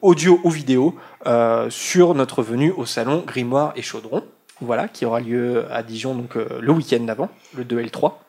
[0.00, 4.22] audio ou vidéo, euh, sur notre venue au salon Grimoire et Chaudron,
[4.60, 7.90] voilà, qui aura lieu à Dijon donc euh, le week-end d'avant, le 2 et le
[7.90, 8.20] 3.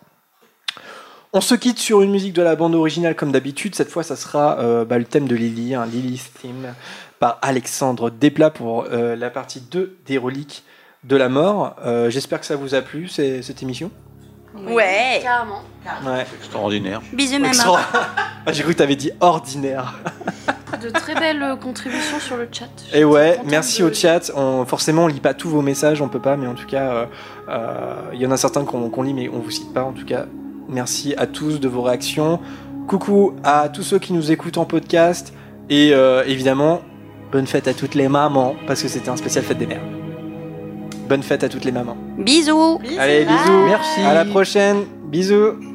[1.35, 3.74] On se quitte sur une musique de la bande originale comme d'habitude.
[3.74, 6.76] Cette fois, ça sera euh, bah, le thème de Lily, un Lily's Theme
[7.19, 10.64] par Alexandre Desplat pour euh, la partie 2 des reliques
[11.03, 11.76] de la mort.
[11.84, 13.90] Euh, J'espère que ça vous a plu cette émission.
[14.56, 15.22] Ouais.
[15.24, 15.64] Carrément.
[16.06, 16.26] Ouais.
[16.38, 17.02] Extraordinaire.
[17.14, 17.48] Bisous, maman.
[17.48, 17.80] Extra-
[18.45, 19.93] Ah, J'ai cru que tu avais dit ordinaire.
[20.82, 22.68] De très belles contributions sur le chat.
[22.93, 24.32] Et ouais, merci de- au chat.
[24.35, 26.84] On, forcément, on lit pas tous vos messages, on peut pas, mais en tout cas,
[26.93, 27.06] euh,
[27.50, 29.84] euh, il y en a certains qu'on lit, mais on vous cite pas.
[29.84, 30.26] En tout cas,
[30.68, 32.40] merci à tous de vos réactions.
[32.88, 35.34] Coucou à tous ceux qui nous écoutent en podcast.
[35.69, 36.82] Et euh, évidemment,
[37.32, 39.82] bonne fête à toutes les mamans, parce que c'était un spécial fête des mères.
[41.08, 41.98] Bonne fête à toutes les mamans.
[42.18, 42.80] Bisous.
[42.98, 43.66] Allez, bisous.
[43.68, 44.02] Merci.
[44.02, 44.85] À la prochaine.
[45.06, 45.73] Bisous.